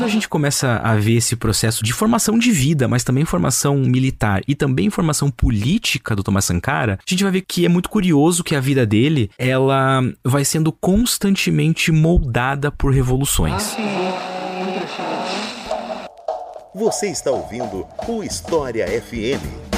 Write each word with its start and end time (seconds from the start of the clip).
quando 0.00 0.08
a 0.08 0.12
gente 0.14 0.30
começa 0.30 0.76
a 0.82 0.96
ver 0.96 1.16
esse 1.16 1.36
processo 1.36 1.84
de 1.84 1.92
formação 1.92 2.38
de 2.38 2.50
vida, 2.50 2.88
mas 2.88 3.04
também 3.04 3.26
formação 3.26 3.76
militar 3.76 4.40
e 4.48 4.54
também 4.54 4.88
formação 4.88 5.30
política 5.30 6.16
do 6.16 6.22
Thomas 6.22 6.46
Sankara, 6.46 6.94
a 6.94 7.10
gente 7.10 7.22
vai 7.22 7.30
ver 7.30 7.42
que 7.42 7.66
é 7.66 7.68
muito 7.68 7.90
curioso 7.90 8.42
que 8.42 8.56
a 8.56 8.60
vida 8.60 8.86
dele, 8.86 9.30
ela 9.38 10.00
vai 10.24 10.42
sendo 10.42 10.72
constantemente 10.72 11.92
moldada 11.92 12.72
por 12.72 12.94
revoluções. 12.94 13.76
Você 16.74 17.08
está 17.08 17.30
ouvindo 17.30 17.86
o 18.08 18.24
História 18.24 18.86
FM. 19.02 19.69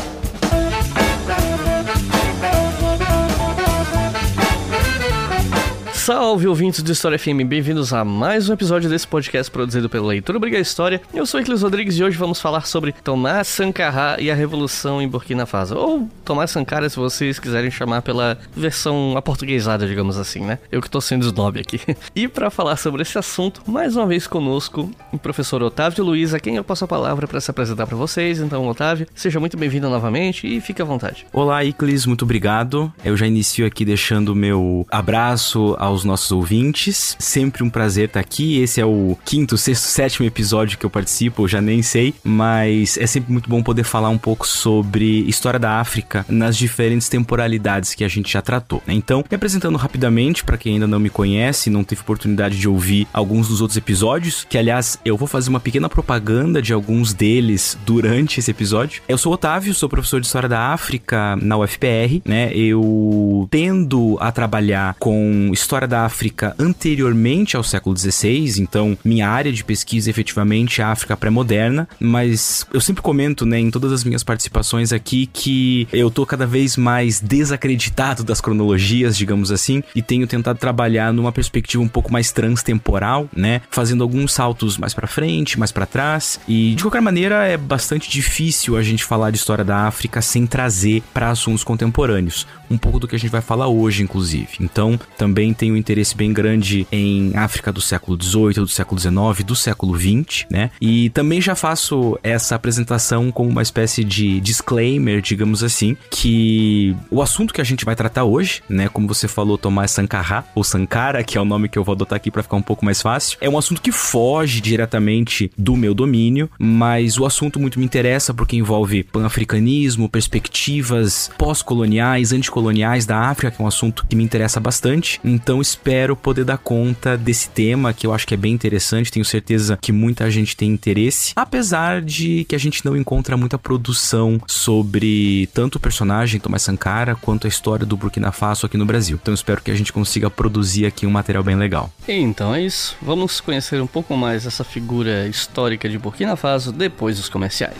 Salve 6.02 6.48
ouvintes 6.48 6.82
do 6.82 6.90
História 6.90 7.16
FM, 7.16 7.46
bem-vindos 7.46 7.92
a 7.92 8.04
mais 8.04 8.48
um 8.48 8.54
episódio 8.54 8.90
desse 8.90 9.06
podcast 9.06 9.48
produzido 9.48 9.88
pela 9.88 10.08
Leitura 10.08 10.36
Obriga 10.36 10.58
História. 10.58 11.00
Eu 11.14 11.24
sou 11.24 11.38
Eclis 11.38 11.62
Rodrigues 11.62 11.96
e 11.96 12.02
hoje 12.02 12.18
vamos 12.18 12.40
falar 12.40 12.66
sobre 12.66 12.90
Tomás 12.90 13.46
Sankara 13.46 14.20
e 14.20 14.28
a 14.28 14.34
Revolução 14.34 15.00
em 15.00 15.06
Burkina 15.06 15.46
Faso. 15.46 15.76
Ou 15.76 16.08
Tomás 16.24 16.50
Sankara, 16.50 16.88
se 16.88 16.96
vocês 16.96 17.38
quiserem 17.38 17.70
chamar 17.70 18.02
pela 18.02 18.36
versão 18.52 19.16
aportuguesada, 19.16 19.86
digamos 19.86 20.18
assim, 20.18 20.40
né? 20.40 20.58
Eu 20.72 20.82
que 20.82 20.90
tô 20.90 21.00
sendo 21.00 21.24
snob 21.24 21.60
aqui. 21.60 21.80
E 22.16 22.26
para 22.26 22.50
falar 22.50 22.76
sobre 22.76 23.02
esse 23.02 23.16
assunto, 23.16 23.62
mais 23.66 23.96
uma 23.96 24.06
vez 24.06 24.26
conosco, 24.26 24.90
o 25.12 25.18
professor 25.18 25.62
Otávio 25.62 26.04
Luiz, 26.04 26.34
a 26.34 26.40
quem 26.40 26.56
eu 26.56 26.64
passo 26.64 26.84
a 26.84 26.88
palavra 26.88 27.28
para 27.28 27.40
se 27.40 27.50
apresentar 27.50 27.86
para 27.86 27.96
vocês. 27.96 28.40
Então, 28.40 28.66
Otávio, 28.66 29.06
seja 29.14 29.38
muito 29.38 29.56
bem-vindo 29.56 29.88
novamente 29.88 30.46
e 30.46 30.60
fique 30.60 30.82
à 30.82 30.84
vontade. 30.84 31.26
Olá, 31.32 31.64
Iclis, 31.64 32.06
muito 32.06 32.24
obrigado. 32.24 32.92
Eu 33.04 33.16
já 33.16 33.26
inicio 33.26 33.64
aqui 33.64 33.84
deixando 33.84 34.34
meu 34.34 34.84
abraço 34.90 35.76
ao 35.78 35.91
aos 35.92 36.04
nossos 36.04 36.32
ouvintes. 36.32 37.16
Sempre 37.18 37.62
um 37.62 37.70
prazer 37.70 38.06
estar 38.06 38.20
aqui. 38.20 38.60
Esse 38.60 38.80
é 38.80 38.86
o 38.86 39.16
quinto, 39.24 39.56
sexto, 39.56 39.84
sétimo 39.84 40.26
episódio 40.26 40.78
que 40.78 40.86
eu 40.86 40.90
participo, 40.90 41.42
eu 41.42 41.48
já 41.48 41.60
nem 41.60 41.82
sei, 41.82 42.14
mas 42.24 42.98
é 42.98 43.06
sempre 43.06 43.32
muito 43.32 43.48
bom 43.48 43.62
poder 43.62 43.84
falar 43.84 44.08
um 44.08 44.18
pouco 44.18 44.46
sobre 44.46 45.20
história 45.28 45.58
da 45.58 45.80
África 45.80 46.24
nas 46.28 46.56
diferentes 46.56 47.08
temporalidades 47.08 47.94
que 47.94 48.04
a 48.04 48.08
gente 48.08 48.32
já 48.32 48.42
tratou. 48.42 48.82
Né? 48.86 48.94
Então, 48.94 49.24
me 49.30 49.36
apresentando 49.36 49.76
rapidamente 49.76 50.44
para 50.44 50.56
quem 50.56 50.74
ainda 50.74 50.86
não 50.86 50.98
me 50.98 51.10
conhece, 51.10 51.70
não 51.70 51.84
teve 51.84 52.00
oportunidade 52.00 52.58
de 52.58 52.68
ouvir 52.68 53.06
alguns 53.12 53.48
dos 53.48 53.60
outros 53.60 53.76
episódios, 53.76 54.46
que 54.48 54.58
aliás 54.58 54.98
eu 55.04 55.16
vou 55.16 55.28
fazer 55.28 55.50
uma 55.50 55.60
pequena 55.60 55.88
propaganda 55.88 56.62
de 56.62 56.72
alguns 56.72 57.12
deles 57.12 57.78
durante 57.84 58.40
esse 58.40 58.50
episódio. 58.50 59.02
Eu 59.08 59.18
sou 59.18 59.32
Otávio, 59.32 59.74
sou 59.74 59.88
professor 59.88 60.20
de 60.20 60.26
história 60.26 60.48
da 60.48 60.72
África 60.72 61.36
na 61.36 61.56
UFPR, 61.56 62.22
né? 62.24 62.52
Eu 62.54 63.46
tendo 63.50 64.16
a 64.20 64.32
trabalhar 64.32 64.96
com 64.98 65.50
história 65.52 65.81
da 65.86 66.04
África 66.04 66.54
anteriormente 66.58 67.56
ao 67.56 67.62
século 67.62 67.96
XVI, 67.96 68.60
então 68.60 68.96
minha 69.04 69.28
área 69.28 69.52
de 69.52 69.64
pesquisa 69.64 70.10
efetivamente 70.10 70.80
é 70.80 70.84
a 70.84 70.88
África 70.88 71.16
pré-moderna, 71.16 71.88
mas 71.98 72.66
eu 72.72 72.80
sempre 72.80 73.02
comento, 73.02 73.44
né, 73.46 73.58
em 73.58 73.70
todas 73.70 73.92
as 73.92 74.04
minhas 74.04 74.22
participações 74.22 74.92
aqui 74.92 75.28
que 75.32 75.88
eu 75.92 76.10
tô 76.10 76.24
cada 76.26 76.46
vez 76.46 76.76
mais 76.76 77.20
desacreditado 77.20 78.24
das 78.24 78.40
cronologias, 78.40 79.16
digamos 79.16 79.50
assim, 79.50 79.82
e 79.94 80.02
tenho 80.02 80.26
tentado 80.26 80.58
trabalhar 80.58 81.12
numa 81.12 81.32
perspectiva 81.32 81.82
um 81.82 81.88
pouco 81.88 82.12
mais 82.12 82.32
transtemporal, 82.32 83.28
né, 83.34 83.62
fazendo 83.70 84.02
alguns 84.02 84.32
saltos 84.32 84.78
mais 84.78 84.94
para 84.94 85.06
frente, 85.06 85.58
mais 85.58 85.72
para 85.72 85.86
trás, 85.86 86.40
e 86.48 86.74
de 86.74 86.82
qualquer 86.82 87.02
maneira 87.02 87.46
é 87.46 87.56
bastante 87.56 88.10
difícil 88.10 88.76
a 88.76 88.82
gente 88.82 89.04
falar 89.04 89.30
de 89.30 89.38
história 89.38 89.64
da 89.64 89.86
África 89.86 90.22
sem 90.22 90.46
trazer 90.46 91.02
para 91.12 91.30
assuntos 91.30 91.64
contemporâneos, 91.64 92.46
um 92.70 92.78
pouco 92.78 92.98
do 92.98 93.08
que 93.08 93.16
a 93.16 93.18
gente 93.18 93.30
vai 93.30 93.40
falar 93.40 93.68
hoje, 93.68 94.02
inclusive. 94.02 94.48
Então, 94.60 94.98
também 95.16 95.52
tenho 95.52 95.71
um 95.72 95.76
interesse 95.76 96.16
bem 96.16 96.32
grande 96.32 96.86
em 96.90 97.32
África 97.36 97.72
do 97.72 97.80
século 97.80 98.20
XVIII, 98.20 98.54
do 98.54 98.68
século 98.68 99.00
XIX, 99.00 99.44
do 99.44 99.56
século 99.56 99.98
XX, 99.98 100.46
né? 100.50 100.70
E 100.80 101.10
também 101.10 101.40
já 101.40 101.54
faço 101.54 102.18
essa 102.22 102.54
apresentação 102.54 103.30
como 103.30 103.50
uma 103.50 103.62
espécie 103.62 104.04
de 104.04 104.40
disclaimer, 104.40 105.20
digamos 105.20 105.62
assim, 105.62 105.96
que 106.10 106.96
o 107.10 107.22
assunto 107.22 107.54
que 107.54 107.60
a 107.60 107.64
gente 107.64 107.84
vai 107.84 107.96
tratar 107.96 108.24
hoje, 108.24 108.62
né, 108.68 108.88
como 108.88 109.08
você 109.08 109.26
falou, 109.26 109.56
Tomás 109.56 109.90
Sankara, 109.90 110.44
ou 110.54 110.64
Sankara, 110.64 111.24
que 111.24 111.38
é 111.38 111.40
o 111.40 111.44
nome 111.44 111.68
que 111.68 111.78
eu 111.78 111.84
vou 111.84 111.94
adotar 111.94 112.16
aqui 112.16 112.30
para 112.30 112.42
ficar 112.42 112.56
um 112.56 112.62
pouco 112.62 112.84
mais 112.84 113.00
fácil, 113.00 113.38
é 113.40 113.48
um 113.48 113.58
assunto 113.58 113.80
que 113.80 113.92
foge 113.92 114.60
diretamente 114.60 115.50
do 115.56 115.76
meu 115.76 115.94
domínio, 115.94 116.50
mas 116.58 117.18
o 117.18 117.24
assunto 117.24 117.58
muito 117.58 117.78
me 117.78 117.84
interessa 117.84 118.34
porque 118.34 118.56
envolve 118.56 119.04
pan-africanismo, 119.04 120.08
perspectivas 120.08 121.30
pós-coloniais, 121.38 122.32
anticoloniais 122.32 123.06
da 123.06 123.18
África, 123.18 123.50
que 123.50 123.62
é 123.62 123.64
um 123.64 123.68
assunto 123.68 124.06
que 124.06 124.16
me 124.16 124.24
interessa 124.24 124.60
bastante. 124.60 125.20
Então 125.24 125.60
espero 125.62 126.14
poder 126.14 126.44
dar 126.44 126.58
conta 126.58 127.16
desse 127.16 127.48
tema 127.48 127.92
que 127.92 128.06
eu 128.06 128.12
acho 128.12 128.26
que 128.26 128.34
é 128.34 128.36
bem 128.36 128.52
interessante. 128.52 129.10
Tenho 129.10 129.24
certeza 129.24 129.78
que 129.80 129.92
muita 129.92 130.30
gente 130.30 130.56
tem 130.56 130.70
interesse, 130.70 131.32
apesar 131.34 132.02
de 132.02 132.44
que 132.44 132.54
a 132.54 132.58
gente 132.58 132.84
não 132.84 132.96
encontra 132.96 133.36
muita 133.36 133.56
produção 133.56 134.40
sobre 134.46 135.48
tanto 135.54 135.76
o 135.76 135.80
personagem 135.80 136.40
Tomás 136.40 136.62
Sankara 136.62 137.14
quanto 137.14 137.46
a 137.46 137.48
história 137.48 137.86
do 137.86 137.96
Burkina 137.96 138.32
Faso 138.32 138.66
aqui 138.66 138.76
no 138.76 138.84
Brasil. 138.84 139.18
Então 139.20 139.32
espero 139.32 139.62
que 139.62 139.70
a 139.70 139.74
gente 139.74 139.92
consiga 139.92 140.28
produzir 140.28 140.84
aqui 140.84 141.06
um 141.06 141.10
material 141.10 141.42
bem 141.42 141.56
legal. 141.56 141.90
Então 142.06 142.54
é 142.54 142.60
isso. 142.60 142.96
Vamos 143.00 143.40
conhecer 143.40 143.80
um 143.80 143.86
pouco 143.86 144.16
mais 144.16 144.44
essa 144.44 144.64
figura 144.64 145.26
histórica 145.28 145.88
de 145.88 145.98
Burkina 145.98 146.36
Faso 146.36 146.72
depois 146.72 147.16
dos 147.16 147.28
comerciais. 147.28 147.78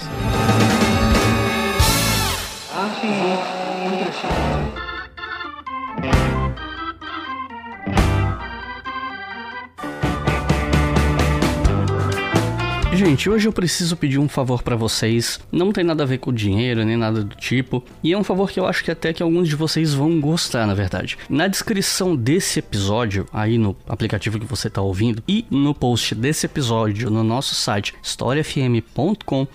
Gente, 13.05 13.29
hoje 13.29 13.49
eu 13.49 13.53
preciso 13.53 13.97
pedir 13.97 14.21
um 14.21 14.29
favor 14.29 14.63
para 14.63 14.77
vocês. 14.77 15.41
Não 15.51 15.73
tem 15.73 15.83
nada 15.83 16.05
a 16.05 16.07
ver 16.07 16.19
com 16.19 16.33
dinheiro 16.33 16.85
nem 16.85 16.97
nada 16.97 17.25
do 17.25 17.35
tipo. 17.35 17.83
E 18.01 18.13
é 18.13 18.17
um 18.17 18.23
favor 18.23 18.49
que 18.49 18.61
eu 18.61 18.65
acho 18.65 18.85
que 18.85 18.93
até 18.93 19.13
que 19.13 19.25
alguns 19.25 19.49
de 19.49 19.57
vocês 19.57 19.93
vão 19.93 20.21
gostar, 20.21 20.69
na 20.69 20.73
verdade. 20.73 21.19
Na 21.29 21.49
descrição 21.49 22.15
desse 22.15 22.61
episódio, 22.61 23.27
aí 23.33 23.59
no 23.59 23.75
aplicativo 23.89 24.39
que 24.39 24.47
você 24.47 24.71
tá 24.71 24.81
ouvindo, 24.81 25.21
e 25.27 25.45
no 25.51 25.75
post 25.75 26.15
desse 26.15 26.47
episódio 26.47 27.11
no 27.11 27.25
nosso 27.25 27.57
site 27.57 27.93
historiafm.com, 28.01 29.49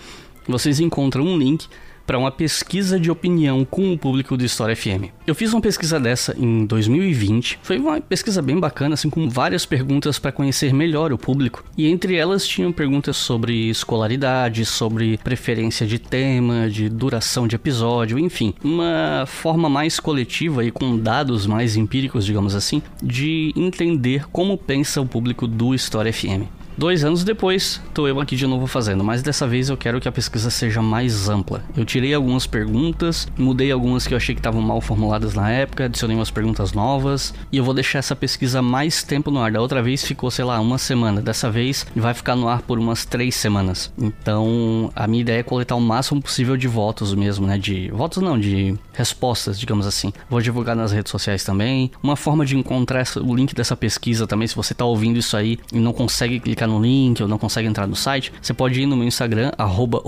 vocês 0.46 0.78
encontram 0.78 1.24
um 1.24 1.38
link 1.38 1.68
para 2.08 2.18
uma 2.18 2.30
pesquisa 2.30 2.98
de 2.98 3.10
opinião 3.10 3.66
com 3.66 3.92
o 3.92 3.98
público 3.98 4.34
do 4.34 4.42
História 4.42 4.74
FM. 4.74 5.12
Eu 5.26 5.34
fiz 5.34 5.52
uma 5.52 5.60
pesquisa 5.60 6.00
dessa 6.00 6.34
em 6.38 6.64
2020. 6.64 7.58
Foi 7.62 7.76
uma 7.76 8.00
pesquisa 8.00 8.40
bem 8.40 8.58
bacana, 8.58 8.94
assim, 8.94 9.10
com 9.10 9.28
várias 9.28 9.66
perguntas 9.66 10.18
para 10.18 10.32
conhecer 10.32 10.72
melhor 10.72 11.12
o 11.12 11.18
público. 11.18 11.62
E 11.76 11.86
entre 11.86 12.16
elas 12.16 12.46
tinham 12.46 12.72
perguntas 12.72 13.14
sobre 13.18 13.68
escolaridade, 13.68 14.64
sobre 14.64 15.18
preferência 15.18 15.86
de 15.86 15.98
tema, 15.98 16.70
de 16.70 16.88
duração 16.88 17.46
de 17.46 17.56
episódio, 17.56 18.18
enfim, 18.18 18.54
uma 18.64 19.24
forma 19.26 19.68
mais 19.68 20.00
coletiva 20.00 20.64
e 20.64 20.70
com 20.70 20.96
dados 20.96 21.46
mais 21.46 21.76
empíricos, 21.76 22.24
digamos 22.24 22.54
assim, 22.54 22.80
de 23.02 23.52
entender 23.54 24.24
como 24.32 24.56
pensa 24.56 24.98
o 24.98 25.06
público 25.06 25.46
do 25.46 25.74
História 25.74 26.10
FM. 26.10 26.57
Dois 26.78 27.02
anos 27.02 27.24
depois, 27.24 27.82
tô 27.92 28.06
eu 28.06 28.20
aqui 28.20 28.36
de 28.36 28.46
novo 28.46 28.68
fazendo, 28.68 29.02
mas 29.02 29.20
dessa 29.20 29.48
vez 29.48 29.68
eu 29.68 29.76
quero 29.76 30.00
que 30.00 30.06
a 30.06 30.12
pesquisa 30.12 30.48
seja 30.48 30.80
mais 30.80 31.28
ampla. 31.28 31.60
Eu 31.76 31.84
tirei 31.84 32.14
algumas 32.14 32.46
perguntas, 32.46 33.26
mudei 33.36 33.72
algumas 33.72 34.06
que 34.06 34.14
eu 34.14 34.16
achei 34.16 34.32
que 34.32 34.38
estavam 34.38 34.62
mal 34.62 34.80
formuladas 34.80 35.34
na 35.34 35.50
época, 35.50 35.86
adicionei 35.86 36.16
umas 36.16 36.30
perguntas 36.30 36.72
novas 36.72 37.34
e 37.50 37.56
eu 37.56 37.64
vou 37.64 37.74
deixar 37.74 37.98
essa 37.98 38.14
pesquisa 38.14 38.62
mais 38.62 39.02
tempo 39.02 39.28
no 39.28 39.40
ar. 39.42 39.50
Da 39.50 39.60
outra 39.60 39.82
vez 39.82 40.04
ficou, 40.04 40.30
sei 40.30 40.44
lá, 40.44 40.60
uma 40.60 40.78
semana. 40.78 41.20
Dessa 41.20 41.50
vez 41.50 41.84
vai 41.96 42.14
ficar 42.14 42.36
no 42.36 42.48
ar 42.48 42.62
por 42.62 42.78
umas 42.78 43.04
três 43.04 43.34
semanas. 43.34 43.92
Então, 43.98 44.92
a 44.94 45.08
minha 45.08 45.22
ideia 45.22 45.40
é 45.40 45.42
coletar 45.42 45.74
o 45.74 45.80
máximo 45.80 46.22
possível 46.22 46.56
de 46.56 46.68
votos 46.68 47.12
mesmo, 47.12 47.44
né? 47.44 47.58
De 47.58 47.90
votos 47.90 48.22
não, 48.22 48.38
de 48.38 48.76
respostas, 48.92 49.58
digamos 49.58 49.84
assim. 49.84 50.12
Vou 50.30 50.40
divulgar 50.40 50.76
nas 50.76 50.92
redes 50.92 51.10
sociais 51.10 51.42
também. 51.42 51.90
Uma 52.00 52.14
forma 52.14 52.46
de 52.46 52.56
encontrar 52.56 53.04
o 53.16 53.34
link 53.34 53.52
dessa 53.52 53.74
pesquisa 53.74 54.28
também, 54.28 54.46
se 54.46 54.54
você 54.54 54.74
tá 54.74 54.84
ouvindo 54.84 55.18
isso 55.18 55.36
aí 55.36 55.58
e 55.72 55.80
não 55.80 55.92
consegue 55.92 56.38
clicar 56.38 56.67
no 56.68 56.80
link 56.80 57.22
ou 57.22 57.28
não 57.28 57.38
consegue 57.38 57.66
entrar 57.66 57.86
no 57.86 57.96
site, 57.96 58.32
você 58.40 58.54
pode 58.54 58.80
ir 58.80 58.86
no 58.86 58.96
meu 58.96 59.06
Instagram, 59.06 59.50
arroba 59.56 60.00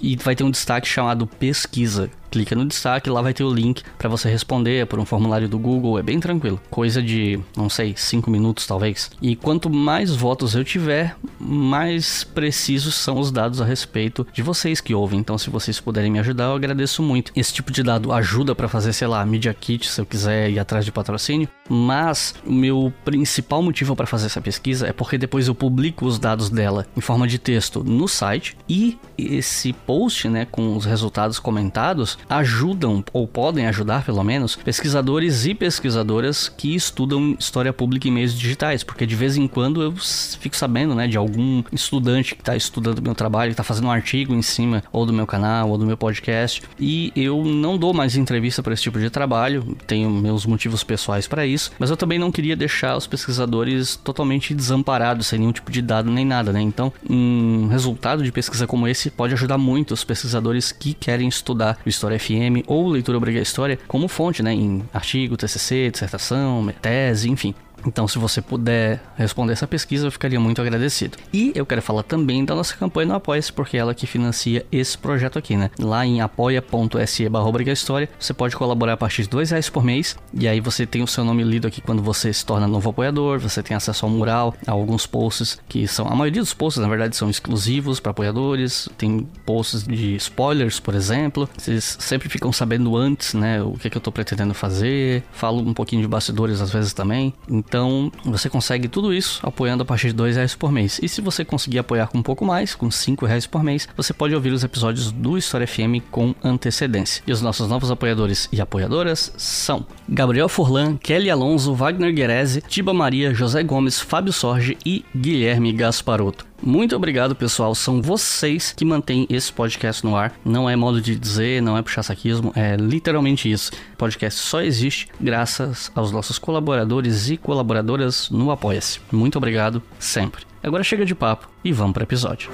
e 0.00 0.16
vai 0.16 0.36
ter 0.36 0.44
um 0.44 0.50
destaque 0.50 0.86
chamado 0.86 1.26
pesquisa 1.26 2.10
clica 2.34 2.56
no 2.56 2.66
destaque, 2.66 3.08
lá 3.08 3.22
vai 3.22 3.32
ter 3.32 3.44
o 3.44 3.54
link 3.54 3.80
para 3.96 4.08
você 4.08 4.28
responder 4.28 4.86
por 4.86 4.98
um 4.98 5.04
formulário 5.04 5.48
do 5.48 5.56
Google, 5.56 6.00
é 6.00 6.02
bem 6.02 6.18
tranquilo. 6.18 6.60
Coisa 6.68 7.00
de, 7.00 7.38
não 7.56 7.68
sei, 7.70 7.94
5 7.96 8.28
minutos 8.28 8.66
talvez. 8.66 9.12
E 9.22 9.36
quanto 9.36 9.70
mais 9.70 10.16
votos 10.16 10.56
eu 10.56 10.64
tiver, 10.64 11.16
mais 11.38 12.24
precisos 12.24 12.96
são 12.96 13.20
os 13.20 13.30
dados 13.30 13.60
a 13.60 13.64
respeito 13.64 14.26
de 14.32 14.42
vocês 14.42 14.80
que 14.80 14.92
ouvem. 14.92 15.20
Então, 15.20 15.38
se 15.38 15.48
vocês 15.48 15.78
puderem 15.78 16.10
me 16.10 16.18
ajudar, 16.18 16.46
eu 16.46 16.54
agradeço 16.56 17.04
muito. 17.04 17.30
Esse 17.36 17.54
tipo 17.54 17.70
de 17.70 17.84
dado 17.84 18.12
ajuda 18.12 18.52
para 18.52 18.66
fazer, 18.66 18.92
sei 18.92 19.06
lá, 19.06 19.24
Media 19.24 19.54
Kit, 19.54 19.88
se 19.88 20.00
eu 20.00 20.06
quiser 20.06 20.50
ir 20.50 20.58
atrás 20.58 20.84
de 20.84 20.90
patrocínio. 20.90 21.48
Mas 21.68 22.34
o 22.44 22.52
meu 22.52 22.92
principal 23.04 23.62
motivo 23.62 23.94
para 23.94 24.06
fazer 24.06 24.26
essa 24.26 24.40
pesquisa 24.40 24.88
é 24.88 24.92
porque 24.92 25.16
depois 25.16 25.46
eu 25.46 25.54
publico 25.54 26.04
os 26.04 26.18
dados 26.18 26.50
dela 26.50 26.84
em 26.96 27.00
forma 27.00 27.28
de 27.28 27.38
texto 27.38 27.84
no 27.84 28.08
site 28.08 28.56
e 28.68 28.98
esse 29.16 29.72
post, 29.72 30.28
né, 30.28 30.44
com 30.44 30.76
os 30.76 30.84
resultados 30.84 31.38
comentados, 31.38 32.18
ajudam, 32.28 33.04
ou 33.12 33.26
podem 33.26 33.66
ajudar 33.66 34.04
pelo 34.04 34.22
menos, 34.22 34.56
pesquisadores 34.56 35.46
e 35.46 35.54
pesquisadoras 35.54 36.48
que 36.48 36.74
estudam 36.74 37.36
história 37.38 37.72
pública 37.72 38.08
em 38.08 38.12
meios 38.12 38.34
digitais, 38.34 38.82
porque 38.82 39.06
de 39.06 39.14
vez 39.14 39.36
em 39.36 39.46
quando 39.46 39.82
eu 39.82 39.94
fico 40.38 40.56
sabendo, 40.56 40.94
né, 40.94 41.06
de 41.06 41.16
algum 41.16 41.62
estudante 41.72 42.34
que 42.34 42.42
está 42.42 42.56
estudando 42.56 43.02
meu 43.02 43.14
trabalho, 43.14 43.50
que 43.50 43.54
está 43.54 43.62
fazendo 43.62 43.86
um 43.86 43.90
artigo 43.90 44.34
em 44.34 44.42
cima 44.42 44.82
ou 44.92 45.04
do 45.06 45.12
meu 45.12 45.26
canal 45.26 45.70
ou 45.70 45.78
do 45.78 45.86
meu 45.86 45.96
podcast, 45.96 46.62
e 46.78 47.12
eu 47.14 47.44
não 47.44 47.76
dou 47.76 47.92
mais 47.92 48.16
entrevista 48.16 48.62
para 48.62 48.72
esse 48.72 48.82
tipo 48.82 48.98
de 48.98 49.10
trabalho, 49.10 49.76
tenho 49.86 50.10
meus 50.10 50.46
motivos 50.46 50.82
pessoais 50.82 51.26
para 51.26 51.46
isso, 51.46 51.72
mas 51.78 51.90
eu 51.90 51.96
também 51.96 52.18
não 52.18 52.32
queria 52.32 52.56
deixar 52.56 52.96
os 52.96 53.06
pesquisadores 53.06 53.96
totalmente 53.96 54.54
desamparados, 54.54 55.26
sem 55.26 55.38
nenhum 55.38 55.52
tipo 55.52 55.70
de 55.70 55.82
dado 55.82 56.10
nem 56.10 56.24
nada, 56.24 56.52
né? 56.52 56.60
Então, 56.60 56.92
um 57.08 57.66
resultado 57.68 58.22
de 58.22 58.32
pesquisa 58.32 58.66
como 58.66 58.88
esse 58.88 59.10
pode 59.10 59.34
ajudar 59.34 59.58
muito 59.58 59.94
os 59.94 60.04
pesquisadores 60.04 60.72
que 60.72 60.94
querem 60.94 61.28
estudar 61.28 61.78
o 61.84 61.88
FM 62.18 62.64
ou 62.66 62.88
Leitura 62.88 63.18
Obriga 63.18 63.40
História 63.40 63.78
como 63.86 64.08
fonte, 64.08 64.42
né? 64.42 64.52
Em 64.52 64.82
artigo, 64.92 65.36
TCC, 65.36 65.90
dissertação, 65.90 66.72
tese, 66.80 67.30
enfim. 67.30 67.54
Então, 67.86 68.08
se 68.08 68.18
você 68.18 68.40
puder 68.40 69.00
responder 69.16 69.52
essa 69.52 69.66
pesquisa, 69.66 70.06
eu 70.06 70.12
ficaria 70.12 70.40
muito 70.40 70.60
agradecido. 70.60 71.18
E 71.32 71.52
eu 71.54 71.66
quero 71.66 71.82
falar 71.82 72.02
também 72.02 72.44
da 72.44 72.54
nossa 72.54 72.76
campanha 72.76 73.08
no 73.08 73.14
Apoia-se, 73.14 73.52
porque 73.52 73.76
é 73.76 73.80
ela 73.80 73.94
que 73.94 74.06
financia 74.06 74.64
esse 74.72 74.96
projeto 74.96 75.38
aqui, 75.38 75.56
né? 75.56 75.70
Lá 75.78 76.04
em 76.04 76.20
apoia.se 76.20 77.28
história, 77.74 78.08
você 78.18 78.32
pode 78.32 78.56
colaborar 78.56 78.94
a 78.94 78.96
partir 78.96 79.22
de 79.22 79.28
dois 79.28 79.50
reais 79.50 79.68
por 79.68 79.84
mês, 79.84 80.16
e 80.32 80.48
aí 80.48 80.60
você 80.60 80.86
tem 80.86 81.02
o 81.02 81.06
seu 81.06 81.24
nome 81.24 81.42
lido 81.42 81.66
aqui 81.66 81.80
quando 81.80 82.02
você 82.02 82.32
se 82.32 82.44
torna 82.44 82.66
novo 82.66 82.90
apoiador, 82.90 83.38
você 83.38 83.62
tem 83.62 83.76
acesso 83.76 84.06
ao 84.06 84.10
mural, 84.10 84.54
a 84.66 84.72
alguns 84.72 85.06
posts 85.06 85.58
que 85.68 85.86
são... 85.86 86.06
A 86.06 86.14
maioria 86.14 86.40
dos 86.40 86.54
posts, 86.54 86.82
na 86.82 86.88
verdade, 86.88 87.16
são 87.16 87.28
exclusivos 87.28 88.00
para 88.00 88.10
apoiadores, 88.10 88.88
tem 88.96 89.28
posts 89.44 89.84
de 89.84 90.16
spoilers, 90.16 90.80
por 90.80 90.94
exemplo, 90.94 91.48
vocês 91.56 91.96
sempre 92.00 92.28
ficam 92.28 92.52
sabendo 92.52 92.96
antes, 92.96 93.34
né, 93.34 93.62
o 93.62 93.72
que, 93.72 93.90
que 93.90 93.96
eu 93.96 94.00
tô 94.00 94.10
pretendendo 94.10 94.54
fazer, 94.54 95.22
falo 95.32 95.60
um 95.60 95.74
pouquinho 95.74 96.02
de 96.02 96.08
bastidores 96.08 96.60
às 96.60 96.70
vezes 96.70 96.92
também, 96.92 97.34
então 97.48 97.73
então 97.74 98.12
você 98.24 98.48
consegue 98.48 98.86
tudo 98.86 99.12
isso 99.12 99.40
apoiando 99.42 99.82
a 99.82 99.84
partir 99.84 100.06
de 100.06 100.12
dois 100.12 100.36
reais 100.36 100.54
por 100.54 100.70
mês. 100.70 101.00
E 101.02 101.08
se 101.08 101.20
você 101.20 101.44
conseguir 101.44 101.80
apoiar 101.80 102.06
com 102.06 102.18
um 102.18 102.22
pouco 102.22 102.44
mais, 102.44 102.72
com 102.72 102.88
cinco 102.88 103.26
reais 103.26 103.48
por 103.48 103.64
mês, 103.64 103.88
você 103.96 104.12
pode 104.12 104.32
ouvir 104.32 104.52
os 104.52 104.62
episódios 104.62 105.10
do 105.10 105.36
História 105.36 105.66
FM 105.66 105.98
com 106.08 106.36
antecedência. 106.44 107.20
E 107.26 107.32
os 107.32 107.42
nossos 107.42 107.68
novos 107.68 107.90
apoiadores 107.90 108.48
e 108.52 108.60
apoiadoras 108.60 109.32
são 109.36 109.84
Gabriel 110.08 110.48
Furlan, 110.48 110.96
Kelly 110.96 111.28
Alonso, 111.28 111.74
Wagner 111.74 112.14
Guerese, 112.14 112.62
Tiba 112.62 112.94
Maria, 112.94 113.34
José 113.34 113.64
Gomes, 113.64 113.98
Fábio 113.98 114.32
Sorge 114.32 114.78
e 114.86 115.04
Guilherme 115.12 115.72
Gasparotto. 115.72 116.53
Muito 116.62 116.96
obrigado, 116.96 117.34
pessoal. 117.34 117.74
São 117.74 118.00
vocês 118.00 118.72
que 118.72 118.84
mantêm 118.84 119.26
esse 119.28 119.52
podcast 119.52 120.04
no 120.04 120.16
ar. 120.16 120.32
Não 120.44 120.68
é 120.68 120.74
modo 120.76 121.00
de 121.00 121.14
dizer, 121.14 121.60
não 121.60 121.76
é 121.76 121.82
puxar 121.82 122.02
saquismo, 122.02 122.52
é 122.54 122.76
literalmente 122.76 123.50
isso. 123.50 123.70
O 123.92 123.96
podcast 123.96 124.40
só 124.40 124.60
existe 124.60 125.08
graças 125.20 125.90
aos 125.94 126.10
nossos 126.10 126.38
colaboradores 126.38 127.28
e 127.28 127.36
colaboradoras 127.36 128.30
no 128.30 128.50
Apoia-se. 128.50 129.00
Muito 129.12 129.36
obrigado 129.36 129.82
sempre. 129.98 130.44
Agora 130.62 130.82
chega 130.82 131.04
de 131.04 131.14
papo 131.14 131.48
e 131.62 131.72
vamos 131.72 131.92
para 131.92 132.02
o 132.02 132.04
episódio. 132.04 132.50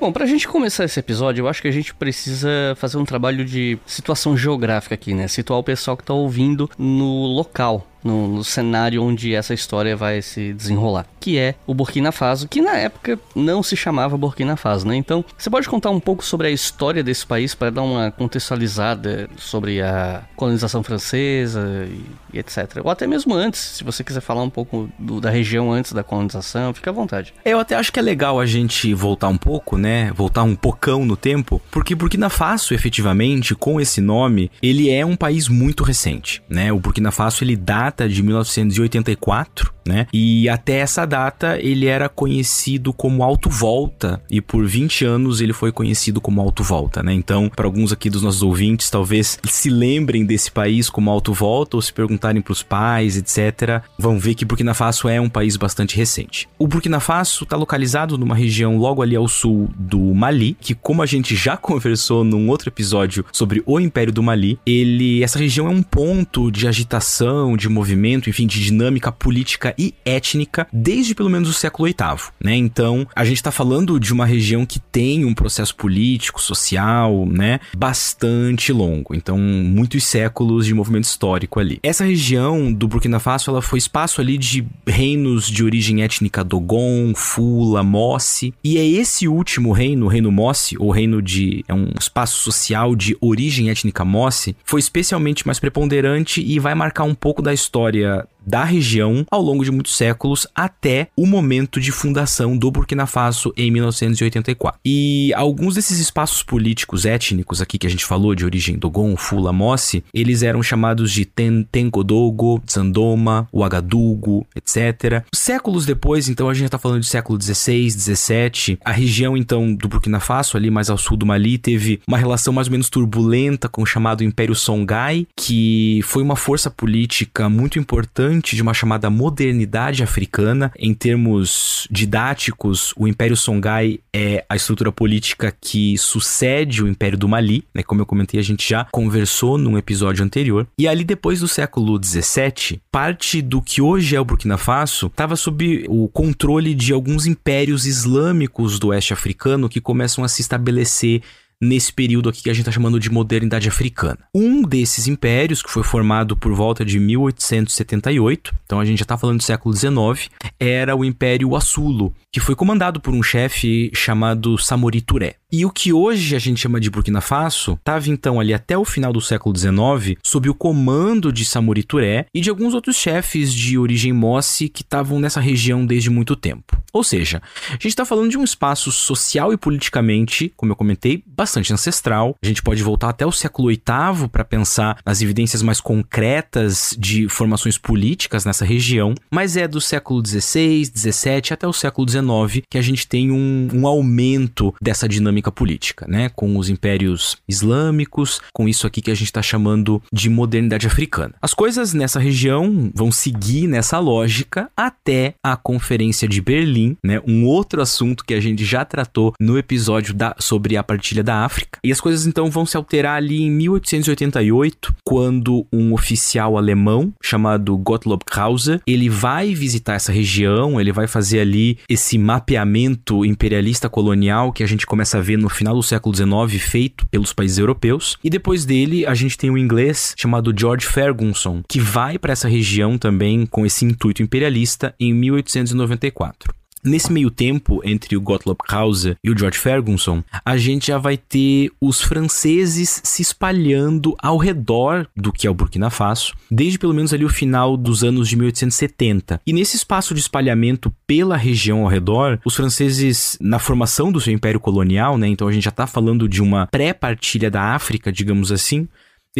Bom, 0.00 0.12
pra 0.12 0.26
gente 0.26 0.46
começar 0.46 0.84
esse 0.84 1.00
episódio, 1.00 1.42
eu 1.42 1.48
acho 1.48 1.60
que 1.60 1.66
a 1.66 1.72
gente 1.72 1.92
precisa 1.92 2.48
fazer 2.76 2.98
um 2.98 3.04
trabalho 3.04 3.44
de 3.44 3.76
situação 3.84 4.36
geográfica 4.36 4.94
aqui, 4.94 5.12
né? 5.12 5.26
Situar 5.26 5.58
o 5.58 5.64
pessoal 5.64 5.96
que 5.96 6.04
tá 6.04 6.14
ouvindo 6.14 6.70
no 6.78 7.26
local 7.26 7.84
no, 8.02 8.28
no, 8.28 8.44
cenário 8.44 9.02
onde 9.02 9.34
essa 9.34 9.54
história 9.54 9.96
vai 9.96 10.22
se 10.22 10.52
desenrolar, 10.52 11.06
que 11.20 11.38
é 11.38 11.54
o 11.66 11.74
Burkina 11.74 12.12
Faso, 12.12 12.48
que 12.48 12.60
na 12.60 12.76
época 12.76 13.18
não 13.34 13.62
se 13.62 13.76
chamava 13.76 14.16
Burkina 14.16 14.56
Faso, 14.56 14.86
né? 14.86 14.96
Então, 14.96 15.24
você 15.36 15.50
pode 15.50 15.68
contar 15.68 15.90
um 15.90 16.00
pouco 16.00 16.24
sobre 16.24 16.48
a 16.48 16.50
história 16.50 17.02
desse 17.02 17.26
país 17.26 17.54
para 17.54 17.70
dar 17.70 17.82
uma 17.82 18.10
contextualizada 18.10 19.28
sobre 19.36 19.80
a 19.82 20.22
colonização 20.36 20.82
francesa 20.82 21.86
e, 21.90 22.36
e, 22.36 22.38
etc. 22.38 22.80
Ou 22.82 22.90
até 22.90 23.06
mesmo 23.06 23.34
antes, 23.34 23.60
se 23.60 23.84
você 23.84 24.02
quiser 24.02 24.20
falar 24.20 24.42
um 24.42 24.50
pouco 24.50 24.88
do, 24.98 25.20
da 25.20 25.30
região 25.30 25.72
antes 25.72 25.92
da 25.92 26.02
colonização, 26.02 26.72
fica 26.72 26.90
à 26.90 26.92
vontade. 26.92 27.34
Eu 27.44 27.58
até 27.58 27.74
acho 27.74 27.92
que 27.92 27.98
é 27.98 28.02
legal 28.02 28.40
a 28.40 28.46
gente 28.46 28.92
voltar 28.94 29.28
um 29.28 29.38
pouco, 29.38 29.76
né? 29.76 30.12
Voltar 30.12 30.42
um 30.42 30.54
pocão 30.54 31.04
no 31.04 31.16
tempo, 31.16 31.60
porque 31.70 31.94
Burkina 31.94 32.30
Faso, 32.30 32.74
efetivamente, 32.74 33.54
com 33.54 33.80
esse 33.80 34.00
nome, 34.00 34.50
ele 34.62 34.90
é 34.90 35.04
um 35.04 35.16
país 35.16 35.48
muito 35.48 35.84
recente, 35.84 36.42
né? 36.48 36.72
O 36.72 36.78
Burkina 36.78 37.10
Faso 37.10 37.42
ele 37.44 37.56
dá 37.56 37.87
data 37.88 38.06
de 38.06 38.22
1984, 38.22 39.74
né? 39.88 40.06
E 40.12 40.48
até 40.48 40.74
essa 40.78 41.06
data 41.06 41.58
ele 41.60 41.86
era 41.86 42.08
conhecido 42.08 42.92
como 42.92 43.24
Alto 43.24 43.48
Volta 43.48 44.22
e 44.30 44.40
por 44.40 44.66
20 44.66 45.04
anos 45.04 45.40
ele 45.40 45.52
foi 45.52 45.72
conhecido 45.72 46.20
como 46.20 46.40
Alto 46.40 46.62
Volta, 46.62 47.02
né? 47.02 47.12
Então, 47.12 47.48
para 47.48 47.66
alguns 47.66 47.90
aqui 47.90 48.10
dos 48.10 48.22
nossos 48.22 48.42
ouvintes, 48.42 48.90
talvez 48.90 49.38
se 49.44 49.70
lembrem 49.70 50.24
desse 50.24 50.52
país 50.52 50.90
como 50.90 51.10
Alto 51.10 51.32
Volta 51.32 51.76
ou 51.76 51.82
se 51.82 51.92
perguntarem 51.92 52.42
para 52.42 52.52
os 52.52 52.62
pais, 52.62 53.16
etc, 53.16 53.82
vão 53.98 54.18
ver 54.18 54.34
que 54.34 54.44
Burkina 54.44 54.74
Faso 54.74 55.08
é 55.08 55.20
um 55.20 55.28
país 55.28 55.56
bastante 55.56 55.96
recente. 55.96 56.48
O 56.58 56.68
Burkina 56.68 57.00
Faso 57.00 57.44
está 57.44 57.56
localizado 57.56 58.18
numa 58.18 58.34
região 58.34 58.76
logo 58.76 59.02
ali 59.02 59.16
ao 59.16 59.26
sul 59.26 59.70
do 59.74 60.14
Mali, 60.14 60.56
que 60.60 60.74
como 60.74 61.02
a 61.02 61.06
gente 61.06 61.34
já 61.34 61.56
conversou 61.58 62.22
num 62.22 62.48
outro 62.50 62.68
episódio 62.68 63.24
sobre 63.32 63.62
o 63.64 63.80
Império 63.80 64.12
do 64.12 64.22
Mali, 64.22 64.58
ele 64.66 65.22
essa 65.22 65.38
região 65.38 65.66
é 65.66 65.70
um 65.70 65.82
ponto 65.82 66.50
de 66.50 66.68
agitação, 66.68 67.56
de 67.56 67.68
movimento, 67.68 68.28
enfim, 68.28 68.46
de 68.46 68.62
dinâmica 68.62 69.10
política 69.10 69.74
e 69.78 69.94
étnica 70.04 70.66
desde 70.72 71.14
pelo 71.14 71.30
menos 71.30 71.48
o 71.48 71.52
século 71.52 71.86
VIII, 71.86 72.32
né? 72.42 72.56
Então, 72.56 73.06
a 73.14 73.24
gente 73.24 73.36
está 73.36 73.52
falando 73.52 73.98
de 74.00 74.12
uma 74.12 74.26
região 74.26 74.66
que 74.66 74.78
tem 74.78 75.24
um 75.24 75.34
processo 75.34 75.74
político, 75.74 76.40
social, 76.40 77.26
né, 77.26 77.60
bastante 77.76 78.72
longo. 78.72 79.14
Então, 79.14 79.38
muitos 79.38 80.04
séculos 80.04 80.66
de 80.66 80.74
movimento 80.74 81.04
histórico 81.04 81.60
ali. 81.60 81.78
Essa 81.82 82.04
região 82.04 82.72
do 82.72 82.88
Burkina 82.88 83.20
Faso, 83.20 83.50
ela 83.50 83.62
foi 83.62 83.78
espaço 83.78 84.20
ali 84.20 84.36
de 84.36 84.66
reinos 84.86 85.48
de 85.48 85.64
origem 85.64 86.02
étnica 86.02 86.42
Dogon, 86.42 87.12
Fula, 87.14 87.82
Mossi, 87.82 88.52
e 88.62 88.78
é 88.78 88.86
esse 88.86 89.28
último 89.28 89.72
reino, 89.72 90.06
o 90.06 90.08
reino 90.08 90.32
Mossi, 90.32 90.76
ou 90.78 90.90
reino 90.90 91.22
de 91.22 91.64
é 91.68 91.74
um 91.74 91.92
espaço 91.98 92.38
social 92.38 92.96
de 92.96 93.16
origem 93.20 93.70
étnica 93.70 94.04
Mossi, 94.04 94.56
foi 94.64 94.80
especialmente 94.80 95.46
mais 95.46 95.60
preponderante 95.60 96.40
e 96.40 96.58
vai 96.58 96.74
marcar 96.74 97.04
um 97.04 97.14
pouco 97.14 97.42
da 97.42 97.52
história 97.52 98.26
da 98.48 98.64
região 98.64 99.26
ao 99.30 99.42
longo 99.42 99.62
de 99.62 99.70
muitos 99.70 99.94
séculos 99.94 100.46
até 100.54 101.08
o 101.14 101.26
momento 101.26 101.78
de 101.80 101.92
fundação 101.92 102.56
do 102.56 102.70
Burkina 102.70 103.06
Faso 103.06 103.52
em 103.56 103.70
1984. 103.70 104.80
E 104.84 105.32
alguns 105.34 105.74
desses 105.74 105.98
espaços 105.98 106.42
políticos 106.42 107.04
étnicos 107.04 107.60
aqui 107.60 107.76
que 107.76 107.86
a 107.86 107.90
gente 107.90 108.06
falou 108.06 108.34
de 108.34 108.46
origem 108.46 108.78
Dogon, 108.78 109.16
Fula, 109.16 109.52
Mossi, 109.52 110.02
eles 110.14 110.42
eram 110.42 110.62
chamados 110.62 111.12
de 111.12 111.26
Ten 111.26 111.62
Tenkodogo, 111.62 112.62
Zandoma, 112.70 113.46
Ouagadougou, 113.52 114.46
etc. 114.56 115.22
Séculos 115.32 115.84
depois, 115.84 116.28
então 116.28 116.48
a 116.48 116.54
gente 116.54 116.66
está 116.66 116.78
falando 116.78 117.02
de 117.02 117.08
século 117.08 117.36
16, 117.36 117.94
17, 117.94 118.78
a 118.82 118.92
região 118.92 119.36
então 119.36 119.74
do 119.74 119.88
Burkina 119.88 120.20
Faso 120.20 120.56
ali 120.56 120.70
mais 120.70 120.88
ao 120.88 120.96
sul 120.96 121.16
do 121.16 121.26
Mali 121.26 121.58
teve 121.58 122.00
uma 122.08 122.16
relação 122.16 122.52
mais 122.52 122.68
ou 122.68 122.72
menos 122.72 122.88
turbulenta 122.88 123.68
com 123.68 123.82
o 123.82 123.86
chamado 123.86 124.24
Império 124.24 124.54
Songhai, 124.54 125.26
que 125.36 126.00
foi 126.04 126.22
uma 126.22 126.36
força 126.36 126.70
política 126.70 127.48
muito 127.48 127.78
importante 127.78 128.37
de 128.54 128.62
uma 128.62 128.74
chamada 128.74 129.10
modernidade 129.10 130.02
africana. 130.02 130.72
Em 130.78 130.94
termos 130.94 131.86
didáticos, 131.90 132.92
o 132.96 133.06
Império 133.06 133.36
Songhai 133.36 134.00
é 134.12 134.44
a 134.48 134.56
estrutura 134.56 134.90
política 134.90 135.54
que 135.60 135.96
sucede 135.98 136.82
o 136.82 136.88
Império 136.88 137.18
do 137.18 137.28
Mali, 137.28 137.64
né? 137.74 137.82
Como 137.82 138.00
eu 138.00 138.06
comentei, 138.06 138.40
a 138.40 138.42
gente 138.42 138.68
já 138.68 138.86
conversou 138.90 139.58
num 139.58 139.76
episódio 139.78 140.24
anterior. 140.24 140.66
E 140.78 140.86
ali 140.86 141.04
depois 141.04 141.40
do 141.40 141.48
século 141.48 141.98
17, 141.98 142.80
parte 142.90 143.42
do 143.42 143.60
que 143.60 143.80
hoje 143.80 144.16
é 144.16 144.20
o 144.20 144.24
Burkina 144.24 144.56
Faso 144.56 145.06
estava 145.06 145.36
sob 145.36 145.84
o 145.88 146.08
controle 146.08 146.74
de 146.74 146.92
alguns 146.92 147.26
impérios 147.26 147.86
islâmicos 147.86 148.78
do 148.78 148.88
oeste 148.88 149.12
africano 149.12 149.68
que 149.68 149.80
começam 149.80 150.24
a 150.24 150.28
se 150.28 150.40
estabelecer 150.40 151.22
nesse 151.60 151.92
período 151.92 152.28
aqui 152.28 152.42
que 152.42 152.50
a 152.50 152.52
gente 152.52 152.62
está 152.62 152.72
chamando 152.72 153.00
de 153.00 153.10
modernidade 153.10 153.68
africana. 153.68 154.18
Um 154.34 154.62
desses 154.62 155.06
impérios, 155.06 155.62
que 155.62 155.70
foi 155.70 155.82
formado 155.82 156.36
por 156.36 156.52
volta 156.54 156.84
de 156.84 156.98
1878, 156.98 158.54
então 158.64 158.80
a 158.80 158.84
gente 158.84 158.98
já 158.98 159.04
está 159.04 159.18
falando 159.18 159.38
do 159.38 159.42
século 159.42 159.74
XIX, 159.74 160.30
era 160.58 160.96
o 160.96 161.04
Império 161.04 161.54
Assulo, 161.56 162.14
que 162.32 162.40
foi 162.40 162.54
comandado 162.54 163.00
por 163.00 163.12
um 163.12 163.22
chefe 163.22 163.90
chamado 163.94 164.58
Samori 164.58 165.00
Touré. 165.00 165.36
E 165.50 165.64
o 165.64 165.70
que 165.70 165.94
hoje 165.94 166.36
a 166.36 166.38
gente 166.38 166.60
chama 166.60 166.78
de 166.78 166.90
Burkina 166.90 167.22
Faso 167.22 167.72
estava 167.72 168.10
então 168.10 168.38
ali 168.38 168.52
até 168.52 168.76
o 168.76 168.84
final 168.84 169.14
do 169.14 169.20
século 169.20 169.56
XIX 169.56 170.18
sob 170.22 170.50
o 170.50 170.54
comando 170.54 171.32
de 171.32 171.42
Samori 171.42 171.82
Touré 171.82 172.26
e 172.34 172.42
de 172.42 172.50
alguns 172.50 172.74
outros 172.74 172.96
chefes 172.96 173.52
de 173.52 173.78
origem 173.78 174.12
Mossi 174.12 174.68
que 174.68 174.82
estavam 174.82 175.18
nessa 175.18 175.40
região 175.40 175.86
desde 175.86 176.10
muito 176.10 176.36
tempo. 176.36 176.76
Ou 176.92 177.02
seja, 177.02 177.40
a 177.68 177.72
gente 177.72 177.88
está 177.88 178.04
falando 178.04 178.30
de 178.30 178.36
um 178.36 178.44
espaço 178.44 178.92
social 178.92 179.50
e 179.50 179.56
politicamente, 179.56 180.52
como 180.54 180.72
eu 180.72 180.76
comentei, 180.76 181.24
bastante 181.26 181.47
bastante 181.48 181.72
ancestral. 181.72 182.36
A 182.42 182.46
gente 182.46 182.62
pode 182.62 182.82
voltar 182.82 183.08
até 183.08 183.24
o 183.24 183.32
século 183.32 183.68
VIII 183.68 184.28
para 184.30 184.44
pensar 184.44 184.98
nas 185.04 185.22
evidências 185.22 185.62
mais 185.62 185.80
concretas 185.80 186.94
de 186.98 187.26
formações 187.28 187.78
políticas 187.78 188.44
nessa 188.44 188.66
região, 188.66 189.14
mas 189.30 189.56
é 189.56 189.66
do 189.66 189.80
século 189.80 190.22
XVI, 190.24 190.84
XVII 190.84 191.52
até 191.52 191.66
o 191.66 191.72
século 191.72 192.06
XIX 192.06 192.62
que 192.70 192.76
a 192.76 192.82
gente 192.82 193.08
tem 193.08 193.30
um, 193.30 193.68
um 193.72 193.86
aumento 193.86 194.74
dessa 194.80 195.08
dinâmica 195.08 195.50
política, 195.50 196.06
né? 196.06 196.28
Com 196.28 196.58
os 196.58 196.68
impérios 196.68 197.38
islâmicos, 197.48 198.42
com 198.52 198.68
isso 198.68 198.86
aqui 198.86 199.00
que 199.00 199.10
a 199.10 199.14
gente 199.14 199.28
está 199.28 199.40
chamando 199.40 200.02
de 200.12 200.28
modernidade 200.28 200.86
africana. 200.86 201.34
As 201.40 201.54
coisas 201.54 201.94
nessa 201.94 202.20
região 202.20 202.90
vão 202.94 203.10
seguir 203.10 203.66
nessa 203.66 203.98
lógica 203.98 204.70
até 204.76 205.34
a 205.42 205.56
Conferência 205.56 206.28
de 206.28 206.42
Berlim, 206.42 206.96
né? 207.02 207.22
Um 207.26 207.46
outro 207.46 207.80
assunto 207.80 208.22
que 208.22 208.34
a 208.34 208.40
gente 208.40 208.66
já 208.66 208.84
tratou 208.84 209.32
no 209.40 209.56
episódio 209.56 210.12
da, 210.12 210.34
sobre 210.38 210.76
a 210.76 210.82
partilha 210.82 211.22
da 211.22 211.37
África. 211.44 211.78
E 211.82 211.92
as 211.92 212.00
coisas 212.00 212.26
então 212.26 212.50
vão 212.50 212.66
se 212.66 212.76
alterar 212.76 213.16
ali 213.16 213.42
em 213.42 213.50
1888, 213.50 214.94
quando 215.04 215.66
um 215.72 215.92
oficial 215.92 216.56
alemão 216.56 217.12
chamado 217.22 217.76
Gottlob 217.76 218.24
Krause, 218.24 218.80
ele 218.86 219.08
vai 219.08 219.54
visitar 219.54 219.94
essa 219.94 220.12
região, 220.12 220.80
ele 220.80 220.92
vai 220.92 221.06
fazer 221.06 221.40
ali 221.40 221.78
esse 221.88 222.18
mapeamento 222.18 223.24
imperialista 223.24 223.88
colonial 223.88 224.52
que 224.52 224.62
a 224.62 224.66
gente 224.66 224.86
começa 224.86 225.18
a 225.18 225.20
ver 225.20 225.38
no 225.38 225.48
final 225.48 225.74
do 225.74 225.82
século 225.82 226.14
XIX 226.14 226.62
feito 226.62 227.06
pelos 227.06 227.32
países 227.32 227.58
europeus. 227.58 228.16
E 228.22 228.30
depois 228.30 228.64
dele, 228.64 229.06
a 229.06 229.14
gente 229.14 229.38
tem 229.38 229.50
um 229.50 229.58
inglês 229.58 230.14
chamado 230.16 230.54
George 230.56 230.86
Ferguson, 230.86 231.62
que 231.68 231.80
vai 231.80 232.18
para 232.18 232.32
essa 232.32 232.48
região 232.48 232.98
também 232.98 233.46
com 233.46 233.64
esse 233.64 233.84
intuito 233.84 234.22
imperialista 234.22 234.94
em 234.98 235.12
1894. 235.12 236.52
Nesse 236.84 237.12
meio 237.12 237.30
tempo, 237.30 237.80
entre 237.84 238.16
o 238.16 238.20
Gottlob 238.20 238.58
Krause 238.66 239.16
e 239.22 239.30
o 239.30 239.38
George 239.38 239.58
Ferguson, 239.58 240.22
a 240.44 240.56
gente 240.56 240.88
já 240.88 240.98
vai 240.98 241.16
ter 241.16 241.70
os 241.80 242.00
franceses 242.00 243.00
se 243.02 243.22
espalhando 243.22 244.14
ao 244.18 244.36
redor 244.36 245.08
do 245.16 245.32
que 245.32 245.46
é 245.46 245.50
o 245.50 245.54
Burkina 245.54 245.90
Faso, 245.90 246.32
desde 246.50 246.78
pelo 246.78 246.94
menos 246.94 247.12
ali 247.12 247.24
o 247.24 247.28
final 247.28 247.76
dos 247.76 248.04
anos 248.04 248.28
de 248.28 248.36
1870. 248.36 249.40
E 249.46 249.52
nesse 249.52 249.76
espaço 249.76 250.14
de 250.14 250.20
espalhamento 250.20 250.92
pela 251.06 251.36
região 251.36 251.82
ao 251.82 251.88
redor, 251.88 252.38
os 252.44 252.54
franceses, 252.54 253.36
na 253.40 253.58
formação 253.58 254.12
do 254.12 254.20
seu 254.20 254.32
império 254.32 254.60
colonial, 254.60 255.18
né, 255.18 255.28
então 255.28 255.48
a 255.48 255.52
gente 255.52 255.64
já 255.64 255.70
está 255.70 255.86
falando 255.86 256.28
de 256.28 256.42
uma 256.42 256.66
pré-partilha 256.66 257.50
da 257.50 257.74
África, 257.74 258.12
digamos 258.12 258.52
assim, 258.52 258.88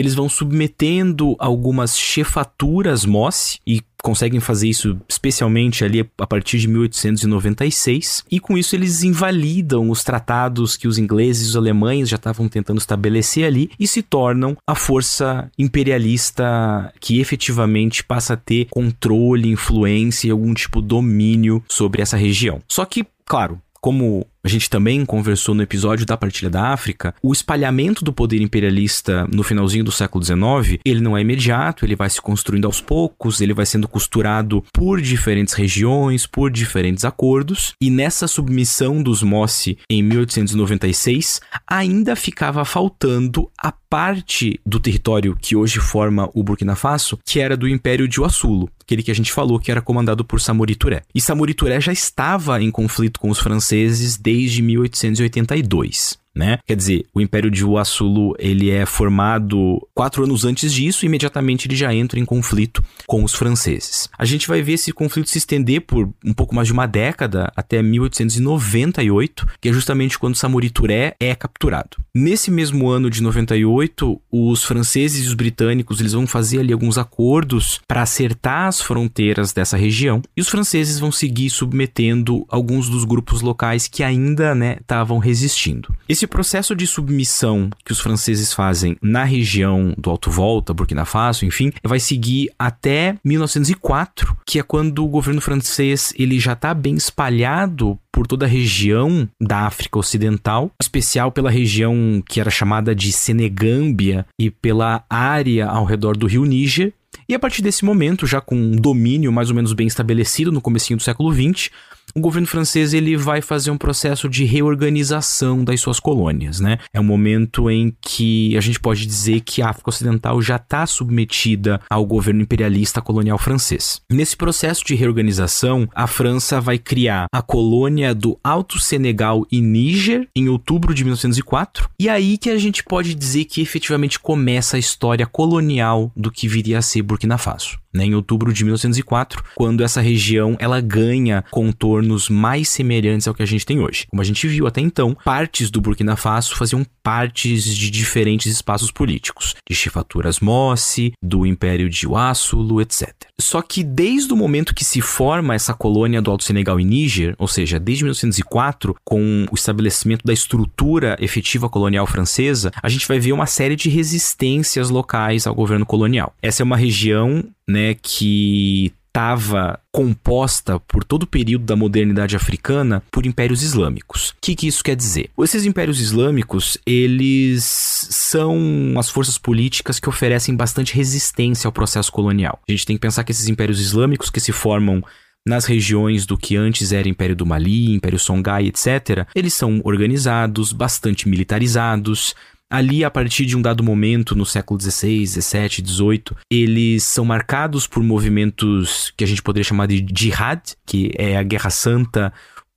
eles 0.00 0.14
vão 0.14 0.28
submetendo 0.28 1.36
algumas 1.38 1.96
chefaturas 1.96 3.04
Mosse 3.04 3.58
e 3.66 3.82
conseguem 4.02 4.38
fazer 4.40 4.68
isso 4.68 4.98
especialmente 5.08 5.84
ali 5.84 6.08
a 6.18 6.26
partir 6.26 6.58
de 6.58 6.68
1896 6.68 8.24
e 8.30 8.38
com 8.38 8.56
isso 8.56 8.76
eles 8.76 9.02
invalidam 9.02 9.90
os 9.90 10.04
tratados 10.04 10.76
que 10.76 10.86
os 10.86 10.98
ingleses 10.98 11.46
e 11.46 11.50
os 11.50 11.56
alemães 11.56 12.08
já 12.08 12.16
estavam 12.16 12.48
tentando 12.48 12.78
estabelecer 12.78 13.44
ali 13.44 13.70
e 13.78 13.86
se 13.86 14.02
tornam 14.02 14.56
a 14.66 14.74
força 14.74 15.50
imperialista 15.58 16.92
que 17.00 17.20
efetivamente 17.20 18.04
passa 18.04 18.34
a 18.34 18.36
ter 18.36 18.68
controle, 18.70 19.50
influência 19.50 20.28
e 20.28 20.30
algum 20.30 20.54
tipo 20.54 20.80
de 20.80 20.88
domínio 20.88 21.62
sobre 21.68 22.00
essa 22.00 22.16
região. 22.16 22.60
Só 22.68 22.84
que, 22.84 23.06
claro, 23.26 23.60
como 23.80 24.26
a 24.44 24.48
gente 24.48 24.70
também 24.70 25.04
conversou 25.04 25.54
no 25.54 25.62
episódio 25.62 26.06
da 26.06 26.16
partilha 26.16 26.50
da 26.50 26.72
África, 26.72 27.14
o 27.22 27.32
espalhamento 27.32 28.04
do 28.04 28.12
poder 28.12 28.40
imperialista 28.40 29.26
no 29.32 29.42
finalzinho 29.42 29.84
do 29.84 29.92
século 29.92 30.24
XIX, 30.24 30.80
ele 30.84 31.00
não 31.00 31.16
é 31.16 31.20
imediato, 31.20 31.84
ele 31.84 31.96
vai 31.96 32.08
se 32.08 32.20
construindo 32.20 32.66
aos 32.66 32.80
poucos, 32.80 33.40
ele 33.40 33.54
vai 33.54 33.66
sendo 33.66 33.88
costurado 33.88 34.64
por 34.72 35.00
diferentes 35.00 35.54
regiões, 35.54 36.26
por 36.26 36.50
diferentes 36.50 37.04
acordos, 37.04 37.72
e 37.80 37.90
nessa 37.90 38.28
submissão 38.28 39.02
dos 39.02 39.22
Mossi 39.22 39.78
em 39.90 40.02
1896, 40.02 41.40
ainda 41.66 42.14
ficava 42.14 42.64
faltando 42.64 43.50
a 43.58 43.72
parte 43.72 44.60
do 44.64 44.78
território 44.78 45.36
que 45.40 45.56
hoje 45.56 45.80
forma 45.80 46.30
o 46.34 46.42
Burkina 46.42 46.76
Faso, 46.76 47.18
que 47.24 47.40
era 47.40 47.56
do 47.56 47.66
Império 47.66 48.06
de 48.06 48.20
Uassulo, 48.20 48.68
aquele 48.82 49.02
que 49.02 49.10
a 49.10 49.14
gente 49.14 49.32
falou 49.32 49.58
que 49.58 49.70
era 49.70 49.80
comandado 49.80 50.24
por 50.24 50.40
Samori 50.40 50.74
Touré. 50.74 51.02
E 51.14 51.20
Samori 51.20 51.54
Touré 51.54 51.80
já 51.80 51.92
estava 51.92 52.62
em 52.62 52.70
conflito 52.70 53.18
com 53.18 53.30
os 53.30 53.38
franceses 53.38 54.16
desde 54.28 54.60
1882 54.60 56.18
né? 56.38 56.60
Quer 56.64 56.76
dizer, 56.76 57.04
o 57.12 57.20
Império 57.20 57.50
de 57.50 57.64
Uasulu 57.64 58.34
ele 58.38 58.70
é 58.70 58.86
formado 58.86 59.84
quatro 59.92 60.22
anos 60.22 60.44
antes 60.44 60.72
disso, 60.72 61.04
e 61.04 61.06
imediatamente 61.06 61.66
ele 61.66 61.74
já 61.74 61.92
entra 61.92 62.20
em 62.20 62.24
conflito 62.24 62.82
com 63.06 63.24
os 63.24 63.34
franceses. 63.34 64.08
A 64.16 64.24
gente 64.24 64.46
vai 64.46 64.62
ver 64.62 64.74
esse 64.74 64.92
conflito 64.92 65.28
se 65.28 65.38
estender 65.38 65.80
por 65.80 66.08
um 66.24 66.32
pouco 66.32 66.54
mais 66.54 66.68
de 66.68 66.72
uma 66.72 66.86
década, 66.86 67.52
até 67.56 67.82
1898, 67.82 69.46
que 69.60 69.68
é 69.68 69.72
justamente 69.72 70.16
quando 70.16 70.36
Samori 70.36 70.70
Touré 70.70 71.16
é 71.18 71.34
capturado. 71.34 71.96
Nesse 72.14 72.50
mesmo 72.52 72.88
ano 72.88 73.10
de 73.10 73.20
98, 73.20 74.20
os 74.30 74.62
franceses 74.62 75.24
e 75.24 75.28
os 75.28 75.34
britânicos 75.34 75.98
eles 75.98 76.12
vão 76.12 76.26
fazer 76.26 76.60
ali 76.60 76.72
alguns 76.72 76.98
acordos 76.98 77.80
para 77.88 78.02
acertar 78.02 78.68
as 78.68 78.80
fronteiras 78.80 79.52
dessa 79.52 79.76
região, 79.76 80.22
e 80.36 80.40
os 80.40 80.48
franceses 80.48 81.00
vão 81.00 81.10
seguir 81.10 81.50
submetendo 81.50 82.46
alguns 82.48 82.88
dos 82.88 83.04
grupos 83.04 83.40
locais 83.40 83.88
que 83.88 84.04
ainda 84.04 84.56
estavam 84.80 85.18
né, 85.18 85.24
resistindo. 85.24 85.92
Esse 86.08 86.27
processo 86.28 86.74
de 86.74 86.86
submissão 86.86 87.70
que 87.84 87.92
os 87.92 88.00
franceses 88.00 88.52
fazem 88.52 88.96
na 89.02 89.24
região 89.24 89.94
do 89.96 90.10
Alto 90.10 90.30
Volta, 90.30 90.74
Burkina 90.74 91.04
Faso, 91.04 91.44
enfim, 91.44 91.72
vai 91.84 91.98
seguir 91.98 92.50
até 92.58 93.16
1904, 93.24 94.36
que 94.46 94.58
é 94.58 94.62
quando 94.62 95.04
o 95.04 95.08
governo 95.08 95.40
francês 95.40 96.12
ele 96.16 96.38
já 96.38 96.52
está 96.52 96.72
bem 96.74 96.94
espalhado 96.94 97.98
por 98.12 98.26
toda 98.26 98.46
a 98.46 98.48
região 98.48 99.28
da 99.40 99.60
África 99.60 99.98
Ocidental, 99.98 100.66
em 100.66 100.82
especial 100.82 101.30
pela 101.30 101.50
região 101.50 102.22
que 102.28 102.40
era 102.40 102.50
chamada 102.50 102.94
de 102.94 103.12
Senegâmbia 103.12 104.26
e 104.38 104.50
pela 104.50 105.04
área 105.08 105.66
ao 105.66 105.84
redor 105.84 106.16
do 106.16 106.26
rio 106.26 106.44
Níger. 106.44 106.92
E 107.28 107.34
a 107.34 107.38
partir 107.38 107.62
desse 107.62 107.84
momento, 107.84 108.26
já 108.26 108.40
com 108.40 108.56
um 108.56 108.72
domínio 108.72 109.32
mais 109.32 109.50
ou 109.50 109.56
menos 109.56 109.72
bem 109.72 109.86
estabelecido 109.86 110.50
no 110.50 110.60
comecinho 110.60 110.96
do 110.96 111.02
século 111.02 111.32
XX, 111.32 111.70
o 112.14 112.20
governo 112.20 112.46
francês 112.46 112.92
ele 112.92 113.16
vai 113.16 113.40
fazer 113.40 113.70
um 113.70 113.78
processo 113.78 114.28
de 114.28 114.44
reorganização 114.44 115.64
das 115.64 115.80
suas 115.80 116.00
colônias, 116.00 116.60
né? 116.60 116.78
É 116.92 117.00
um 117.00 117.04
momento 117.04 117.70
em 117.70 117.94
que 118.00 118.56
a 118.56 118.60
gente 118.60 118.80
pode 118.80 119.06
dizer 119.06 119.40
que 119.40 119.62
a 119.62 119.70
África 119.70 119.90
Ocidental 119.90 120.40
já 120.42 120.56
está 120.56 120.86
submetida 120.86 121.80
ao 121.90 122.04
governo 122.04 122.42
imperialista 122.42 123.00
colonial 123.00 123.38
francês. 123.38 124.00
Nesse 124.10 124.36
processo 124.36 124.84
de 124.84 124.94
reorganização, 124.94 125.88
a 125.94 126.06
França 126.06 126.60
vai 126.60 126.78
criar 126.78 127.26
a 127.32 127.42
colônia 127.42 128.14
do 128.14 128.38
Alto 128.42 128.78
Senegal 128.78 129.46
e 129.50 129.60
Níger 129.60 130.28
em 130.34 130.48
outubro 130.48 130.94
de 130.94 131.04
1904, 131.04 131.88
e 132.00 132.08
aí 132.08 132.38
que 132.38 132.50
a 132.50 132.58
gente 132.58 132.82
pode 132.82 133.14
dizer 133.14 133.44
que 133.44 133.60
efetivamente 133.60 134.18
começa 134.18 134.76
a 134.76 134.80
história 134.80 135.26
colonial 135.26 136.12
do 136.16 136.30
que 136.30 136.48
viria 136.48 136.78
a 136.78 136.82
ser 136.82 137.02
Burkina 137.02 137.38
Faso 137.38 137.78
né, 137.92 138.04
em 138.04 138.14
outubro 138.14 138.52
de 138.52 138.64
1904, 138.64 139.42
quando 139.54 139.82
essa 139.82 140.00
região 140.00 140.56
ela 140.58 140.80
ganha 140.80 141.44
contornos 141.50 142.28
mais 142.28 142.68
semelhantes 142.68 143.26
ao 143.26 143.34
que 143.34 143.42
a 143.42 143.46
gente 143.46 143.66
tem 143.66 143.80
hoje. 143.80 144.06
Como 144.08 144.22
a 144.22 144.24
gente 144.24 144.46
viu 144.46 144.66
até 144.66 144.80
então, 144.80 145.16
partes 145.24 145.70
do 145.70 145.80
Burkina 145.80 146.16
Faso 146.16 146.56
faziam 146.56 146.84
partes 147.02 147.64
de 147.64 147.90
diferentes 147.90 148.52
espaços 148.52 148.90
políticos, 148.90 149.54
de 149.68 149.74
chefaturas 149.74 150.40
Mossi, 150.40 151.12
do 151.22 151.46
Império 151.46 151.88
de 151.88 152.06
Uassulo, 152.06 152.80
etc. 152.80 153.27
Só 153.40 153.62
que 153.62 153.84
desde 153.84 154.32
o 154.32 154.36
momento 154.36 154.74
que 154.74 154.84
se 154.84 155.00
forma 155.00 155.54
essa 155.54 155.72
colônia 155.72 156.20
do 156.20 156.30
Alto 156.30 156.44
Senegal 156.44 156.80
e 156.80 156.84
Níger, 156.84 157.34
ou 157.38 157.46
seja, 157.46 157.78
desde 157.78 158.04
1904, 158.04 158.96
com 159.04 159.46
o 159.50 159.54
estabelecimento 159.54 160.24
da 160.24 160.32
estrutura 160.32 161.16
efetiva 161.20 161.68
colonial 161.68 162.06
francesa, 162.06 162.72
a 162.82 162.88
gente 162.88 163.06
vai 163.06 163.20
ver 163.20 163.32
uma 163.32 163.46
série 163.46 163.76
de 163.76 163.88
resistências 163.88 164.90
locais 164.90 165.46
ao 165.46 165.54
governo 165.54 165.86
colonial. 165.86 166.34
Essa 166.42 166.62
é 166.62 166.64
uma 166.64 166.76
região 166.76 167.44
né, 167.68 167.94
que 167.94 168.92
estava 169.08 169.80
composta 169.90 170.78
por 170.80 171.02
todo 171.02 171.24
o 171.24 171.26
período 171.26 171.64
da 171.64 171.74
modernidade 171.74 172.36
africana 172.36 173.02
por 173.10 173.26
impérios 173.26 173.62
islâmicos. 173.62 174.30
O 174.30 174.34
que, 174.40 174.54
que, 174.54 174.68
isso 174.68 174.84
quer 174.84 174.94
dizer? 174.94 175.30
Esses 175.40 175.64
impérios 175.64 176.00
islâmicos, 176.00 176.78
eles 176.86 177.64
são 177.64 178.94
as 178.96 179.10
forças 179.10 179.36
políticas 179.36 179.98
que 179.98 180.08
oferecem 180.08 180.54
bastante 180.54 180.94
resistência 180.94 181.66
ao 181.66 181.72
processo 181.72 182.12
colonial. 182.12 182.60
A 182.68 182.70
gente 182.70 182.86
tem 182.86 182.96
que 182.96 183.00
pensar 183.00 183.24
que 183.24 183.32
esses 183.32 183.48
impérios 183.48 183.80
islâmicos 183.80 184.30
que 184.30 184.40
se 184.40 184.52
formam 184.52 185.02
nas 185.46 185.64
regiões 185.64 186.26
do 186.26 186.36
que 186.36 186.56
antes 186.56 186.92
era 186.92 187.08
Império 187.08 187.34
do 187.34 187.46
Mali, 187.46 187.92
Império 187.92 188.18
Songhai, 188.18 188.66
etc., 188.66 189.26
eles 189.34 189.54
são 189.54 189.80
organizados, 189.82 190.72
bastante 190.72 191.28
militarizados, 191.28 192.34
Ali, 192.70 193.02
a 193.02 193.10
partir 193.10 193.46
de 193.46 193.56
um 193.56 193.62
dado 193.62 193.82
momento, 193.82 194.34
no 194.34 194.44
século 194.44 194.78
XVI, 194.78 195.26
XVII, 195.26 195.86
XVIII, 195.86 196.36
eles 196.50 197.02
são 197.02 197.24
marcados 197.24 197.86
por 197.86 198.02
movimentos 198.02 199.10
que 199.16 199.24
a 199.24 199.26
gente 199.26 199.42
poderia 199.42 199.64
chamar 199.64 199.86
de 199.86 200.04
jihad, 200.14 200.60
que 200.84 201.10
é 201.16 201.36
a 201.36 201.42
guerra 201.42 201.70
santa 201.70 202.32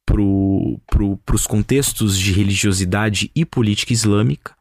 para 0.06 0.16
pro, 0.88 1.20
os 1.34 1.48
contextos 1.48 2.18
de 2.18 2.32
religiosidade 2.32 3.32
e 3.36 3.46
política 3.46 3.92
islâmica. 3.94 4.54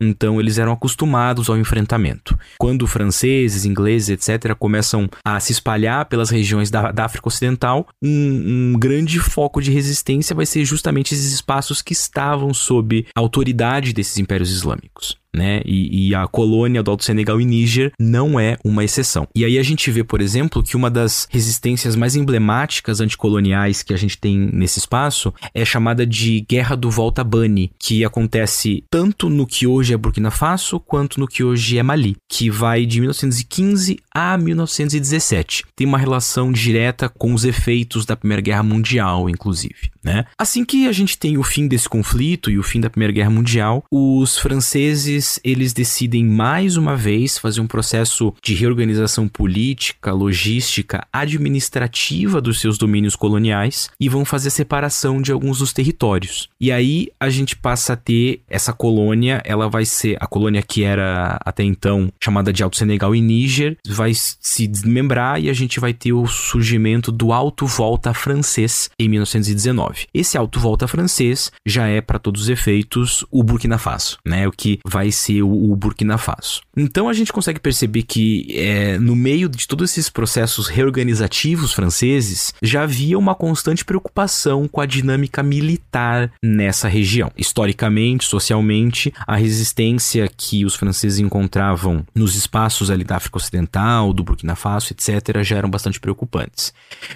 Então 0.00 0.40
eles 0.40 0.58
eram 0.58 0.72
acostumados 0.72 1.48
ao 1.48 1.56
enfrentamento. 1.56 2.38
Quando 2.58 2.86
franceses, 2.86 3.64
ingleses, 3.64 4.08
etc., 4.08 4.54
começam 4.54 5.08
a 5.24 5.38
se 5.40 5.52
espalhar 5.52 6.06
pelas 6.06 6.30
regiões 6.30 6.70
da, 6.70 6.92
da 6.92 7.04
África 7.04 7.28
Ocidental, 7.28 7.86
um, 8.02 8.72
um 8.74 8.78
grande 8.78 9.18
foco 9.18 9.60
de 9.60 9.70
resistência 9.70 10.36
vai 10.36 10.46
ser 10.46 10.64
justamente 10.64 11.14
esses 11.14 11.32
espaços 11.32 11.82
que 11.82 11.92
estavam 11.92 12.52
sob 12.52 13.06
a 13.14 13.20
autoridade 13.20 13.92
desses 13.92 14.18
impérios 14.18 14.50
islâmicos 14.50 15.16
né? 15.36 15.60
E, 15.64 16.08
e, 16.08 16.14
a 16.14 16.26
colônia 16.26 16.82
do 16.82 16.90
Alto 16.90 17.04
Senegal 17.04 17.38
e 17.40 17.44
Níger 17.44 17.92
não 18.00 18.40
é 18.40 18.56
uma 18.64 18.82
exceção. 18.82 19.28
E 19.34 19.44
aí 19.44 19.58
a 19.58 19.62
gente 19.62 19.90
vê, 19.90 20.02
por 20.02 20.22
exemplo, 20.22 20.62
que 20.62 20.76
uma 20.76 20.90
das 20.90 21.28
resistências 21.30 21.94
mais 21.94 22.16
emblemáticas 22.16 23.00
anticoloniais 23.00 23.82
que 23.82 23.92
a 23.92 23.96
gente 23.96 24.16
tem 24.16 24.50
nesse 24.52 24.78
espaço 24.78 25.32
é 25.54 25.64
chamada 25.64 26.06
de 26.06 26.44
Guerra 26.48 26.74
do 26.74 26.90
Volta 26.90 27.22
Bani, 27.22 27.70
que 27.78 28.04
acontece 28.04 28.82
tanto 28.90 29.28
no 29.28 29.46
que 29.46 29.66
hoje 29.66 29.92
é 29.92 29.96
Burkina 29.96 30.30
Faso 30.30 30.80
quanto 30.80 31.20
no 31.20 31.28
que 31.28 31.44
hoje 31.44 31.78
é 31.78 31.82
Mali, 31.82 32.16
que 32.28 32.48
vai 32.48 32.86
de 32.86 33.00
1915 33.00 33.98
a 34.14 34.38
1917. 34.38 35.64
Tem 35.76 35.86
uma 35.86 35.98
relação 35.98 36.50
direta 36.50 37.08
com 37.08 37.34
os 37.34 37.44
efeitos 37.44 38.06
da 38.06 38.16
Primeira 38.16 38.40
Guerra 38.40 38.62
Mundial, 38.62 39.28
inclusive, 39.28 39.90
né? 40.02 40.24
Assim 40.38 40.64
que 40.64 40.88
a 40.88 40.92
gente 40.92 41.18
tem 41.18 41.36
o 41.36 41.42
fim 41.42 41.68
desse 41.68 41.88
conflito 41.88 42.50
e 42.50 42.58
o 42.58 42.62
fim 42.62 42.80
da 42.80 42.88
Primeira 42.88 43.12
Guerra 43.12 43.30
Mundial, 43.30 43.84
os 43.90 44.38
franceses 44.38 45.25
eles, 45.26 45.40
eles 45.42 45.72
decidem 45.72 46.24
mais 46.24 46.76
uma 46.76 46.96
vez 46.96 47.38
fazer 47.38 47.60
um 47.60 47.66
processo 47.66 48.32
de 48.42 48.54
reorganização 48.54 49.26
política, 49.26 50.12
logística, 50.12 51.06
administrativa 51.12 52.40
dos 52.40 52.60
seus 52.60 52.78
domínios 52.78 53.16
coloniais 53.16 53.90
e 53.98 54.08
vão 54.08 54.24
fazer 54.24 54.48
a 54.48 54.52
separação 54.52 55.20
de 55.20 55.32
alguns 55.32 55.58
dos 55.58 55.72
territórios. 55.72 56.48
E 56.60 56.70
aí 56.70 57.08
a 57.18 57.28
gente 57.28 57.56
passa 57.56 57.94
a 57.94 57.96
ter 57.96 58.40
essa 58.48 58.72
colônia, 58.72 59.42
ela 59.44 59.68
vai 59.68 59.84
ser 59.84 60.16
a 60.20 60.26
colônia 60.26 60.62
que 60.62 60.84
era 60.84 61.38
até 61.44 61.64
então 61.64 62.12
chamada 62.22 62.52
de 62.52 62.62
Alto 62.62 62.76
Senegal 62.76 63.14
e 63.14 63.20
Níger, 63.20 63.76
vai 63.86 64.12
se 64.14 64.66
desmembrar 64.66 65.40
e 65.40 65.50
a 65.50 65.52
gente 65.52 65.80
vai 65.80 65.92
ter 65.92 66.12
o 66.12 66.26
surgimento 66.26 67.10
do 67.10 67.32
Alto 67.32 67.66
Volta 67.66 68.14
francês 68.14 68.90
em 68.98 69.08
1919. 69.08 70.06
Esse 70.14 70.38
Alto 70.38 70.60
Volta 70.60 70.86
francês 70.86 71.50
já 71.64 71.86
é 71.86 72.00
para 72.00 72.18
todos 72.18 72.42
os 72.42 72.48
efeitos 72.48 73.24
o 73.30 73.42
Burkina 73.42 73.78
Faso, 73.78 74.18
né? 74.24 74.46
O 74.46 74.52
que 74.52 74.78
vai 74.86 75.05
ser 75.12 75.42
o, 75.42 75.72
o 75.72 75.76
Burkina 75.76 76.18
Faso. 76.18 76.62
Então 76.76 77.08
a 77.08 77.12
gente 77.12 77.32
consegue 77.32 77.60
perceber 77.60 78.02
que 78.02 78.46
é, 78.50 78.98
no 78.98 79.16
meio 79.16 79.48
de 79.48 79.66
todos 79.66 79.90
esses 79.90 80.08
processos 80.08 80.68
reorganizativos 80.68 81.72
franceses 81.72 82.54
já 82.62 82.82
havia 82.82 83.18
uma 83.18 83.34
constante 83.34 83.84
preocupação 83.84 84.68
com 84.68 84.80
a 84.80 84.86
dinâmica 84.86 85.42
militar 85.42 86.32
nessa 86.42 86.88
região. 86.88 87.30
Historicamente, 87.36 88.24
socialmente, 88.24 89.12
a 89.26 89.36
resistência 89.36 90.30
que 90.34 90.64
os 90.64 90.74
franceses 90.74 91.18
encontravam 91.18 92.04
nos 92.14 92.34
espaços 92.34 92.90
ali 92.90 93.04
da 93.04 93.16
África 93.16 93.36
Ocidental, 93.36 94.12
do 94.12 94.24
Burkina 94.24 94.54
Faso, 94.54 94.92
etc., 94.92 95.42
já 95.42 95.56
eram 95.56 95.70
bastante 95.70 96.00
preocupantes. 96.00 96.72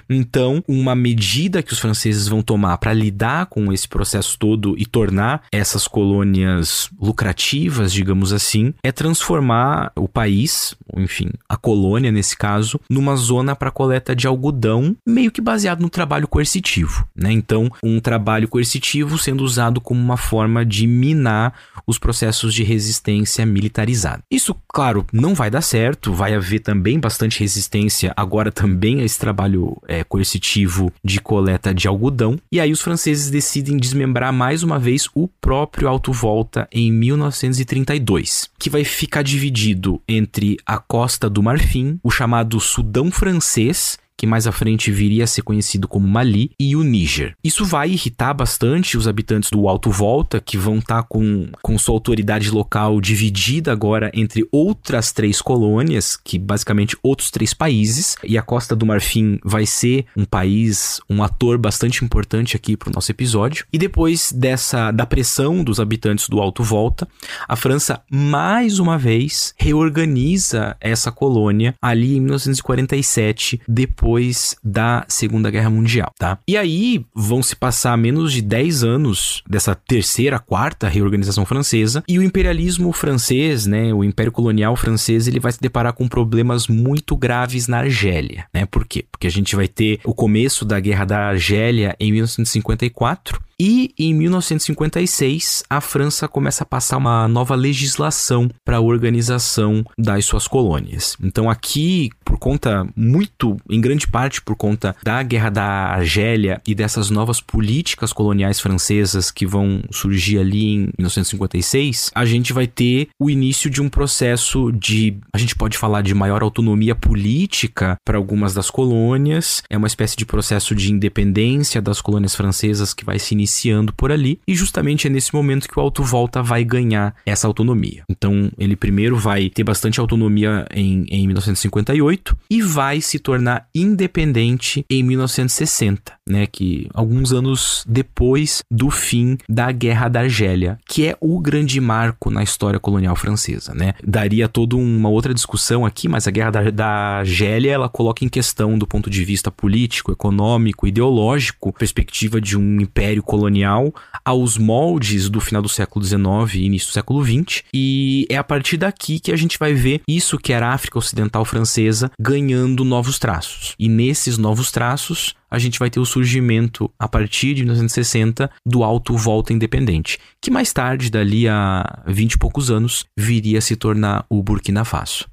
Então, 0.08 0.62
uma 0.66 0.94
medida 0.94 1.62
que 1.62 1.72
os 1.72 1.78
franceses 1.78 2.28
vão 2.28 2.42
tomar 2.42 2.78
para 2.78 2.92
lidar 2.92 3.46
com 3.46 3.72
esse 3.72 3.88
processo 3.88 4.38
todo 4.38 4.74
e 4.78 4.84
tornar 4.84 5.42
essas 5.52 5.86
colônias 5.86 6.88
lucrativas 7.00 7.79
digamos 7.88 8.32
assim, 8.32 8.74
é 8.82 8.92
transformar 8.92 9.92
o 9.96 10.08
país, 10.08 10.74
enfim, 10.96 11.30
a 11.48 11.56
colônia 11.56 12.10
nesse 12.10 12.36
caso, 12.36 12.80
numa 12.88 13.16
zona 13.16 13.54
para 13.54 13.70
coleta 13.70 14.14
de 14.14 14.26
algodão, 14.26 14.96
meio 15.06 15.30
que 15.30 15.40
baseado 15.40 15.80
no 15.80 15.90
trabalho 15.90 16.28
coercitivo, 16.28 17.06
né? 17.14 17.32
Então, 17.32 17.70
um 17.82 18.00
trabalho 18.00 18.48
coercitivo 18.48 19.18
sendo 19.18 19.44
usado 19.44 19.80
como 19.80 20.00
uma 20.00 20.16
forma 20.16 20.64
de 20.64 20.86
minar 20.86 21.54
os 21.86 21.98
processos 21.98 22.54
de 22.54 22.62
resistência 22.62 23.46
militarizada. 23.46 24.22
Isso, 24.30 24.54
claro, 24.68 25.06
não 25.12 25.34
vai 25.34 25.50
dar 25.50 25.62
certo, 25.62 26.12
vai 26.12 26.34
haver 26.34 26.60
também 26.60 26.98
bastante 26.98 27.40
resistência 27.40 28.12
agora 28.16 28.52
também 28.52 29.00
a 29.00 29.04
esse 29.04 29.18
trabalho 29.18 29.76
é, 29.86 30.04
coercitivo 30.04 30.92
de 31.04 31.20
coleta 31.20 31.74
de 31.74 31.88
algodão, 31.88 32.38
e 32.52 32.60
aí 32.60 32.72
os 32.72 32.80
franceses 32.80 33.30
decidem 33.30 33.76
desmembrar 33.76 34.32
mais 34.32 34.62
uma 34.62 34.78
vez 34.78 35.08
o 35.14 35.28
próprio 35.28 35.88
Alto 35.88 36.12
Volta 36.12 36.68
em 36.72 36.92
1930 36.92 37.69
32, 37.70 38.50
que 38.58 38.68
vai 38.68 38.82
ficar 38.82 39.22
dividido 39.22 40.02
entre 40.08 40.56
a 40.66 40.76
costa 40.76 41.30
do 41.30 41.40
Marfim, 41.40 42.00
o 42.02 42.10
chamado 42.10 42.58
Sudão 42.58 43.12
Francês 43.12 43.96
que 44.20 44.26
mais 44.26 44.46
à 44.46 44.52
frente 44.52 44.92
viria 44.92 45.24
a 45.24 45.26
ser 45.26 45.40
conhecido 45.40 45.88
como 45.88 46.06
Mali, 46.06 46.50
e 46.60 46.76
o 46.76 46.82
Níger. 46.82 47.34
Isso 47.42 47.64
vai 47.64 47.88
irritar 47.92 48.34
bastante 48.34 48.98
os 48.98 49.08
habitantes 49.08 49.48
do 49.48 49.66
Alto 49.66 49.90
Volta, 49.90 50.42
que 50.42 50.58
vão 50.58 50.76
estar 50.76 51.02
tá 51.02 51.08
com, 51.08 51.48
com 51.62 51.78
sua 51.78 51.94
autoridade 51.94 52.50
local 52.50 53.00
dividida 53.00 53.72
agora 53.72 54.10
entre 54.12 54.46
outras 54.52 55.10
três 55.10 55.40
colônias, 55.40 56.18
que 56.22 56.38
basicamente 56.38 56.98
outros 57.02 57.30
três 57.30 57.54
países, 57.54 58.14
e 58.22 58.36
a 58.36 58.42
Costa 58.42 58.76
do 58.76 58.84
Marfim 58.84 59.38
vai 59.42 59.64
ser 59.64 60.04
um 60.14 60.26
país, 60.26 61.00
um 61.08 61.22
ator 61.22 61.56
bastante 61.56 62.04
importante 62.04 62.54
aqui 62.54 62.76
para 62.76 62.90
o 62.90 62.92
nosso 62.92 63.10
episódio. 63.10 63.64
E 63.72 63.78
depois 63.78 64.34
dessa 64.36 64.90
da 64.90 65.06
pressão 65.06 65.64
dos 65.64 65.80
habitantes 65.80 66.28
do 66.28 66.40
Alto 66.40 66.62
Volta, 66.62 67.08
a 67.48 67.56
França 67.56 68.02
mais 68.10 68.78
uma 68.78 68.98
vez 68.98 69.54
reorganiza 69.56 70.76
essa 70.78 71.10
colônia 71.10 71.74
ali 71.80 72.18
em 72.18 72.20
1947, 72.20 73.62
depois 73.66 74.09
depois 74.10 74.56
da 74.64 75.04
Segunda 75.06 75.50
Guerra 75.50 75.70
Mundial, 75.70 76.10
tá? 76.18 76.38
E 76.48 76.56
aí 76.56 77.04
vão 77.14 77.42
se 77.42 77.54
passar 77.54 77.96
menos 77.96 78.32
de 78.32 78.42
10 78.42 78.82
anos 78.82 79.42
dessa 79.48 79.74
terceira, 79.74 80.38
quarta 80.40 80.88
reorganização 80.88 81.46
francesa 81.46 82.02
e 82.08 82.18
o 82.18 82.22
imperialismo 82.22 82.92
francês, 82.92 83.66
né, 83.66 83.94
o 83.94 84.02
império 84.02 84.32
colonial 84.32 84.74
francês, 84.74 85.28
ele 85.28 85.38
vai 85.38 85.52
se 85.52 85.60
deparar 85.60 85.92
com 85.92 86.08
problemas 86.08 86.66
muito 86.66 87.16
graves 87.16 87.68
na 87.68 87.78
Argélia, 87.78 88.46
né? 88.52 88.66
Por 88.66 88.84
quê? 88.84 89.04
Porque 89.10 89.28
a 89.28 89.30
gente 89.30 89.54
vai 89.54 89.68
ter 89.68 90.00
o 90.04 90.12
começo 90.12 90.64
da 90.64 90.80
Guerra 90.80 91.04
da 91.04 91.18
Argélia 91.28 91.94
em 92.00 92.10
1954 92.10 93.40
e 93.62 93.92
em 93.98 94.14
1956, 94.14 95.64
a 95.68 95.82
França 95.82 96.26
começa 96.26 96.64
a 96.64 96.66
passar 96.66 96.96
uma 96.96 97.28
nova 97.28 97.54
legislação 97.54 98.48
para 98.64 98.78
a 98.78 98.80
organização 98.80 99.84
das 99.98 100.24
suas 100.24 100.48
colônias. 100.48 101.14
Então, 101.22 101.50
aqui, 101.50 102.08
por 102.24 102.38
conta, 102.38 102.86
muito, 102.96 103.58
em 103.68 103.78
grande 103.78 104.08
parte 104.08 104.40
por 104.40 104.56
conta 104.56 104.96
da 105.04 105.22
Guerra 105.22 105.50
da 105.50 105.64
Argélia 105.64 106.58
e 106.66 106.74
dessas 106.74 107.10
novas 107.10 107.38
políticas 107.38 108.14
coloniais 108.14 108.58
francesas 108.58 109.30
que 109.30 109.44
vão 109.44 109.82
surgir 109.90 110.38
ali 110.38 110.76
em 110.76 110.78
1956, 110.96 112.12
a 112.14 112.24
gente 112.24 112.54
vai 112.54 112.66
ter 112.66 113.08
o 113.20 113.28
início 113.28 113.68
de 113.68 113.82
um 113.82 113.90
processo 113.90 114.72
de, 114.72 115.18
a 115.34 115.36
gente 115.36 115.54
pode 115.54 115.76
falar 115.76 116.00
de 116.00 116.14
maior 116.14 116.42
autonomia 116.42 116.94
política 116.94 117.98
para 118.06 118.16
algumas 118.16 118.54
das 118.54 118.70
colônias, 118.70 119.62
é 119.68 119.76
uma 119.76 119.86
espécie 119.86 120.16
de 120.16 120.24
processo 120.24 120.74
de 120.74 120.90
independência 120.90 121.82
das 121.82 122.00
colônias 122.00 122.34
francesas 122.34 122.94
que 122.94 123.04
vai 123.04 123.18
se 123.18 123.34
iniciar 123.34 123.49
iniciando 123.50 123.92
por 123.92 124.12
ali, 124.12 124.40
e 124.46 124.54
justamente 124.54 125.06
é 125.06 125.10
nesse 125.10 125.34
momento 125.34 125.68
que 125.68 125.78
o 125.78 125.82
Alto 125.82 126.04
Volta 126.04 126.42
vai 126.42 126.64
ganhar 126.64 127.14
essa 127.26 127.46
autonomia. 127.46 128.04
Então, 128.08 128.50
ele 128.56 128.76
primeiro 128.76 129.16
vai 129.16 129.50
ter 129.50 129.64
bastante 129.64 129.98
autonomia 129.98 130.66
em, 130.72 131.04
em 131.10 131.26
1958 131.26 132.36
e 132.48 132.62
vai 132.62 133.00
se 133.00 133.18
tornar 133.18 133.66
independente 133.74 134.84
em 134.88 135.02
1960, 135.02 136.12
né? 136.28 136.46
Que 136.46 136.88
alguns 136.94 137.32
anos 137.32 137.84
depois 137.88 138.62
do 138.70 138.90
fim 138.90 139.36
da 139.48 139.72
Guerra 139.72 140.08
da 140.08 140.20
Argélia, 140.20 140.78
que 140.86 141.06
é 141.06 141.16
o 141.20 141.40
grande 141.40 141.80
marco 141.80 142.30
na 142.30 142.42
história 142.42 142.78
colonial 142.78 143.16
francesa, 143.16 143.74
né? 143.74 143.94
Daria 144.06 144.48
toda 144.48 144.76
uma 144.76 145.08
outra 145.08 145.34
discussão 145.34 145.84
aqui, 145.84 146.08
mas 146.08 146.28
a 146.28 146.30
Guerra 146.30 146.50
da, 146.50 146.70
da 146.70 146.88
Argélia 147.18 147.72
ela 147.72 147.88
coloca 147.88 148.24
em 148.24 148.28
questão 148.28 148.78
do 148.78 148.86
ponto 148.86 149.10
de 149.10 149.24
vista 149.24 149.50
político, 149.50 150.12
econômico, 150.12 150.86
ideológico, 150.86 151.72
perspectiva 151.72 152.40
de 152.40 152.56
um 152.56 152.80
império 152.80 153.22
colonial 153.22 153.39
colonial 153.40 153.92
aos 154.22 154.58
moldes 154.58 155.30
do 155.30 155.40
final 155.40 155.62
do 155.62 155.68
século 155.68 156.04
XIX 156.04 156.54
e 156.54 156.64
início 156.66 156.90
do 156.90 156.92
século 156.92 157.24
XX, 157.24 157.62
e 157.72 158.26
é 158.28 158.36
a 158.36 158.44
partir 158.44 158.76
daqui 158.76 159.18
que 159.18 159.32
a 159.32 159.36
gente 159.36 159.58
vai 159.58 159.72
ver 159.72 160.02
isso 160.06 160.38
que 160.38 160.52
era 160.52 160.68
a 160.68 160.74
África 160.74 160.98
Ocidental 160.98 161.44
Francesa 161.44 162.10
ganhando 162.20 162.84
novos 162.84 163.18
traços. 163.18 163.74
E 163.78 163.88
nesses 163.88 164.36
novos 164.36 164.70
traços, 164.70 165.34
a 165.50 165.58
gente 165.58 165.78
vai 165.78 165.88
ter 165.88 165.98
o 165.98 166.04
surgimento, 166.04 166.90
a 166.98 167.08
partir 167.08 167.54
de 167.54 167.62
1960, 167.62 168.50
do 168.64 168.84
Alto 168.84 169.16
Volta 169.16 169.54
Independente, 169.54 170.18
que 170.40 170.50
mais 170.50 170.72
tarde, 170.72 171.10
dali 171.10 171.48
a 171.48 172.02
20 172.06 172.32
e 172.32 172.38
poucos 172.38 172.70
anos, 172.70 173.06
viria 173.16 173.58
a 173.58 173.62
se 173.62 173.74
tornar 173.74 174.26
o 174.28 174.42
Burkina 174.42 174.84
Faso. 174.84 175.26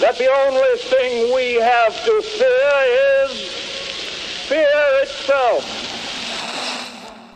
That 0.00 0.16
the 0.16 0.28
only 0.30 0.78
thing 0.78 1.34
we 1.34 1.60
have 1.60 1.92
to 1.92 2.22
fear 2.22 3.26
is 3.26 3.32
fear 4.48 5.02
itself. 5.02 5.87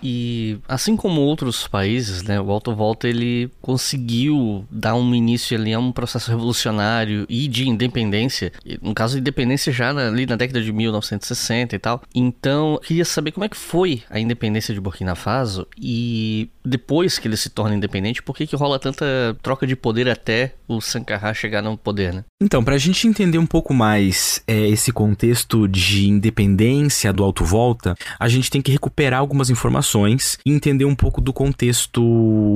E 0.02 0.58
assim 0.66 0.96
como 0.96 1.20
outros 1.20 1.66
países, 1.68 2.22
né, 2.22 2.40
o 2.40 2.50
Alto 2.50 2.74
Volta 2.74 3.08
ele 3.08 3.50
conseguiu 3.60 4.66
dar 4.70 4.94
um 4.94 5.14
início 5.14 5.56
ali 5.56 5.72
a 5.72 5.78
um 5.78 5.92
processo 5.92 6.30
revolucionário 6.30 7.24
e 7.28 7.46
de 7.46 7.68
independência, 7.68 8.52
no 8.80 8.94
caso 8.94 9.18
independência 9.18 9.72
já 9.72 9.90
ali 9.90 10.26
na 10.26 10.36
década 10.36 10.60
de 10.60 10.72
1960 10.72 11.76
e 11.76 11.78
tal. 11.78 12.02
Então, 12.14 12.80
queria 12.82 13.04
saber 13.04 13.32
como 13.32 13.44
é 13.44 13.48
que 13.48 13.56
foi 13.56 14.02
a 14.10 14.18
independência 14.18 14.74
de 14.74 14.80
Burkina 14.80 15.14
Faso 15.14 15.66
e 15.80 16.50
depois 16.64 17.18
que 17.18 17.28
ele 17.28 17.36
se 17.36 17.50
torna 17.50 17.74
independente, 17.74 18.22
por 18.22 18.36
que, 18.36 18.46
que 18.46 18.56
rola 18.56 18.78
tanta 18.78 19.36
troca 19.42 19.66
de 19.66 19.76
poder 19.76 20.08
até 20.08 20.54
o 20.68 20.80
Sankara 20.80 21.34
chegar 21.34 21.62
no 21.62 21.76
poder, 21.76 22.12
né? 22.12 22.24
Então, 22.40 22.64
para 22.64 22.74
a 22.74 22.78
gente 22.78 23.06
entender 23.06 23.38
um 23.38 23.46
pouco 23.46 23.72
mais 23.72 24.42
é, 24.46 24.68
esse 24.68 24.92
contexto 24.92 25.68
de 25.68 26.08
independência 26.08 27.12
do 27.12 27.22
Alto 27.22 27.44
Volta, 27.44 27.94
a 28.18 28.28
gente 28.28 28.50
tem 28.50 28.60
que 28.60 28.72
recuperar 28.72 29.20
algumas 29.20 29.50
informações 29.50 30.38
e 30.44 30.50
entender 30.50 30.84
um 30.84 30.94
pouco 30.94 31.20
do 31.20 31.32
contexto 31.32 32.02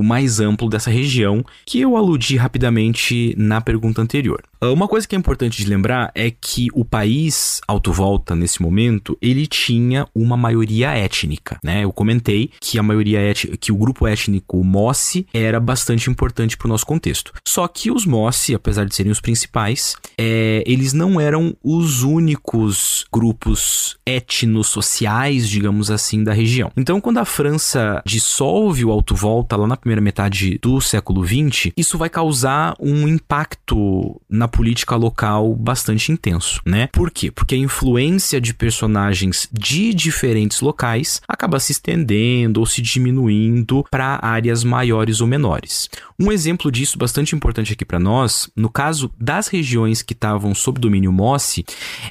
mais 0.02 0.40
amplo 0.40 0.68
dessa 0.68 0.90
região, 0.90 1.44
que 1.64 1.80
eu 1.80 1.96
aludi 1.96 2.36
rapidamente 2.36 3.34
na 3.36 3.60
pergunta 3.60 4.02
anterior. 4.02 4.42
Ah, 4.60 4.70
uma 4.70 4.88
coisa 4.88 5.06
que 5.06 5.14
é 5.14 5.18
importante 5.18 5.62
de 5.62 5.68
lembrar 5.68 6.10
é 6.14 6.30
que 6.30 6.68
o 6.72 6.84
país 6.84 7.60
Alto 7.68 7.92
Volta, 7.92 8.34
nesse 8.34 8.62
momento, 8.62 9.16
ele 9.20 9.46
tinha 9.46 10.06
uma 10.14 10.36
maioria 10.36 10.90
étnica, 10.92 11.58
né? 11.62 11.84
Eu 11.84 11.92
comentei 11.92 12.50
que 12.60 12.78
a 12.78 12.82
maioria 12.82 13.20
étnica, 13.20 13.56
que 13.56 13.70
o 13.70 13.76
grupo 13.76 13.95
étnico 14.04 14.64
Mossi 14.64 15.26
era 15.32 15.60
bastante 15.60 16.10
importante 16.10 16.56
para 16.56 16.66
o 16.66 16.68
nosso 16.68 16.84
contexto. 16.84 17.32
Só 17.46 17.68
que 17.68 17.90
os 17.92 18.04
Mossi, 18.04 18.52
apesar 18.54 18.84
de 18.84 18.94
serem 18.94 19.12
os 19.12 19.20
principais, 19.20 19.94
é, 20.18 20.64
eles 20.66 20.92
não 20.92 21.20
eram 21.20 21.56
os 21.62 22.02
únicos 22.02 23.04
grupos 23.12 23.96
etnossociais, 24.04 25.48
digamos 25.48 25.90
assim, 25.90 26.24
da 26.24 26.32
região. 26.32 26.72
Então, 26.76 27.00
quando 27.00 27.18
a 27.18 27.24
França 27.24 28.02
dissolve 28.04 28.84
o 28.84 28.90
Alto 28.90 29.14
Volta 29.14 29.56
lá 29.56 29.66
na 29.66 29.76
primeira 29.76 30.00
metade 30.00 30.58
do 30.60 30.80
século 30.80 31.24
XX, 31.24 31.70
isso 31.76 31.96
vai 31.96 32.08
causar 32.08 32.74
um 32.80 33.06
impacto 33.06 34.20
na 34.28 34.48
política 34.48 34.96
local 34.96 35.54
bastante 35.54 36.10
intenso, 36.10 36.60
né? 36.64 36.88
Por 36.88 37.10
quê? 37.10 37.30
Porque 37.30 37.54
a 37.54 37.58
influência 37.58 38.40
de 38.40 38.54
personagens 38.54 39.48
de 39.52 39.94
diferentes 39.94 40.60
locais 40.60 41.20
acaba 41.28 41.60
se 41.60 41.72
estendendo 41.72 42.60
ou 42.60 42.66
se 42.66 42.80
diminuindo 42.82 43.84
para 43.90 44.18
áreas 44.22 44.64
maiores 44.64 45.20
ou 45.20 45.26
menores. 45.26 45.88
Um 46.18 46.32
exemplo 46.32 46.70
disso 46.70 46.98
bastante 46.98 47.34
importante 47.34 47.72
aqui 47.72 47.84
para 47.84 47.98
nós, 47.98 48.50
no 48.56 48.70
caso 48.70 49.12
das 49.18 49.48
regiões 49.48 50.02
que 50.02 50.12
estavam 50.12 50.54
sob 50.54 50.80
domínio 50.80 51.12
Mossi, 51.12 51.64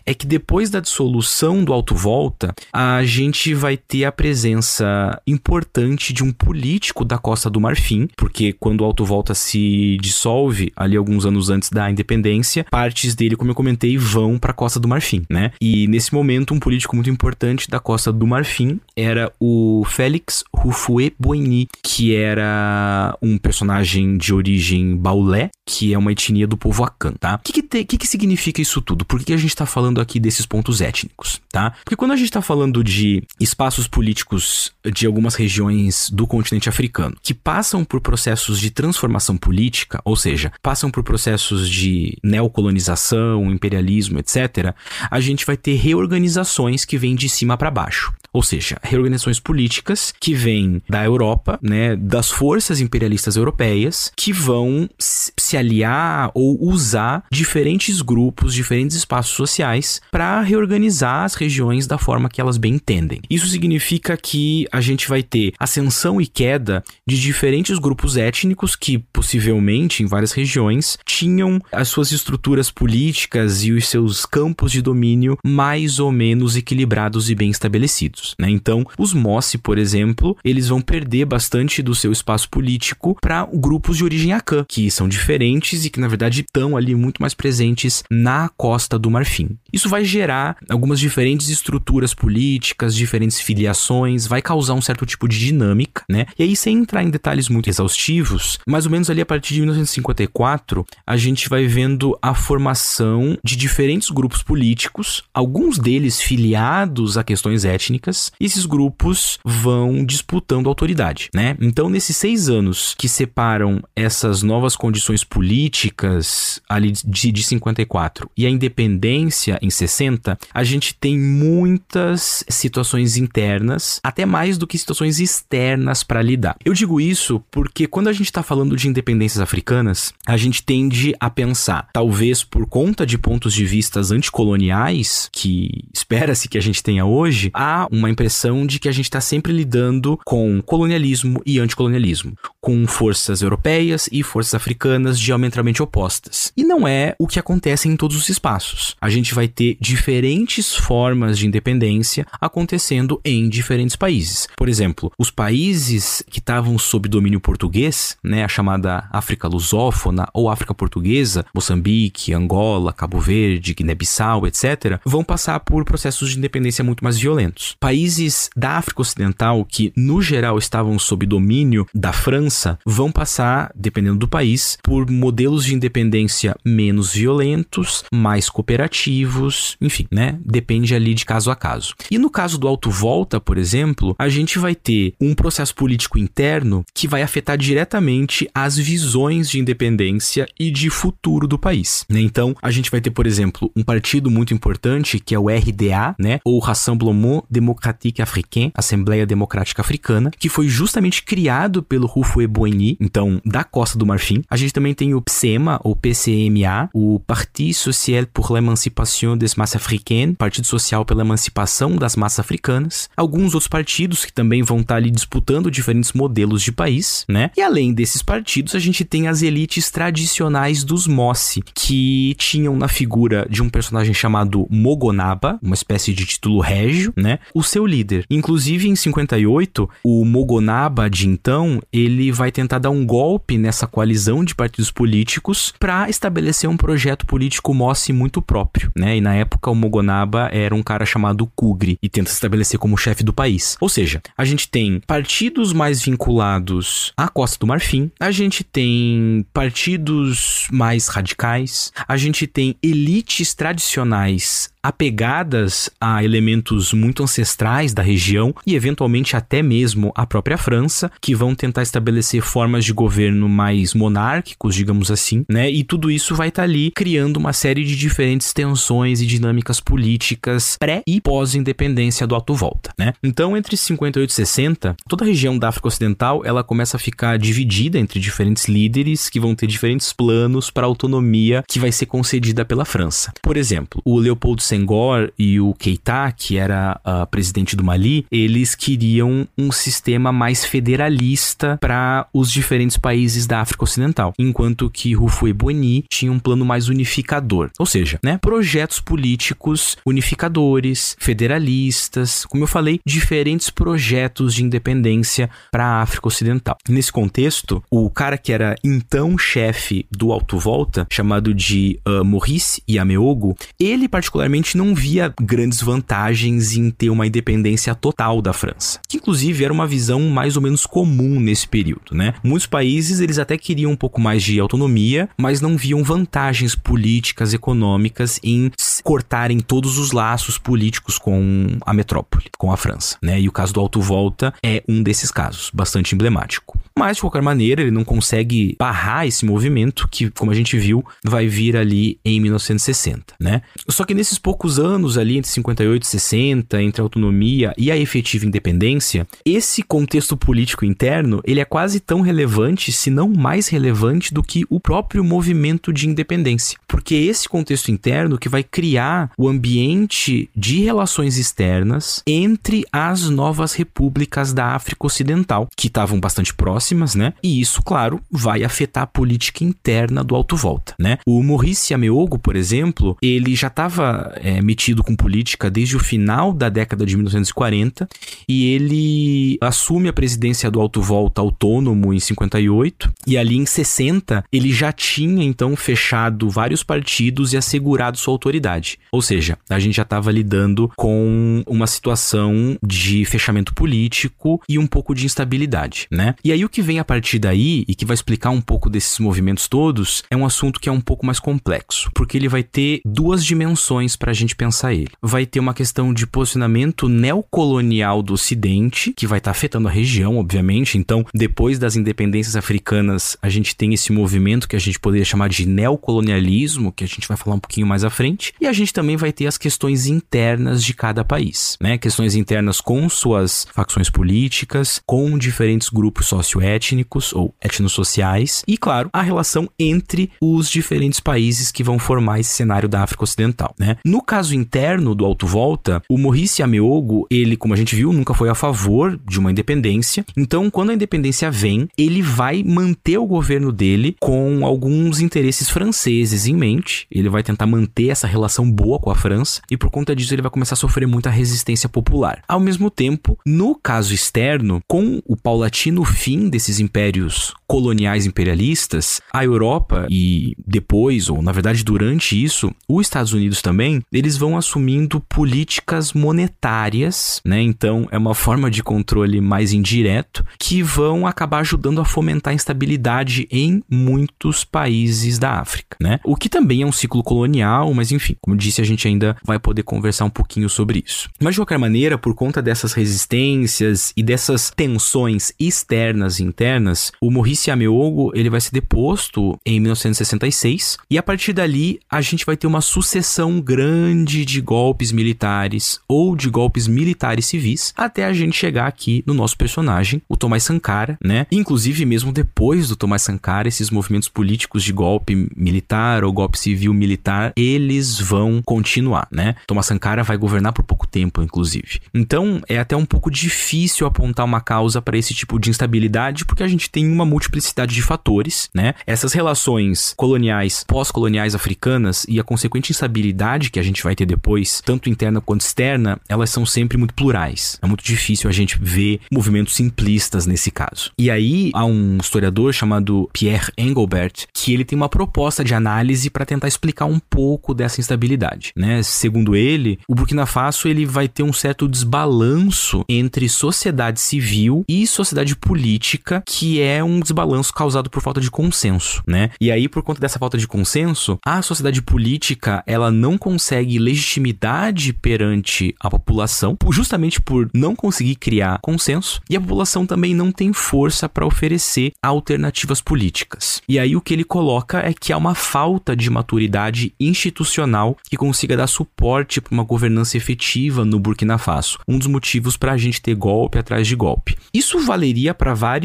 é 0.06 0.14
que 0.14 0.26
depois 0.26 0.70
da 0.70 0.80
dissolução 0.80 1.64
do 1.64 1.74
Alto 1.74 1.96
Volta, 1.96 2.54
a 2.72 3.04
gente 3.04 3.54
vai 3.54 3.78
ter 3.78 4.06
a 4.06 4.12
presença 4.12 5.20
importante 5.26 6.14
de 6.14 6.24
um 6.24 6.32
político 6.32 7.04
da 7.04 7.18
Costa 7.18 7.50
do 7.50 7.60
Marfim, 7.60 8.08
porque 8.16 8.54
quando 8.54 8.82
o 8.82 8.86
Alto 8.86 9.04
Volta 9.06 9.34
se 9.34 9.98
dissolve, 10.02 10.72
ali 10.76 10.96
alguns 10.96 11.26
anos 11.26 11.50
antes 11.50 11.70
da 11.70 11.90
independência, 11.90 12.66
partes 12.70 13.16
dele, 13.16 13.36
como 13.36 13.52
eu 13.52 13.56
comentei, 13.56 13.98
vão 13.98 14.38
para 14.38 14.52
a 14.52 14.54
Costa 14.54 14.80
do 14.80 14.88
Marfim, 14.88 15.24
né? 15.30 15.52
E 15.60 15.88
nesse 15.88 16.14
momento, 16.14 16.54
um 16.54 16.60
político 16.60 16.96
muito 16.96 17.10
importante 17.10 17.70
da 17.70 17.80
Costa 17.80 18.12
do 18.12 18.28
Marfim 18.28 18.80
era 18.96 19.32
o 19.40 19.84
Félix 19.88 20.44
Houphouët-Boigny, 20.54 21.65
que 21.84 22.16
era 22.16 23.18
um 23.22 23.38
personagem 23.38 24.18
de 24.18 24.34
origem 24.34 24.96
baulé, 24.96 25.50
que 25.66 25.94
é 25.94 25.98
uma 25.98 26.12
etnia 26.12 26.46
do 26.46 26.56
povo 26.56 26.84
Akan, 26.84 27.14
tá? 27.14 27.36
O 27.36 27.40
que 27.40 27.62
que, 27.62 27.86
que 27.86 27.98
que, 27.98 28.08
significa 28.08 28.62
isso 28.62 28.82
tudo? 28.82 29.04
Por 29.04 29.20
que, 29.20 29.26
que 29.26 29.34
a 29.34 29.38
gente 29.38 29.50
está 29.50 29.66
falando 29.66 30.00
aqui 30.00 30.20
desses 30.20 30.46
pontos 30.46 30.80
étnicos, 30.80 31.42
tá? 31.52 31.72
Porque 31.84 31.96
quando 31.96 32.12
a 32.12 32.16
gente 32.16 32.28
está 32.28 32.42
falando 32.42 32.84
de 32.84 33.24
espaços 33.40 33.88
políticos 33.88 34.72
de 34.94 35.08
algumas 35.08 35.34
regiões 35.36 36.10
do 36.12 36.28
continente 36.28 36.70
africano 36.70 37.18
que 37.22 37.34
passam 37.34 37.84
por 37.84 38.00
processos 38.00 38.60
de 38.60 38.70
transformação 38.70 39.36
política, 39.36 40.00
ou 40.06 40.16
seja, 40.16 40.52
passam 40.62 40.92
por 40.92 41.04
processos 41.04 41.70
de 41.70 42.18
neocolonização, 42.24 43.52
imperialismo, 43.52 44.20
etc., 44.20 44.76
a 45.10 45.20
gente 45.20 45.46
vai 45.46 45.58
ter 45.58 45.76
reorganizações 45.76 46.86
que 46.86 46.98
vêm 46.98 47.16
de 47.16 47.28
cima 47.28 47.58
para 47.58 47.72
baixo. 47.72 48.14
Ou 48.36 48.44
seja, 48.44 48.78
reorganizações 48.84 49.40
políticas 49.40 50.14
que 50.20 50.34
vêm 50.34 50.82
da 50.90 51.06
Europa, 51.06 51.58
né, 51.62 51.96
das 51.96 52.30
forças 52.30 52.82
imperialistas 52.82 53.38
europeias, 53.38 54.12
que 54.14 54.34
vão 54.34 54.90
se 55.00 55.55
aliar 55.56 56.32
ou 56.34 56.58
usar 56.62 57.24
diferentes 57.32 58.02
grupos, 58.02 58.54
diferentes 58.54 58.96
espaços 58.96 59.36
sociais 59.36 60.02
para 60.12 60.42
reorganizar 60.42 61.24
as 61.24 61.36
regiões 61.36 61.88
da 61.88 61.98
forma 61.98 62.30
que 62.30 62.42
elas 62.42 62.58
bem 62.58 62.76
entendem. 62.76 63.22
Isso 63.30 63.48
significa 63.48 64.18
que 64.18 64.68
a 64.72 64.82
gente 64.82 65.08
vai 65.08 65.24
ter 65.24 65.54
ascensão 65.60 66.20
e 66.20 66.28
queda 66.28 66.84
de 67.08 67.20
diferentes 67.20 67.80
grupos 67.80 68.18
étnicos 68.18 68.76
que 68.76 68.98
possivelmente 68.98 70.04
em 70.04 70.06
várias 70.06 70.32
regiões 70.32 70.98
tinham 71.06 71.60
as 71.72 71.88
suas 71.88 72.12
estruturas 72.12 72.70
políticas 72.70 73.64
e 73.64 73.72
os 73.72 73.88
seus 73.88 74.26
campos 74.26 74.72
de 74.72 74.82
domínio 74.82 75.38
mais 75.46 76.00
ou 76.00 76.12
menos 76.12 76.56
equilibrados 76.56 77.30
e 77.30 77.36
bem 77.36 77.50
estabelecidos 77.50 78.36
né? 78.40 78.50
Então, 78.50 78.86
os 78.98 79.14
Mossi, 79.14 79.58
por 79.58 79.78
exemplo, 79.78 80.38
eles 80.44 80.70
vão 80.70 80.82
perder 80.82 81.26
bastante 81.26 81.82
do 81.82 81.94
seu 81.94 82.12
espaço 82.12 82.50
político 82.50 83.18
para 83.22 83.48
grupos 83.54 83.98
de 83.98 84.04
origem 84.04 84.34
Akan, 84.34 84.66
que 84.68 84.90
são 84.90 85.08
diferentes 85.08 85.45
e 85.86 85.90
que 85.90 86.00
na 86.00 86.08
verdade 86.08 86.42
estão 86.42 86.76
ali 86.76 86.96
muito 86.96 87.22
mais 87.22 87.34
presentes 87.34 88.04
na 88.10 88.50
Costa 88.50 88.98
do 88.98 89.12
Marfim. 89.12 89.58
Isso 89.72 89.90
vai 89.90 90.04
gerar 90.04 90.58
algumas 90.70 91.00
diferentes 91.00 91.50
estruturas 91.50 92.14
políticas, 92.14 92.96
diferentes 92.96 93.40
filiações, 93.40 94.28
vai 94.28 94.42
causar 94.42 94.74
um 94.74 94.82
certo 94.82 95.06
tipo 95.06 95.28
de 95.28 95.38
dinâmica, 95.40 96.04
né? 96.10 96.26
E 96.38 96.44
aí, 96.44 96.56
sem 96.56 96.78
entrar 96.78 97.04
em 97.04 97.10
detalhes 97.10 97.50
muito 97.50 97.70
exaustivos, 97.70 98.58
mais 98.68 98.86
ou 98.86 98.92
menos 98.92 99.10
ali 99.10 99.22
a 99.22 99.26
partir 99.26 99.54
de 99.54 99.62
1954, 99.62 100.86
a 101.06 101.18
gente 101.18 101.50
vai 101.50 101.68
vendo 101.68 102.18
a 102.22 102.34
formação 102.34 103.38
de 103.44 103.56
diferentes 103.56 104.10
grupos 104.10 104.42
políticos, 104.42 105.24
alguns 105.34 105.78
deles 105.78 106.22
filiados 106.22 107.18
a 107.18 107.24
questões 107.24 107.66
étnicas 107.66 108.32
e 108.40 108.46
esses 108.46 108.66
grupos 108.66 109.40
vão 109.44 110.06
disputando 110.06 110.68
autoridade, 110.68 111.30
né? 111.34 111.58
Então, 111.60 111.90
nesses 111.90 112.16
seis 112.18 112.50
anos 112.50 112.96
que 112.98 113.10
separam 113.10 113.84
essas 113.96 114.42
novas 114.42 114.76
condições 114.76 115.24
políticas 115.36 116.62
ali 116.70 116.94
de, 116.94 117.30
de 117.30 117.44
54 117.44 118.32
e 118.38 118.46
a 118.46 118.50
independência 118.50 119.60
em 119.62 119.70
60, 119.70 120.40
a 120.54 120.64
gente 120.64 120.96
tem 120.96 121.20
muitas 121.20 122.46
situações 122.48 123.18
internas, 123.18 124.00
até 124.02 124.26
mais 124.26 124.58
do 124.58 124.66
que 124.66 124.78
situações 124.78 125.20
externas 125.20 126.04
para 126.04 126.22
lidar. 126.22 126.56
Eu 126.64 126.74
digo 126.74 127.02
isso 127.02 127.44
porque 127.52 127.86
quando 127.86 128.08
a 128.08 128.14
gente 128.14 128.28
está 128.28 128.42
falando 128.42 128.78
de 128.78 128.88
independências 128.88 129.42
africanas, 129.42 130.14
a 130.26 130.38
gente 130.38 130.64
tende 130.64 131.14
a 131.20 131.30
pensar, 131.30 131.90
talvez 131.92 132.42
por 132.42 132.66
conta 132.66 133.06
de 133.06 133.18
pontos 133.18 133.54
de 133.54 133.66
vistas 133.66 134.12
anticoloniais 134.12 135.28
que 135.34 135.84
espera-se 135.94 136.48
que 136.48 136.58
a 136.58 136.62
gente 136.62 136.82
tenha 136.82 137.04
hoje, 137.04 137.52
há 137.54 137.88
uma 137.92 138.10
impressão 138.10 138.66
de 138.66 138.80
que 138.80 138.88
a 138.88 138.94
gente 138.94 139.06
está 139.06 139.20
sempre 139.20 139.52
lidando 139.52 140.18
com 140.24 140.62
colonialismo 140.62 141.42
e 141.46 141.60
anticolonialismo, 141.60 142.38
com 142.66 142.88
forças 142.88 143.44
europeias 143.44 144.10
e 144.12 144.24
forças 144.24 144.56
africanas 144.56 145.20
diametralmente 145.20 145.84
opostas. 145.84 146.52
E 146.58 146.64
não 146.64 146.88
é 146.88 147.16
o 147.20 147.28
que 147.28 147.38
acontece 147.38 147.88
em 147.88 147.96
todos 147.96 148.18
os 148.18 148.28
espaços. 148.28 148.96
A 149.00 149.08
gente 149.08 149.36
vai 149.36 149.48
ter 149.48 149.78
diferentes 149.80 150.76
formas 150.76 151.38
de 151.38 151.46
independência 151.46 152.26
acontecendo 152.42 153.22
em 153.24 153.48
diferentes 153.48 153.96
países. 153.96 154.48
Por 154.58 154.68
exemplo, 154.68 155.12
os 155.16 155.30
países 155.30 156.24
que 156.28 156.40
estavam 156.40 156.76
sob 156.80 157.08
domínio 157.08 157.40
português, 157.40 158.18
né, 158.24 158.44
a 158.44 158.48
chamada 158.48 159.08
África 159.12 159.48
lusófona 159.48 160.28
ou 160.34 160.50
África 160.50 160.74
portuguesa, 160.74 161.46
Moçambique, 161.54 162.34
Angola, 162.34 162.92
Cabo 162.92 163.20
Verde, 163.20 163.76
Guiné-Bissau, 163.76 164.48
etc., 164.48 165.00
vão 165.06 165.24
passar 165.24 165.60
por 165.60 165.86
processos 165.86 166.32
de 166.32 166.40
independência 166.40 166.84
muito 166.84 167.04
mais 167.04 167.20
violentos 167.20 167.76
países 167.80 168.50
da 168.56 168.72
África 168.78 169.04
Ocidental, 169.04 169.64
que 169.64 169.94
no 169.96 170.20
geral 170.20 170.58
estavam 170.58 170.98
sob 170.98 171.28
domínio 171.28 171.86
da 171.94 172.12
França, 172.12 172.55
vão 172.86 173.12
passar, 173.12 173.72
dependendo 173.76 174.18
do 174.18 174.28
país, 174.28 174.78
por 174.84 175.10
modelos 175.10 175.66
de 175.66 175.76
independência 175.76 176.56
menos 176.64 177.14
violentos, 177.14 178.04
mais 178.14 178.50
cooperativos, 178.50 179.78
enfim, 179.82 180.08
né? 180.12 180.40
Depende 180.46 180.96
ali 180.96 181.14
de 181.14 181.26
caso 181.26 181.52
a 181.52 181.56
caso. 181.56 181.94
E 182.10 182.18
no 182.18 182.30
caso 182.30 182.58
do 182.58 182.68
Alto 182.68 182.90
Volta, 182.90 183.40
por 183.40 183.58
exemplo, 183.58 184.16
a 184.18 184.30
gente 184.30 184.60
vai 184.60 184.76
ter 184.76 185.14
um 185.20 185.34
processo 185.34 185.76
político 185.76 186.18
interno 186.18 186.84
que 186.94 187.08
vai 187.08 187.22
afetar 187.22 187.58
diretamente 187.58 188.50
as 188.54 188.78
visões 188.78 189.50
de 189.50 189.60
independência 189.60 190.48
e 190.60 190.72
de 190.72 190.90
futuro 190.90 191.48
do 191.48 191.58
país. 191.58 192.06
Né? 192.10 192.22
Então, 192.22 192.56
a 192.62 192.72
gente 192.72 192.92
vai 192.92 193.02
ter, 193.02 193.12
por 193.12 193.28
exemplo, 193.28 193.72
um 193.76 193.84
partido 193.84 194.30
muito 194.30 194.54
importante 194.54 195.20
que 195.20 195.36
é 195.36 195.40
o 195.40 195.50
RDA, 195.50 196.16
né? 196.20 196.40
Ou 196.44 196.60
Rassemblement 196.60 197.44
Démocratique 197.50 198.22
Africain, 198.22 198.72
Assembleia 198.76 199.26
Democrática 199.26 199.82
Africana, 199.82 200.32
que 200.38 200.50
foi 200.50 200.68
justamente 200.68 201.24
criado 201.24 201.84
pelo 201.84 202.08
Houphouët-Boigny, 202.46 202.98
então 203.00 203.42
da 203.46 203.64
Costa 203.64 203.98
do 203.98 204.06
Marfim. 204.06 204.44
A 204.50 204.56
gente 204.56 204.74
também 204.74 204.94
tem 204.94 205.14
o 205.14 205.22
PSEMA, 205.22 205.80
ou 205.84 205.96
PCMA, 205.96 206.90
o 206.94 207.20
Parti 207.20 207.74
Social 207.74 208.26
pour 208.34 208.52
l'Emancipation 208.52 209.36
des 209.38 209.56
Masses 209.56 209.76
Africaines, 209.76 210.36
Partido 210.38 210.68
Social 210.68 211.04
pela 211.06 211.22
Emancipação 211.22 211.96
das 211.96 212.16
Massas 212.16 212.40
Africanas. 212.40 213.10
Alguns 213.16 213.54
outros 213.54 213.68
partidos 213.68 214.26
que 214.26 214.34
também 214.34 214.62
vão 214.62 214.80
estar 214.80 214.96
ali 214.96 215.12
disputando 215.12 215.72
diferentes 215.72 216.14
modelos 216.14 216.62
de 216.62 216.72
país, 216.72 217.26
né? 217.28 217.52
E 217.58 217.62
além 217.62 217.94
desses 217.94 218.22
partidos, 218.22 218.76
a 218.76 218.80
gente 218.80 219.04
tem 219.04 219.28
as 219.28 219.42
elites 219.42 219.90
tradicionais 219.90 220.84
dos 220.84 221.08
Mossi, 221.08 221.62
que 221.74 222.36
tinham 222.38 222.76
na 222.76 222.88
figura 222.88 223.48
de 223.50 223.62
um 223.62 223.70
personagem 223.70 224.14
chamado 224.14 224.68
Mogonaba, 224.70 225.60
uma 225.62 225.74
espécie 225.74 226.14
de 226.14 226.26
título 226.26 226.60
régio, 226.60 227.14
né? 227.16 227.40
O 227.54 227.64
seu 227.64 227.86
líder. 227.86 228.26
Inclusive 228.30 228.88
em 228.88 228.96
58, 228.96 229.90
o 230.04 230.26
Mogonaba 230.26 231.10
de 231.10 231.28
então, 231.28 231.82
ele 231.92 232.32
vai 232.36 232.52
tentar 232.52 232.80
dar 232.80 232.90
um 232.90 233.06
golpe 233.06 233.58
nessa 233.58 233.88
coalizão 233.88 234.44
de 234.44 234.54
partidos 234.54 234.92
políticos 234.92 235.74
para 235.80 236.10
estabelecer 236.10 236.70
um 236.70 236.78
projeto 236.78 237.26
político 237.26 237.74
Mossi 237.74 238.14
muito 238.14 238.42
próprio, 238.42 238.92
né? 238.96 239.18
E 239.18 239.22
na 239.22 239.36
época 239.36 239.72
o 239.72 239.76
Mogonaba 239.76 240.50
era 240.52 240.76
um 240.76 240.84
cara 240.84 241.06
chamado 241.06 241.50
Kugri 241.56 241.98
e 242.02 242.10
tenta 242.10 242.30
se 242.30 242.36
estabelecer 242.36 242.80
como 242.80 242.98
chefe 242.98 243.24
do 243.24 243.34
país. 243.34 243.78
Ou 243.80 243.90
seja, 243.90 244.22
a 244.38 244.46
gente 244.46 244.70
tem 244.70 245.02
partidos 245.08 245.74
mais 245.74 246.04
vinculados 246.04 247.14
à 247.18 247.28
Costa 247.28 247.58
do 247.60 247.68
Marfim, 247.68 248.12
a 248.20 248.32
gente 248.32 248.64
tem 248.64 249.46
partidos 249.54 250.68
mais 250.72 251.08
radicais, 251.08 251.92
a 252.08 252.18
gente 252.18 252.46
tem 252.46 252.76
elites 252.84 253.54
tradicionais 253.54 254.70
apegadas 254.86 255.90
a 256.00 256.24
elementos 256.24 256.94
muito 256.94 257.24
ancestrais 257.24 257.92
da 257.92 258.04
região 258.04 258.54
e 258.68 258.76
eventualmente 258.76 259.36
até 259.36 259.64
mesmo 259.64 260.12
a 260.16 260.28
própria 260.28 260.60
França, 260.60 261.12
que 261.20 261.34
vão 261.34 261.56
tentar 261.56 261.82
estabelecer 261.82 262.42
formas 262.42 262.86
de 262.86 262.94
governo 262.94 263.50
mais 263.50 263.96
monárquicos, 263.96 264.76
digamos 264.76 265.10
assim, 265.10 265.44
né? 265.50 265.72
E 265.72 265.84
tudo 265.84 266.12
isso 266.12 266.36
vai 266.36 266.50
estar 266.50 266.62
tá 266.62 266.68
ali 266.68 266.92
criando 266.92 267.38
uma 267.38 267.52
série 267.52 267.84
de 267.84 267.96
diferentes 267.96 268.54
tensões 268.54 269.22
e 269.22 269.26
dinâmicas 269.26 269.80
políticas 269.80 270.78
pré 270.80 271.02
e 271.08 271.20
pós-independência 271.20 272.28
do 272.28 272.36
Alto 272.36 272.54
Volta, 272.54 272.92
né? 272.98 273.14
Então, 273.24 273.58
entre 273.58 273.76
58 273.76 274.30
e 274.30 274.34
60, 274.34 274.96
toda 275.10 275.26
a 275.26 275.28
região 275.28 275.58
da 275.58 275.70
África 275.70 275.88
Ocidental, 275.88 276.44
ela 276.46 276.64
começa 276.64 276.98
a 276.98 277.00
ficar 277.00 277.40
dividida 277.40 277.98
entre 277.98 278.20
diferentes 278.20 278.66
líderes 278.66 279.30
que 279.30 279.40
vão 279.40 279.56
ter 279.56 279.66
diferentes 279.66 280.14
planos 280.14 280.70
para 280.70 280.86
a 280.86 280.90
autonomia 280.90 281.64
que 281.68 281.80
vai 281.80 281.92
ser 281.92 282.06
concedida 282.06 282.64
pela 282.64 282.86
França. 282.86 283.32
Por 283.42 283.58
exemplo, 283.58 284.00
o 284.06 284.20
Leopoldo 284.20 284.62
Senghor 284.76 285.32
e 285.40 285.60
o 285.60 285.74
Keita, 285.74 286.32
que 286.36 286.58
era 286.58 287.00
uh, 287.06 287.26
presidente 287.28 287.76
do 287.76 287.84
Mali, 287.84 288.26
eles 288.30 288.76
queriam 288.76 289.48
um 289.58 289.72
sistema 289.72 290.32
mais 290.32 290.66
federalista 290.66 291.78
para 291.80 292.28
os 292.34 292.52
diferentes 292.52 292.98
países 292.98 293.48
da 293.48 293.62
África 293.62 293.86
Ocidental, 293.86 294.34
enquanto 294.38 294.90
que 294.90 295.16
Houphouët-Boigny 295.16 296.06
tinha 296.10 296.32
um 296.32 296.40
plano 296.40 296.66
mais 296.66 296.90
unificador, 296.90 297.70
ou 297.80 297.86
seja, 297.86 298.20
né, 298.24 298.38
projetos 298.38 299.00
políticos 299.00 299.98
unificadores, 300.06 301.16
federalistas, 301.20 302.46
como 302.46 302.64
eu 302.64 302.68
falei, 302.68 303.00
diferentes 303.06 303.70
projetos 303.70 304.54
de 304.54 304.64
independência 304.64 305.50
para 305.72 305.86
a 305.86 306.02
África 306.02 306.28
Ocidental. 306.28 306.78
Nesse 306.90 307.12
contexto, 307.12 307.84
o 307.90 308.10
cara 308.10 308.38
que 308.38 308.52
era 308.52 308.76
então 308.84 309.38
chefe 309.38 310.06
do 310.12 310.32
Alto 310.32 310.58
Volta, 310.58 311.08
chamado 311.12 311.54
de 311.54 312.00
uh, 312.08 312.26
Maurice 312.26 312.82
Yameogo, 312.90 313.56
ele 313.80 314.08
particularmente 314.08 314.65
não 314.74 314.96
via 314.96 315.34
grandes 315.40 315.82
vantagens 315.82 316.76
em 316.76 316.90
ter 316.90 317.10
uma 317.10 317.28
independência 317.28 317.94
total 317.94 318.42
da 318.42 318.54
França, 318.54 319.00
que 319.08 319.18
inclusive 319.18 319.64
era 319.64 319.74
uma 319.74 319.86
visão 319.86 320.22
mais 320.30 320.56
ou 320.56 320.62
menos 320.62 320.86
comum 320.86 321.40
nesse 321.40 321.68
período, 321.68 322.14
né? 322.14 322.34
Muitos 322.44 322.66
países 322.66 323.20
eles 323.20 323.38
até 323.38 323.58
queriam 323.58 323.92
um 323.92 323.96
pouco 323.96 324.20
mais 324.20 324.42
de 324.44 324.60
autonomia, 324.60 325.30
mas 325.38 325.62
não 325.62 325.78
viam 325.78 326.04
vantagens 326.04 326.76
políticas, 326.76 327.54
econômicas 327.54 328.40
em 328.44 328.72
cortarem 329.04 329.60
todos 329.60 329.98
os 329.98 330.12
laços 330.12 330.58
políticos 330.58 331.20
com 331.20 331.78
a 331.86 331.94
metrópole, 331.94 332.46
com 332.58 332.72
a 332.72 332.78
França, 332.78 333.18
né? 333.22 333.40
E 333.40 333.48
o 333.48 333.52
caso 333.52 333.74
do 333.74 333.80
Alto 333.80 334.02
Volta 334.02 334.54
é 334.64 334.84
um 334.88 335.04
desses 335.04 335.32
casos, 335.32 335.70
bastante 335.74 336.16
emblemático. 336.16 336.80
Mas, 336.98 337.18
de 337.18 337.22
qualquer 337.22 337.42
maneira, 337.42 337.82
ele 337.82 337.92
não 337.92 338.06
consegue 338.06 338.74
barrar 338.80 339.28
esse 339.28 339.46
movimento 339.46 340.08
que, 340.10 340.30
como 340.32 340.52
a 340.52 340.54
gente 340.54 340.78
viu, 340.78 341.04
vai 341.22 341.46
vir 341.46 341.76
ali 341.76 342.18
em 342.24 342.40
1960, 342.40 343.36
né? 343.38 343.62
Só 343.90 344.06
que 344.06 344.14
nesses 344.14 344.38
poucos 344.38 344.80
anos 344.80 345.18
ali, 345.18 345.38
entre 345.38 345.52
58 345.52 346.04
e 346.04 346.08
60, 346.08 346.82
entre 346.82 347.02
a 347.02 347.04
autonomia 347.04 347.74
e 347.78 347.92
a 347.92 347.98
efetiva 347.98 348.46
independência, 348.46 349.28
esse 349.46 349.84
contexto 349.84 350.38
político 350.38 350.86
interno, 350.86 351.42
ele 351.44 351.60
é 351.60 351.66
quase 351.66 352.00
tão 352.00 352.22
relevante, 352.22 352.94
se 352.94 353.10
não 353.10 353.28
mais 353.28 353.68
relevante, 353.68 354.34
do 354.34 354.42
que 354.42 354.66
o 354.70 354.80
próprio 354.80 355.22
movimento 355.22 355.92
de 355.92 356.08
independência. 356.08 356.80
Porque 356.88 357.14
é 357.14 357.24
esse 357.24 357.50
contexto 357.50 357.92
interno 357.92 358.38
que 358.38 358.48
vai 358.48 358.64
criar 358.64 359.32
o 359.38 359.50
ambiente 359.50 360.50
de 360.56 360.80
relações 360.80 361.38
externas 361.38 362.24
entre 362.26 362.86
as 362.90 363.30
novas 363.30 363.74
repúblicas 363.74 364.54
da 364.54 364.68
África 364.68 365.06
Ocidental, 365.06 365.68
que 365.76 365.88
estavam 365.88 366.22
bastante 366.22 366.54
próximas 366.54 366.85
próximas, 366.86 367.16
né? 367.16 367.34
E 367.42 367.60
isso, 367.60 367.82
claro, 367.82 368.22
vai 368.30 368.64
afetar 368.64 369.04
a 369.04 369.08
política 369.08 369.64
interna 369.64 370.24
do 370.24 370.36
Alto 370.36 370.56
Volta, 370.56 370.94
né? 371.00 371.18
O 371.26 371.42
Maurice 371.42 371.94
Ameogo, 371.94 372.38
por 372.38 372.56
exemplo, 372.56 373.18
ele 373.22 373.56
já 373.56 373.68
estava 373.68 374.32
é, 374.36 374.62
metido 374.62 375.04
com 375.04 375.16
política 375.16 375.70
desde 375.70 375.96
o 375.96 376.00
final 376.00 376.54
da 376.54 376.70
década 376.70 377.06
de 377.06 377.16
1940 377.16 378.08
e 378.48 378.74
ele 378.74 379.58
assume 379.62 380.10
a 380.10 380.14
presidência 380.14 380.70
do 380.70 380.80
Alto 380.80 381.02
Volta 381.02 381.42
autônomo 381.42 382.14
em 382.14 382.20
58 382.20 383.12
e 383.26 383.38
ali 383.38 383.56
em 383.56 383.66
60 383.66 384.44
ele 384.52 384.72
já 384.72 384.92
tinha 384.92 385.44
então 385.44 385.76
fechado 385.76 386.50
vários 386.50 386.84
partidos 386.84 387.54
e 387.54 387.58
assegurado 387.58 388.18
sua 388.18 388.34
autoridade. 388.34 389.00
Ou 389.12 389.22
seja, 389.22 389.58
a 389.70 389.80
gente 389.80 389.96
já 389.96 390.04
estava 390.04 390.32
lidando 390.32 390.92
com 390.96 391.64
uma 391.66 391.88
situação 391.88 392.78
de 392.86 393.26
fechamento 393.26 393.74
político 393.74 394.62
e 394.70 394.78
um 394.78 394.86
pouco 394.86 395.16
de 395.16 395.26
instabilidade, 395.26 396.08
né? 396.12 396.36
E 396.44 396.52
aí 396.52 396.64
o 396.64 396.70
que 396.76 396.82
vem 396.82 397.00
a 397.00 397.06
partir 397.06 397.40
daí 397.40 397.86
e 397.88 397.96
que 397.96 398.04
vai 398.04 398.14
explicar 398.14 398.50
um 398.50 398.60
pouco 398.60 398.90
desses 398.90 399.18
movimentos 399.18 399.66
todos 399.66 400.26
é 400.30 400.36
um 400.36 400.46
assunto 400.46 400.78
que 400.78 400.90
é 400.90 400.92
um 400.92 401.00
pouco 401.00 401.26
mais 401.26 401.40
complexo, 401.40 402.12
porque 402.14 402.38
ele 402.38 402.50
vai 402.50 402.64
ter 402.64 403.00
duas 403.06 403.46
dimensões 403.46 404.18
para 404.18 404.32
a 404.32 404.34
gente 404.34 404.58
pensar 404.58 404.94
ele. 404.94 405.08
Vai 405.22 405.46
ter 405.46 405.62
uma 405.62 405.74
questão 405.74 406.14
de 406.14 406.28
posicionamento 406.28 407.08
neocolonial 407.08 408.22
do 408.22 408.34
Ocidente, 408.34 409.14
que 409.14 409.26
vai 409.26 409.38
estar 409.38 409.54
tá 409.54 409.58
afetando 409.58 409.88
a 409.88 409.92
região, 409.92 410.38
obviamente. 410.38 410.98
Então, 410.98 411.26
depois 411.34 411.80
das 411.80 411.96
independências 411.96 412.58
africanas, 412.58 413.38
a 413.42 413.48
gente 413.48 413.74
tem 413.74 413.94
esse 413.94 414.12
movimento 414.12 414.68
que 414.68 414.76
a 414.76 414.80
gente 414.80 415.00
poderia 415.00 415.24
chamar 415.24 415.48
de 415.48 415.66
neocolonialismo, 415.66 416.92
que 416.92 417.06
a 417.06 417.08
gente 417.08 417.26
vai 417.26 417.38
falar 417.38 417.56
um 417.56 417.60
pouquinho 417.60 417.88
mais 417.88 418.04
à 418.04 418.10
frente. 418.10 418.54
E 418.60 418.68
a 418.68 418.74
gente 418.74 418.92
também 418.92 419.16
vai 419.16 419.32
ter 419.32 419.48
as 419.48 419.58
questões 419.58 420.08
internas 420.08 420.84
de 420.84 420.94
cada 420.94 421.24
país, 421.24 421.78
né? 421.80 421.98
Questões 421.98 422.36
internas 422.36 422.82
com 422.82 423.08
suas 423.08 423.66
facções 423.74 424.10
políticas, 424.10 425.02
com 425.06 425.38
diferentes 425.38 425.88
grupos 425.88 426.28
socioétnicos 426.28 426.65
étnicos 426.66 427.34
ou 427.34 427.54
etnossociais 427.64 428.64
e, 428.68 428.78
claro, 428.78 429.10
a 429.14 429.22
relação 429.22 429.70
entre 429.80 430.32
os 430.42 430.70
diferentes 430.70 431.20
países 431.20 431.72
que 431.72 431.84
vão 431.84 432.00
formar 432.00 432.40
esse 432.40 432.52
cenário 432.52 432.90
da 432.90 433.04
África 433.04 433.24
Ocidental, 433.24 433.74
né? 433.80 433.98
No 434.04 434.22
caso 434.22 434.56
interno 434.56 435.14
do 435.14 435.26
Alto 435.26 435.46
Volta, 435.46 436.02
o 436.10 436.18
Maurice 436.18 436.64
Ameogo, 436.64 437.28
ele, 437.30 437.56
como 437.56 437.74
a 437.74 437.78
gente 437.78 437.96
viu, 437.96 438.12
nunca 438.12 438.34
foi 438.34 438.50
a 438.50 438.56
favor 438.56 439.20
de 439.28 439.40
uma 439.40 439.52
independência. 439.52 440.26
Então, 440.36 440.70
quando 440.70 440.90
a 440.90 440.94
independência 440.94 441.52
vem, 441.52 441.88
ele 441.98 442.22
vai 442.22 442.64
manter 442.64 443.18
o 443.18 443.26
governo 443.26 443.72
dele 443.72 444.16
com 444.20 444.66
alguns 444.66 445.20
interesses 445.20 445.70
franceses 445.70 446.48
em 446.48 446.56
mente. 446.56 447.08
Ele 447.12 447.30
vai 447.30 447.44
tentar 447.44 447.66
manter 447.66 448.10
essa 448.10 448.28
relação 448.28 448.70
boa 448.70 449.00
com 449.00 449.10
a 449.10 449.16
França 449.16 449.62
e 449.70 449.78
por 449.78 449.90
conta 449.90 450.16
disso 450.16 450.34
ele 450.34 450.42
vai 450.42 450.52
começar 450.52 450.74
a 450.74 450.78
sofrer 450.78 451.08
muita 451.08 451.30
resistência 451.30 451.88
popular. 451.88 452.42
Ao 452.48 452.60
mesmo 452.60 452.90
tempo, 452.90 453.38
no 453.46 453.76
caso 453.76 454.14
externo, 454.14 454.82
com 454.88 455.22
o 455.26 455.36
paulatino 455.36 456.04
fim 456.04 456.50
desses 456.56 456.80
impérios 456.80 457.54
coloniais 457.68 458.26
imperialistas, 458.26 459.20
a 459.34 459.44
Europa 459.44 460.08
e 460.10 460.56
depois, 460.66 461.30
ou 461.30 461.42
na 461.42 461.52
verdade 461.52 461.84
durante 461.84 462.42
isso, 462.42 462.74
os 462.88 463.06
Estados 463.06 463.34
Unidos 463.34 463.62
também, 463.62 464.02
eles 464.10 464.38
vão 464.38 464.58
assumindo 464.58 465.20
políticas 465.20 466.14
monetárias, 466.14 467.42
né? 467.44 467.62
Então 467.62 468.08
é 468.10 468.18
uma 468.18 468.34
forma 468.34 468.72
de 468.72 468.82
controle 468.82 469.42
mais 469.42 469.74
indireto 469.74 470.46
que 470.58 470.82
vão 470.82 471.28
acabar 471.28 471.60
ajudando 471.60 472.00
a 472.00 472.06
fomentar 472.06 472.52
a 472.52 472.56
instabilidade 472.56 473.48
em 473.52 473.84
muitos 473.92 474.64
países 474.64 475.38
da 475.38 475.60
África, 475.60 475.98
né? 476.00 476.22
O 476.24 476.38
que 476.38 476.48
também 476.48 476.84
é 476.84 476.86
um 476.86 476.92
ciclo 476.92 477.22
colonial, 477.22 477.94
mas 477.94 478.14
enfim, 478.14 478.38
como 478.40 478.56
disse, 478.56 478.80
a 478.80 478.86
gente 478.86 479.08
ainda 479.08 479.36
vai 479.44 479.60
poder 479.60 479.84
conversar 479.84 480.24
um 480.24 480.30
pouquinho 480.30 480.70
sobre 480.70 481.04
isso. 481.06 481.30
Mas 481.42 481.56
de 481.56 481.60
qualquer 481.60 481.80
maneira, 481.80 482.18
por 482.18 482.34
conta 482.34 482.62
dessas 482.62 482.94
resistências 482.94 484.14
e 484.16 484.24
dessas 484.24 484.70
tensões 484.70 485.52
externas 485.60 486.40
internas, 486.46 487.12
o 487.20 487.32
Maurice 487.32 487.72
Ameogo 487.72 488.32
ele 488.34 488.50
vai 488.50 488.62
ser 488.62 488.72
deposto 488.72 489.58
em 489.66 489.80
1966 489.80 490.98
e 491.10 491.18
a 491.18 491.24
partir 491.24 491.54
dali 491.54 492.00
a 492.10 492.22
gente 492.22 492.46
vai 492.46 492.56
ter 492.56 492.68
uma 492.68 492.82
sucessão 492.82 493.60
grande 493.60 494.46
de 494.46 494.62
golpes 494.62 495.12
militares 495.12 496.00
ou 496.08 496.36
de 496.36 496.50
golpes 496.50 496.88
militares 496.88 497.46
civis 497.46 497.94
até 497.96 498.26
a 498.26 498.34
gente 498.34 498.56
chegar 498.56 498.88
aqui 498.88 499.24
no 499.26 499.34
nosso 499.34 499.58
personagem, 499.58 500.22
o 500.28 500.36
Tomás 500.36 500.64
Sankara, 500.64 501.18
né? 501.24 501.48
Inclusive, 501.52 502.06
mesmo 502.06 502.32
depois 502.32 502.90
do 502.90 502.96
Thomas 502.96 503.22
Sankara, 503.22 503.68
esses 503.68 503.90
movimentos 503.90 504.30
políticos 504.30 504.84
de 504.84 504.92
golpe 504.92 505.50
militar 505.56 506.24
ou 506.24 506.34
golpe 506.34 506.58
civil 506.58 506.94
militar, 506.94 507.54
eles 507.56 508.20
vão 508.20 508.62
continuar, 508.64 509.28
né? 509.32 509.56
Thomas 509.68 509.86
Sankara 509.86 510.24
vai 510.24 510.38
governar 510.38 510.74
por 510.74 510.84
pouco 510.84 511.08
tempo, 511.08 511.42
inclusive. 511.42 512.02
Então, 512.14 512.62
é 512.68 512.78
até 512.78 512.96
um 512.96 513.06
pouco 513.06 513.32
difícil 513.32 514.06
apontar 514.06 514.46
uma 514.46 514.62
causa 514.62 515.02
para 515.02 515.18
esse 515.18 515.34
tipo 515.34 515.60
de 515.60 515.70
instabilidade, 515.70 516.35
porque 516.44 516.64
a 516.64 516.68
gente 516.68 516.90
tem 516.90 517.08
uma 517.10 517.26
multiplicidade 517.26 517.94
de 517.94 518.02
fatores, 518.02 518.70
né? 518.74 518.96
Essas 519.06 519.34
relações 519.34 520.14
coloniais, 520.18 520.84
pós-coloniais 520.88 521.54
africanas 521.54 522.26
e 522.28 522.40
a 522.40 522.44
consequente 522.44 522.92
instabilidade 522.92 523.70
que 523.70 523.80
a 523.80 523.84
gente 523.84 524.04
vai 524.04 524.16
ter 524.16 524.26
depois, 524.26 524.82
tanto 524.84 525.10
interna 525.10 525.40
quanto 525.40 525.62
externa, 525.62 526.20
elas 526.28 526.50
são 526.50 526.66
sempre 526.66 526.98
muito 526.98 527.14
plurais. 527.14 527.78
É 527.82 527.88
muito 527.88 528.04
difícil 528.04 528.50
a 528.50 528.54
gente 528.54 528.78
ver 528.82 529.20
movimentos 529.32 529.76
simplistas 529.76 530.46
nesse 530.46 530.72
caso. 530.72 531.12
E 531.18 531.30
aí 531.30 531.72
há 531.74 531.86
um 531.86 532.18
historiador 532.18 532.74
chamado 532.74 533.30
Pierre 533.32 533.72
Engelbert 533.78 534.48
que 534.54 534.74
ele 534.74 534.86
tem 534.86 534.98
uma 534.98 535.10
proposta 535.10 535.64
de 535.64 535.74
análise 535.74 536.30
para 536.30 536.46
tentar 536.46 536.68
explicar 536.68 537.06
um 537.06 537.20
pouco 537.20 537.74
dessa 537.74 538.00
instabilidade, 538.00 538.72
né? 538.76 539.04
Segundo 539.04 539.56
ele, 539.56 540.00
o 540.08 540.16
Burkina 540.16 540.46
Faso 540.46 540.88
ele 540.88 541.06
vai 541.06 541.28
ter 541.28 541.44
um 541.44 541.54
certo 541.54 541.88
desbalanço 541.88 543.04
entre 543.08 543.48
sociedade 543.48 544.20
civil 544.20 544.84
e 544.88 545.06
sociedade 545.06 545.56
política, 545.56 546.15
que 546.46 546.82
é 546.82 547.04
um 547.04 547.20
desbalanço 547.20 547.74
causado 547.74 548.10
por 548.10 548.22
falta 548.22 548.42
de 548.42 548.52
consenso, 548.52 549.24
né? 549.28 549.52
E 549.60 549.72
aí 549.72 549.88
por 549.88 550.04
conta 550.04 550.22
dessa 550.22 550.40
falta 550.40 550.58
de 550.58 550.68
consenso, 550.68 551.38
a 551.46 551.62
sociedade 551.62 552.02
política 552.02 552.84
ela 552.86 553.12
não 553.12 553.38
consegue 553.38 554.00
legitimidade 554.00 555.14
perante 555.14 555.96
a 556.00 556.10
população, 556.10 556.78
justamente 556.92 557.42
por 557.42 557.70
não 557.74 557.96
conseguir 557.96 558.36
criar 558.36 558.80
consenso, 558.82 559.42
e 559.50 559.56
a 559.56 559.62
população 559.62 560.06
também 560.06 560.34
não 560.34 560.52
tem 560.52 560.74
força 560.74 561.28
para 561.28 561.46
oferecer 561.46 562.12
alternativas 562.22 563.02
políticas. 563.02 563.82
E 563.88 564.00
aí 564.00 564.16
o 564.16 564.22
que 564.22 564.34
ele 564.34 564.44
coloca 564.44 565.00
é 565.00 565.14
que 565.14 565.34
há 565.34 565.38
uma 565.38 565.56
falta 565.56 566.16
de 566.16 566.30
maturidade 566.30 567.14
institucional 567.20 568.18
que 568.30 568.38
consiga 568.38 568.78
dar 568.78 568.88
suporte 568.88 569.60
para 569.60 569.74
uma 569.74 569.84
governança 569.84 570.38
efetiva 570.38 571.04
no 571.04 571.20
Burkina 571.20 571.58
Faso. 571.58 572.00
Um 572.08 572.18
dos 572.18 572.28
motivos 572.28 572.78
para 572.78 572.94
a 572.94 572.98
gente 572.98 573.22
ter 573.22 573.36
golpe 573.36 573.78
atrás 573.78 574.08
de 574.08 574.16
golpe. 574.16 574.56
Isso 574.74 575.00
valeria 575.00 575.54
para 575.54 575.74
vários 575.74 576.05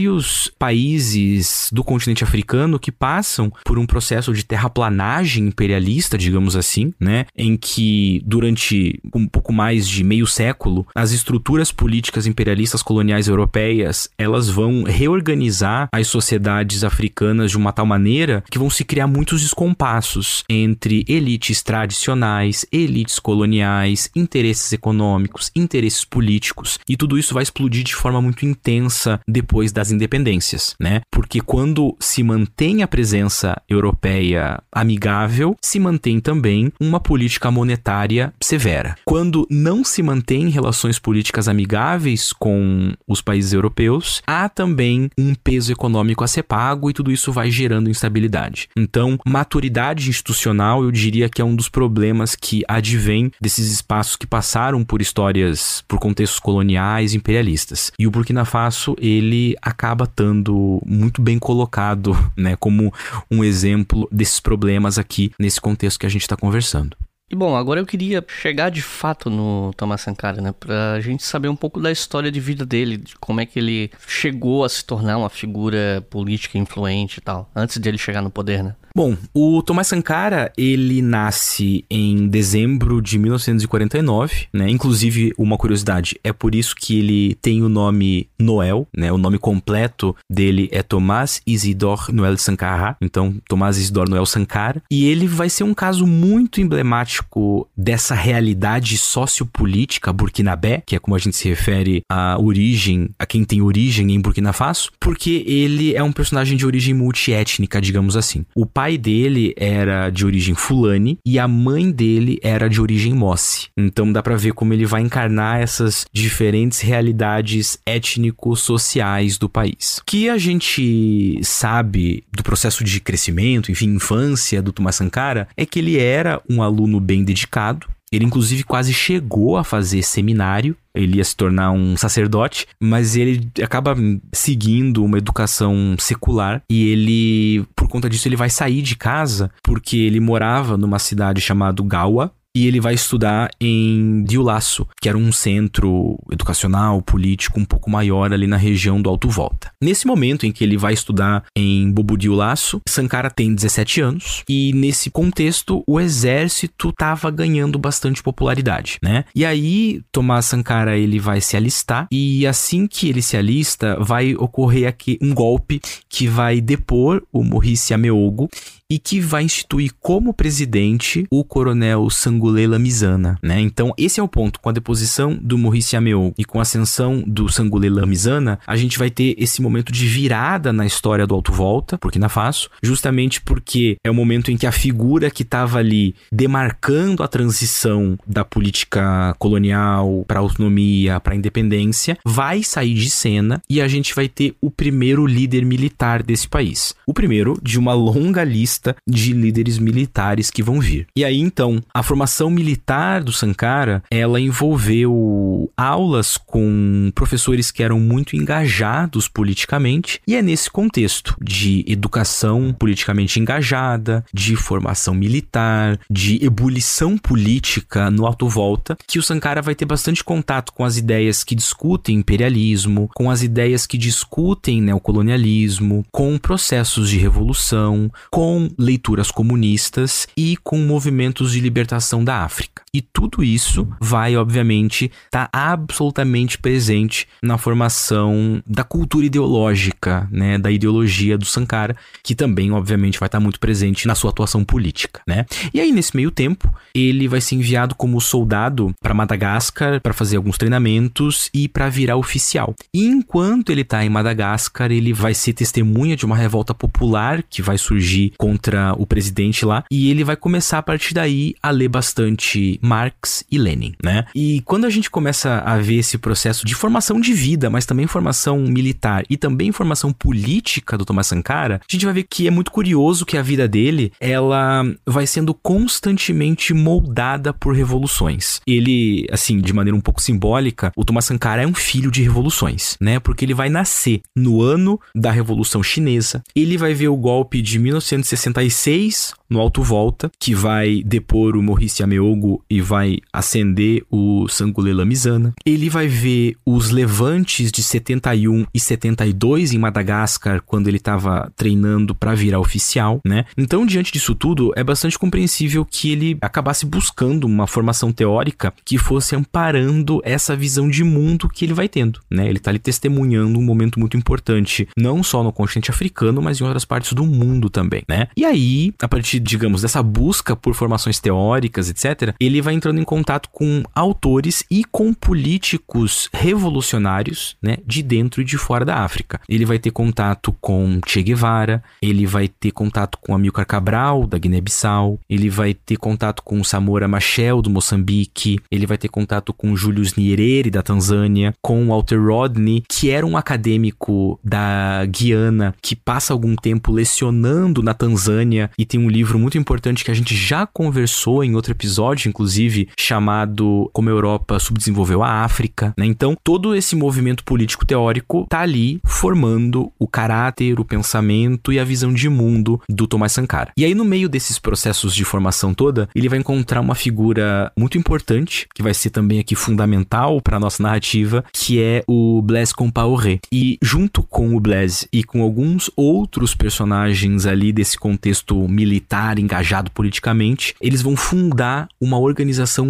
países 0.59 1.69
do 1.73 1.83
continente 1.83 2.25
africano 2.25 2.79
que 2.79 2.93
passam 2.93 3.53
por 3.65 3.79
um 3.79 3.87
processo 3.87 4.33
de 4.33 4.45
terraplanagem 4.45 5.47
imperialista, 5.47 6.17
digamos 6.17 6.57
assim, 6.57 6.93
né, 6.99 7.27
em 7.37 7.57
que 7.57 8.23
durante 8.25 9.01
um 9.15 9.27
pouco 9.27 9.53
mais 9.53 9.89
de 9.89 10.05
meio 10.05 10.27
século 10.27 10.87
as 10.95 11.13
estruturas 11.13 11.73
políticas 11.73 12.27
imperialistas 12.27 12.83
coloniais 12.83 13.29
europeias 13.29 14.09
elas 14.19 14.49
vão 14.49 14.85
reorganizar 14.85 15.89
as 15.93 16.07
sociedades 16.07 16.85
africanas 16.85 17.51
de 17.51 17.57
uma 17.57 17.73
tal 17.73 17.87
maneira 17.87 18.43
que 18.51 18.59
vão 18.59 18.71
se 18.71 18.85
criar 18.85 19.07
muitos 19.07 19.43
descompassos 19.43 20.45
entre 20.49 21.05
elites 21.09 21.63
tradicionais, 21.63 22.67
elites 22.73 23.19
coloniais, 23.19 24.11
interesses 24.15 24.73
econômicos, 24.73 25.51
interesses 25.55 26.05
políticos, 26.05 26.79
e 26.89 26.97
tudo 26.97 27.19
isso 27.19 27.35
vai 27.35 27.43
explodir 27.43 27.85
de 27.85 27.95
forma 27.95 28.21
muito 28.21 28.45
intensa 28.45 29.21
depois 29.27 29.73
das 29.73 29.90
independências, 29.91 30.75
né? 30.79 31.03
Porque 31.11 31.41
quando 31.41 31.97
se 32.01 32.23
mantém 32.23 32.83
a 32.83 32.89
presença 32.89 33.61
europeia 33.69 34.63
amigável, 34.73 35.57
se 35.63 35.79
mantém 35.79 36.21
também 36.21 36.73
uma 36.81 37.01
política 37.01 37.51
monetária 37.51 38.33
severa. 38.43 38.97
Quando 39.05 39.47
não 39.51 39.85
se 39.85 40.03
mantém 40.03 40.49
relações 40.49 40.99
políticas 40.99 41.49
amigáveis 41.49 42.33
com 42.33 42.93
os 43.07 43.21
países 43.21 43.53
europeus, 43.53 44.23
há 44.27 44.49
também 44.49 45.11
um 45.19 45.35
peso 45.35 45.73
econômico 45.73 46.25
a 46.25 46.29
ser 46.29 46.43
pago 46.43 46.91
e 46.91 46.93
tudo 46.93 47.11
isso 47.11 47.33
vai 47.33 47.51
gerando 47.51 47.91
instabilidade. 47.91 48.69
Então, 48.77 49.19
maturidade 49.27 50.09
institucional, 50.09 50.83
eu 50.83 50.91
diria 50.91 51.29
que 51.29 51.41
é 51.41 51.45
um 51.45 51.55
dos 51.55 51.69
problemas 51.69 52.35
que 52.35 52.63
advém 52.69 53.31
desses 53.41 53.73
espaços 53.73 54.17
que 54.17 54.27
passaram 54.27 54.85
por 54.85 55.01
histórias, 55.01 55.85
por 55.89 55.99
contextos 55.99 56.39
coloniais, 56.39 57.15
imperialistas. 57.15 57.93
E 57.99 58.07
o 58.07 58.11
Burkina 58.11 58.45
Faso, 58.45 58.97
ele 59.01 59.57
estando 60.05 60.81
muito 60.85 61.23
bem 61.23 61.39
colocado, 61.39 62.13
né, 62.37 62.57
como 62.57 62.93
um 63.31 63.43
exemplo 63.43 64.09
desses 64.11 64.41
problemas 64.41 64.99
aqui 64.99 65.33
nesse 65.39 65.61
contexto 65.61 65.99
que 65.99 66.07
a 66.07 66.11
gente 66.11 66.23
está 66.23 66.37
conversando. 66.37 66.97
E 67.33 67.37
bom, 67.37 67.55
agora 67.55 67.79
eu 67.79 67.87
queria 67.87 68.25
chegar 68.41 68.71
de 68.71 68.83
fato 68.83 69.31
no 69.31 69.73
Thomas 69.77 70.01
Sankara, 70.01 70.43
né? 70.43 70.53
Pra 70.59 70.99
gente 70.99 71.23
saber 71.23 71.49
um 71.49 71.55
pouco 71.55 71.81
da 71.81 71.93
história 71.93 72.31
de 72.31 72.41
vida 72.41 72.67
dele, 72.67 72.97
de 72.97 73.15
como 73.21 73.41
é 73.41 73.47
que 73.47 73.57
ele 73.61 73.89
chegou 74.05 74.65
a 74.65 74.69
se 74.69 74.85
tornar 74.85 75.17
uma 75.17 75.31
figura 75.31 76.05
política 76.11 76.59
influente 76.59 77.19
e 77.19 77.21
tal, 77.21 77.49
antes 77.55 77.79
de 77.79 77.89
ele 77.89 77.99
chegar 77.99 78.21
no 78.21 78.31
poder, 78.31 78.65
né? 78.65 78.75
Bom, 78.95 79.17
o 79.33 79.63
Thomas 79.63 79.87
Sankara, 79.87 80.53
ele 80.57 81.01
nasce 81.01 81.85
em 81.91 82.29
dezembro 82.29 83.01
de 83.01 83.19
1949, 83.19 84.49
né? 84.53 84.69
Inclusive, 84.69 85.33
uma 85.39 85.57
curiosidade, 85.57 86.19
é 86.25 86.33
por 86.33 86.55
isso 86.55 86.75
que 86.75 86.99
ele 86.99 87.35
tem 87.37 87.63
o 87.63 87.69
nome 87.69 88.29
Noel, 88.39 88.87
né? 88.97 89.13
O 89.13 89.19
nome 89.19 89.39
completo 89.39 90.15
dele 90.29 90.69
é 90.73 90.83
Tomás 90.83 91.41
Isidore 91.47 92.13
Noel 92.13 92.37
Sankara, 92.37 92.97
então 93.01 93.35
Tomás 93.49 93.79
Isidore 93.79 94.11
Noel 94.11 94.27
Sankara, 94.27 94.83
e 94.91 95.07
ele 95.07 95.27
vai 95.27 95.49
ser 95.49 95.65
um 95.65 95.75
caso 95.75 96.07
muito 96.07 96.61
emblemático 96.61 97.69
dessa 97.77 98.15
realidade 98.15 98.99
sociopolítica 98.99 100.13
burkinabé, 100.13 100.83
que 100.85 100.97
é 100.97 100.99
como 100.99 101.15
a 101.15 101.19
gente 101.19 101.37
se 101.37 101.49
refere 101.49 102.03
à 102.09 102.39
origem, 102.39 103.11
a 103.19 103.27
quem 103.27 103.45
tem 103.45 103.63
origem 103.63 104.13
em 104.13 104.21
Burkina 104.21 104.53
Faso, 104.53 104.91
porque 104.99 105.45
ele 105.47 105.95
é 105.95 106.03
um 106.03 106.13
personagem 106.13 106.57
de 106.57 106.67
origem 106.67 106.95
multiétnica, 106.95 107.81
digamos 107.81 108.17
assim. 108.17 108.45
O 108.55 108.67
pai 108.81 108.97
dele 108.97 109.53
era 109.59 110.09
de 110.09 110.25
origem 110.25 110.55
fulani 110.55 111.19
e 111.23 111.39
a 111.39 111.47
mãe 111.47 111.93
dele 111.93 112.39
era 112.43 112.67
de 112.67 112.81
origem 112.81 113.13
mossi. 113.13 113.69
Então 113.77 114.11
dá 114.11 114.23
para 114.23 114.37
ver 114.37 114.55
como 114.55 114.73
ele 114.73 114.87
vai 114.87 115.03
encarnar 115.03 115.61
essas 115.61 116.07
diferentes 116.11 116.81
realidades 116.81 117.79
étnico-sociais 117.85 119.37
do 119.37 119.51
país. 119.51 119.99
O 119.99 120.05
que 120.07 120.31
a 120.31 120.39
gente 120.39 121.39
sabe 121.43 122.25
do 122.33 122.43
processo 122.43 122.83
de 122.83 123.01
crescimento, 123.01 123.71
enfim, 123.71 123.91
infância 123.91 124.63
do 124.63 124.73
Thomas 124.73 124.97
Sankara 124.97 125.47
é 125.55 125.67
que 125.67 125.79
ele 125.79 125.99
era 125.99 126.41
um 126.49 126.63
aluno 126.63 126.99
bem 126.99 127.23
dedicado, 127.23 127.87
ele, 128.13 128.25
inclusive, 128.25 128.65
quase 128.65 128.93
chegou 128.93 129.57
a 129.57 129.65
fazer 129.65 130.03
seminário. 130.03 130.77
Ele 130.93 131.19
ia 131.19 131.25
se 131.25 131.37
tornar 131.37 131.71
um 131.71 131.97
sacerdote, 131.97 132.67
mas 132.81 133.15
ele 133.15 133.49
acaba 133.63 133.95
seguindo 134.33 135.05
uma 135.05 135.19
educação 135.19 135.95
secular 135.99 136.63
e 136.69 136.89
ele, 136.89 137.65
por 137.77 137.89
conta 137.89 138.11
disso, 138.11 138.27
ele 138.27 138.35
vai 138.35 138.51
sair 138.51 138.83
de 138.83 138.97
casa 138.97 139.53
porque 139.63 139.97
ele 139.97 140.19
morava 140.19 140.77
numa 140.77 140.99
cidade 140.99 141.41
chamada 141.41 141.81
Gawa, 141.85 142.33
e 142.55 142.67
ele 142.67 142.81
vai 142.81 142.95
estudar 142.95 143.51
em 143.61 144.25
Diulaço, 144.25 144.87
que 145.01 145.09
era 145.09 145.17
um 145.17 145.33
centro 145.33 146.19
educacional, 146.31 147.01
político 147.03 147.61
um 147.61 147.65
pouco 147.65 147.91
maior 147.91 148.33
ali 148.33 148.47
na 148.47 148.57
região 148.57 149.01
do 149.01 149.09
Alto 149.09 149.29
Volta. 149.29 149.71
Nesse 149.83 150.07
momento 150.07 150.47
em 150.47 150.53
que 150.53 150.65
ele 150.65 150.77
vai 150.77 150.93
estudar 150.93 151.45
em 151.57 151.91
Bobo 151.91 152.17
Diulaço, 152.17 152.81
Sankara 152.89 153.31
tem 153.31 153.55
17 153.55 154.01
anos 154.01 154.45
e 154.49 154.73
nesse 154.75 155.11
contexto 155.11 155.83
o 155.87 156.01
exército 156.01 156.91
estava 156.91 157.31
ganhando 157.31 157.79
bastante 157.79 158.23
popularidade, 158.23 158.99
né? 159.03 159.25
E 159.35 159.45
aí 159.45 160.03
Tomás 160.13 160.47
Sankara 160.47 160.97
ele 160.97 161.19
vai 161.19 161.41
se 161.41 161.57
alistar 161.57 162.09
e 162.11 162.47
assim 162.47 162.87
que 162.87 163.09
ele 163.09 163.23
se 163.23 163.37
alista 163.37 163.97
vai 164.01 164.35
ocorrer 164.35 164.89
aqui 164.89 165.19
um 165.23 165.33
golpe 165.35 165.81
que 166.09 166.27
vai 166.27 166.61
depor 166.61 167.23
o 167.33 167.45
Maurice 167.45 167.95
Ameogo 167.95 168.49
e 168.91 168.99
que 168.99 169.21
vai 169.21 169.45
instituir 169.45 169.93
como 170.01 170.35
presidente 170.35 171.25
o 171.31 171.45
coronel 171.45 172.11
Sangulé 172.11 172.67
Lamizana, 172.67 173.39
né? 173.41 173.61
Então, 173.61 173.95
esse 173.97 174.19
é 174.19 174.23
o 174.23 174.29
ponto. 174.29 174.59
Com 174.61 174.69
a 174.69 174.73
deposição 174.73 175.39
do 175.41 175.57
Maurice 175.57 175.97
Ameou 175.97 176.35
e 176.37 176.45
com 176.45 176.59
a 176.59 176.63
ascensão 176.63 177.23
do 177.25 177.49
Sangulé 177.49 177.89
Lamizana, 177.89 178.59
a 178.67 178.77
gente 178.77 178.99
vai 178.99 179.09
ter 179.11 179.37
esse 179.39 179.63
momento 179.63 179.93
de 179.93 180.07
virada 180.07 180.73
na 180.73 180.85
história 180.85 181.27
do 181.27 181.35
Alto 181.35 181.53
Volta, 181.53 181.97
porque 181.99 182.19
na 182.19 182.29
Faso, 182.29 182.69
justamente 182.83 183.41
porque 183.41 183.97
é 184.03 184.11
o 184.11 184.15
momento 184.15 184.51
em 184.51 184.57
que 184.57 184.67
a 184.67 184.73
figura 184.73 185.31
que 185.31 185.43
estava 185.43 185.79
ali 185.79 186.17
demarcando 186.33 187.23
a 187.23 187.29
transição 187.29 188.19
da 188.27 188.45
política 188.45 189.35
colonial 189.39 190.25
para 190.27 190.41
autonomia, 190.41 191.21
para 191.21 191.37
independência, 191.37 192.19
vai 192.25 192.63
sair 192.63 192.95
de 192.95 193.11
cena 193.11 193.63
e 193.69 193.81
a 193.81 193.87
gente 193.87 194.15
vai 194.15 194.29
ter 194.29 194.55
o 194.61 194.71
primeiro 194.71 195.27
líder 195.27 195.65
militar 195.65 196.23
desse 196.23 196.49
país. 196.49 196.95
O 197.07 197.15
primeiro 197.15 197.59
de 197.63 197.79
uma 197.79 197.93
longa 197.93 198.43
lista 198.43 198.80
de 199.07 199.33
líderes 199.33 199.79
militares 199.79 200.51
que 200.51 200.63
vão 200.63 200.81
vir. 200.81 201.07
E 201.17 201.25
aí 201.25 201.39
então, 201.39 201.81
a 201.93 202.03
formação 202.03 202.31
formação 202.31 202.51
militar 202.51 203.23
do 203.23 203.33
Sankara, 203.33 204.03
ela 204.11 204.41
envolveu 204.41 205.71
aulas 205.77 206.37
com 206.37 207.11
professores 207.15 207.71
que 207.71 207.83
eram 207.83 207.99
muito 207.99 208.37
engajados 208.37 209.27
politicamente, 209.27 210.21
e 210.27 210.37
é 210.37 210.43
nesse 210.43 210.71
contexto 210.71 211.37
de 211.43 211.85
educação 211.89 212.73
politicamente 212.79 213.41
engajada, 213.41 214.25
de 214.33 214.55
formação 214.55 215.15
militar, 215.15 215.99
de 216.11 216.45
ebulição 216.45 217.19
política 217.19 218.11
no 218.11 218.27
Alto 218.27 218.49
Volta, 218.49 218.97
que 219.07 219.19
o 219.19 219.23
Sankara 219.23 219.61
vai 219.61 219.75
ter 219.75 219.85
bastante 219.85 220.23
contato 220.23 220.73
com 220.73 220.85
as 220.85 220.97
ideias 220.97 221.43
que 221.43 221.55
discutem 221.55 222.19
imperialismo, 222.19 223.11
com 223.15 223.31
as 223.31 223.43
ideias 223.43 223.87
que 223.87 223.99
discutem 223.99 224.81
neocolonialismo, 224.81 226.05
com 226.13 226.39
processos 226.39 227.11
de 227.11 227.19
revolução, 227.19 228.11
com 228.31 228.69
leituras 228.79 229.31
comunistas 229.31 230.27
e 230.37 230.57
com 230.57 230.79
movimentos 230.79 231.53
de 231.53 231.61
libertação 231.61 232.25
da 232.25 232.45
África. 232.45 232.80
E 232.93 233.01
tudo 233.01 233.45
isso 233.45 233.87
vai, 234.01 234.37
obviamente, 234.37 235.13
estar 235.27 235.47
tá 235.47 235.73
absolutamente 235.73 236.59
presente 236.59 237.29
na 237.41 237.57
formação 237.57 238.61
da 238.67 238.83
cultura 238.83 239.27
ideológica, 239.27 240.29
né, 240.31 240.59
da 240.59 240.71
ideologia 240.71 241.39
do 241.39 241.45
Sankara, 241.45 241.95
que 242.23 242.35
também, 242.35 242.73
obviamente, 242.73 243.19
vai 243.19 243.29
estar 243.29 243.39
tá 243.39 243.43
muito 243.43 243.61
presente 243.61 244.09
na 244.09 244.17
sua 244.17 244.31
atuação 244.31 244.65
política, 244.65 245.21
né? 245.27 245.47
E 245.73 245.81
aí, 245.81 245.93
nesse 245.93 246.17
meio 246.17 246.33
tempo, 246.33 246.73
ele 246.93 247.29
vai 247.29 247.41
ser 247.41 247.55
enviado 247.55 247.95
como 247.95 248.21
soldado 248.21 248.93
para 249.01 249.15
Madagascar 249.15 250.01
para 250.01 250.13
fazer 250.13 250.37
alguns 250.37 250.59
treinamentos 250.59 251.49
e 251.55 251.69
para 251.69 251.89
virar 251.89 252.17
oficial. 252.17 252.75
E 252.93 253.07
enquanto 253.07 253.71
ele 253.71 253.83
está 253.83 254.05
em 254.05 254.09
Madagascar, 254.09 254.91
ele 254.91 255.13
vai 255.13 255.33
ser 255.35 255.53
testemunha 255.53 256.17
de 256.17 256.27
uma 256.27 256.37
revolta 256.37 256.75
popular 256.75 257.43
que 257.43 257.63
vai 257.63 257.79
surgir 257.79 258.33
contra 258.37 258.95
o 258.99 259.07
presidente 259.07 259.65
lá, 259.65 259.85
e 259.91 260.11
ele 260.11 260.25
vai 260.25 260.37
começar 260.37 260.79
a 260.79 260.83
partir 260.83 261.15
daí 261.15 261.55
a 261.63 261.71
ler 261.71 261.89
bastante 261.89 262.80
Marx 262.81 263.45
e 263.51 263.59
Lenin, 263.59 263.95
né? 264.03 264.25
E 264.35 264.61
quando 264.63 264.85
a 264.85 264.91
gente 264.91 265.11
começa 265.11 265.59
a 265.59 265.79
ver 265.79 265.97
esse 265.97 266.19
processo 266.19 266.65
de 266.67 266.75
formação 266.75 267.21
de 267.21 267.33
vida, 267.33 267.71
mas 267.71 267.87
também 267.87 268.07
formação 268.07 268.59
militar 268.59 269.25
e 269.29 269.37
também 269.37 269.73
formação 269.73 270.13
política 270.13 270.97
do 270.97 271.05
Thomas 271.05 271.27
Sankara, 271.27 271.81
a 271.81 271.93
gente 271.93 272.05
vai 272.05 272.15
ver 272.15 272.27
que 272.29 272.47
é 272.47 272.51
muito 272.51 272.71
curioso 272.71 273.27
que 273.27 273.37
a 273.37 273.43
vida 273.43 273.67
dele, 273.67 274.13
ela 274.21 274.85
vai 275.07 275.27
sendo 275.27 275.55
constantemente 275.55 276.73
moldada 276.73 277.53
por 277.53 277.75
revoluções. 277.75 278.61
Ele, 278.67 279.27
assim, 279.31 279.61
de 279.61 279.73
maneira 279.73 279.97
um 279.97 280.01
pouco 280.01 280.23
simbólica, 280.23 280.93
o 280.97 281.05
Thomas 281.05 281.25
Sankara 281.25 281.63
é 281.63 281.67
um 281.67 281.75
filho 281.75 282.11
de 282.11 282.23
revoluções, 282.23 282.97
né? 283.01 283.19
Porque 283.21 283.45
ele 283.45 283.55
vai 283.55 283.69
nascer 283.69 284.21
no 284.37 284.63
ano 284.63 285.01
da 285.15 285.31
Revolução 285.31 285.83
Chinesa, 285.83 286.43
ele 286.55 286.77
vai 286.77 286.95
ver 286.95 287.09
o 287.09 287.17
golpe 287.17 287.63
de 287.63 287.79
1966 287.79 289.35
no 289.49 289.59
Alto 289.59 289.83
Volta, 289.83 290.31
que 290.39 290.55
vai 290.55 291.03
depor 291.05 291.57
o 291.57 291.63
Maurice 291.63 292.03
Ameogo 292.03 292.65
e 292.71 292.81
vai 292.81 293.19
acender 293.33 294.05
o 294.11 294.49
Sangule 294.49 294.93
Lamizana. 294.93 295.53
Ele 295.67 295.91
vai 295.91 296.07
ver 296.07 296.57
os 296.65 296.91
levantes 296.91 297.73
de 297.73 297.83
71 297.83 298.67
e 298.73 298.79
72 298.79 299.73
em 299.73 299.79
Madagascar, 299.79 300.63
quando 300.63 300.89
ele 300.89 300.99
estava 300.99 301.53
treinando 301.57 302.15
para 302.15 302.35
virar 302.35 302.61
oficial, 302.61 303.21
né? 303.27 303.45
Então, 303.59 303.85
diante 303.85 304.13
disso 304.13 304.35
tudo, 304.35 304.73
é 304.77 304.85
bastante 304.85 305.19
compreensível 305.19 305.85
que 305.85 306.13
ele 306.13 306.39
acabasse 306.41 306.87
buscando 306.87 307.45
uma 307.45 307.67
formação 307.67 308.13
teórica 308.13 308.73
que 308.85 308.97
fosse 308.97 309.35
amparando 309.35 310.21
essa 310.25 310.55
visão 310.55 310.89
de 310.89 311.03
mundo 311.03 311.49
que 311.49 311.65
ele 311.65 311.75
vai 311.75 311.89
tendo, 311.89 312.21
né? 312.31 312.49
Ele 312.49 312.59
está 312.59 312.71
ali 312.71 312.79
testemunhando 312.79 313.59
um 313.59 313.63
momento 313.63 313.99
muito 313.99 314.17
importante, 314.17 314.89
não 314.97 315.23
só 315.23 315.43
no 315.43 315.53
continente 315.53 315.91
africano, 315.91 316.41
mas 316.41 316.61
em 316.61 316.65
outras 316.65 316.85
partes 316.85 317.13
do 317.13 317.27
mundo 317.27 317.69
também, 317.69 318.03
né? 318.09 318.29
E 318.37 318.45
aí, 318.45 318.95
a 319.03 319.09
partir 319.09 319.41
digamos, 319.41 319.83
dessa 319.83 320.03
busca 320.03 320.55
por 320.55 320.75
formações 320.75 321.19
teóricas, 321.19 321.91
etc., 321.91 322.35
ele 322.39 322.60
vai 322.61 322.75
entrando 322.75 323.01
em 323.01 323.05
contato 323.05 323.49
com 323.53 323.83
autores 323.95 324.65
e 324.71 324.85
com 324.85 325.13
políticos 325.13 326.29
revolucionários, 326.33 327.57
né, 327.63 327.79
de 327.87 328.03
dentro 328.03 328.41
e 328.41 328.45
de 328.45 328.57
fora 328.57 328.85
da 328.85 328.97
África. 328.97 329.41
Ele 329.49 329.65
vai 329.65 329.79
ter 329.79 329.91
contato 329.91 330.55
com 330.61 331.01
Che 331.07 331.23
Guevara, 331.23 331.83
ele 332.03 332.27
vai 332.27 332.49
ter 332.49 332.71
contato 332.71 333.19
com 333.21 333.35
Amilcar 333.35 333.67
Cabral, 333.67 334.27
da 334.27 334.39
Guiné-Bissau, 334.39 335.19
ele 335.29 335.49
vai 335.49 335.75
ter 335.75 335.97
contato 335.97 336.43
com 336.43 336.63
Samora 336.65 337.09
Machel, 337.09 337.63
do 337.63 337.71
Moçambique, 337.71 338.59
ele 338.71 338.87
vai 338.87 338.99
ter 338.99 339.09
contato 339.09 339.53
com 339.53 339.77
Julius 339.77 340.15
Nyerere, 340.15 340.71
da 340.71 340.83
Tanzânia, 340.83 341.55
com 341.63 341.87
Walter 341.87 342.21
Rodney, 342.21 342.83
que 342.89 343.11
era 343.11 343.27
um 343.27 343.37
acadêmico 343.37 344.39
da 344.43 345.05
Guiana, 345.07 345.75
que 345.83 345.95
passa 345.95 346.33
algum 346.33 346.57
tempo 346.57 346.93
lecionando 346.93 347.83
na 347.83 347.95
Tanzânia 347.95 348.71
e 348.79 348.85
tem 348.85 348.99
um 348.99 349.09
livro 349.09 349.39
muito 349.39 349.59
importante 349.59 350.05
que 350.05 350.11
a 350.11 350.15
gente 350.15 350.35
já 350.35 350.67
conversou 350.67 351.45
em 351.45 351.55
outro 351.55 351.73
episódio, 351.73 352.29
inclusive, 352.29 352.50
chamado 352.99 353.91
Como 353.93 354.09
a 354.09 354.13
Europa 354.13 354.59
Subdesenvolveu 354.59 355.23
a 355.23 355.45
África, 355.45 355.95
né? 355.97 356.07
Então, 356.07 356.37
todo 356.43 356.75
esse 356.75 356.97
movimento 356.97 357.45
político 357.45 357.87
teórico 357.87 358.47
tá 358.49 358.61
ali 358.61 359.01
formando 359.05 359.93
o 359.99 360.07
caráter, 360.07 360.81
o 360.81 360.85
pensamento 360.85 361.73
e 361.73 361.79
a 361.79 361.85
visão 361.85 362.13
de 362.13 362.29
mundo 362.29 362.81
do 362.89 363.07
Thomas 363.07 363.33
Sankara. 363.33 363.73
E 363.77 363.85
aí, 363.85 363.95
no 363.95 364.05
meio 364.05 364.29
desses 364.29 364.59
processos 364.59 365.15
de 365.15 365.25
formação 365.25 365.73
toda, 365.75 366.09
ele 366.15 366.29
vai 366.29 366.39
encontrar 366.39 366.81
uma 366.81 366.95
figura 366.95 367.73
muito 367.77 367.97
importante, 367.97 368.67
que 368.75 368.83
vai 368.83 368.95
ser 368.95 369.11
também 369.11 369.39
aqui 369.39 369.55
fundamental 369.55 370.41
para 370.41 370.61
nossa 370.61 370.83
narrativa, 370.83 371.45
que 371.53 371.81
é 371.81 372.03
o 372.07 372.43
Blaise 372.43 372.75
Compaoré. 372.75 373.39
E 373.53 373.79
junto 373.83 374.23
com 374.23 374.57
o 374.57 374.61
Blaise 374.61 375.09
e 375.13 375.23
com 375.25 375.43
alguns 375.43 375.91
outros 375.97 376.55
personagens 376.55 377.47
ali 377.47 377.73
desse 377.73 377.99
contexto 377.99 378.69
militar, 378.69 379.39
engajado 379.39 379.91
politicamente, 379.91 380.75
eles 380.81 381.03
vão 381.03 381.17
fundar 381.17 381.89
uma 382.01 382.19
organização 382.19 382.40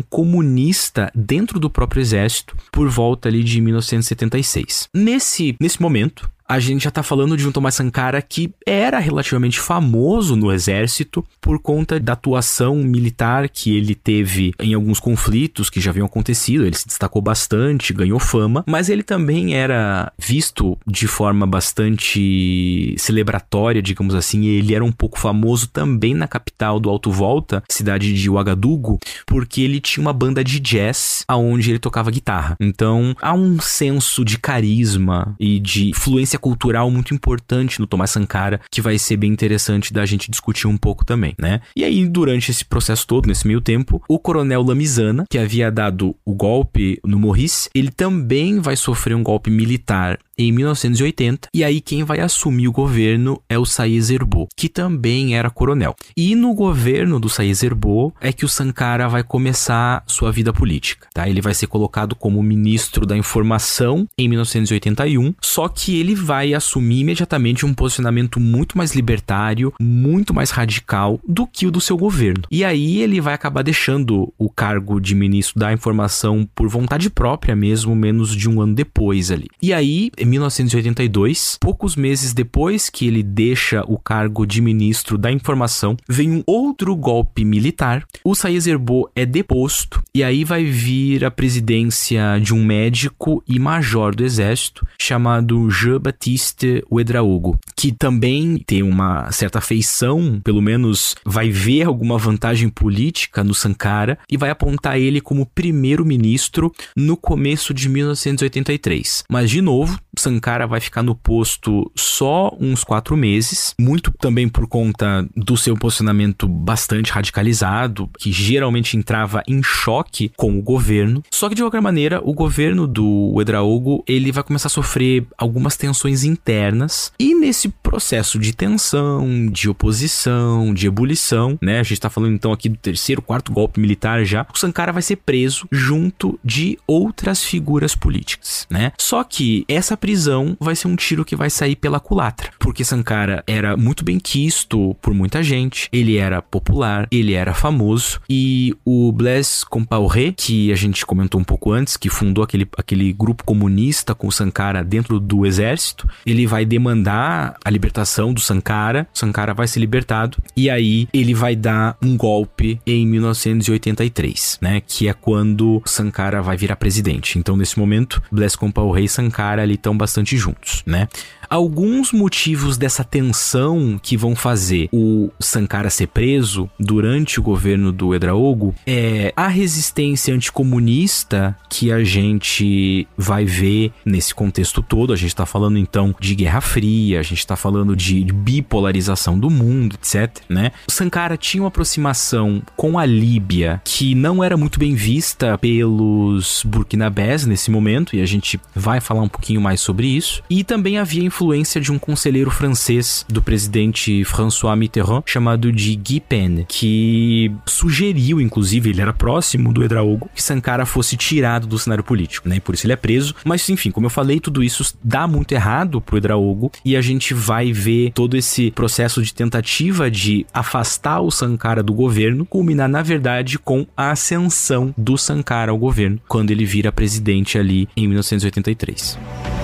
comunista 0.03 1.11
dentro 1.15 1.59
do 1.59 1.71
próprio 1.71 2.01
exército 2.01 2.57
por 2.73 2.89
volta 2.89 3.29
ali 3.29 3.43
de 3.43 3.61
1976. 3.61 4.89
Nesse, 4.95 5.57
nesse 5.61 5.81
momento, 5.81 6.31
a 6.51 6.59
gente 6.59 6.83
já 6.83 6.91
tá 6.91 7.01
falando 7.01 7.37
de 7.37 7.47
um 7.47 7.53
Thomas 7.53 7.77
Sankara 7.77 8.21
que 8.21 8.53
era 8.67 8.99
relativamente 8.99 9.61
famoso 9.61 10.35
no 10.35 10.51
exército 10.51 11.25
por 11.41 11.61
conta 11.61 12.01
da 12.01 12.15
atuação 12.15 12.75
militar 12.75 13.49
que 13.49 13.77
ele 13.77 13.95
teve 13.95 14.53
em 14.59 14.75
alguns 14.75 14.99
conflitos 14.99 15.71
que 15.71 15.81
já 15.81 15.93
haviam 15.93 16.07
acontecido. 16.07 16.67
Ele 16.67 16.75
se 16.75 16.89
destacou 16.89 17.23
bastante, 17.23 17.93
ganhou 17.93 18.19
fama, 18.19 18.65
mas 18.67 18.89
ele 18.89 19.05
também 19.05 19.55
era 19.55 20.13
visto 20.19 20.77
de 20.85 21.07
forma 21.07 21.47
bastante 21.47 22.97
celebratória, 22.99 23.81
digamos 23.81 24.17
assim. 24.17 24.47
Ele 24.47 24.75
era 24.75 24.85
um 24.85 24.91
pouco 24.91 25.21
famoso 25.21 25.69
também 25.69 26.15
na 26.15 26.27
capital 26.27 26.81
do 26.81 26.91
Alto 26.91 27.13
Volta, 27.13 27.63
cidade 27.71 28.13
de 28.13 28.29
Ouagadougou, 28.29 28.99
porque 29.25 29.61
ele 29.63 29.81
tinha 29.81 30.03
uma 30.03 30.13
banda 30.13 30.43
de 30.43 30.59
jazz 30.59 31.23
aonde 31.29 31.71
ele 31.71 31.79
tocava 31.79 32.11
guitarra. 32.11 32.57
Então, 32.59 33.15
há 33.23 33.33
um 33.33 33.61
senso 33.61 34.25
de 34.25 34.37
carisma 34.37 35.37
e 35.39 35.61
de 35.61 35.93
fluência 35.95 36.40
cultural 36.41 36.91
muito 36.91 37.15
importante 37.15 37.79
no 37.79 37.87
Thomas 37.87 38.11
Sankara, 38.11 38.61
que 38.71 38.81
vai 38.81 38.99
ser 38.99 39.17
bem 39.17 39.31
interessante 39.31 39.93
da 39.93 40.05
gente 40.05 40.31
discutir 40.31 40.67
um 40.67 40.77
pouco 40.77 41.05
também, 41.05 41.35
né? 41.39 41.61
E 41.77 41.85
aí, 41.85 42.07
durante 42.07 42.51
esse 42.51 42.65
processo 42.65 43.07
todo, 43.07 43.27
nesse 43.27 43.47
meio 43.47 43.61
tempo, 43.61 44.03
o 44.09 44.19
coronel 44.19 44.63
Lamizana, 44.63 45.25
que 45.31 45.39
havia 45.39 45.71
dado 45.71 46.17
o 46.25 46.35
golpe 46.35 46.99
no 47.05 47.19
Maurice, 47.19 47.69
ele 47.75 47.91
também 47.91 48.59
vai 48.59 48.77
sofrer 48.77 49.15
um 49.15 49.23
golpe 49.23 49.51
militar 49.51 50.19
em 50.43 50.53
1980, 50.53 51.49
e 51.53 51.63
aí 51.63 51.81
quem 51.81 52.05
vai 52.05 52.21
assumir 52.21 52.69
o 52.69 52.73
governo 52.73 53.41
é 53.49 53.59
o 53.59 53.67
Saïd 53.67 54.01
Zerbo, 54.01 54.49
que 54.57 54.69
também 54.69 55.37
era 55.37 55.51
coronel. 55.51 55.95
E 56.17 56.35
no 56.35 56.55
governo 56.55 57.21
do 57.21 57.29
Saïd 57.29 57.55
Zerbo 57.55 58.15
é 58.21 58.33
que 58.33 58.45
o 58.45 58.49
Sankara 58.49 59.09
vai 59.09 59.23
começar 59.23 60.03
sua 60.07 60.33
vida 60.33 60.53
política, 60.53 61.09
tá? 61.13 61.29
Ele 61.29 61.41
vai 61.41 61.55
ser 61.55 61.67
colocado 61.67 62.15
como 62.15 62.43
ministro 62.43 63.07
da 63.07 63.17
informação 63.17 64.07
em 64.17 64.29
1981, 64.29 65.35
só 65.41 65.69
que 65.69 65.99
ele 65.99 66.15
vai 66.15 66.55
assumir 66.55 67.01
imediatamente 67.01 67.67
um 67.67 67.75
posicionamento 67.75 68.41
muito 68.41 68.77
mais 68.77 68.95
libertário, 68.95 69.73
muito 69.81 70.33
mais 70.33 70.51
radical 70.51 71.21
do 71.27 71.47
que 71.47 71.67
o 71.67 71.71
do 71.71 71.81
seu 71.81 71.97
governo. 71.97 72.45
E 72.51 72.65
aí 72.65 73.01
ele 73.01 73.21
vai 73.21 73.35
acabar 73.35 73.63
deixando 73.63 74.33
o 74.39 74.49
cargo 74.49 75.01
de 75.01 75.15
ministro 75.15 75.59
da 75.59 75.73
informação 75.73 76.49
por 76.55 76.69
vontade 76.69 77.11
própria 77.11 77.55
mesmo, 77.55 77.95
menos 77.95 78.35
de 78.35 78.49
um 78.49 78.61
ano 78.61 78.75
depois 78.75 79.31
ali. 79.31 79.49
E 79.63 79.73
aí, 79.73 80.11
1982, 80.31 81.59
poucos 81.61 81.97
meses 81.97 82.33
depois 82.33 82.89
que 82.89 83.07
ele 83.07 83.23
deixa 83.23 83.83
o 83.87 83.99
cargo 83.99 84.47
de 84.47 84.63
ministro 84.63 85.19
da 85.19 85.31
informação, 85.31 85.97
vem 86.09 86.31
um 86.31 86.43
outro 86.47 86.95
golpe 86.95 87.45
militar. 87.45 88.05
O 88.25 88.35
Zerbo 88.35 89.11
é 89.15 89.27
deposto 89.27 90.03
e 90.15 90.23
aí 90.23 90.45
vai 90.45 90.65
vir 90.65 91.25
a 91.25 91.31
presidência 91.31 92.39
de 92.41 92.55
um 92.55 92.65
médico 92.65 93.43
e 93.47 93.59
major 93.59 94.15
do 94.15 94.25
exército 94.25 94.87
chamado 94.99 95.71
Jean-Baptiste 95.71 96.85
Ouedraogo, 96.89 97.59
que 97.77 97.93
também 97.93 98.59
tem 98.59 98.83
uma 98.83 99.31
certa 99.33 99.61
feição, 99.61 100.41
pelo 100.43 100.61
menos 100.63 101.15
vai 101.25 101.51
ver 101.51 101.85
alguma 101.85 102.19
vantagem 102.19 102.69
política 102.69 103.43
no 103.43 103.55
Sankara 103.55 104.19
e 104.31 104.37
vai 104.37 104.51
apontar 104.51 104.99
ele 104.99 105.21
como 105.21 105.47
primeiro-ministro 105.47 106.73
no 106.97 107.17
começo 107.17 107.73
de 107.75 107.89
1983. 107.89 109.25
Mas 109.29 109.51
de 109.51 109.61
novo, 109.61 109.99
Sankara 110.21 110.67
vai 110.67 110.81
ficar 110.81 111.03
no 111.03 111.15
posto 111.15 111.91
só 111.97 112.57
uns 112.61 112.85
quatro 112.85 113.17
meses, 113.17 113.75
muito 113.79 114.13
também 114.13 114.49
por 114.49 114.67
conta 114.67 115.27
do 115.37 115.57
seu 115.57 115.77
posicionamento 115.77 116.47
bastante 116.47 117.13
radicalizado, 117.13 118.09
que 118.19 118.33
geralmente 118.33 118.97
entrava 118.97 119.43
em 119.47 119.63
choque 119.63 120.31
com 120.37 120.59
o 120.59 120.63
governo. 120.63 121.23
Só 121.31 121.49
que 121.49 121.55
de 121.55 121.63
qualquer 121.63 121.81
maneira, 121.81 122.21
o 122.25 122.33
governo 122.33 122.87
do 122.87 123.35
Edraogo 123.41 124.05
ele 124.07 124.33
vai 124.33 124.43
começar 124.43 124.67
a 124.67 124.71
sofrer 124.71 125.27
algumas 125.37 125.77
tensões 125.77 126.25
internas 126.25 127.13
e 127.19 127.35
nesse 127.35 127.69
processo 127.69 128.39
de 128.39 128.53
tensão, 128.53 129.47
de 129.51 129.69
oposição, 129.69 130.73
de 130.75 130.87
ebulição, 130.87 131.59
né? 131.61 131.81
A 131.81 131.83
gente 131.83 132.01
tá 132.01 132.11
falando 132.11 132.35
então 132.35 132.53
aqui 132.53 132.69
do 132.69 132.77
terceiro, 132.77 133.23
quarto 133.23 133.53
golpe 133.53 133.81
militar 133.81 134.25
já. 134.25 134.47
O 134.53 134.59
Sankara 134.59 134.93
vai 134.93 135.03
ser 135.03 135.17
preso 135.17 135.67
junto 135.71 136.39
de 136.45 136.79
outras 136.87 137.43
figuras 137.43 137.95
políticas, 137.95 138.67
né? 138.71 138.93
Só 138.99 139.25
que 139.25 139.65
essa 139.69 139.97
prisão 140.01 140.57
vai 140.59 140.75
ser 140.75 140.89
um 140.89 140.97
tiro 140.97 141.25
que 141.25 141.37
vai 141.37 141.51
sair 141.51 141.77
pela 141.77 142.01
culatra, 142.01 142.51
porque 142.59 142.85
Sankara 142.85 143.45
era 143.47 143.77
muito 143.77 144.05
bem 144.05 144.19
quisto 144.19 144.97
por 145.01 145.13
muita 145.13 145.43
gente, 145.43 145.89
ele 145.93 146.17
era 146.17 146.41
popular, 146.41 147.07
ele 147.11 147.35
era 147.35 147.53
famoso 147.53 148.21
e 148.29 148.75
o 148.85 149.13
Blaise 149.13 149.65
Compaoré, 149.69 150.33
que 150.37 150.73
a 150.73 150.75
gente 150.77 151.05
comentou 151.05 151.41
um 151.41 151.45
pouco 151.45 151.73
antes, 151.73 151.97
que 151.97 152.09
fundou 152.09 152.43
aquele, 152.43 152.67
aquele 152.77 153.13
grupo 153.13 153.45
comunista 153.45 154.15
com 154.15 154.31
Sankara 154.31 154.83
dentro 154.83 155.21
do 155.21 155.45
exército, 155.45 156.09
ele 156.25 156.47
vai 156.47 156.65
demandar 156.65 157.57
a 157.65 157.71
libertação 157.71 158.33
do 158.33 158.41
Sankara, 158.41 159.07
Sankara 159.13 159.53
vai 159.53 159.69
ser 159.69 159.81
libertado 159.81 160.39
e 160.57 160.71
aí 160.71 161.09
ele 161.13 161.35
vai 161.35 161.55
dar 161.55 161.97
um 162.03 162.17
golpe 162.17 162.81
em 162.87 163.07
1983, 163.07 164.59
né, 164.61 164.81
que 164.87 165.09
é 165.09 165.13
quando 165.13 165.83
Sankara 165.85 166.41
vai 166.41 166.57
virar 166.57 166.77
presidente. 166.77 167.39
Então 167.39 167.57
nesse 167.57 167.79
momento, 167.79 168.23
Blaise 168.33 168.57
Compaoré 168.57 169.03
e 169.03 169.09
Sankara 169.09 169.63
ali 169.63 169.75
estão 169.75 169.90
bastante 169.97 170.37
juntos, 170.37 170.83
né? 170.87 171.09
Alguns 171.51 172.13
motivos 172.13 172.79
dessa 172.79 173.03
tensão 173.03 173.99
que 174.01 174.17
vão 174.17 174.37
fazer 174.37 174.89
o 174.93 175.31
Sankara 175.41 175.91
ser 175.91 176.07
preso 176.07 176.71
durante 176.79 177.41
o 177.41 177.43
governo 177.43 177.91
do 177.91 178.15
Edraogo 178.15 178.73
é 178.87 179.33
a 179.35 179.49
resistência 179.49 180.33
anticomunista 180.33 181.57
que 181.69 181.91
a 181.91 182.05
gente 182.05 183.05
vai 183.19 183.45
ver 183.45 183.93
nesse 184.05 184.33
contexto 184.33 184.81
todo. 184.81 185.13
A 185.13 185.17
gente 185.17 185.31
está 185.31 185.45
falando 185.45 185.77
então 185.77 186.15
de 186.21 186.37
Guerra 186.37 186.61
Fria, 186.61 187.19
a 187.19 187.23
gente 187.25 187.41
está 187.41 187.57
falando 187.57 187.97
de 187.97 188.23
bipolarização 188.33 189.37
do 189.37 189.51
mundo, 189.51 189.97
etc. 190.01 190.43
Né? 190.49 190.71
O 190.89 190.93
Sankara 190.93 191.37
tinha 191.37 191.65
uma 191.65 191.69
aproximação 191.69 192.63
com 192.77 192.97
a 192.97 193.05
Líbia 193.05 193.83
que 193.85 194.15
não 194.15 194.45
era 194.45 194.57
muito 194.57 194.79
bem 194.79 194.95
vista 194.95 195.59
pelos 195.59 196.63
burkinabés 196.65 197.45
nesse 197.45 197.73
momento, 197.73 198.15
e 198.15 198.23
a 198.23 198.27
gente 198.27 198.61
vai 198.73 199.01
falar 199.01 199.23
um 199.23 199.29
pouquinho 199.29 199.61
mais 199.61 199.81
sobre 199.81 200.07
isso. 200.07 200.45
E 200.49 200.63
também 200.63 200.97
havia 200.97 201.25
influência 201.41 201.81
de 201.81 201.91
um 201.91 201.99
conselheiro 201.99 202.51
francês 202.51 203.25
do 203.27 203.41
presidente 203.41 204.23
François 204.25 204.77
Mitterrand, 204.77 205.23
chamado 205.25 205.73
de 205.73 205.97
Guy 205.97 206.21
Pen, 206.21 206.67
que 206.69 207.51
sugeriu, 207.65 208.43
inclusive, 208.43 208.91
ele 208.91 209.01
era 209.01 209.13
próximo 209.13 209.73
do 209.73 209.83
Edraogo, 209.83 210.29
que 210.35 210.43
Sankara 210.43 210.85
fosse 210.85 211.17
tirado 211.17 211.67
do 211.67 211.79
cenário 211.79 212.05
político, 212.05 212.47
né? 212.47 212.57
E 212.57 212.61
por 212.61 212.75
isso 212.75 212.85
ele 212.85 212.93
é 212.93 212.97
preso. 212.97 213.35
Mas, 213.43 213.67
enfim, 213.71 213.91
como 213.91 214.05
eu 214.05 214.11
falei, 214.11 214.39
tudo 214.39 214.63
isso 214.63 214.95
dá 215.03 215.27
muito 215.27 215.53
errado 215.53 215.99
pro 215.99 216.19
Edraogo 216.19 216.71
e 216.85 216.95
a 216.95 217.01
gente 217.01 217.33
vai 217.33 217.73
ver 217.73 218.13
todo 218.13 218.37
esse 218.37 218.71
processo 218.73 219.23
de 219.23 219.33
tentativa 219.33 220.11
de 220.11 220.45
afastar 220.53 221.23
o 221.23 221.31
Sankara 221.31 221.83
do 221.83 221.95
governo, 221.95 222.45
culminar, 222.45 222.89
na 222.89 223.03
verdade, 223.03 223.59
com 223.59 223.87
a 223.97 224.11
ascensão 224.11 224.95
do 224.95 225.17
Sankara 225.17 225.73
ao 225.73 225.79
governo, 225.79 226.21
quando 226.29 226.51
ele 226.51 226.67
vira 226.67 226.93
presidente 226.93 227.57
ali 227.57 227.89
em 227.97 228.07
1983. 228.07 229.60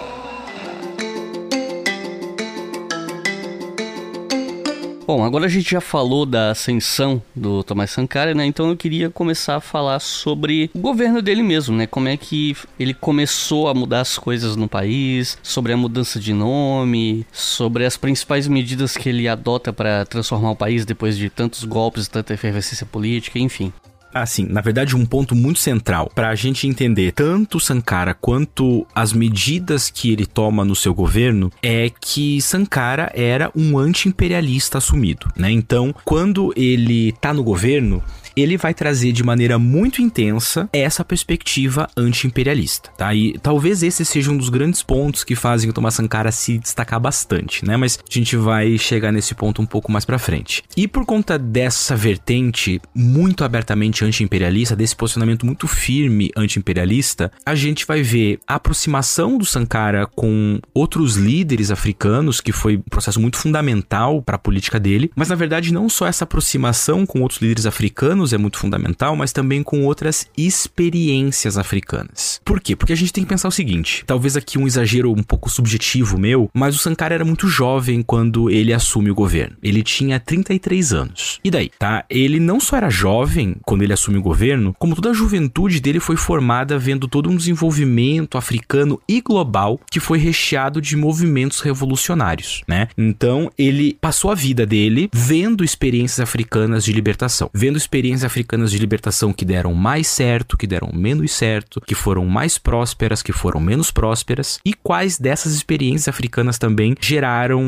Bom, 5.06 5.22
agora 5.22 5.44
a 5.44 5.48
gente 5.48 5.70
já 5.70 5.80
falou 5.82 6.24
da 6.24 6.52
ascensão 6.52 7.22
do 7.36 7.62
Thomas 7.62 7.90
Sankara, 7.90 8.34
né? 8.34 8.46
Então 8.46 8.70
eu 8.70 8.76
queria 8.78 9.10
começar 9.10 9.56
a 9.56 9.60
falar 9.60 10.00
sobre 10.00 10.70
o 10.74 10.78
governo 10.78 11.20
dele 11.20 11.42
mesmo, 11.42 11.76
né? 11.76 11.86
Como 11.86 12.08
é 12.08 12.16
que 12.16 12.56
ele 12.80 12.94
começou 12.94 13.68
a 13.68 13.74
mudar 13.74 14.00
as 14.00 14.16
coisas 14.16 14.56
no 14.56 14.66
país, 14.66 15.36
sobre 15.42 15.74
a 15.74 15.76
mudança 15.76 16.18
de 16.18 16.32
nome, 16.32 17.26
sobre 17.30 17.84
as 17.84 17.98
principais 17.98 18.48
medidas 18.48 18.96
que 18.96 19.06
ele 19.06 19.28
adota 19.28 19.70
para 19.70 20.06
transformar 20.06 20.52
o 20.52 20.56
país 20.56 20.86
depois 20.86 21.18
de 21.18 21.28
tantos 21.28 21.64
golpes, 21.64 22.08
tanta 22.08 22.32
efervescência 22.32 22.86
política, 22.86 23.38
enfim 23.38 23.70
assim, 24.12 24.46
na 24.48 24.60
verdade, 24.60 24.96
um 24.96 25.04
ponto 25.04 25.34
muito 25.34 25.58
central 25.58 26.10
para 26.14 26.28
a 26.28 26.34
gente 26.34 26.66
entender 26.66 27.12
tanto 27.12 27.60
Sankara 27.60 28.14
quanto 28.14 28.86
as 28.94 29.12
medidas 29.12 29.90
que 29.90 30.12
ele 30.12 30.26
toma 30.26 30.64
no 30.64 30.74
seu 30.74 30.94
governo 30.94 31.50
é 31.62 31.90
que 32.00 32.40
Sankara 32.40 33.10
era 33.14 33.50
um 33.54 33.78
anti-imperialista 33.78 34.78
assumido, 34.78 35.28
né? 35.36 35.50
Então, 35.50 35.94
quando 36.04 36.52
ele 36.56 37.12
tá 37.20 37.32
no 37.32 37.42
governo, 37.42 38.02
ele 38.40 38.56
vai 38.56 38.74
trazer 38.74 39.12
de 39.12 39.22
maneira 39.22 39.58
muito 39.58 40.02
intensa 40.02 40.68
essa 40.72 41.04
perspectiva 41.04 41.88
anti-imperialista, 41.96 42.90
tá? 42.96 43.14
E 43.14 43.38
talvez 43.38 43.82
esse 43.82 44.04
seja 44.04 44.30
um 44.30 44.36
dos 44.36 44.48
grandes 44.48 44.82
pontos 44.82 45.24
que 45.24 45.34
fazem 45.34 45.70
o 45.70 45.72
Thomas 45.72 45.94
Sankara 45.94 46.30
se 46.32 46.58
destacar 46.58 47.00
bastante, 47.00 47.64
né? 47.64 47.76
Mas 47.76 47.98
a 47.98 48.12
gente 48.12 48.36
vai 48.36 48.78
chegar 48.78 49.12
nesse 49.12 49.34
ponto 49.34 49.60
um 49.62 49.66
pouco 49.66 49.90
mais 49.90 50.04
para 50.04 50.18
frente. 50.18 50.62
E 50.76 50.86
por 50.86 51.04
conta 51.04 51.38
dessa 51.38 51.96
vertente 51.96 52.80
muito 52.94 53.44
abertamente 53.44 54.04
anti-imperialista, 54.04 54.76
desse 54.76 54.96
posicionamento 54.96 55.44
muito 55.44 55.66
firme 55.66 56.30
anti-imperialista, 56.36 57.30
a 57.44 57.54
gente 57.54 57.86
vai 57.86 58.02
ver 58.02 58.38
a 58.46 58.54
aproximação 58.54 59.38
do 59.38 59.44
Sankara 59.44 60.06
com 60.06 60.60
outros 60.74 61.16
líderes 61.16 61.70
africanos, 61.70 62.40
que 62.40 62.52
foi 62.52 62.76
um 62.76 62.82
processo 62.82 63.20
muito 63.20 63.36
fundamental 63.36 64.22
para 64.22 64.36
a 64.36 64.38
política 64.38 64.78
dele, 64.78 65.10
mas 65.16 65.28
na 65.28 65.34
verdade 65.34 65.72
não 65.72 65.88
só 65.88 66.06
essa 66.06 66.24
aproximação 66.24 67.06
com 67.06 67.20
outros 67.20 67.40
líderes 67.40 67.66
africanos 67.66 68.27
é 68.32 68.38
muito 68.38 68.58
fundamental, 68.58 69.16
mas 69.16 69.32
também 69.32 69.62
com 69.62 69.84
outras 69.84 70.26
experiências 70.36 71.56
africanas. 71.58 72.40
Por 72.44 72.60
quê? 72.60 72.74
Porque 72.74 72.92
a 72.92 72.96
gente 72.96 73.12
tem 73.12 73.24
que 73.24 73.30
pensar 73.30 73.48
o 73.48 73.52
seguinte: 73.52 74.04
talvez 74.06 74.36
aqui 74.36 74.58
um 74.58 74.66
exagero 74.66 75.12
um 75.12 75.22
pouco 75.22 75.50
subjetivo 75.50 76.18
meu, 76.18 76.50
mas 76.52 76.74
o 76.74 76.78
Sankara 76.78 77.14
era 77.14 77.24
muito 77.24 77.48
jovem 77.48 78.02
quando 78.02 78.50
ele 78.50 78.72
assume 78.72 79.10
o 79.10 79.14
governo. 79.14 79.56
Ele 79.62 79.82
tinha 79.82 80.20
33 80.20 80.92
anos. 80.92 81.40
E 81.44 81.50
daí, 81.50 81.70
tá? 81.78 82.04
Ele 82.08 82.40
não 82.40 82.60
só 82.60 82.76
era 82.76 82.90
jovem 82.90 83.56
quando 83.64 83.82
ele 83.82 83.92
assume 83.92 84.18
o 84.18 84.22
governo, 84.22 84.74
como 84.78 84.94
toda 84.94 85.10
a 85.10 85.14
juventude 85.14 85.80
dele 85.80 86.00
foi 86.00 86.16
formada 86.16 86.78
vendo 86.78 87.08
todo 87.08 87.30
um 87.30 87.36
desenvolvimento 87.36 88.38
africano 88.38 89.00
e 89.08 89.20
global 89.20 89.80
que 89.90 90.00
foi 90.00 90.18
recheado 90.18 90.80
de 90.80 90.96
movimentos 90.96 91.60
revolucionários, 91.60 92.62
né? 92.66 92.88
Então, 92.96 93.50
ele 93.58 93.96
passou 94.00 94.30
a 94.30 94.34
vida 94.34 94.66
dele 94.66 95.08
vendo 95.12 95.64
experiências 95.64 96.20
africanas 96.20 96.84
de 96.84 96.92
libertação, 96.92 97.50
vendo 97.52 97.76
experiências 97.76 98.07
experiências 98.08 98.24
africanas 98.24 98.70
de 98.70 98.78
libertação 98.78 99.32
que 99.32 99.44
deram 99.44 99.74
mais 99.74 100.06
certo, 100.06 100.56
que 100.56 100.66
deram 100.66 100.90
menos 100.92 101.32
certo, 101.32 101.80
que 101.86 101.94
foram 101.94 102.24
mais 102.24 102.56
prósperas, 102.56 103.22
que 103.22 103.32
foram 103.32 103.60
menos 103.60 103.90
prósperas, 103.90 104.58
e 104.64 104.72
quais 104.72 105.18
dessas 105.18 105.54
experiências 105.54 106.08
africanas 106.08 106.58
também 106.58 106.94
geraram 107.00 107.62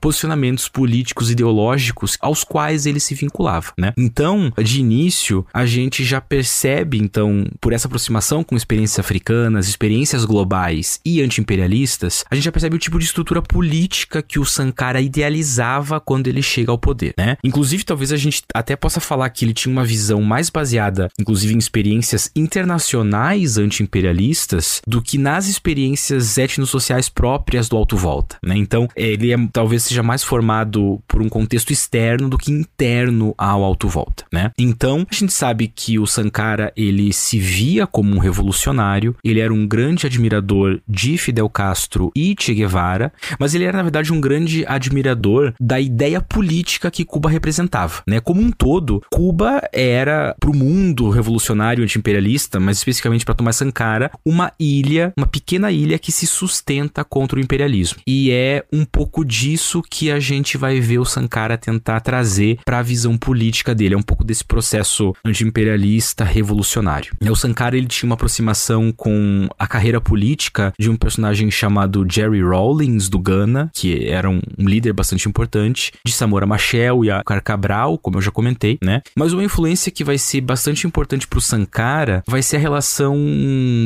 posicionamentos 0.00 0.68
políticos 0.68 1.30
ideológicos 1.30 2.16
aos 2.20 2.42
quais 2.42 2.86
ele 2.86 3.00
se 3.00 3.14
vinculava, 3.14 3.72
né? 3.76 3.92
Então, 3.96 4.52
de 4.62 4.80
início, 4.80 5.46
a 5.52 5.66
gente 5.66 6.04
já 6.04 6.20
percebe 6.20 6.98
então, 6.98 7.46
por 7.60 7.72
essa 7.72 7.86
aproximação 7.86 8.42
com 8.42 8.56
experiências 8.56 8.98
africanas, 8.98 9.68
experiências 9.68 10.24
globais 10.24 11.00
e 11.04 11.20
anti-imperialistas, 11.20 12.24
a 12.30 12.34
gente 12.34 12.44
já 12.44 12.52
percebe 12.52 12.76
o 12.76 12.78
tipo 12.78 12.98
de 12.98 13.04
estrutura 13.04 13.42
política 13.42 14.22
que 14.22 14.38
o 14.38 14.44
Sankara 14.44 15.00
idealizava 15.00 16.00
quando 16.00 16.28
ele 16.28 16.42
chega 16.42 16.70
ao 16.70 16.78
poder, 16.78 17.14
né? 17.18 17.36
Inclusive, 17.44 17.84
talvez 17.84 18.12
a 18.12 18.16
gente 18.16 18.42
até 18.54 18.74
possa 18.76 19.00
falar 19.00 19.28
que 19.30 19.49
ele 19.50 19.54
tinha 19.54 19.72
uma 19.72 19.84
visão 19.84 20.22
mais 20.22 20.48
baseada, 20.48 21.08
inclusive, 21.18 21.54
em 21.54 21.58
experiências 21.58 22.30
internacionais 22.34 23.58
anti-imperialistas 23.58 24.80
do 24.86 25.02
que 25.02 25.18
nas 25.18 25.48
experiências 25.48 26.38
etnossociais 26.38 27.08
próprias 27.08 27.68
do 27.68 27.76
Alto 27.76 27.96
Volta, 27.96 28.38
né? 28.42 28.56
Então, 28.56 28.88
ele 28.96 29.32
é, 29.32 29.36
talvez 29.52 29.84
seja 29.84 30.02
mais 30.02 30.22
formado 30.22 31.02
por 31.06 31.20
um 31.20 31.28
contexto 31.28 31.72
externo 31.72 32.28
do 32.28 32.38
que 32.38 32.52
interno 32.52 33.34
ao 33.36 33.64
Alto 33.64 33.88
Volta, 33.88 34.24
né? 34.32 34.52
Então, 34.58 35.06
a 35.10 35.14
gente 35.14 35.32
sabe 35.32 35.68
que 35.68 35.98
o 35.98 36.06
Sankara, 36.06 36.72
ele 36.76 37.12
se 37.12 37.38
via 37.38 37.86
como 37.86 38.14
um 38.14 38.18
revolucionário, 38.18 39.16
ele 39.24 39.40
era 39.40 39.52
um 39.52 39.66
grande 39.66 40.06
admirador 40.06 40.80
de 40.88 41.18
Fidel 41.18 41.48
Castro 41.48 42.12
e 42.14 42.34
Che 42.38 42.54
Guevara, 42.54 43.12
mas 43.38 43.54
ele 43.54 43.64
era, 43.64 43.78
na 43.78 43.82
verdade, 43.82 44.12
um 44.12 44.20
grande 44.20 44.64
admirador 44.66 45.52
da 45.60 45.80
ideia 45.80 46.20
política 46.20 46.90
que 46.90 47.04
Cuba 47.04 47.28
representava, 47.28 48.02
né? 48.06 48.20
Como 48.20 48.40
um 48.40 48.50
todo, 48.50 49.02
Cuba 49.10 49.39
Cuba 49.40 49.62
era 49.72 50.36
para 50.38 50.50
o 50.50 50.54
mundo 50.54 51.08
revolucionário 51.08 51.82
anti-imperialista, 51.82 52.60
mas 52.60 52.76
especificamente 52.76 53.24
para 53.24 53.34
Tomás 53.34 53.56
Sankara, 53.56 54.10
uma 54.22 54.52
ilha, 54.60 55.14
uma 55.16 55.26
pequena 55.26 55.72
ilha 55.72 55.98
que 55.98 56.12
se 56.12 56.26
sustenta 56.26 57.02
contra 57.02 57.38
o 57.38 57.42
imperialismo. 57.42 58.00
E 58.06 58.30
é 58.30 58.62
um 58.70 58.84
pouco 58.84 59.24
disso 59.24 59.82
que 59.88 60.10
a 60.10 60.20
gente 60.20 60.58
vai 60.58 60.78
ver 60.78 60.98
o 60.98 61.06
Sankara 61.06 61.56
tentar 61.56 62.00
trazer 62.00 62.58
para 62.66 62.80
a 62.80 62.82
visão 62.82 63.16
política 63.16 63.74
dele, 63.74 63.94
é 63.94 63.96
um 63.96 64.02
pouco 64.02 64.24
desse 64.24 64.44
processo 64.44 65.14
anti-imperialista 65.24 66.22
revolucionário. 66.22 67.14
O 67.22 67.34
Sankara 67.34 67.78
ele 67.78 67.86
tinha 67.86 68.08
uma 68.10 68.16
aproximação 68.16 68.92
com 68.92 69.48
a 69.58 69.66
carreira 69.66 70.02
política 70.02 70.74
de 70.78 70.90
um 70.90 70.96
personagem 70.96 71.50
chamado 71.50 72.06
Jerry 72.06 72.42
Rawlings 72.42 73.08
do 73.08 73.18
Ghana, 73.18 73.70
que 73.72 74.06
era 74.06 74.28
um, 74.28 74.42
líder 74.58 74.92
bastante 74.92 75.26
importante, 75.26 75.92
de 76.04 76.12
Samora 76.12 76.46
Machel 76.46 77.06
e 77.06 77.10
a 77.10 77.22
Cabral, 77.42 77.96
como 77.96 78.18
eu 78.18 78.22
já 78.22 78.30
comentei, 78.30 78.78
né? 78.82 79.00
Mas 79.16 79.29
uma 79.32 79.44
influência 79.44 79.90
que 79.92 80.04
vai 80.04 80.18
ser 80.18 80.40
bastante 80.40 80.86
importante 80.86 81.26
para 81.26 81.38
o 81.38 81.42
Sankara 81.42 82.22
vai 82.26 82.42
ser 82.42 82.56
a 82.56 82.60
relação 82.60 83.16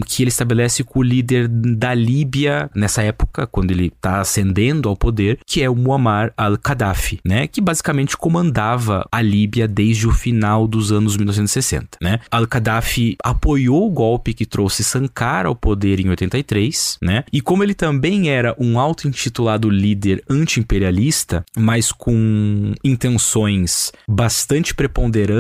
que 0.07 0.23
ele 0.23 0.29
estabelece 0.29 0.85
com 0.85 1.01
o 1.01 1.03
líder 1.03 1.49
da 1.49 1.95
Líbia 1.95 2.71
nessa 2.75 3.03
época, 3.03 3.47
quando 3.47 3.71
ele 3.71 3.87
está 3.87 4.21
ascendendo 4.21 4.89
ao 4.89 4.97
poder, 4.97 5.39
que 5.47 5.63
é 5.63 5.69
o 5.69 5.77
Muammar 5.77 6.33
al-Gaddafi, 6.37 7.21
né? 7.25 7.47
Que 7.47 7.61
basicamente 7.61 8.17
comandava 8.17 9.07
a 9.11 9.21
Líbia 9.21 9.67
desde 9.69 10.07
o 10.07 10.13
final 10.13 10.67
dos 10.67 10.93
anos 10.93 11.17
1960, 11.17 11.99
né? 12.01 12.21
Al-Gaddafi 12.31 13.17
apoiou 13.23 13.87
o 13.87 13.91
golpe 13.91 14.35
que 14.35 14.47
trouxe 14.47 14.85
Sankara 14.85 15.49
ao 15.49 15.57
poder 15.57 16.01
em 16.01 16.09
83, 16.09 16.99
né? 17.03 17.25
E 17.33 17.41
como 17.41 17.63
ele 17.63 17.75
também 17.75 18.29
era 18.29 18.55
um 18.59 18.79
auto-intitulado 18.79 19.69
líder 19.69 20.23
anti-imperialista, 20.29 21.45
mas 21.57 21.93
com 21.93 22.73
intenções 22.83 23.93
bastante 24.09 24.75
preponderantes 24.75 25.34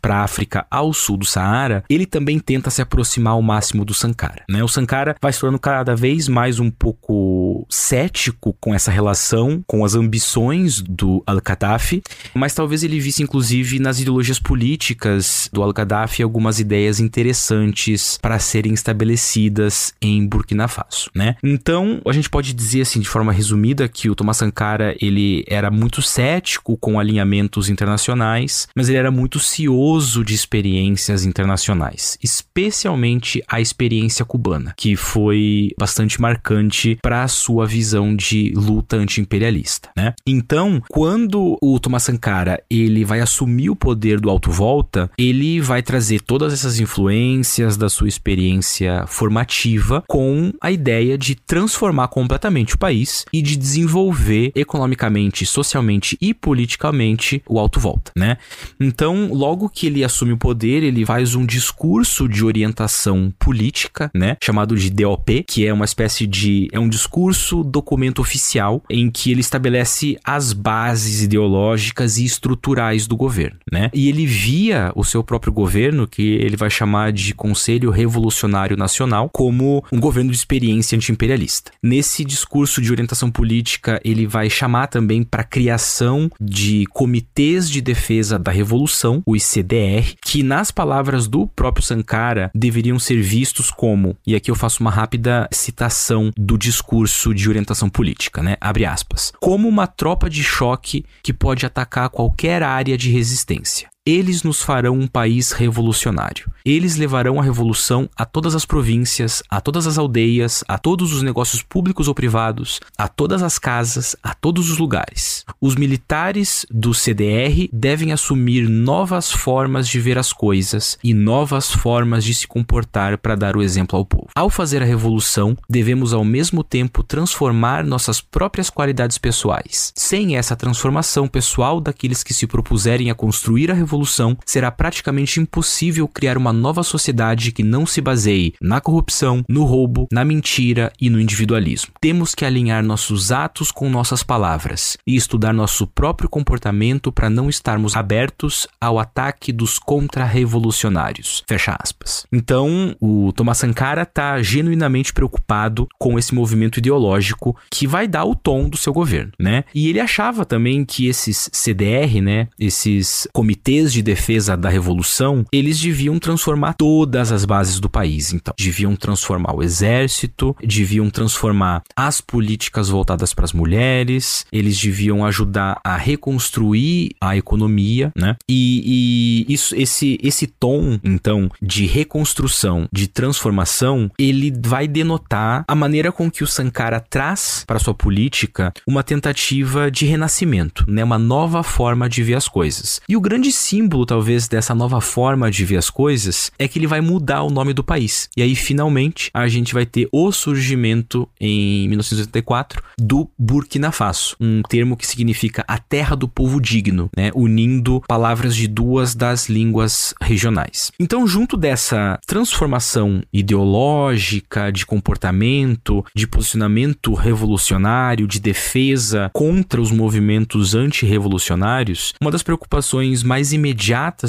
para 0.00 0.16
a 0.16 0.24
África 0.24 0.66
ao 0.70 0.92
sul 0.92 1.16
do 1.16 1.24
Saara, 1.24 1.84
ele 1.88 2.06
também 2.06 2.38
tenta 2.38 2.70
se 2.70 2.82
aproximar 2.82 3.34
ao 3.34 3.42
máximo 3.42 3.84
do 3.84 3.94
Sankara, 3.94 4.44
né? 4.48 4.62
O 4.62 4.68
Sankara 4.68 5.16
vai 5.20 5.32
se 5.32 5.40
tornando 5.40 5.58
cada 5.58 5.94
vez 5.94 6.28
mais 6.28 6.58
um 6.58 6.70
pouco 6.70 7.66
cético 7.70 8.56
com 8.60 8.74
essa 8.74 8.90
relação, 8.90 9.62
com 9.66 9.84
as 9.84 9.94
ambições 9.94 10.80
do 10.80 11.22
Al-Qaddafi, 11.26 12.02
mas 12.34 12.54
talvez 12.54 12.82
ele 12.82 13.00
visse 13.00 13.22
inclusive 13.22 13.78
nas 13.78 14.00
ideologias 14.00 14.38
políticas 14.38 15.48
do 15.52 15.62
Al-Qaddafi 15.62 16.22
algumas 16.22 16.60
ideias 16.60 17.00
interessantes 17.00 18.18
para 18.20 18.38
serem 18.38 18.74
estabelecidas 18.74 19.94
em 20.00 20.26
Burkina 20.26 20.68
Faso, 20.68 21.10
né? 21.14 21.36
Então, 21.42 22.00
a 22.06 22.12
gente 22.12 22.28
pode 22.28 22.52
dizer 22.52 22.82
assim 22.82 23.00
de 23.00 23.08
forma 23.08 23.32
resumida 23.32 23.88
que 23.88 24.10
o 24.10 24.14
Thomas 24.14 24.36
Sankara, 24.36 24.96
ele 25.00 25.44
era 25.48 25.70
muito 25.70 26.02
cético 26.02 26.76
com 26.76 26.98
alinhamentos 26.98 27.68
internacionais, 27.68 28.68
mas 28.74 28.88
ele 28.88 28.98
era 28.98 29.10
muito 29.10 29.21
cioso 29.38 30.24
de 30.24 30.34
experiências 30.34 31.24
internacionais, 31.24 32.18
especialmente 32.22 33.42
a 33.48 33.60
experiência 33.60 34.24
cubana, 34.24 34.74
que 34.76 34.96
foi 34.96 35.70
bastante 35.78 36.20
marcante 36.20 36.98
para 37.02 37.22
a 37.22 37.28
sua 37.28 37.66
visão 37.66 38.14
de 38.14 38.52
luta 38.54 38.96
anti-imperialista, 38.96 39.90
né? 39.96 40.14
Então, 40.26 40.82
quando 40.88 41.58
o 41.60 41.78
Thomas 41.80 42.02
Sankara 42.04 42.62
ele 42.70 43.04
vai 43.04 43.20
assumir 43.20 43.70
o 43.70 43.76
poder 43.76 44.20
do 44.20 44.30
Alto 44.30 44.50
Volta, 44.50 45.10
ele 45.18 45.60
vai 45.60 45.82
trazer 45.82 46.20
todas 46.20 46.52
essas 46.52 46.80
influências 46.80 47.76
da 47.76 47.88
sua 47.88 48.08
experiência 48.08 49.04
formativa 49.06 50.02
com 50.08 50.52
a 50.60 50.70
ideia 50.70 51.16
de 51.18 51.34
transformar 51.34 52.08
completamente 52.08 52.74
o 52.74 52.78
país 52.78 53.24
e 53.32 53.42
de 53.42 53.56
desenvolver 53.56 54.52
economicamente, 54.54 55.44
socialmente 55.44 56.16
e 56.20 56.32
politicamente 56.34 57.42
o 57.48 57.58
Alto 57.58 57.80
Volta, 57.80 58.12
né? 58.16 58.36
Então, 58.80 59.11
logo 59.30 59.68
que 59.68 59.86
ele 59.86 60.04
assume 60.04 60.32
o 60.32 60.38
poder, 60.38 60.82
ele 60.82 61.04
faz 61.04 61.34
um 61.34 61.44
discurso 61.44 62.28
de 62.28 62.44
orientação 62.44 63.32
política, 63.38 64.10
né, 64.14 64.36
chamado 64.42 64.76
de 64.76 64.90
DOP, 64.90 65.44
que 65.46 65.66
é 65.66 65.72
uma 65.72 65.84
espécie 65.84 66.26
de 66.26 66.68
é 66.72 66.78
um 66.78 66.88
discurso 66.88 67.62
documento 67.62 68.20
oficial 68.20 68.82
em 68.88 69.10
que 69.10 69.30
ele 69.30 69.40
estabelece 69.40 70.18
as 70.24 70.52
bases 70.52 71.22
ideológicas 71.22 72.18
e 72.18 72.24
estruturais 72.24 73.06
do 73.06 73.16
governo, 73.16 73.58
né? 73.70 73.90
E 73.92 74.08
ele 74.08 74.26
via 74.26 74.92
o 74.94 75.04
seu 75.04 75.22
próprio 75.22 75.52
governo, 75.52 76.06
que 76.06 76.22
ele 76.22 76.56
vai 76.56 76.70
chamar 76.70 77.12
de 77.12 77.34
Conselho 77.34 77.90
Revolucionário 77.90 78.76
Nacional, 78.76 79.28
como 79.32 79.84
um 79.92 80.00
governo 80.00 80.30
de 80.30 80.36
experiência 80.36 80.96
anti-imperialista. 80.96 81.72
Nesse 81.82 82.24
discurso 82.24 82.80
de 82.80 82.90
orientação 82.90 83.30
política, 83.30 84.00
ele 84.04 84.26
vai 84.26 84.48
chamar 84.48 84.86
também 84.86 85.22
para 85.22 85.42
a 85.42 85.46
criação 85.46 86.30
de 86.40 86.86
comitês 86.92 87.68
de 87.68 87.80
defesa 87.80 88.38
da 88.38 88.50
revolução, 88.50 88.92
o 89.26 89.34
ICDR, 89.34 90.14
que 90.24 90.42
nas 90.42 90.70
palavras 90.70 91.26
do 91.26 91.46
próprio 91.46 91.84
Sankara 91.84 92.50
deveriam 92.54 92.98
ser 92.98 93.20
vistos 93.20 93.70
como, 93.70 94.16
e 94.26 94.34
aqui 94.34 94.50
eu 94.50 94.54
faço 94.54 94.80
uma 94.80 94.90
rápida 94.90 95.48
citação 95.52 96.30
do 96.36 96.56
discurso 96.58 97.34
de 97.34 97.48
orientação 97.48 97.88
política, 97.88 98.42
né? 98.42 98.56
Abre 98.60 98.84
aspas. 98.84 99.32
Como 99.40 99.68
uma 99.68 99.86
tropa 99.86 100.30
de 100.30 100.42
choque 100.42 101.04
que 101.22 101.32
pode 101.32 101.66
atacar 101.66 102.08
qualquer 102.10 102.62
área 102.62 102.96
de 102.96 103.10
resistência. 103.10 103.91
Eles 104.04 104.42
nos 104.42 104.60
farão 104.60 104.98
um 104.98 105.06
país 105.06 105.52
revolucionário. 105.52 106.50
Eles 106.64 106.96
levarão 106.96 107.38
a 107.38 107.42
revolução 107.42 108.10
a 108.16 108.24
todas 108.24 108.56
as 108.56 108.64
províncias, 108.64 109.44
a 109.48 109.60
todas 109.60 109.86
as 109.86 109.96
aldeias, 109.96 110.64
a 110.66 110.76
todos 110.76 111.12
os 111.12 111.22
negócios 111.22 111.62
públicos 111.62 112.08
ou 112.08 112.14
privados, 112.14 112.80
a 112.98 113.06
todas 113.06 113.44
as 113.44 113.60
casas, 113.60 114.16
a 114.20 114.34
todos 114.34 114.70
os 114.70 114.78
lugares. 114.78 115.44
Os 115.60 115.76
militares 115.76 116.66
do 116.68 116.92
CDR 116.92 117.68
devem 117.72 118.10
assumir 118.10 118.68
novas 118.68 119.30
formas 119.30 119.86
de 119.86 120.00
ver 120.00 120.18
as 120.18 120.32
coisas 120.32 120.98
e 121.02 121.14
novas 121.14 121.70
formas 121.70 122.24
de 122.24 122.34
se 122.34 122.48
comportar 122.48 123.18
para 123.18 123.36
dar 123.36 123.56
o 123.56 123.62
exemplo 123.62 123.96
ao 123.96 124.04
povo. 124.04 124.30
Ao 124.34 124.50
fazer 124.50 124.82
a 124.82 124.86
revolução, 124.86 125.56
devemos 125.70 126.12
ao 126.12 126.24
mesmo 126.24 126.64
tempo 126.64 127.04
transformar 127.04 127.84
nossas 127.84 128.20
próprias 128.20 128.68
qualidades 128.68 129.16
pessoais. 129.16 129.92
Sem 129.94 130.36
essa 130.36 130.56
transformação 130.56 131.28
pessoal 131.28 131.80
daqueles 131.80 132.24
que 132.24 132.34
se 132.34 132.48
propuserem 132.48 133.08
a 133.08 133.14
construir 133.14 133.70
a 133.70 133.74
revolução, 133.74 133.91
revolução, 133.92 134.36
será 134.46 134.70
praticamente 134.70 135.38
impossível 135.38 136.08
criar 136.08 136.38
uma 136.38 136.52
nova 136.52 136.82
sociedade 136.82 137.52
que 137.52 137.62
não 137.62 137.84
se 137.84 138.00
baseie 138.00 138.54
na 138.60 138.80
corrupção, 138.80 139.44
no 139.48 139.64
roubo, 139.64 140.08
na 140.10 140.24
mentira 140.24 140.90
e 141.00 141.10
no 141.10 141.20
individualismo. 141.20 141.92
Temos 142.00 142.34
que 142.34 142.44
alinhar 142.44 142.82
nossos 142.82 143.30
atos 143.30 143.70
com 143.70 143.90
nossas 143.90 144.22
palavras 144.22 144.96
e 145.06 145.14
estudar 145.14 145.52
nosso 145.52 145.86
próprio 145.86 146.28
comportamento 146.28 147.12
para 147.12 147.28
não 147.28 147.50
estarmos 147.50 147.94
abertos 147.94 148.66
ao 148.80 148.98
ataque 148.98 149.52
dos 149.52 149.78
contra-revolucionários. 149.78 151.42
Fecha 151.46 151.76
aspas. 151.78 152.26
Então, 152.32 152.96
o 153.00 153.32
Thomas 153.32 153.58
Sankara 153.58 154.02
está 154.02 154.40
genuinamente 154.42 155.12
preocupado 155.12 155.86
com 155.98 156.18
esse 156.18 156.34
movimento 156.34 156.78
ideológico 156.78 157.56
que 157.70 157.86
vai 157.86 158.08
dar 158.08 158.24
o 158.24 158.34
tom 158.34 158.68
do 158.68 158.76
seu 158.76 158.92
governo, 158.92 159.32
né? 159.38 159.64
E 159.74 159.88
ele 159.88 160.00
achava 160.00 160.44
também 160.46 160.84
que 160.84 161.06
esses 161.06 161.50
CDR, 161.52 162.20
né, 162.22 162.48
esses 162.58 163.28
comitês 163.32 163.81
de 163.90 164.02
defesa 164.02 164.54
da 164.54 164.68
revolução, 164.68 165.46
eles 165.50 165.80
deviam 165.80 166.18
transformar 166.18 166.74
todas 166.74 167.32
as 167.32 167.46
bases 167.46 167.80
do 167.80 167.88
país. 167.88 168.34
Então, 168.34 168.52
deviam 168.58 168.94
transformar 168.94 169.54
o 169.54 169.62
exército, 169.62 170.54
deviam 170.62 171.08
transformar 171.08 171.82
as 171.96 172.20
políticas 172.20 172.90
voltadas 172.90 173.32
para 173.32 173.46
as 173.46 173.52
mulheres, 173.54 174.44
eles 174.52 174.78
deviam 174.78 175.24
ajudar 175.24 175.80
a 175.82 175.96
reconstruir 175.96 177.10
a 177.20 177.36
economia, 177.36 178.12
né? 178.14 178.36
E, 178.48 179.46
e 179.48 179.52
isso, 179.54 179.74
esse, 179.74 180.18
esse 180.22 180.46
tom, 180.46 180.98
então, 181.02 181.48
de 181.60 181.86
reconstrução, 181.86 182.86
de 182.92 183.06
transformação, 183.06 184.10
ele 184.18 184.52
vai 184.64 184.86
denotar 184.86 185.64
a 185.66 185.74
maneira 185.74 186.12
com 186.12 186.30
que 186.30 186.44
o 186.44 186.46
Sankara 186.46 187.00
traz 187.00 187.64
para 187.66 187.78
sua 187.78 187.94
política 187.94 188.72
uma 188.86 189.02
tentativa 189.02 189.90
de 189.90 190.04
renascimento, 190.04 190.84
né? 190.86 191.02
Uma 191.02 191.18
nova 191.18 191.62
forma 191.62 192.08
de 192.08 192.22
ver 192.22 192.34
as 192.34 192.48
coisas. 192.48 193.00
E 193.08 193.16
o 193.16 193.20
grande 193.20 193.50
símbolo, 193.72 194.04
talvez, 194.04 194.48
dessa 194.48 194.74
nova 194.74 195.00
forma 195.00 195.50
de 195.50 195.64
ver 195.64 195.78
as 195.78 195.88
coisas 195.88 196.52
é 196.58 196.68
que 196.68 196.78
ele 196.78 196.86
vai 196.86 197.00
mudar 197.00 197.42
o 197.42 197.48
nome 197.48 197.72
do 197.72 197.82
país. 197.82 198.28
E 198.36 198.42
aí, 198.42 198.54
finalmente, 198.54 199.30
a 199.32 199.48
gente 199.48 199.72
vai 199.72 199.86
ter 199.86 200.06
o 200.12 200.30
surgimento, 200.30 201.26
em 201.40 201.88
1984, 201.88 202.82
do 202.98 203.30
Burkina 203.38 203.90
Faso, 203.90 204.36
um 204.38 204.60
termo 204.68 204.94
que 204.94 205.06
significa 205.06 205.64
a 205.66 205.78
terra 205.78 206.14
do 206.14 206.28
povo 206.28 206.60
digno, 206.60 207.08
né? 207.16 207.30
unindo 207.34 208.02
palavras 208.06 208.54
de 208.54 208.68
duas 208.68 209.14
das 209.14 209.48
línguas 209.48 210.12
regionais. 210.20 210.92
Então, 211.00 211.26
junto 211.26 211.56
dessa 211.56 212.20
transformação 212.26 213.22
ideológica, 213.32 214.70
de 214.70 214.84
comportamento, 214.84 216.04
de 216.14 216.26
posicionamento 216.26 217.14
revolucionário, 217.14 218.26
de 218.26 218.38
defesa 218.38 219.30
contra 219.32 219.80
os 219.80 219.90
movimentos 219.90 220.74
antirrevolucionários, 220.74 222.12
uma 222.20 222.30
das 222.30 222.42
preocupações 222.42 223.22
mais 223.22 223.54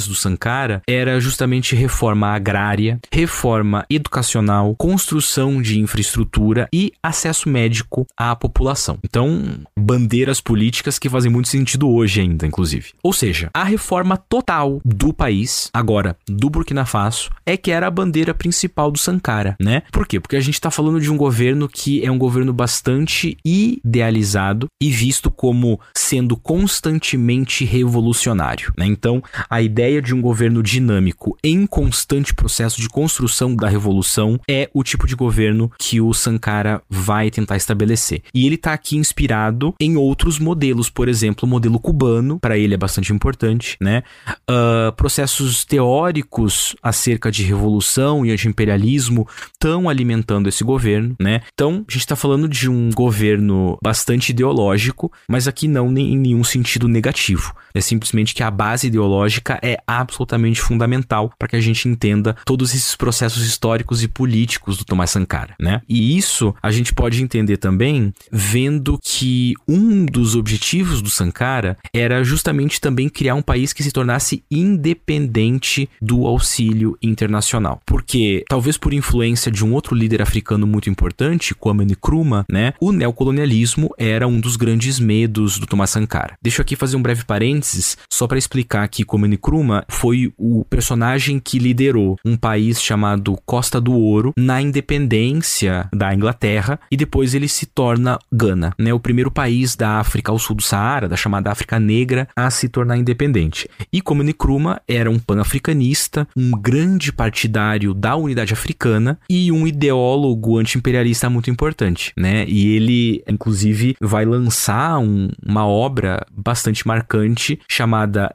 do 0.08 0.16
Sankara 0.16 0.82
era 0.88 1.20
justamente 1.20 1.76
reforma 1.76 2.28
agrária, 2.28 3.00
reforma 3.12 3.86
educacional, 3.90 4.76
construção 4.76 5.62
de 5.62 5.80
infraestrutura 5.80 6.68
e 6.74 6.92
acesso 7.02 7.50
médico 7.50 8.06
à 8.18 8.36
população. 8.36 9.00
Então, 9.04 9.44
bandeiras 9.78 10.40
políticas 10.40 11.00
que 11.00 11.10
fazem 11.10 11.32
muito 11.32 11.48
sentido 11.48 11.90
hoje 11.90 12.22
ainda, 12.22 12.46
inclusive. 12.46 12.92
Ou 13.02 13.14
seja, 13.14 13.50
a 13.54 13.64
reforma 13.64 14.18
total 14.18 14.82
do 14.84 15.14
país, 15.14 15.70
agora 15.74 16.16
do 16.28 16.50
Burkina 16.50 16.86
Faso, 16.86 17.30
é 17.46 17.58
que 17.58 17.72
era 17.72 17.88
a 17.88 17.92
bandeira 17.92 18.34
principal 18.34 18.92
do 18.92 19.00
Sankara, 19.00 19.56
né? 19.60 19.84
Por 19.92 20.08
quê? 20.08 20.20
Porque 20.20 20.36
a 20.36 20.42
gente 20.42 20.56
está 20.56 20.70
falando 20.70 21.00
de 21.00 21.12
um 21.12 21.18
governo 21.18 21.70
que 21.70 22.06
é 22.06 22.12
um 22.12 22.18
governo 22.18 22.54
bastante 22.54 23.38
idealizado 23.46 24.68
e 24.82 24.90
visto 24.90 25.32
como 25.32 25.80
sendo 25.96 26.36
constantemente 26.36 27.66
revolucionário, 27.66 28.74
né? 28.78 28.86
Então, 28.86 29.23
a 29.50 29.62
ideia 29.62 30.02
de 30.02 30.14
um 30.14 30.22
governo 30.22 30.62
dinâmico 30.62 31.38
em 31.44 31.66
constante 31.66 32.34
processo 32.34 32.82
de 32.82 32.90
construção 32.90 33.56
da 33.56 33.68
revolução 33.68 34.40
é 34.50 34.70
o 34.74 34.84
tipo 34.84 35.08
de 35.08 35.16
governo 35.16 35.72
que 35.78 36.00
o 36.02 36.14
Sankara 36.14 36.82
vai 36.90 37.30
tentar 37.30 37.58
estabelecer. 37.58 38.22
E 38.34 38.46
ele 38.46 38.56
está 38.56 38.74
aqui 38.74 38.98
inspirado 38.98 39.74
em 39.80 39.98
outros 39.98 40.40
modelos, 40.40 40.90
por 40.90 41.08
exemplo, 41.08 41.48
o 41.48 41.50
modelo 41.50 41.80
cubano, 41.80 42.40
para 42.40 42.58
ele 42.58 42.74
é 42.74 42.78
bastante 42.78 43.12
importante, 43.14 43.78
né? 43.80 44.04
Uh, 44.50 44.92
processos 44.94 45.66
teóricos 45.66 46.76
acerca 46.82 47.32
de 47.32 47.44
revolução 47.44 48.26
e 48.26 48.32
anti-imperialismo 48.32 49.28
estão 49.52 49.90
alimentando 49.90 50.50
esse 50.50 50.64
governo, 50.64 51.16
né? 51.20 51.42
Então, 51.54 51.86
a 51.88 51.92
gente 51.92 52.02
está 52.02 52.16
falando 52.16 52.48
de 52.48 52.70
um 52.70 52.90
governo 52.92 53.78
bastante 53.82 54.30
ideológico, 54.30 55.12
mas 55.28 55.48
aqui 55.48 55.68
não 55.68 55.92
em 55.98 56.18
nenhum 56.18 56.44
sentido 56.44 56.88
negativo. 56.88 57.54
É 57.74 57.82
simplesmente 57.82 58.34
que 58.34 58.44
a 58.44 58.52
base 58.52 58.88
ideológica 58.88 59.13
é 59.62 59.78
absolutamente 59.86 60.62
fundamental 60.62 61.32
para 61.38 61.48
que 61.48 61.56
a 61.56 61.62
gente 61.62 61.88
entenda 61.88 62.36
todos 62.46 62.74
esses 62.74 62.96
processos 62.96 63.46
históricos 63.46 64.04
e 64.04 64.08
políticos 64.08 64.78
do 64.78 64.86
Thomas 64.86 65.12
Sankara, 65.12 65.56
né? 65.60 65.82
E 65.88 66.18
isso 66.18 66.54
a 66.62 66.72
gente 66.72 66.94
pode 66.94 67.22
entender 67.22 67.58
também 67.58 68.14
vendo 68.32 69.00
que 69.02 69.54
um 69.68 70.06
dos 70.06 70.36
objetivos 70.36 71.02
do 71.02 71.10
Sankara 71.10 71.78
era 71.94 72.24
justamente 72.24 72.80
também 72.80 73.10
criar 73.10 73.36
um 73.36 73.42
país 73.42 73.74
que 73.74 73.84
se 73.84 73.92
tornasse 73.92 74.44
independente 74.50 75.90
do 76.02 76.26
auxílio 76.26 76.98
internacional. 77.02 77.82
Porque, 77.86 78.44
talvez 78.48 78.78
por 78.78 78.94
influência 78.94 79.52
de 79.52 79.64
um 79.66 79.74
outro 79.74 79.96
líder 79.96 80.22
africano 80.22 80.66
muito 80.66 80.90
importante, 80.90 81.56
Kwame 81.56 81.86
Nkrumah, 81.86 82.46
né, 82.50 82.74
o 82.80 82.92
neocolonialismo 82.92 83.94
era 83.98 84.28
um 84.28 84.40
dos 84.40 84.56
grandes 84.56 85.00
medos 85.00 85.58
do 85.58 85.66
Thomas 85.66 85.90
Sankara. 85.90 86.38
Deixa 86.42 86.62
eu 86.62 86.64
aqui 86.64 86.76
fazer 86.76 86.96
um 86.96 87.02
breve 87.02 87.24
parênteses 87.24 87.98
só 88.10 88.28
para 88.28 88.38
explicar 88.38 88.84
Kwame 89.04 89.28
Nkrumah 89.30 89.86
foi 89.88 90.32
o 90.38 90.64
personagem 90.66 91.40
que 91.40 91.58
liderou 91.58 92.18
um 92.24 92.38
país 92.38 92.82
chamado 92.82 93.36
Costa 93.46 93.80
do 93.80 93.94
Ouro 93.94 94.34
na 94.38 94.62
independência 94.62 95.88
da 95.94 96.14
Inglaterra 96.14 96.80
e 96.92 96.98
depois 96.98 97.34
ele 97.34 97.48
se 97.48 97.66
torna 97.66 98.20
Gana, 98.32 98.74
né, 98.78 98.94
o 98.94 99.00
primeiro 99.00 99.32
país 99.32 99.76
da 99.76 100.00
África 100.00 100.32
ao 100.32 100.38
sul 100.38 100.58
do 100.58 100.62
Saara, 100.62 101.08
da 101.08 101.16
chamada 101.16 101.52
África 101.52 101.80
Negra, 101.80 102.28
a 102.36 102.50
se 102.50 102.68
tornar 102.68 102.98
independente. 102.98 103.70
E 103.92 104.02
Kwame 104.02 104.24
Nkrumah 104.26 104.82
era 104.88 105.10
um 105.10 105.18
pan-africanista, 105.18 106.28
um 106.36 106.52
grande 106.52 107.14
partidário 107.14 107.94
da 107.94 108.16
unidade 108.16 108.54
africana 108.54 109.18
e 109.30 109.52
um 109.52 109.66
ideólogo 109.66 110.58
anti-imperialista 110.58 111.30
muito 111.30 111.50
importante, 111.50 112.12
né? 112.18 112.46
E 112.48 112.76
ele, 112.76 113.24
inclusive, 113.28 113.96
vai 114.02 114.26
lançar 114.26 115.00
um, 115.00 115.30
uma 115.46 115.66
obra 115.66 116.26
bastante 116.32 116.86
marcante 116.88 117.60
chamada 117.70 118.34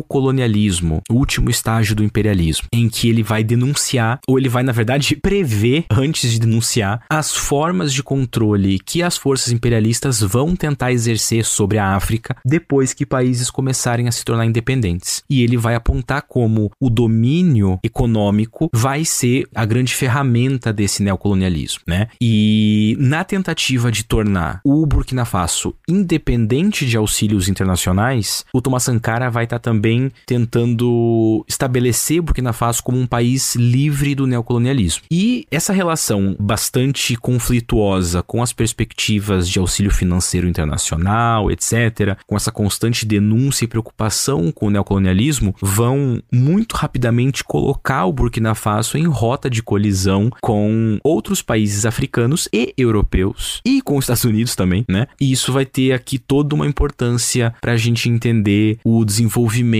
Neocolonialismo, 0.00 1.02
o 1.10 1.14
último 1.14 1.50
estágio 1.50 1.94
do 1.94 2.02
imperialismo, 2.02 2.68
em 2.72 2.88
que 2.88 3.08
ele 3.08 3.22
vai 3.22 3.44
denunciar, 3.44 4.18
ou 4.26 4.38
ele 4.38 4.48
vai, 4.48 4.62
na 4.62 4.72
verdade, 4.72 5.14
prever, 5.16 5.84
antes 5.90 6.32
de 6.32 6.40
denunciar, 6.40 7.02
as 7.08 7.34
formas 7.34 7.92
de 7.92 8.02
controle 8.02 8.78
que 8.78 9.02
as 9.02 9.16
forças 9.16 9.52
imperialistas 9.52 10.20
vão 10.20 10.56
tentar 10.56 10.92
exercer 10.92 11.44
sobre 11.44 11.78
a 11.78 11.94
África 11.94 12.36
depois 12.44 12.94
que 12.94 13.04
países 13.04 13.50
começarem 13.50 14.08
a 14.08 14.12
se 14.12 14.24
tornar 14.24 14.46
independentes. 14.46 15.22
E 15.28 15.42
ele 15.42 15.56
vai 15.56 15.74
apontar 15.74 16.22
como 16.22 16.70
o 16.80 16.88
domínio 16.88 17.78
econômico 17.82 18.70
vai 18.72 19.04
ser 19.04 19.46
a 19.54 19.64
grande 19.66 19.94
ferramenta 19.94 20.72
desse 20.72 21.02
neocolonialismo, 21.02 21.82
né? 21.86 22.08
E 22.20 22.96
na 22.98 23.22
tentativa 23.22 23.92
de 23.92 24.04
tornar 24.04 24.60
o 24.64 24.86
Burkina 24.86 25.24
Faso 25.24 25.74
independente 25.88 26.86
de 26.86 26.96
auxílios 26.96 27.48
internacionais, 27.48 28.44
o 28.52 28.62
Thomas 28.62 28.84
Sankara 28.84 29.30
vai 29.30 29.44
estar 29.44 29.58
tá 29.58 29.70
também 29.90 30.12
tentando 30.24 31.44
estabelecer 31.48 32.20
o 32.20 32.22
Burkina 32.22 32.52
Faso 32.52 32.82
como 32.82 32.98
um 32.98 33.06
país 33.06 33.56
livre 33.56 34.14
do 34.14 34.26
neocolonialismo. 34.26 35.02
E 35.10 35.46
essa 35.50 35.72
relação 35.72 36.36
bastante 36.38 37.16
conflituosa 37.16 38.22
com 38.22 38.42
as 38.42 38.52
perspectivas 38.52 39.48
de 39.48 39.58
auxílio 39.58 39.90
financeiro 39.90 40.48
internacional, 40.48 41.50
etc., 41.50 42.16
com 42.26 42.36
essa 42.36 42.52
constante 42.52 43.04
denúncia 43.04 43.64
e 43.64 43.68
preocupação 43.68 44.52
com 44.52 44.66
o 44.66 44.70
neocolonialismo, 44.70 45.54
vão 45.60 46.22
muito 46.32 46.76
rapidamente 46.76 47.42
colocar 47.42 48.06
o 48.06 48.12
Burkina 48.12 48.54
Faso 48.54 48.96
em 48.96 49.06
rota 49.06 49.50
de 49.50 49.62
colisão 49.62 50.30
com 50.40 50.98
outros 51.02 51.42
países 51.42 51.84
africanos 51.84 52.48
e 52.52 52.72
europeus 52.76 53.60
e 53.64 53.82
com 53.82 53.96
os 53.96 54.04
Estados 54.04 54.24
Unidos 54.24 54.54
também, 54.54 54.84
né? 54.88 55.06
E 55.20 55.32
isso 55.32 55.52
vai 55.52 55.66
ter 55.66 55.92
aqui 55.92 56.18
toda 56.18 56.54
uma 56.54 56.66
importância 56.66 57.54
para 57.60 57.72
a 57.72 57.76
gente 57.76 58.08
entender 58.08 58.78
o 58.84 59.04
desenvolvimento 59.04 59.79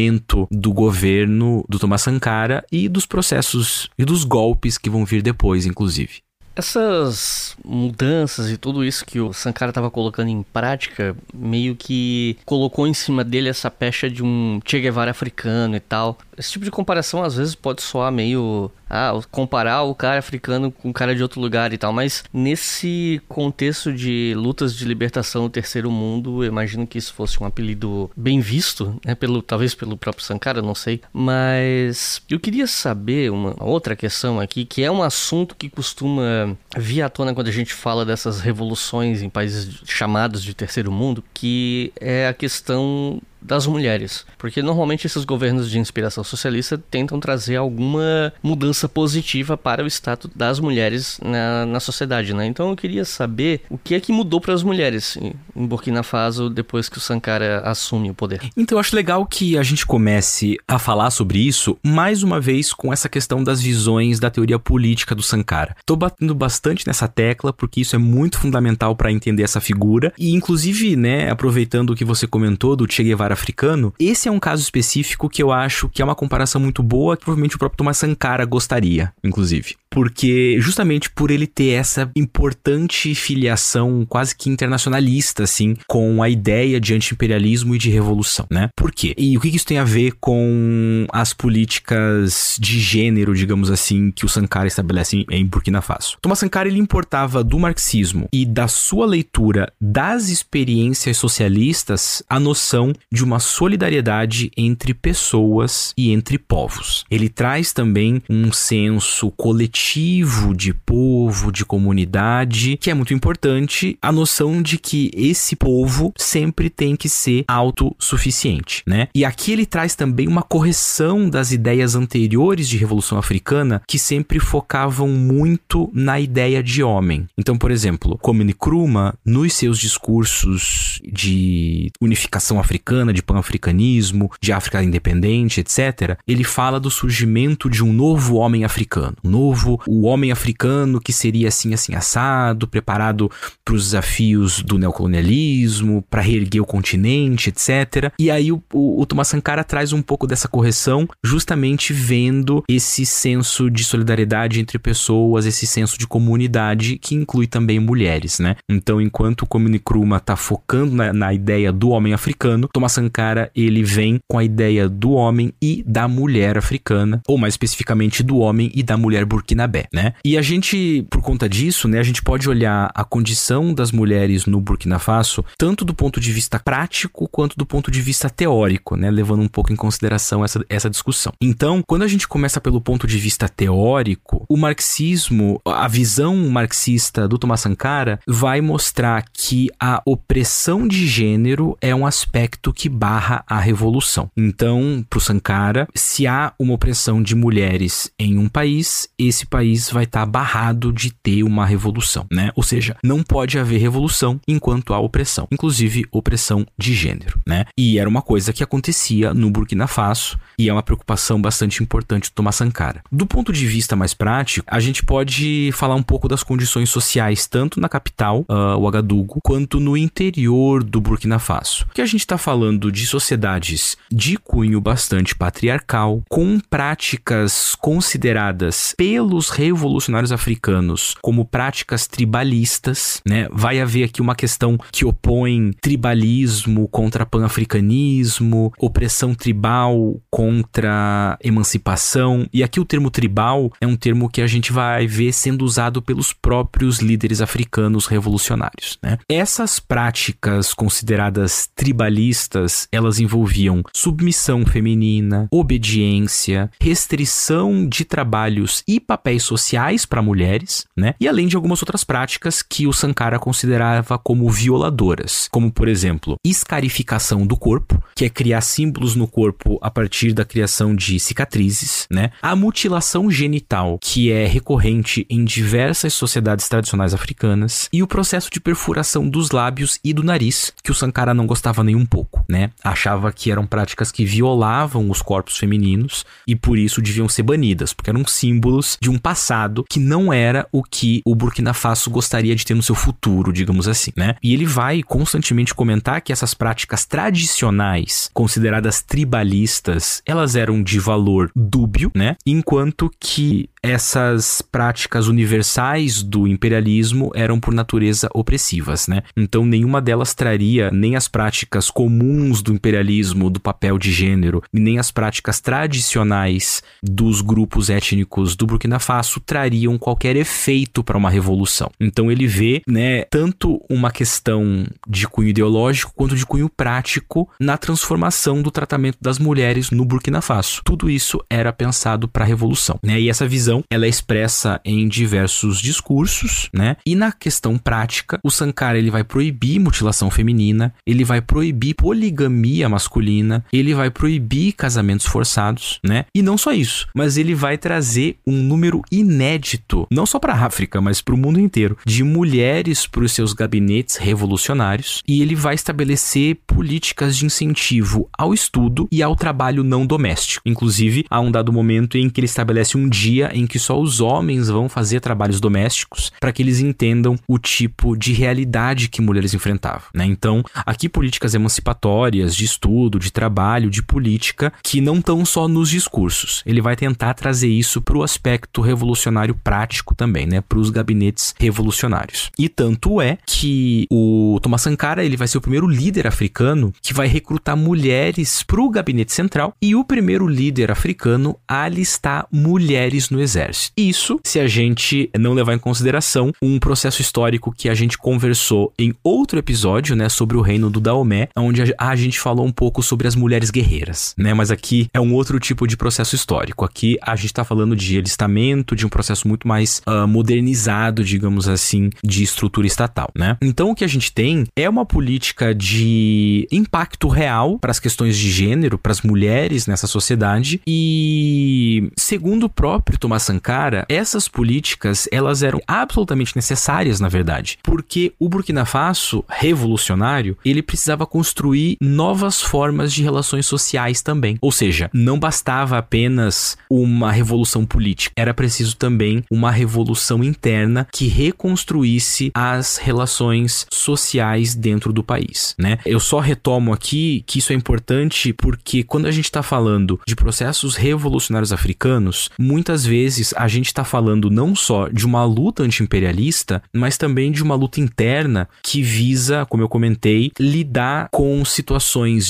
do 0.50 0.72
governo 0.72 1.64
do 1.68 1.78
Thomas 1.78 2.02
Sankara 2.02 2.64
e 2.70 2.88
dos 2.88 3.06
processos 3.06 3.88
e 3.98 4.04
dos 4.04 4.24
golpes 4.24 4.78
que 4.78 4.90
vão 4.90 5.04
vir 5.04 5.22
depois, 5.22 5.66
inclusive. 5.66 6.22
Essas 6.60 7.56
mudanças 7.64 8.50
e 8.50 8.58
tudo 8.58 8.84
isso 8.84 9.06
que 9.06 9.18
o 9.18 9.32
Sankara 9.32 9.70
estava 9.70 9.90
colocando 9.90 10.28
em 10.28 10.42
prática 10.42 11.16
meio 11.32 11.74
que 11.74 12.36
colocou 12.44 12.86
em 12.86 12.92
cima 12.92 13.24
dele 13.24 13.48
essa 13.48 13.70
pecha 13.70 14.10
de 14.10 14.22
um 14.22 14.60
Che 14.62 14.78
Guevara 14.78 15.10
africano 15.10 15.74
e 15.74 15.80
tal. 15.80 16.18
Esse 16.36 16.52
tipo 16.52 16.64
de 16.64 16.70
comparação 16.70 17.22
às 17.22 17.36
vezes 17.36 17.54
pode 17.54 17.80
soar 17.80 18.12
meio. 18.12 18.70
Ah, 18.92 19.12
comparar 19.30 19.82
o 19.84 19.94
cara 19.94 20.18
africano 20.18 20.72
com 20.72 20.90
o 20.90 20.92
cara 20.92 21.14
de 21.14 21.22
outro 21.22 21.40
lugar 21.40 21.72
e 21.72 21.78
tal, 21.78 21.92
mas 21.92 22.24
nesse 22.32 23.22
contexto 23.28 23.92
de 23.92 24.34
lutas 24.36 24.74
de 24.74 24.84
libertação 24.84 25.44
do 25.44 25.48
terceiro 25.48 25.88
mundo, 25.92 26.42
eu 26.42 26.48
imagino 26.48 26.84
que 26.84 26.98
isso 26.98 27.14
fosse 27.14 27.40
um 27.40 27.46
apelido 27.46 28.10
bem 28.16 28.40
visto, 28.40 29.00
né? 29.04 29.14
Pelo, 29.14 29.42
talvez 29.42 29.76
pelo 29.76 29.96
próprio 29.96 30.24
Sankara, 30.24 30.60
não 30.60 30.74
sei. 30.74 31.00
Mas 31.12 32.20
eu 32.28 32.40
queria 32.40 32.66
saber 32.66 33.30
uma 33.30 33.54
outra 33.62 33.94
questão 33.94 34.40
aqui, 34.40 34.64
que 34.64 34.82
é 34.82 34.90
um 34.90 35.04
assunto 35.04 35.54
que 35.54 35.70
costuma 35.70 36.49
vir 36.76 37.02
à 37.02 37.08
tona 37.08 37.34
quando 37.34 37.48
a 37.48 37.52
gente 37.52 37.72
fala 37.72 38.04
dessas 38.04 38.40
revoluções 38.40 39.22
em 39.22 39.28
países 39.28 39.82
chamados 39.86 40.42
de 40.42 40.54
terceiro 40.54 40.90
mundo, 40.90 41.22
que 41.32 41.92
é 42.00 42.28
a 42.28 42.34
questão 42.34 43.20
das 43.40 43.66
mulheres. 43.66 44.24
Porque 44.38 44.62
normalmente 44.62 45.06
esses 45.06 45.24
governos 45.24 45.70
de 45.70 45.78
inspiração 45.78 46.22
socialista 46.22 46.78
tentam 46.90 47.18
trazer 47.20 47.56
alguma 47.56 48.32
mudança 48.42 48.88
positiva 48.88 49.56
para 49.56 49.82
o 49.82 49.86
status 49.86 50.30
das 50.34 50.60
mulheres 50.60 51.18
na, 51.22 51.66
na 51.66 51.80
sociedade, 51.80 52.34
né? 52.34 52.46
Então 52.46 52.70
eu 52.70 52.76
queria 52.76 53.04
saber 53.04 53.62
o 53.68 53.78
que 53.78 53.94
é 53.94 54.00
que 54.00 54.12
mudou 54.12 54.40
para 54.40 54.54
as 54.54 54.62
mulheres 54.62 55.16
em 55.16 55.66
Burkina 55.66 56.02
Faso 56.02 56.50
depois 56.50 56.88
que 56.88 56.98
o 56.98 57.00
Sankara 57.00 57.60
assume 57.64 58.10
o 58.10 58.14
poder. 58.14 58.40
Então 58.56 58.76
eu 58.76 58.80
acho 58.80 58.94
legal 58.94 59.24
que 59.26 59.56
a 59.56 59.62
gente 59.62 59.86
comece 59.86 60.58
a 60.66 60.78
falar 60.78 61.10
sobre 61.10 61.38
isso 61.38 61.78
mais 61.82 62.22
uma 62.22 62.40
vez 62.40 62.72
com 62.72 62.92
essa 62.92 63.08
questão 63.08 63.42
das 63.42 63.60
visões 63.60 64.18
da 64.18 64.30
teoria 64.30 64.58
política 64.58 65.14
do 65.14 65.22
Sankara. 65.22 65.76
Tô 65.84 65.96
batendo 65.96 66.34
bastante 66.34 66.86
nessa 66.86 67.08
tecla 67.08 67.52
porque 67.52 67.80
isso 67.80 67.96
é 67.96 67.98
muito 67.98 68.38
fundamental 68.38 68.94
para 68.94 69.12
entender 69.12 69.42
essa 69.42 69.60
figura 69.60 70.12
e 70.18 70.34
inclusive, 70.34 70.96
né, 70.96 71.30
aproveitando 71.30 71.90
o 71.90 71.96
que 71.96 72.04
você 72.04 72.26
comentou 72.26 72.76
do 72.76 72.90
Che 72.90 73.02
Guevara 73.02 73.29
africano, 73.32 73.92
esse 73.98 74.28
é 74.28 74.32
um 74.32 74.40
caso 74.40 74.62
específico 74.62 75.28
que 75.28 75.42
eu 75.42 75.52
acho 75.52 75.88
que 75.88 76.02
é 76.02 76.04
uma 76.04 76.14
comparação 76.14 76.60
muito 76.60 76.82
boa, 76.82 77.16
que 77.16 77.24
provavelmente 77.24 77.56
o 77.56 77.58
próprio 77.58 77.78
Thomas 77.78 77.96
Sankara 77.96 78.44
gostaria, 78.44 79.12
inclusive. 79.22 79.76
Porque 79.90 80.56
justamente 80.60 81.10
por 81.10 81.30
ele 81.30 81.46
ter 81.46 81.70
essa 81.70 82.10
importante 82.14 83.14
filiação 83.14 84.06
quase 84.08 84.36
que 84.36 84.48
internacionalista, 84.48 85.42
assim, 85.42 85.76
com 85.88 86.22
a 86.22 86.28
ideia 86.28 86.80
de 86.80 86.94
anti-imperialismo 86.94 87.74
e 87.74 87.78
de 87.78 87.90
revolução, 87.90 88.46
né? 88.48 88.68
Por 88.76 88.92
quê? 88.92 89.14
E 89.18 89.36
o 89.36 89.40
que 89.40 89.48
isso 89.48 89.66
tem 89.66 89.78
a 89.78 89.84
ver 89.84 90.12
com 90.20 91.06
as 91.12 91.32
políticas 91.32 92.56
de 92.60 92.78
gênero, 92.78 93.34
digamos 93.34 93.70
assim, 93.70 94.12
que 94.12 94.24
o 94.24 94.28
Sankara 94.28 94.68
estabelece 94.68 95.24
em 95.28 95.44
Burkina 95.44 95.82
Faso? 95.82 96.16
Thomas 96.22 96.38
Sankara 96.38 96.68
ele 96.68 96.78
importava 96.78 97.42
do 97.42 97.58
marxismo 97.58 98.28
e 98.32 98.46
da 98.46 98.68
sua 98.68 99.06
leitura 99.06 99.72
das 99.80 100.28
experiências 100.28 101.16
socialistas 101.16 102.22
a 102.28 102.38
noção 102.38 102.92
de 103.12 103.19
de 103.20 103.24
uma 103.24 103.38
solidariedade 103.38 104.50
entre 104.56 104.94
pessoas 104.94 105.92
e 105.94 106.10
entre 106.10 106.38
povos. 106.38 107.04
Ele 107.10 107.28
traz 107.28 107.70
também 107.70 108.22
um 108.30 108.50
senso 108.50 109.30
coletivo 109.32 110.56
de 110.56 110.72
povo, 110.72 111.52
de 111.52 111.62
comunidade, 111.66 112.78
que 112.78 112.90
é 112.90 112.94
muito 112.94 113.12
importante, 113.12 113.98
a 114.00 114.10
noção 114.10 114.62
de 114.62 114.78
que 114.78 115.10
esse 115.14 115.54
povo 115.54 116.14
sempre 116.16 116.70
tem 116.70 116.96
que 116.96 117.10
ser 117.10 117.44
autossuficiente, 117.46 118.82
né? 118.86 119.08
E 119.14 119.22
aqui 119.22 119.52
ele 119.52 119.66
traz 119.66 119.94
também 119.94 120.26
uma 120.26 120.42
correção 120.42 121.28
das 121.28 121.52
ideias 121.52 121.94
anteriores 121.94 122.66
de 122.66 122.78
Revolução 122.78 123.18
Africana 123.18 123.82
que 123.86 123.98
sempre 123.98 124.40
focavam 124.40 125.08
muito 125.08 125.90
na 125.92 126.18
ideia 126.18 126.62
de 126.62 126.82
homem. 126.82 127.26
Então, 127.36 127.58
por 127.58 127.70
exemplo, 127.70 128.16
Kwame 128.16 128.44
Nkrumah, 128.44 129.12
nos 129.22 129.52
seus 129.52 129.78
discursos 129.78 131.02
de 131.04 131.90
unificação 132.00 132.58
africana, 132.58 133.09
de 133.12 133.22
pan-africanismo, 133.22 134.30
de 134.40 134.52
África 134.52 134.82
independente, 134.82 135.60
etc., 135.60 136.18
ele 136.26 136.44
fala 136.44 136.80
do 136.80 136.90
surgimento 136.90 137.68
de 137.68 137.84
um 137.84 137.92
novo 137.92 138.36
homem 138.36 138.64
africano. 138.64 139.16
Um 139.24 139.30
novo, 139.30 139.80
o 139.86 140.02
homem 140.02 140.32
africano 140.32 141.00
que 141.00 141.12
seria 141.12 141.48
assim, 141.48 141.74
assim, 141.74 141.94
assado, 141.94 142.66
preparado 142.66 143.30
para 143.64 143.74
os 143.74 143.84
desafios 143.84 144.62
do 144.62 144.78
neocolonialismo, 144.78 146.02
para 146.08 146.22
reerguer 146.22 146.62
o 146.62 146.66
continente, 146.66 147.50
etc. 147.50 148.12
E 148.18 148.30
aí 148.30 148.52
o, 148.52 148.62
o, 148.72 149.00
o 149.00 149.06
Thomas 149.06 149.28
Sankara 149.28 149.64
traz 149.64 149.92
um 149.92 150.02
pouco 150.02 150.26
dessa 150.26 150.48
correção, 150.48 151.08
justamente 151.24 151.92
vendo 151.92 152.62
esse 152.68 153.04
senso 153.06 153.70
de 153.70 153.84
solidariedade 153.84 154.60
entre 154.60 154.78
pessoas, 154.78 155.46
esse 155.46 155.66
senso 155.66 155.98
de 155.98 156.06
comunidade 156.06 156.98
que 156.98 157.14
inclui 157.14 157.46
também 157.46 157.78
mulheres, 157.78 158.38
né? 158.38 158.56
Então, 158.68 159.00
enquanto 159.00 159.42
o 159.42 159.46
Kwame 159.46 159.70
Nkrumah 159.70 160.18
está 160.18 160.36
focando 160.36 160.94
na, 160.94 161.12
na, 161.12 161.34
ideia 161.34 161.72
do 161.72 161.90
homem 161.90 162.12
africano, 162.12 162.68
Thomas 162.72 162.92
Sankara 163.00 163.50
ele 163.54 163.82
vem 163.82 164.18
com 164.28 164.38
a 164.38 164.44
ideia 164.44 164.88
do 164.88 165.12
homem 165.12 165.52
e 165.60 165.82
da 165.86 166.06
mulher 166.06 166.58
africana, 166.58 167.22
ou 167.26 167.38
mais 167.38 167.54
especificamente 167.54 168.22
do 168.22 168.38
homem 168.38 168.70
e 168.74 168.82
da 168.82 168.96
mulher 168.96 169.24
burkinabé, 169.24 169.86
né? 169.92 170.14
E 170.24 170.36
a 170.36 170.42
gente, 170.42 171.06
por 171.10 171.22
conta 171.22 171.48
disso, 171.48 171.88
né, 171.88 171.98
a 171.98 172.02
gente 172.02 172.22
pode 172.22 172.48
olhar 172.48 172.90
a 172.94 173.04
condição 173.04 173.72
das 173.72 173.90
mulheres 173.92 174.46
no 174.46 174.60
Burkina 174.60 174.98
Faso 174.98 175.44
tanto 175.58 175.84
do 175.84 175.94
ponto 175.94 176.20
de 176.20 176.32
vista 176.32 176.58
prático 176.58 177.28
quanto 177.28 177.56
do 177.56 177.64
ponto 177.64 177.90
de 177.90 178.00
vista 178.00 178.28
teórico, 178.28 178.96
né, 178.96 179.10
levando 179.10 179.42
um 179.42 179.48
pouco 179.48 179.72
em 179.72 179.76
consideração 179.76 180.44
essa, 180.44 180.64
essa 180.68 180.90
discussão. 180.90 181.32
Então, 181.40 181.82
quando 181.86 182.02
a 182.02 182.08
gente 182.08 182.28
começa 182.28 182.60
pelo 182.60 182.80
ponto 182.80 183.06
de 183.06 183.18
vista 183.18 183.48
teórico, 183.48 184.44
o 184.48 184.56
marxismo, 184.56 185.60
a 185.64 185.88
visão 185.88 186.36
marxista 186.48 187.26
do 187.26 187.38
Thomas 187.38 187.60
Sankara 187.60 188.20
vai 188.26 188.60
mostrar 188.60 189.24
que 189.32 189.68
a 189.80 190.02
opressão 190.04 190.86
de 190.86 191.06
gênero 191.06 191.76
é 191.80 191.94
um 191.94 192.06
aspecto 192.06 192.72
que 192.72 192.88
barra 192.90 193.44
a 193.46 193.58
revolução. 193.58 194.30
Então, 194.36 195.04
para 195.08 195.18
o 195.18 195.20
Sankara, 195.20 195.88
se 195.94 196.26
há 196.26 196.52
uma 196.58 196.74
opressão 196.74 197.22
de 197.22 197.34
mulheres 197.34 198.10
em 198.18 198.38
um 198.38 198.48
país, 198.48 199.08
esse 199.18 199.46
país 199.46 199.90
vai 199.90 200.04
estar 200.04 200.20
tá 200.20 200.26
barrado 200.26 200.92
de 200.92 201.12
ter 201.12 201.42
uma 201.42 201.64
revolução, 201.64 202.26
né? 202.30 202.50
Ou 202.54 202.62
seja, 202.62 202.96
não 203.02 203.22
pode 203.22 203.58
haver 203.58 203.78
revolução 203.78 204.40
enquanto 204.46 204.92
há 204.92 204.98
opressão, 204.98 205.46
inclusive 205.50 206.04
opressão 206.10 206.66
de 206.78 206.94
gênero, 206.94 207.40
né? 207.46 207.64
E 207.78 207.98
era 207.98 208.08
uma 208.08 208.22
coisa 208.22 208.52
que 208.52 208.62
acontecia 208.62 209.32
no 209.32 209.50
Burkina 209.50 209.86
Faso 209.86 210.38
e 210.58 210.68
é 210.68 210.72
uma 210.72 210.82
preocupação 210.82 211.40
bastante 211.40 211.82
importante 211.82 212.30
do 212.30 212.34
Thomas 212.34 212.56
Sankara. 212.56 213.02
Do 213.10 213.26
ponto 213.26 213.52
de 213.52 213.66
vista 213.66 213.96
mais 213.96 214.14
prático, 214.14 214.66
a 214.68 214.80
gente 214.80 215.04
pode 215.04 215.70
falar 215.72 215.94
um 215.94 216.02
pouco 216.02 216.28
das 216.28 216.42
condições 216.42 216.90
sociais 216.90 217.46
tanto 217.46 217.80
na 217.80 217.88
capital, 217.88 218.44
uh, 218.48 218.76
Ouagadougou, 218.76 219.40
quanto 219.42 219.80
no 219.80 219.96
interior 219.96 220.82
do 220.82 221.00
Burkina 221.00 221.38
Faso. 221.38 221.86
Que 221.92 222.02
a 222.02 222.06
gente 222.06 222.20
está 222.20 222.38
falando 222.38 222.79
de 222.88 223.04
sociedades 223.04 223.96
de 224.12 224.36
cunho 224.36 224.80
bastante 224.80 225.34
patriarcal, 225.34 226.22
com 226.28 226.60
práticas 226.60 227.74
consideradas 227.74 228.94
pelos 228.96 229.50
revolucionários 229.50 230.30
africanos 230.30 231.16
como 231.20 231.44
práticas 231.44 232.06
tribalistas, 232.06 233.20
né? 233.26 233.48
Vai 233.50 233.80
haver 233.80 234.04
aqui 234.04 234.20
uma 234.20 234.36
questão 234.36 234.78
que 234.92 235.04
opõe 235.04 235.72
tribalismo 235.80 236.86
contra 236.88 237.26
pan-africanismo, 237.26 238.72
opressão 238.78 239.34
tribal 239.34 240.20
contra 240.30 241.36
emancipação. 241.42 242.46
E 242.52 242.62
aqui 242.62 242.78
o 242.78 242.84
termo 242.84 243.10
tribal 243.10 243.72
é 243.80 243.86
um 243.86 243.96
termo 243.96 244.28
que 244.28 244.42
a 244.42 244.46
gente 244.46 244.72
vai 244.72 245.06
ver 245.06 245.32
sendo 245.32 245.64
usado 245.64 246.02
pelos 246.02 246.32
próprios 246.32 246.98
líderes 246.98 247.40
africanos 247.40 248.06
revolucionários. 248.06 248.98
Né? 249.02 249.18
Essas 249.28 249.80
práticas 249.80 250.74
consideradas 250.74 251.68
tribalistas, 251.74 252.69
elas 252.92 253.20
envolviam 253.20 253.82
submissão 253.94 254.64
feminina, 254.64 255.48
obediência, 255.50 256.70
restrição 256.80 257.88
de 257.88 258.04
trabalhos 258.04 258.82
e 258.86 258.98
papéis 258.98 259.42
sociais 259.42 260.04
para 260.06 260.22
mulheres, 260.22 260.84
né? 260.96 261.14
E 261.20 261.28
além 261.28 261.46
de 261.46 261.56
algumas 261.56 261.82
outras 261.82 262.04
práticas 262.04 262.62
que 262.62 262.86
o 262.86 262.92
Sankara 262.92 263.38
considerava 263.38 264.18
como 264.18 264.48
violadoras, 264.50 265.48
como 265.50 265.72
por 265.72 265.88
exemplo, 265.88 266.36
escarificação 266.44 267.46
do 267.46 267.56
corpo, 267.56 268.02
que 268.14 268.24
é 268.24 268.28
criar 268.28 268.60
símbolos 268.60 269.14
no 269.14 269.26
corpo 269.26 269.78
a 269.82 269.90
partir 269.90 270.32
da 270.32 270.44
criação 270.44 270.94
de 270.94 271.18
cicatrizes, 271.18 272.06
né? 272.10 272.30
A 272.42 272.54
mutilação 272.54 273.30
genital, 273.30 273.98
que 274.00 274.30
é 274.30 274.46
recorrente 274.46 275.26
em 275.28 275.44
diversas 275.44 276.14
sociedades 276.14 276.68
tradicionais 276.68 277.14
africanas, 277.14 277.88
e 277.92 278.02
o 278.02 278.06
processo 278.06 278.50
de 278.50 278.60
perfuração 278.60 279.28
dos 279.28 279.50
lábios 279.50 279.98
e 280.04 280.12
do 280.12 280.22
nariz, 280.22 280.72
que 280.82 280.90
o 280.90 280.94
Sankara 280.94 281.34
não 281.34 281.46
gostava 281.46 281.82
nem 281.82 281.96
um 281.96 282.06
pouco, 282.06 282.44
né? 282.50 282.70
Achava 282.82 283.32
que 283.32 283.50
eram 283.50 283.66
práticas 283.66 284.10
que 284.12 284.24
violavam 284.24 285.08
os 285.10 285.22
corpos 285.22 285.56
femininos 285.56 286.24
e 286.46 286.54
por 286.56 286.76
isso 286.76 287.00
deviam 287.00 287.28
ser 287.28 287.42
banidas, 287.44 287.92
porque 287.92 288.10
eram 288.10 288.26
símbolos 288.26 288.98
de 289.00 289.08
um 289.08 289.18
passado 289.18 289.84
que 289.88 290.00
não 290.00 290.32
era 290.32 290.66
o 290.72 290.82
que 290.82 291.22
o 291.24 291.34
Burkina 291.34 291.72
Faso 291.72 292.10
gostaria 292.10 292.54
de 292.54 292.64
ter 292.64 292.74
no 292.74 292.82
seu 292.82 292.94
futuro, 292.94 293.52
digamos 293.52 293.88
assim, 293.88 294.10
né? 294.16 294.34
E 294.42 294.52
ele 294.52 294.66
vai 294.66 295.02
constantemente 295.02 295.74
comentar 295.74 296.20
que 296.20 296.32
essas 296.32 296.52
práticas 296.52 297.06
tradicionais, 297.06 298.28
consideradas 298.34 299.00
tribalistas, 299.00 300.22
elas 300.26 300.56
eram 300.56 300.82
de 300.82 300.98
valor 300.98 301.50
dúbio, 301.54 302.10
né? 302.14 302.36
Enquanto 302.44 303.10
que 303.18 303.68
essas 303.82 304.60
práticas 304.60 305.26
universais 305.26 306.22
do 306.22 306.46
imperialismo 306.46 307.30
eram 307.34 307.58
por 307.58 307.72
natureza 307.72 308.28
opressivas, 308.34 309.08
né? 309.08 309.22
Então 309.36 309.64
nenhuma 309.64 310.00
delas 310.00 310.34
traria 310.34 310.90
nem 310.90 311.16
as 311.16 311.28
práticas 311.28 311.90
comuns 311.90 312.39
do 312.62 312.72
imperialismo, 312.72 313.50
do 313.50 313.60
papel 313.60 313.98
de 313.98 314.10
gênero, 314.10 314.62
nem 314.72 314.98
as 314.98 315.10
práticas 315.10 315.60
tradicionais 315.60 316.82
dos 317.02 317.40
grupos 317.40 317.90
étnicos 317.90 318.56
do 318.56 318.66
Burkina 318.66 318.98
Faso 318.98 319.40
trariam 319.40 319.98
qualquer 319.98 320.36
efeito 320.36 321.04
para 321.04 321.18
uma 321.18 321.30
revolução. 321.30 321.90
Então 322.00 322.30
ele 322.30 322.46
vê, 322.46 322.82
né, 322.86 323.24
tanto 323.24 323.80
uma 323.88 324.10
questão 324.10 324.86
de 325.08 325.26
cunho 325.28 325.48
ideológico 325.48 326.12
quanto 326.14 326.36
de 326.36 326.46
cunho 326.46 326.68
prático 326.68 327.48
na 327.60 327.76
transformação 327.76 328.62
do 328.62 328.70
tratamento 328.70 329.18
das 329.20 329.38
mulheres 329.38 329.90
no 329.90 330.04
Burkina 330.04 330.40
Faso. 330.40 330.80
Tudo 330.84 331.10
isso 331.10 331.42
era 331.50 331.72
pensado 331.72 332.28
para 332.28 332.44
a 332.44 332.46
revolução, 332.46 332.98
né? 333.02 333.20
E 333.20 333.28
essa 333.28 333.46
visão 333.46 333.84
ela 333.90 334.06
é 334.06 334.08
expressa 334.08 334.80
em 334.84 335.06
diversos 335.08 335.80
discursos, 335.80 336.68
né? 336.72 336.96
E 337.04 337.14
na 337.14 337.32
questão 337.32 337.76
prática, 337.76 338.38
o 338.42 338.50
Sankara 338.50 338.98
ele 338.98 339.10
vai 339.10 339.24
proibir 339.24 339.78
mutilação 339.78 340.30
feminina, 340.30 340.94
ele 341.06 341.24
vai 341.24 341.40
proibir 341.40 341.94
poligamia 342.30 342.88
masculina, 342.88 343.64
ele 343.72 343.94
vai 343.94 344.10
proibir 344.10 344.72
casamentos 344.72 345.26
forçados, 345.26 345.98
né? 346.04 346.24
E 346.34 346.42
não 346.42 346.56
só 346.56 346.72
isso, 346.72 347.08
mas 347.14 347.36
ele 347.36 347.54
vai 347.54 347.76
trazer 347.76 348.36
um 348.46 348.62
número 348.62 349.02
inédito, 349.10 350.06
não 350.10 350.24
só 350.24 350.38
para 350.38 350.54
a 350.54 350.64
África, 350.64 351.00
mas 351.00 351.20
para 351.20 351.34
o 351.34 351.38
mundo 351.38 351.58
inteiro, 351.58 351.96
de 352.06 352.22
mulheres 352.22 353.06
para 353.06 353.24
os 353.24 353.32
seus 353.32 353.52
gabinetes 353.52 354.16
revolucionários, 354.16 355.22
e 355.26 355.42
ele 355.42 355.54
vai 355.54 355.74
estabelecer 355.74 356.58
políticas 356.66 357.36
de 357.36 357.46
incentivo 357.46 358.28
ao 358.36 358.54
estudo 358.54 359.08
e 359.10 359.22
ao 359.22 359.34
trabalho 359.34 359.82
não 359.82 360.06
doméstico. 360.06 360.62
Inclusive, 360.64 361.24
há 361.28 361.40
um 361.40 361.50
dado 361.50 361.72
momento 361.72 362.16
em 362.16 362.30
que 362.30 362.40
ele 362.40 362.46
estabelece 362.46 362.96
um 362.96 363.08
dia 363.08 363.50
em 363.52 363.66
que 363.66 363.78
só 363.78 364.00
os 364.00 364.20
homens 364.20 364.68
vão 364.68 364.88
fazer 364.88 365.20
trabalhos 365.20 365.60
domésticos 365.60 366.32
para 366.38 366.52
que 366.52 366.62
eles 366.62 366.80
entendam 366.80 367.36
o 367.48 367.58
tipo 367.58 368.16
de 368.16 368.32
realidade 368.32 369.08
que 369.08 369.20
mulheres 369.20 369.54
enfrentavam, 369.54 370.08
né? 370.14 370.24
Então, 370.24 370.62
aqui 370.86 371.08
políticas 371.08 371.54
emancipatórias 371.54 372.19
de 372.28 372.64
estudo, 372.64 373.18
de 373.18 373.32
trabalho, 373.32 373.90
de 373.90 374.02
política 374.02 374.72
que 374.82 375.00
não 375.00 375.18
estão 375.18 375.44
só 375.44 375.68
nos 375.68 375.90
discursos. 375.90 376.62
Ele 376.66 376.80
vai 376.80 376.96
tentar 376.96 377.34
trazer 377.34 377.68
isso 377.68 378.02
para 378.02 378.18
o 378.18 378.22
aspecto 378.22 378.80
revolucionário 378.80 379.54
prático 379.54 380.14
também, 380.14 380.46
né? 380.46 380.60
Para 380.60 380.78
os 380.78 380.90
gabinetes 380.90 381.54
revolucionários. 381.58 382.50
E 382.58 382.68
tanto 382.68 383.20
é 383.20 383.38
que 383.46 384.06
o 384.10 384.58
Thomas 384.62 384.82
Sankara 384.82 385.24
ele 385.24 385.36
vai 385.36 385.48
ser 385.48 385.58
o 385.58 385.60
primeiro 385.60 385.86
líder 385.86 386.26
africano 386.26 386.92
que 387.00 387.14
vai 387.14 387.26
recrutar 387.26 387.76
mulheres 387.76 388.62
para 388.62 388.80
o 388.80 388.90
gabinete 388.90 389.32
central 389.32 389.74
e 389.80 389.94
o 389.94 390.04
primeiro 390.04 390.46
líder 390.46 390.90
africano 390.90 391.56
a 391.68 391.84
alistar 391.84 392.46
mulheres 392.50 393.30
no 393.30 393.40
exército 393.40 393.60
exército. 393.60 393.92
Isso 393.96 394.40
se 394.44 394.58
a 394.58 394.66
gente 394.66 395.30
não 395.38 395.52
levar 395.52 395.74
em 395.74 395.78
consideração 395.78 396.52
um 396.62 396.78
processo 396.78 397.20
histórico 397.20 397.72
que 397.72 397.88
a 397.88 397.94
gente 397.94 398.16
conversou 398.16 398.92
em 398.98 399.14
outro 399.22 399.58
episódio, 399.58 400.16
né, 400.16 400.28
sobre 400.28 400.56
o 400.56 400.60
reino 400.60 400.90
do 400.90 401.00
Daomé, 401.00 401.48
onde 401.56 401.94
a, 401.96 402.09
a 402.10 402.16
gente 402.16 402.40
falou 402.40 402.66
um 402.66 402.72
pouco 402.72 403.02
sobre 403.02 403.28
as 403.28 403.36
mulheres 403.36 403.70
guerreiras, 403.70 404.34
né? 404.36 404.52
Mas 404.52 404.70
aqui 404.70 405.08
é 405.14 405.20
um 405.20 405.32
outro 405.34 405.58
tipo 405.60 405.86
de 405.86 405.96
processo 405.96 406.34
histórico. 406.34 406.84
Aqui 406.84 407.16
a 407.22 407.36
gente 407.36 407.46
está 407.46 407.64
falando 407.64 407.94
de 407.94 408.18
alistamento, 408.18 408.96
de 408.96 409.06
um 409.06 409.08
processo 409.08 409.46
muito 409.46 409.68
mais 409.68 410.02
uh, 410.06 410.26
modernizado, 410.26 411.24
digamos 411.24 411.68
assim, 411.68 412.10
de 412.22 412.42
estrutura 412.42 412.86
estatal, 412.86 413.30
né? 413.36 413.56
Então 413.62 413.90
o 413.90 413.94
que 413.94 414.04
a 414.04 414.08
gente 414.08 414.32
tem 414.32 414.66
é 414.76 414.88
uma 414.88 415.06
política 415.06 415.74
de 415.74 416.66
impacto 416.72 417.28
real 417.28 417.78
para 417.78 417.90
as 417.90 418.00
questões 418.00 418.36
de 418.36 418.50
gênero, 418.50 418.98
para 418.98 419.12
as 419.12 419.22
mulheres 419.22 419.86
nessa 419.86 420.06
sociedade 420.06 420.80
e 420.86 422.10
segundo 422.16 422.64
o 422.64 422.68
próprio 422.68 423.18
Thomas 423.18 423.42
Sankara, 423.42 424.04
essas 424.08 424.48
políticas 424.48 425.28
elas 425.30 425.62
eram 425.62 425.80
absolutamente 425.86 426.56
necessárias, 426.56 427.20
na 427.20 427.28
verdade, 427.28 427.78
porque 427.82 428.32
o 428.38 428.48
Burkina 428.48 428.84
Faso 428.84 429.44
revolucionário, 429.48 430.56
ele 430.64 430.82
precisava 430.82 431.26
construir 431.26 431.96
novas 432.00 432.62
formas 432.62 433.12
de 433.12 433.22
relações 433.22 433.66
sociais 433.66 434.22
também. 434.22 434.56
Ou 434.60 434.72
seja, 434.72 435.10
não 435.12 435.38
bastava 435.38 435.98
apenas 435.98 436.78
uma 436.88 437.30
revolução 437.30 437.84
política, 437.84 438.32
era 438.34 438.54
preciso 438.54 438.96
também 438.96 439.44
uma 439.50 439.70
revolução 439.70 440.42
interna 440.42 441.06
que 441.12 441.28
reconstruísse 441.28 442.50
as 442.54 442.96
relações 442.96 443.86
sociais 443.90 444.74
dentro 444.74 445.12
do 445.12 445.22
país, 445.22 445.74
né? 445.78 445.98
Eu 446.06 446.18
só 446.18 446.38
retomo 446.38 446.92
aqui 446.92 447.44
que 447.46 447.58
isso 447.58 447.72
é 447.72 447.76
importante 447.76 448.52
porque 448.52 449.02
quando 449.02 449.26
a 449.26 449.30
gente 449.30 449.44
está 449.44 449.62
falando 449.62 450.18
de 450.26 450.34
processos 450.34 450.96
revolucionários 450.96 451.72
africanos, 451.72 452.50
muitas 452.58 453.04
vezes 453.04 453.52
a 453.56 453.68
gente 453.68 453.86
está 453.86 454.04
falando 454.04 454.48
não 454.48 454.74
só 454.74 455.08
de 455.08 455.26
uma 455.26 455.44
luta 455.44 455.82
anti-imperialista, 455.82 456.82
mas 456.94 457.18
também 457.18 457.52
de 457.52 457.62
uma 457.62 457.74
luta 457.74 458.00
interna 458.00 458.68
que 458.82 459.02
visa, 459.02 459.66
como 459.66 459.82
eu 459.82 459.88
comentei, 459.88 460.50
lidar 460.58 461.28
com 461.30 461.62
situações 461.64 461.89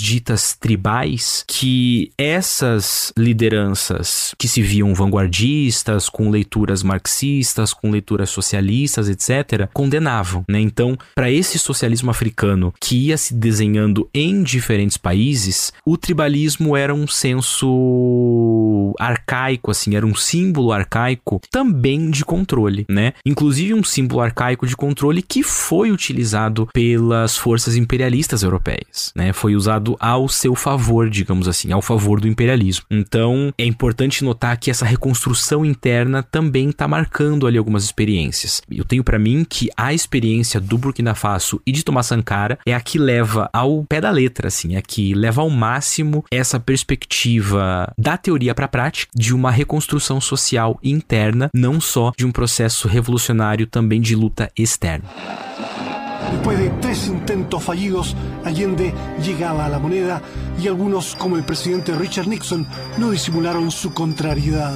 ditas 0.00 0.56
tribais 0.58 1.44
que 1.46 2.12
essas 2.18 3.12
lideranças 3.16 4.34
que 4.38 4.48
se 4.48 4.60
viam 4.62 4.94
vanguardistas, 4.94 6.08
com 6.08 6.30
leituras 6.30 6.82
marxistas, 6.82 7.72
com 7.72 7.90
leituras 7.90 8.30
socialistas, 8.30 9.08
etc., 9.08 9.68
condenavam, 9.72 10.44
né? 10.48 10.60
Então, 10.60 10.96
para 11.14 11.30
esse 11.30 11.58
socialismo 11.58 12.10
africano 12.10 12.72
que 12.80 13.06
ia 13.06 13.16
se 13.16 13.34
desenhando 13.34 14.08
em 14.12 14.42
diferentes 14.42 14.96
países, 14.96 15.72
o 15.86 15.96
tribalismo 15.96 16.76
era 16.76 16.94
um 16.94 17.06
senso 17.06 18.94
arcaico, 18.98 19.70
assim, 19.70 19.96
era 19.96 20.06
um 20.06 20.14
símbolo 20.14 20.72
arcaico 20.72 21.40
também 21.50 22.10
de 22.10 22.24
controle, 22.24 22.84
né? 22.88 23.14
Inclusive 23.24 23.74
um 23.74 23.84
símbolo 23.84 24.20
arcaico 24.20 24.66
de 24.66 24.76
controle 24.76 25.22
que 25.22 25.42
foi 25.42 25.90
utilizado 25.90 26.68
pelas 26.72 27.36
forças 27.36 27.76
imperialistas 27.76 28.42
europeias, 28.42 29.12
né? 29.14 29.29
Foi 29.32 29.54
usado 29.54 29.96
ao 29.98 30.28
seu 30.28 30.54
favor, 30.54 31.08
digamos 31.08 31.48
assim, 31.48 31.72
ao 31.72 31.82
favor 31.82 32.20
do 32.20 32.28
imperialismo. 32.28 32.84
Então, 32.90 33.52
é 33.56 33.64
importante 33.64 34.24
notar 34.24 34.56
que 34.58 34.70
essa 34.70 34.84
reconstrução 34.84 35.64
interna 35.64 36.22
também 36.22 36.70
está 36.70 36.86
marcando 36.86 37.46
ali 37.46 37.58
algumas 37.58 37.84
experiências. 37.84 38.62
Eu 38.70 38.84
tenho 38.84 39.04
para 39.04 39.18
mim 39.18 39.44
que 39.48 39.68
a 39.76 39.92
experiência 39.92 40.60
do 40.60 40.78
Burkina 40.78 41.14
Faso 41.14 41.60
e 41.66 41.72
de 41.72 41.84
Thomas 41.84 42.06
Sankara 42.06 42.58
é 42.66 42.74
a 42.74 42.80
que 42.80 42.98
leva 42.98 43.48
ao 43.52 43.84
pé 43.84 44.00
da 44.00 44.10
letra, 44.10 44.48
assim, 44.48 44.74
é 44.74 44.78
a 44.78 44.82
que 44.82 45.14
leva 45.14 45.42
ao 45.42 45.50
máximo 45.50 46.24
essa 46.30 46.58
perspectiva 46.58 47.92
da 47.98 48.16
teoria 48.16 48.54
para 48.54 48.66
a 48.66 48.68
prática 48.68 49.10
de 49.14 49.34
uma 49.34 49.50
reconstrução 49.50 50.20
social 50.20 50.78
interna, 50.82 51.50
não 51.54 51.80
só 51.80 52.12
de 52.16 52.26
um 52.26 52.32
processo 52.32 52.88
revolucionário 52.88 53.66
também 53.66 54.00
de 54.00 54.14
luta 54.14 54.50
externa. 54.56 55.08
Después 56.32 56.58
de 56.58 56.70
tres 56.80 57.06
intentos 57.08 57.62
fallidos, 57.62 58.16
Allende 58.44 58.94
llegaba 59.22 59.66
a 59.66 59.68
la 59.68 59.78
moneda 59.78 60.22
y 60.60 60.68
algunos, 60.68 61.14
como 61.16 61.36
el 61.36 61.44
presidente 61.44 61.92
Richard 61.94 62.28
Nixon, 62.28 62.66
no 62.98 63.10
disimularon 63.10 63.70
su 63.70 63.92
contrariedad. 63.92 64.74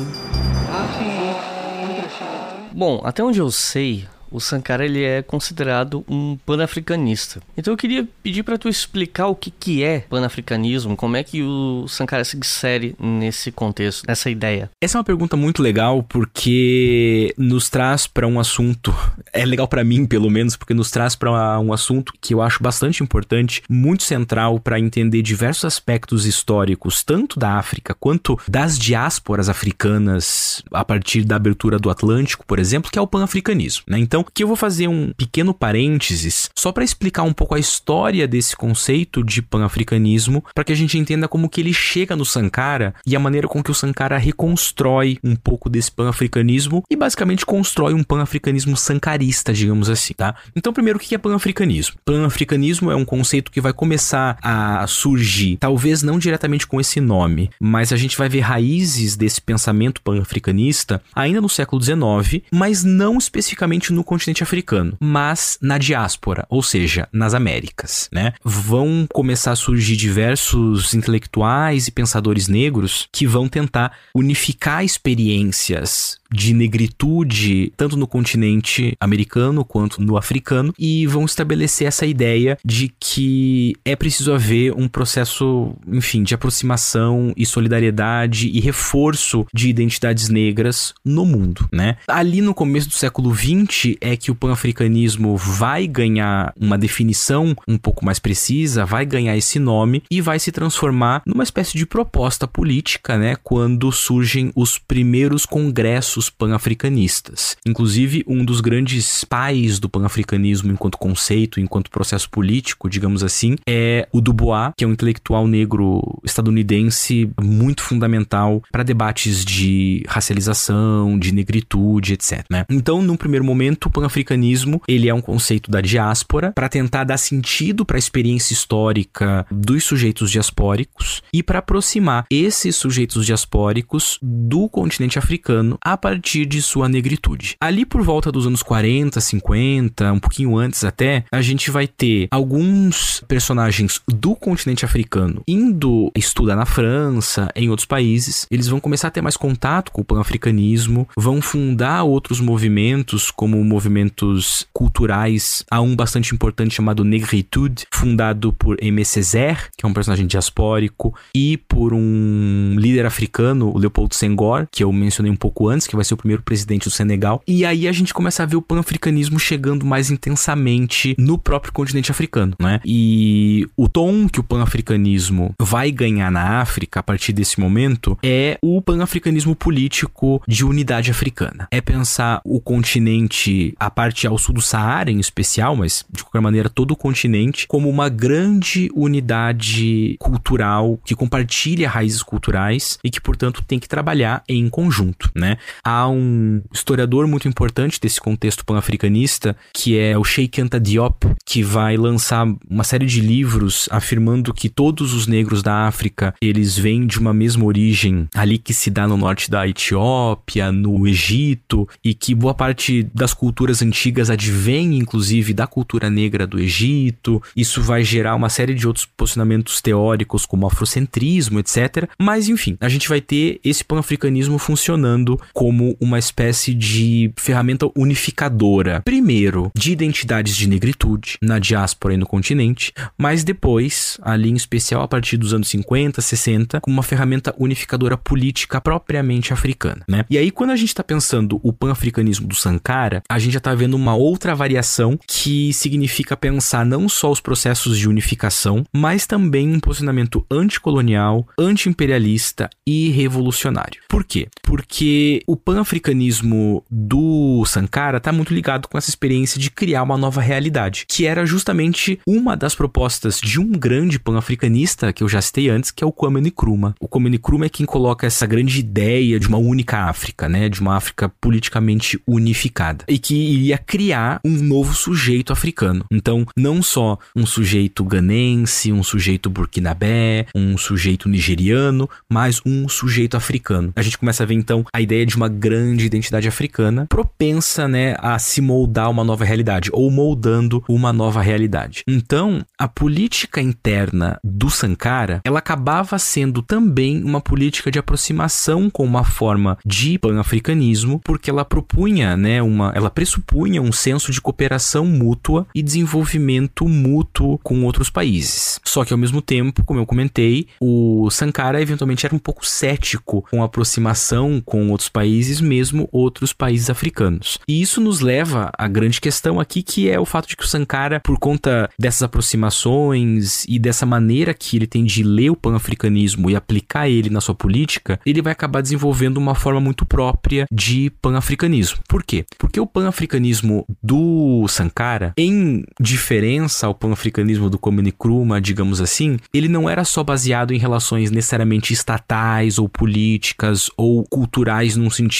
Bom, 2.72 3.00
até 3.04 3.22
onde 3.22 3.38
eu 3.38 3.50
sei, 3.52 4.08
o 4.30 4.40
Sankara 4.40 4.84
ele 4.84 5.02
é 5.02 5.22
considerado 5.22 6.04
um 6.08 6.36
panafricanista. 6.44 7.40
Então 7.56 7.72
eu 7.72 7.78
queria 7.78 8.06
pedir 8.22 8.42
para 8.42 8.58
tu 8.58 8.68
explicar 8.68 9.28
o 9.28 9.34
que, 9.34 9.50
que 9.50 9.82
é 9.82 10.00
panafricanismo, 10.00 10.96
como 10.96 11.16
é 11.16 11.22
que 11.22 11.42
o 11.42 11.86
Sankara 11.88 12.24
se 12.24 12.36
insere 12.36 12.94
nesse 12.98 13.50
contexto, 13.50 14.04
nessa 14.06 14.30
ideia. 14.30 14.70
Essa 14.80 14.96
é 14.96 14.98
uma 14.98 15.04
pergunta 15.04 15.36
muito 15.36 15.62
legal 15.62 16.02
porque 16.02 17.34
nos 17.36 17.68
traz 17.68 18.06
para 18.06 18.26
um 18.26 18.38
assunto, 18.40 18.94
é 19.32 19.44
legal 19.44 19.68
para 19.68 19.84
mim 19.84 20.06
pelo 20.06 20.30
menos, 20.30 20.56
porque 20.56 20.74
nos 20.74 20.90
traz 20.90 21.14
para 21.14 21.58
um 21.60 21.72
assunto 21.72 22.12
que 22.20 22.34
eu 22.34 22.42
acho 22.42 22.62
bastante 22.62 23.02
importante, 23.02 23.62
muito 23.68 24.02
central 24.02 24.58
para 24.60 24.78
entender 24.78 25.22
diversos 25.22 25.64
aspectos 25.64 26.26
históricos, 26.26 27.02
tanto 27.02 27.38
da 27.38 27.54
África 27.54 27.94
quanto 27.94 28.38
das 28.48 28.78
diásporas 28.78 29.48
africanas 29.48 30.62
a 30.72 30.84
partir 30.84 31.24
da 31.24 31.36
abertura 31.36 31.78
do 31.78 31.90
Atlântico, 31.90 32.44
por 32.46 32.58
exemplo, 32.58 32.90
que 32.90 32.98
é 32.98 33.02
o 33.02 33.06
panafricanismo. 33.06 33.84
Né? 33.88 33.98
Então, 33.98 34.23
que 34.32 34.42
eu 34.42 34.48
vou 34.48 34.56
fazer 34.56 34.88
um 34.88 35.12
pequeno 35.12 35.52
parênteses 35.52 36.50
só 36.54 36.72
para 36.72 36.84
explicar 36.84 37.22
um 37.22 37.32
pouco 37.32 37.54
a 37.54 37.58
história 37.58 38.26
desse 38.26 38.56
conceito 38.56 39.22
de 39.22 39.42
panafricanismo, 39.42 40.44
para 40.54 40.64
que 40.64 40.72
a 40.72 40.76
gente 40.76 40.98
entenda 40.98 41.28
como 41.28 41.48
que 41.48 41.60
ele 41.60 41.72
chega 41.72 42.16
no 42.16 42.24
Sankara 42.24 42.94
e 43.06 43.16
a 43.16 43.20
maneira 43.20 43.48
com 43.48 43.62
que 43.62 43.70
o 43.70 43.74
Sankara 43.74 44.18
reconstrói 44.18 45.18
um 45.22 45.34
pouco 45.34 45.68
desse 45.68 45.90
panafricanismo 45.90 46.82
e 46.90 46.96
basicamente 46.96 47.46
constrói 47.46 47.94
um 47.94 48.02
panafricanismo 48.02 48.76
sankarista, 48.76 49.52
digamos 49.52 49.90
assim, 49.90 50.14
tá? 50.14 50.34
Então, 50.54 50.72
primeiro, 50.72 50.98
o 50.98 51.02
que 51.02 51.14
é 51.14 51.18
panafricanismo? 51.18 51.96
Panafricanismo 52.04 52.90
é 52.90 52.96
um 52.96 53.04
conceito 53.04 53.50
que 53.50 53.60
vai 53.60 53.72
começar 53.72 54.38
a 54.42 54.86
surgir, 54.86 55.56
talvez 55.56 56.02
não 56.02 56.18
diretamente 56.18 56.66
com 56.66 56.80
esse 56.80 57.00
nome, 57.00 57.50
mas 57.60 57.92
a 57.92 57.96
gente 57.96 58.16
vai 58.16 58.28
ver 58.28 58.40
raízes 58.40 59.16
desse 59.16 59.40
pensamento 59.40 60.02
panafricanista 60.02 61.02
ainda 61.14 61.40
no 61.40 61.48
século 61.48 61.82
XIX, 61.82 62.42
mas 62.52 62.84
não 62.84 63.18
especificamente 63.18 63.92
no 63.92 64.03
continente 64.04 64.42
africano, 64.42 64.96
mas 65.00 65.58
na 65.60 65.78
diáspora, 65.78 66.46
ou 66.48 66.62
seja, 66.62 67.08
nas 67.12 67.34
Américas, 67.34 68.08
né? 68.12 68.32
Vão 68.44 69.06
começar 69.12 69.52
a 69.52 69.56
surgir 69.56 69.96
diversos 69.96 70.94
intelectuais 70.94 71.88
e 71.88 71.92
pensadores 71.92 72.48
negros 72.48 73.08
que 73.12 73.26
vão 73.26 73.48
tentar 73.48 73.92
unificar 74.14 74.84
experiências 74.84 76.18
de 76.30 76.52
negritude, 76.52 77.72
tanto 77.76 77.96
no 77.96 78.06
continente 78.06 78.96
americano 79.00 79.64
quanto 79.64 80.02
no 80.02 80.16
africano, 80.16 80.72
e 80.78 81.06
vão 81.06 81.24
estabelecer 81.24 81.86
essa 81.86 82.06
ideia 82.06 82.58
de 82.64 82.92
que 82.98 83.74
é 83.84 83.94
preciso 83.94 84.32
haver 84.32 84.72
um 84.74 84.88
processo, 84.88 85.74
enfim, 85.86 86.22
de 86.22 86.34
aproximação 86.34 87.32
e 87.36 87.46
solidariedade 87.46 88.48
e 88.48 88.60
reforço 88.60 89.46
de 89.52 89.68
identidades 89.68 90.28
negras 90.28 90.94
no 91.04 91.24
mundo, 91.24 91.68
né? 91.72 91.96
Ali 92.08 92.40
no 92.40 92.54
começo 92.54 92.88
do 92.88 92.94
século 92.94 93.34
XX 93.34 93.96
é 94.00 94.16
que 94.16 94.30
o 94.30 94.34
pan-africanismo 94.34 95.36
vai 95.36 95.86
ganhar 95.86 96.52
uma 96.60 96.78
definição 96.78 97.54
um 97.66 97.78
pouco 97.78 98.04
mais 98.04 98.18
precisa, 98.18 98.84
vai 98.84 99.06
ganhar 99.06 99.36
esse 99.36 99.58
nome 99.58 100.02
e 100.10 100.20
vai 100.20 100.38
se 100.38 100.52
transformar 100.52 101.22
numa 101.26 101.42
espécie 101.42 101.76
de 101.76 101.86
proposta 101.86 102.46
política, 102.46 103.16
né? 103.16 103.36
Quando 103.42 103.90
surgem 103.92 104.50
os 104.54 104.78
primeiros 104.78 105.46
congressos 105.46 106.23
os 106.24 106.30
pan-africanistas. 106.30 107.56
Inclusive, 107.66 108.24
um 108.26 108.44
dos 108.44 108.60
grandes 108.60 109.24
pais 109.24 109.78
do 109.78 109.88
pan-africanismo 109.88 110.72
enquanto 110.72 110.98
conceito, 110.98 111.60
enquanto 111.60 111.90
processo 111.90 112.28
político, 112.30 112.88
digamos 112.88 113.22
assim, 113.22 113.56
é 113.66 114.08
o 114.12 114.20
Dubois, 114.20 114.72
que 114.76 114.84
é 114.84 114.86
um 114.86 114.92
intelectual 114.92 115.46
negro 115.46 116.20
estadunidense 116.24 117.30
muito 117.40 117.82
fundamental 117.82 118.62
para 118.70 118.82
debates 118.82 119.44
de 119.44 120.02
racialização, 120.08 121.18
de 121.18 121.32
negritude, 121.32 122.14
etc. 122.14 122.44
Né? 122.50 122.64
Então, 122.70 123.02
num 123.02 123.16
primeiro 123.16 123.44
momento, 123.44 123.86
o 123.86 123.90
pan-africanismo 123.90 124.80
ele 124.88 125.08
é 125.08 125.14
um 125.14 125.20
conceito 125.20 125.70
da 125.70 125.80
diáspora 125.80 126.52
para 126.52 126.68
tentar 126.68 127.04
dar 127.04 127.18
sentido 127.18 127.84
para 127.84 127.96
a 127.96 127.98
experiência 127.98 128.52
histórica 128.52 129.46
dos 129.50 129.84
sujeitos 129.84 130.30
diaspóricos 130.30 131.22
e 131.32 131.42
para 131.42 131.58
aproximar 131.58 132.26
esses 132.30 132.76
sujeitos 132.76 133.26
diaspóricos 133.26 134.18
do 134.22 134.68
continente 134.68 135.18
africano 135.18 135.78
a 135.84 135.96
partir 136.04 136.44
de 136.44 136.60
sua 136.60 136.86
negritude. 136.86 137.56
Ali 137.58 137.86
por 137.86 138.02
volta 138.02 138.30
dos 138.30 138.46
anos 138.46 138.62
40, 138.62 139.18
50, 139.18 140.12
um 140.12 140.18
pouquinho 140.18 140.54
antes 140.54 140.84
até, 140.84 141.24
a 141.32 141.40
gente 141.40 141.70
vai 141.70 141.86
ter 141.86 142.28
alguns 142.30 143.24
personagens 143.26 144.02
do 144.06 144.36
continente 144.36 144.84
africano 144.84 145.42
indo 145.48 146.12
estudar 146.14 146.56
na 146.56 146.66
França, 146.66 147.48
em 147.56 147.70
outros 147.70 147.86
países. 147.86 148.46
Eles 148.50 148.68
vão 148.68 148.80
começar 148.80 149.08
a 149.08 149.10
ter 149.10 149.22
mais 149.22 149.34
contato 149.34 149.90
com 149.92 150.02
o 150.02 150.04
pan-africanismo, 150.04 151.08
vão 151.16 151.40
fundar 151.40 152.02
outros 152.02 152.38
movimentos, 152.38 153.30
como 153.30 153.64
movimentos 153.64 154.66
culturais. 154.74 155.64
Há 155.70 155.80
um 155.80 155.96
bastante 155.96 156.34
importante 156.34 156.74
chamado 156.74 157.02
Negritude, 157.02 157.86
fundado 157.90 158.52
por 158.52 158.76
Aimé 158.82 159.04
Césaire, 159.04 159.70
que 159.74 159.86
é 159.86 159.88
um 159.88 159.94
personagem 159.94 160.26
diaspórico, 160.26 161.14
e 161.34 161.56
por 161.56 161.94
um 161.94 162.76
líder 162.78 163.06
africano, 163.06 163.70
o 163.74 163.78
Leopoldo 163.78 164.14
Senghor, 164.14 164.68
que 164.70 164.84
eu 164.84 164.92
mencionei 164.92 165.32
um 165.32 165.36
pouco 165.36 165.66
antes, 165.66 165.86
que 165.86 165.93
que 165.94 165.96
vai 165.96 166.04
ser 166.04 166.14
o 166.14 166.18
primeiro 166.18 166.42
presidente 166.42 166.84
do 166.84 166.90
Senegal. 166.90 167.42
E 167.46 167.64
aí 167.64 167.88
a 167.88 167.92
gente 167.92 168.12
começa 168.12 168.42
a 168.42 168.46
ver 168.46 168.56
o 168.56 168.62
pan-africanismo 168.62 169.38
chegando 169.38 169.86
mais 169.86 170.10
intensamente 170.10 171.14
no 171.18 171.38
próprio 171.38 171.72
continente 171.72 172.10
africano, 172.10 172.54
né? 172.60 172.80
E 172.84 173.66
o 173.76 173.88
tom 173.88 174.28
que 174.28 174.40
o 174.40 174.44
pan-africanismo 174.44 175.54
vai 175.60 175.90
ganhar 175.90 176.30
na 176.30 176.60
África 176.60 177.00
a 177.00 177.02
partir 177.02 177.32
desse 177.32 177.60
momento 177.60 178.18
é 178.22 178.58
o 178.62 178.82
pan-africanismo 178.82 179.54
político 179.54 180.42
de 180.48 180.64
unidade 180.64 181.10
africana. 181.10 181.68
É 181.70 181.80
pensar 181.80 182.40
o 182.44 182.60
continente, 182.60 183.74
a 183.78 183.90
parte 183.90 184.26
ao 184.26 184.38
sul 184.38 184.54
do 184.54 184.62
Saara 184.62 185.10
em 185.10 185.20
especial, 185.20 185.76
mas 185.76 186.04
de 186.10 186.22
qualquer 186.24 186.40
maneira 186.40 186.68
todo 186.68 186.90
o 186.92 186.96
continente, 186.96 187.66
como 187.68 187.88
uma 187.88 188.08
grande 188.08 188.90
unidade 188.94 190.16
cultural 190.18 190.98
que 191.04 191.14
compartilha 191.14 191.88
raízes 191.88 192.22
culturais 192.22 192.98
e 193.04 193.10
que, 193.10 193.20
portanto, 193.20 193.62
tem 193.66 193.78
que 193.78 193.88
trabalhar 193.88 194.42
em 194.48 194.68
conjunto, 194.68 195.30
né? 195.34 195.56
Há 195.84 196.08
um 196.08 196.62
historiador 196.72 197.26
muito 197.26 197.46
importante 197.46 198.00
desse 198.00 198.18
contexto 198.18 198.64
pan-africanista, 198.64 199.54
que 199.72 199.98
é 199.98 200.16
o 200.16 200.24
Sheikh 200.24 200.62
Anta 200.62 200.80
Diop, 200.80 201.26
que 201.44 201.62
vai 201.62 201.98
lançar 201.98 202.46
uma 202.70 202.82
série 202.84 203.04
de 203.04 203.20
livros 203.20 203.86
afirmando 203.90 204.54
que 204.54 204.70
todos 204.70 205.12
os 205.12 205.26
negros 205.26 205.62
da 205.62 205.86
África, 205.86 206.34
eles 206.40 206.78
vêm 206.78 207.06
de 207.06 207.18
uma 207.18 207.34
mesma 207.34 207.66
origem, 207.66 208.26
ali 208.34 208.56
que 208.56 208.72
se 208.72 208.90
dá 208.90 209.06
no 209.06 209.18
norte 209.18 209.50
da 209.50 209.68
Etiópia, 209.68 210.72
no 210.72 211.06
Egito, 211.06 211.86
e 212.02 212.14
que 212.14 212.34
boa 212.34 212.54
parte 212.54 213.02
das 213.14 213.34
culturas 213.34 213.82
antigas 213.82 214.30
advém, 214.30 214.96
inclusive, 214.96 215.52
da 215.52 215.66
cultura 215.66 216.08
negra 216.08 216.46
do 216.46 216.58
Egito. 216.58 217.42
Isso 217.54 217.82
vai 217.82 218.02
gerar 218.02 218.34
uma 218.36 218.48
série 218.48 218.74
de 218.74 218.86
outros 218.86 219.04
posicionamentos 219.04 219.82
teóricos, 219.82 220.46
como 220.46 220.66
afrocentrismo, 220.66 221.58
etc. 221.58 222.08
Mas, 222.18 222.48
enfim, 222.48 222.78
a 222.80 222.88
gente 222.88 223.06
vai 223.06 223.20
ter 223.20 223.60
esse 223.62 223.84
pan-africanismo 223.84 224.58
funcionando 224.58 225.38
como 225.52 225.73
uma 226.00 226.18
espécie 226.18 226.74
de 226.74 227.32
ferramenta 227.36 227.86
unificadora. 227.96 229.02
Primeiro, 229.04 229.70
de 229.74 229.92
identidades 229.92 230.56
de 230.56 230.68
negritude 230.68 231.38
na 231.42 231.58
diáspora 231.58 232.14
e 232.14 232.16
no 232.16 232.26
continente, 232.26 232.92
mas 233.18 233.44
depois, 233.44 234.18
ali 234.22 234.50
em 234.50 234.54
especial 234.54 235.02
a 235.02 235.08
partir 235.08 235.36
dos 235.36 235.52
anos 235.52 235.68
50, 235.68 236.20
60, 236.20 236.80
como 236.80 236.94
uma 236.94 237.02
ferramenta 237.02 237.54
unificadora 237.58 238.16
política 238.16 238.80
propriamente 238.80 239.52
africana, 239.52 240.04
né? 240.08 240.24
E 240.28 240.38
aí 240.38 240.50
quando 240.50 240.70
a 240.70 240.76
gente 240.76 240.88
está 240.88 241.02
pensando 241.02 241.60
o 241.62 241.72
pan-africanismo 241.72 242.46
do 242.46 242.54
Sankara, 242.54 243.22
a 243.28 243.38
gente 243.38 243.52
já 243.52 243.58
está 243.58 243.74
vendo 243.74 243.94
uma 243.94 244.14
outra 244.14 244.54
variação 244.54 245.18
que 245.26 245.72
significa 245.72 246.36
pensar 246.36 246.84
não 246.84 247.08
só 247.08 247.30
os 247.30 247.40
processos 247.40 247.98
de 247.98 248.08
unificação, 248.08 248.84
mas 248.92 249.26
também 249.26 249.72
um 249.72 249.80
posicionamento 249.80 250.44
anticolonial, 250.50 251.46
anti-imperialista 251.58 252.70
e 252.86 253.10
revolucionário. 253.10 254.00
Por 254.08 254.24
quê? 254.24 254.48
Porque 254.62 255.42
o 255.46 255.56
pan-africanismo 255.64 256.84
do 256.90 257.64
Sankara 257.66 258.18
está 258.18 258.32
muito 258.32 258.52
ligado 258.52 258.88
com 258.88 258.98
essa 258.98 259.08
experiência 259.08 259.58
de 259.58 259.70
criar 259.70 260.02
uma 260.02 260.18
nova 260.18 260.40
realidade, 260.40 261.06
que 261.08 261.26
era 261.26 261.46
justamente 261.46 262.20
uma 262.26 262.56
das 262.56 262.74
propostas 262.74 263.40
de 263.40 263.58
um 263.60 263.72
grande 263.72 264.18
pan-africanista 264.18 265.12
que 265.12 265.22
eu 265.22 265.28
já 265.28 265.40
citei 265.40 265.70
antes, 265.70 265.90
que 265.90 266.04
é 266.04 266.06
o 266.06 266.12
Kwame 266.12 266.40
Nkrumah. 266.40 266.94
O 267.00 267.08
Kwame 267.08 267.30
Nkrumah 267.30 267.66
é 267.66 267.68
quem 267.68 267.86
coloca 267.86 268.26
essa 268.26 268.46
grande 268.46 268.78
ideia 268.78 269.40
de 269.40 269.48
uma 269.48 269.58
única 269.58 270.04
África, 270.04 270.48
né, 270.48 270.68
de 270.68 270.80
uma 270.80 270.96
África 270.96 271.28
politicamente 271.40 272.20
unificada 272.26 273.04
e 273.08 273.18
que 273.18 273.34
iria 273.34 273.78
criar 273.78 274.40
um 274.44 274.50
novo 274.50 274.94
sujeito 274.94 275.52
africano. 275.52 276.04
Então, 276.10 276.46
não 276.56 276.82
só 276.82 277.18
um 277.34 277.46
sujeito 277.46 278.04
ganense, 278.04 278.92
um 278.92 279.02
sujeito 279.02 279.48
burkinabé, 279.48 280.46
um 280.54 280.76
sujeito 280.76 281.28
nigeriano, 281.28 282.08
mas 282.30 282.60
um 282.66 282.88
sujeito 282.88 283.36
africano. 283.36 283.92
A 283.96 284.02
gente 284.02 284.18
começa 284.18 284.42
a 284.42 284.46
ver 284.46 284.54
então 284.54 284.84
a 284.92 285.00
ideia 285.00 285.24
de 285.24 285.36
uma 285.36 285.48
grande 285.54 286.06
identidade 286.06 286.48
africana 286.48 287.06
propensa, 287.08 287.88
né, 287.88 288.14
a 288.18 288.38
se 288.38 288.60
moldar 288.60 289.10
uma 289.10 289.24
nova 289.24 289.44
realidade 289.44 289.90
ou 289.92 290.10
moldando 290.10 290.82
uma 290.88 291.12
nova 291.12 291.40
realidade. 291.40 292.02
Então, 292.06 292.64
a 292.78 292.88
política 292.88 293.60
interna 293.60 294.38
do 294.42 294.68
Sankara, 294.68 295.40
ela 295.44 295.58
acabava 295.58 296.18
sendo 296.18 296.62
também 296.62 297.22
uma 297.22 297.40
política 297.40 297.90
de 297.90 297.98
aproximação 297.98 298.90
com 298.90 299.04
uma 299.04 299.24
forma 299.24 299.78
de 299.84 300.18
pan-africanismo, 300.18 301.20
porque 301.24 301.50
ela 301.50 301.64
propunha, 301.64 302.36
né, 302.36 302.60
uma, 302.60 302.92
ela 302.94 303.10
pressupunha 303.10 303.80
um 303.80 303.92
senso 303.92 304.32
de 304.32 304.40
cooperação 304.40 305.06
mútua 305.06 305.66
e 305.74 305.82
desenvolvimento 305.82 306.88
mútuo 306.88 307.58
com 307.58 307.84
outros 307.84 308.10
países. 308.10 308.80
Só 308.84 309.04
que 309.04 309.12
ao 309.12 309.18
mesmo 309.18 309.40
tempo, 309.40 309.84
como 309.84 310.00
eu 310.00 310.06
comentei, 310.06 310.66
o 310.80 311.28
Sankara 311.30 311.80
eventualmente 311.80 312.26
era 312.26 312.34
um 312.34 312.38
pouco 312.38 312.66
cético 312.66 313.44
com 313.50 313.62
a 313.62 313.66
aproximação 313.66 314.62
com 314.64 314.90
outros 314.90 315.08
países, 315.08 315.43
mesmo 315.60 316.08
outros 316.12 316.52
países 316.52 316.90
africanos. 316.90 317.58
E 317.68 317.80
isso 317.80 318.00
nos 318.00 318.20
leva 318.20 318.70
à 318.76 318.86
grande 318.88 319.20
questão 319.20 319.60
aqui, 319.60 319.82
que 319.82 320.08
é 320.08 320.18
o 320.18 320.24
fato 320.24 320.48
de 320.48 320.56
que 320.56 320.64
o 320.64 320.68
Sankara, 320.68 321.20
por 321.20 321.38
conta 321.38 321.88
dessas 321.98 322.22
aproximações 322.22 323.64
e 323.68 323.78
dessa 323.78 324.06
maneira 324.06 324.54
que 324.54 324.76
ele 324.76 324.86
tem 324.86 325.04
de 325.04 325.22
ler 325.22 325.50
o 325.50 325.56
pan-africanismo 325.56 326.50
e 326.50 326.56
aplicar 326.56 327.08
ele 327.08 327.30
na 327.30 327.40
sua 327.40 327.54
política, 327.54 328.18
ele 328.24 328.42
vai 328.42 328.52
acabar 328.52 328.80
desenvolvendo 328.80 329.36
uma 329.36 329.54
forma 329.54 329.80
muito 329.80 330.04
própria 330.04 330.66
de 330.70 331.10
pan-africanismo. 331.22 331.98
Por 332.08 332.22
quê? 332.22 332.44
Porque 332.58 332.80
o 332.80 332.86
pan-africanismo 332.86 333.84
do 334.02 334.66
Sankara, 334.68 335.32
em 335.36 335.84
diferença 336.00 336.86
ao 336.86 336.94
pan-africanismo 336.94 337.68
do 337.68 337.78
Kwame 337.78 338.02
Nkrumah, 338.02 338.60
digamos 338.60 339.00
assim, 339.00 339.38
ele 339.52 339.68
não 339.68 339.88
era 339.88 340.04
só 340.04 340.22
baseado 340.22 340.72
em 340.72 340.78
relações 340.78 341.30
necessariamente 341.30 341.92
estatais 341.92 342.78
ou 342.78 342.88
políticas 342.88 343.90
ou 343.96 344.24
culturais 344.24 344.96
num 344.96 345.10
sentido 345.10 345.33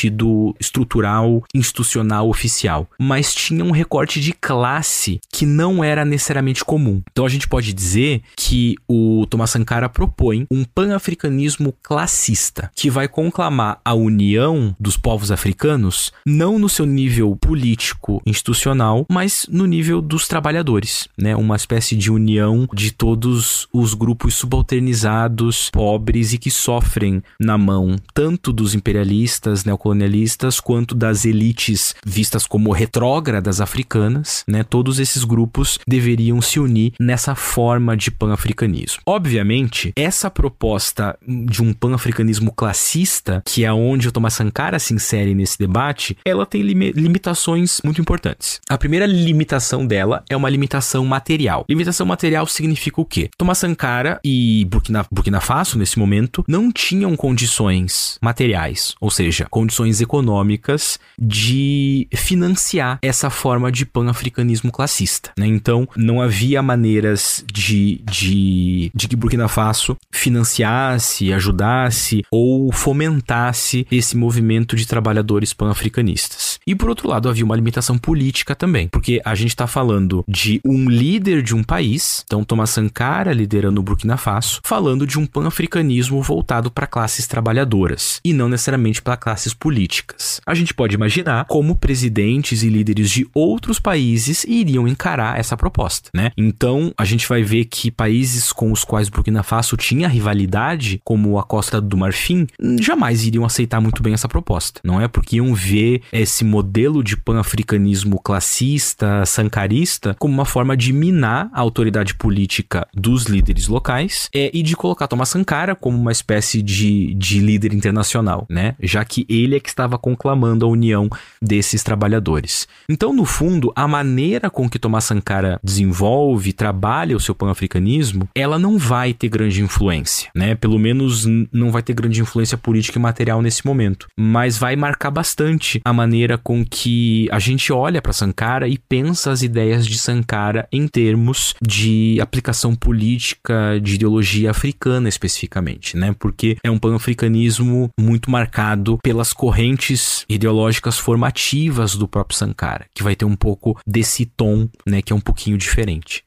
estrutural, 0.60 1.42
institucional, 1.54 2.28
oficial, 2.28 2.88
mas 2.98 3.34
tinha 3.34 3.64
um 3.64 3.70
recorte 3.70 4.20
de 4.20 4.32
classe 4.32 5.20
que 5.30 5.46
não 5.46 5.82
era 5.82 6.04
necessariamente 6.04 6.64
comum. 6.64 7.02
Então 7.10 7.26
a 7.26 7.28
gente 7.28 7.48
pode 7.48 7.72
dizer 7.72 8.22
que 8.36 8.76
o 8.88 9.26
Thomas 9.28 9.50
Sankara 9.50 9.88
propõe 9.88 10.46
um 10.50 10.64
pan-africanismo 10.64 11.74
classista, 11.82 12.70
que 12.74 12.90
vai 12.90 13.08
conclamar 13.08 13.80
a 13.84 13.94
união 13.94 14.74
dos 14.78 14.96
povos 14.96 15.30
africanos 15.30 16.12
não 16.26 16.58
no 16.58 16.68
seu 16.68 16.86
nível 16.86 17.36
político, 17.36 18.22
institucional, 18.26 19.06
mas 19.10 19.46
no 19.50 19.66
nível 19.66 20.00
dos 20.00 20.26
trabalhadores, 20.26 21.08
né? 21.16 21.36
Uma 21.36 21.56
espécie 21.56 21.96
de 21.96 22.10
união 22.10 22.68
de 22.72 22.92
todos 22.92 23.68
os 23.72 23.94
grupos 23.94 24.34
subalternizados, 24.34 25.70
pobres 25.70 26.32
e 26.32 26.38
que 26.38 26.50
sofrem 26.50 27.22
na 27.38 27.58
mão 27.58 27.96
tanto 28.12 28.52
dos 28.52 28.74
imperialistas, 28.74 29.64
neocolonialistas, 29.74 30.60
quanto 30.60 30.94
das 30.94 31.24
elites 31.24 31.94
vistas 32.04 32.46
como 32.46 32.72
retrógradas 32.72 33.60
africanas, 33.60 34.44
né? 34.46 34.62
Todos 34.62 34.98
esses 34.98 35.24
grupos 35.24 35.78
deveriam 35.86 36.40
se 36.40 36.58
unir 36.58 36.92
nessa 36.98 37.34
forma 37.34 37.96
de 37.96 38.10
pan-africanismo. 38.10 39.02
Obviamente, 39.04 39.92
essa 39.96 40.30
proposta 40.30 41.18
de 41.26 41.62
um 41.62 41.72
pan-africanismo 41.72 42.52
classista, 42.52 43.42
que 43.44 43.64
é 43.64 43.72
onde 43.72 44.08
o 44.08 44.12
Thomas 44.12 44.34
Sankara 44.34 44.78
se 44.78 44.94
insere 44.94 45.34
nesse 45.34 45.58
debate, 45.58 46.16
ela 46.24 46.46
tem 46.46 46.62
lim 46.62 46.74
limitações 46.94 47.80
muito 47.82 48.00
importantes. 48.00 48.60
A 48.68 48.76
primeira 48.76 49.06
limitação 49.06 49.86
dela 49.86 50.22
é 50.28 50.36
uma 50.36 50.50
limitação 50.50 51.04
material. 51.06 51.64
Limitação 51.68 52.06
material 52.06 52.46
significa 52.46 53.00
o 53.00 53.04
quê? 53.04 53.30
Thomas 53.38 53.58
Sankara 53.58 54.20
e 54.22 54.66
Burkina, 54.66 55.06
Burkina 55.10 55.40
Faso, 55.40 55.78
nesse 55.78 55.98
momento, 55.98 56.44
não 56.46 56.70
tinham 56.70 57.16
condições 57.16 58.18
materiais, 58.20 58.94
ou 59.00 59.10
seja, 59.10 59.46
condições 59.50 59.63
econômicas 60.00 60.98
de 61.18 62.08
financiar 62.14 62.98
essa 63.02 63.30
forma 63.30 63.70
de 63.70 63.86
pan-africanismo 63.86 64.70
classista. 64.70 65.32
Né? 65.38 65.46
Então, 65.46 65.88
não 65.96 66.20
havia 66.20 66.62
maneiras 66.62 67.44
de, 67.46 68.02
de, 68.10 68.90
de 68.94 69.08
que 69.08 69.16
Burkina 69.16 69.48
Faso 69.48 69.96
financiasse, 70.10 71.32
ajudasse 71.32 72.22
ou 72.30 72.72
fomentasse 72.72 73.86
esse 73.90 74.16
movimento 74.16 74.76
de 74.76 74.86
trabalhadores 74.86 75.52
pan-africanistas. 75.52 76.58
E 76.66 76.74
por 76.74 76.88
outro 76.88 77.08
lado, 77.08 77.28
havia 77.28 77.44
uma 77.44 77.56
limitação 77.56 77.98
política 77.98 78.54
também, 78.54 78.88
porque 78.88 79.20
a 79.24 79.34
gente 79.34 79.50
está 79.50 79.66
falando 79.66 80.24
de 80.28 80.60
um 80.64 80.88
líder 80.88 81.42
de 81.42 81.54
um 81.54 81.62
país, 81.62 82.22
então 82.26 82.44
Thomas 82.44 82.70
Sankara 82.70 83.32
liderando 83.32 83.80
o 83.80 83.84
Burkina 83.84 84.16
Faso, 84.16 84.60
falando 84.64 85.06
de 85.06 85.18
um 85.18 85.26
pan-africanismo 85.26 86.20
voltado 86.22 86.70
para 86.70 86.86
classes 86.86 87.26
trabalhadoras 87.26 88.20
e 88.24 88.32
não 88.32 88.48
necessariamente 88.48 89.00
para 89.00 89.16
classes 89.16 89.53
políticas. 89.54 90.40
A 90.46 90.54
gente 90.54 90.74
pode 90.74 90.94
imaginar 90.94 91.44
como 91.46 91.76
presidentes 91.76 92.62
e 92.62 92.68
líderes 92.68 93.10
de 93.10 93.26
outros 93.32 93.78
países 93.78 94.44
iriam 94.44 94.86
encarar 94.86 95.38
essa 95.38 95.56
proposta, 95.56 96.10
né? 96.14 96.32
Então, 96.36 96.92
a 96.96 97.04
gente 97.04 97.28
vai 97.28 97.42
ver 97.42 97.66
que 97.66 97.90
países 97.90 98.52
com 98.52 98.72
os 98.72 98.84
quais 98.84 99.08
Burkina 99.08 99.42
Faso 99.42 99.76
tinha 99.76 100.08
rivalidade, 100.08 101.00
como 101.04 101.38
a 101.38 101.42
Costa 101.42 101.80
do 101.80 101.96
Marfim, 101.96 102.46
jamais 102.80 103.24
iriam 103.24 103.44
aceitar 103.44 103.80
muito 103.80 104.02
bem 104.02 104.14
essa 104.14 104.28
proposta. 104.28 104.80
Não 104.82 105.00
é 105.00 105.08
porque 105.08 105.36
iam 105.36 105.54
ver 105.54 106.02
esse 106.12 106.44
modelo 106.44 107.02
de 107.02 107.16
pan-africanismo 107.16 108.20
classista, 108.20 109.24
sankarista, 109.26 110.16
como 110.18 110.34
uma 110.34 110.44
forma 110.44 110.76
de 110.76 110.92
minar 110.92 111.50
a 111.52 111.60
autoridade 111.60 112.14
política 112.14 112.86
dos 112.94 113.24
líderes 113.24 113.68
locais 113.68 114.28
é, 114.34 114.50
e 114.52 114.62
de 114.62 114.74
colocar 114.74 115.06
Thomas 115.06 115.28
Sankara 115.28 115.74
como 115.74 115.98
uma 115.98 116.12
espécie 116.12 116.62
de, 116.62 117.14
de 117.14 117.40
líder 117.40 117.74
internacional, 117.74 118.46
né? 118.48 118.74
Já 118.80 119.04
que 119.04 119.26
ele 119.28 119.43
é 119.52 119.60
que 119.60 119.68
estava 119.68 119.98
conclamando 119.98 120.64
a 120.64 120.68
união 120.68 121.08
desses 121.40 121.82
trabalhadores. 121.82 122.68
Então, 122.88 123.12
no 123.12 123.24
fundo, 123.24 123.72
a 123.74 123.88
maneira 123.88 124.48
com 124.48 124.68
que 124.68 124.78
Thomas 124.78 125.04
Sankara 125.04 125.58
desenvolve, 125.62 126.52
trabalha 126.52 127.16
o 127.16 127.20
seu 127.20 127.34
pan-africanismo, 127.34 128.28
ela 128.34 128.58
não 128.58 128.78
vai 128.78 129.12
ter 129.12 129.28
grande 129.28 129.62
influência, 129.62 130.30
né? 130.34 130.54
Pelo 130.54 130.78
menos 130.78 131.26
não 131.52 131.70
vai 131.70 131.82
ter 131.82 131.92
grande 131.94 132.20
influência 132.20 132.56
política 132.56 132.98
e 132.98 133.02
material 133.02 133.42
nesse 133.42 133.66
momento, 133.66 134.06
mas 134.18 134.56
vai 134.56 134.76
marcar 134.76 135.10
bastante 135.10 135.80
a 135.84 135.92
maneira 135.92 136.38
com 136.38 136.64
que 136.64 137.28
a 137.30 137.38
gente 137.38 137.72
olha 137.72 138.00
para 138.00 138.12
Sankara 138.12 138.68
e 138.68 138.78
pensa 138.78 139.30
as 139.30 139.42
ideias 139.42 139.86
de 139.86 139.98
Sankara 139.98 140.68
em 140.70 140.86
termos 140.86 141.54
de 141.60 142.18
aplicação 142.20 142.74
política 142.74 143.80
de 143.82 143.94
ideologia 143.96 144.50
africana 144.50 145.08
especificamente, 145.08 145.96
né? 145.96 146.14
Porque 146.18 146.56
é 146.62 146.70
um 146.70 146.78
pan-africanismo 146.78 147.90
muito 147.98 148.30
marcado 148.30 148.98
pelas 149.02 149.32
correntes 149.34 150.24
ideológicas 150.28 150.98
formativas 150.98 151.94
do 151.96 152.08
próprio 152.08 152.38
Sankara, 152.38 152.86
que 152.94 153.02
vai 153.02 153.14
ter 153.14 153.24
um 153.24 153.36
pouco 153.36 153.78
desse 153.86 154.24
tom, 154.24 154.68
né, 154.86 155.02
que 155.02 155.12
é 155.12 155.16
um 155.16 155.20
pouquinho 155.20 155.58
diferente. 155.58 156.24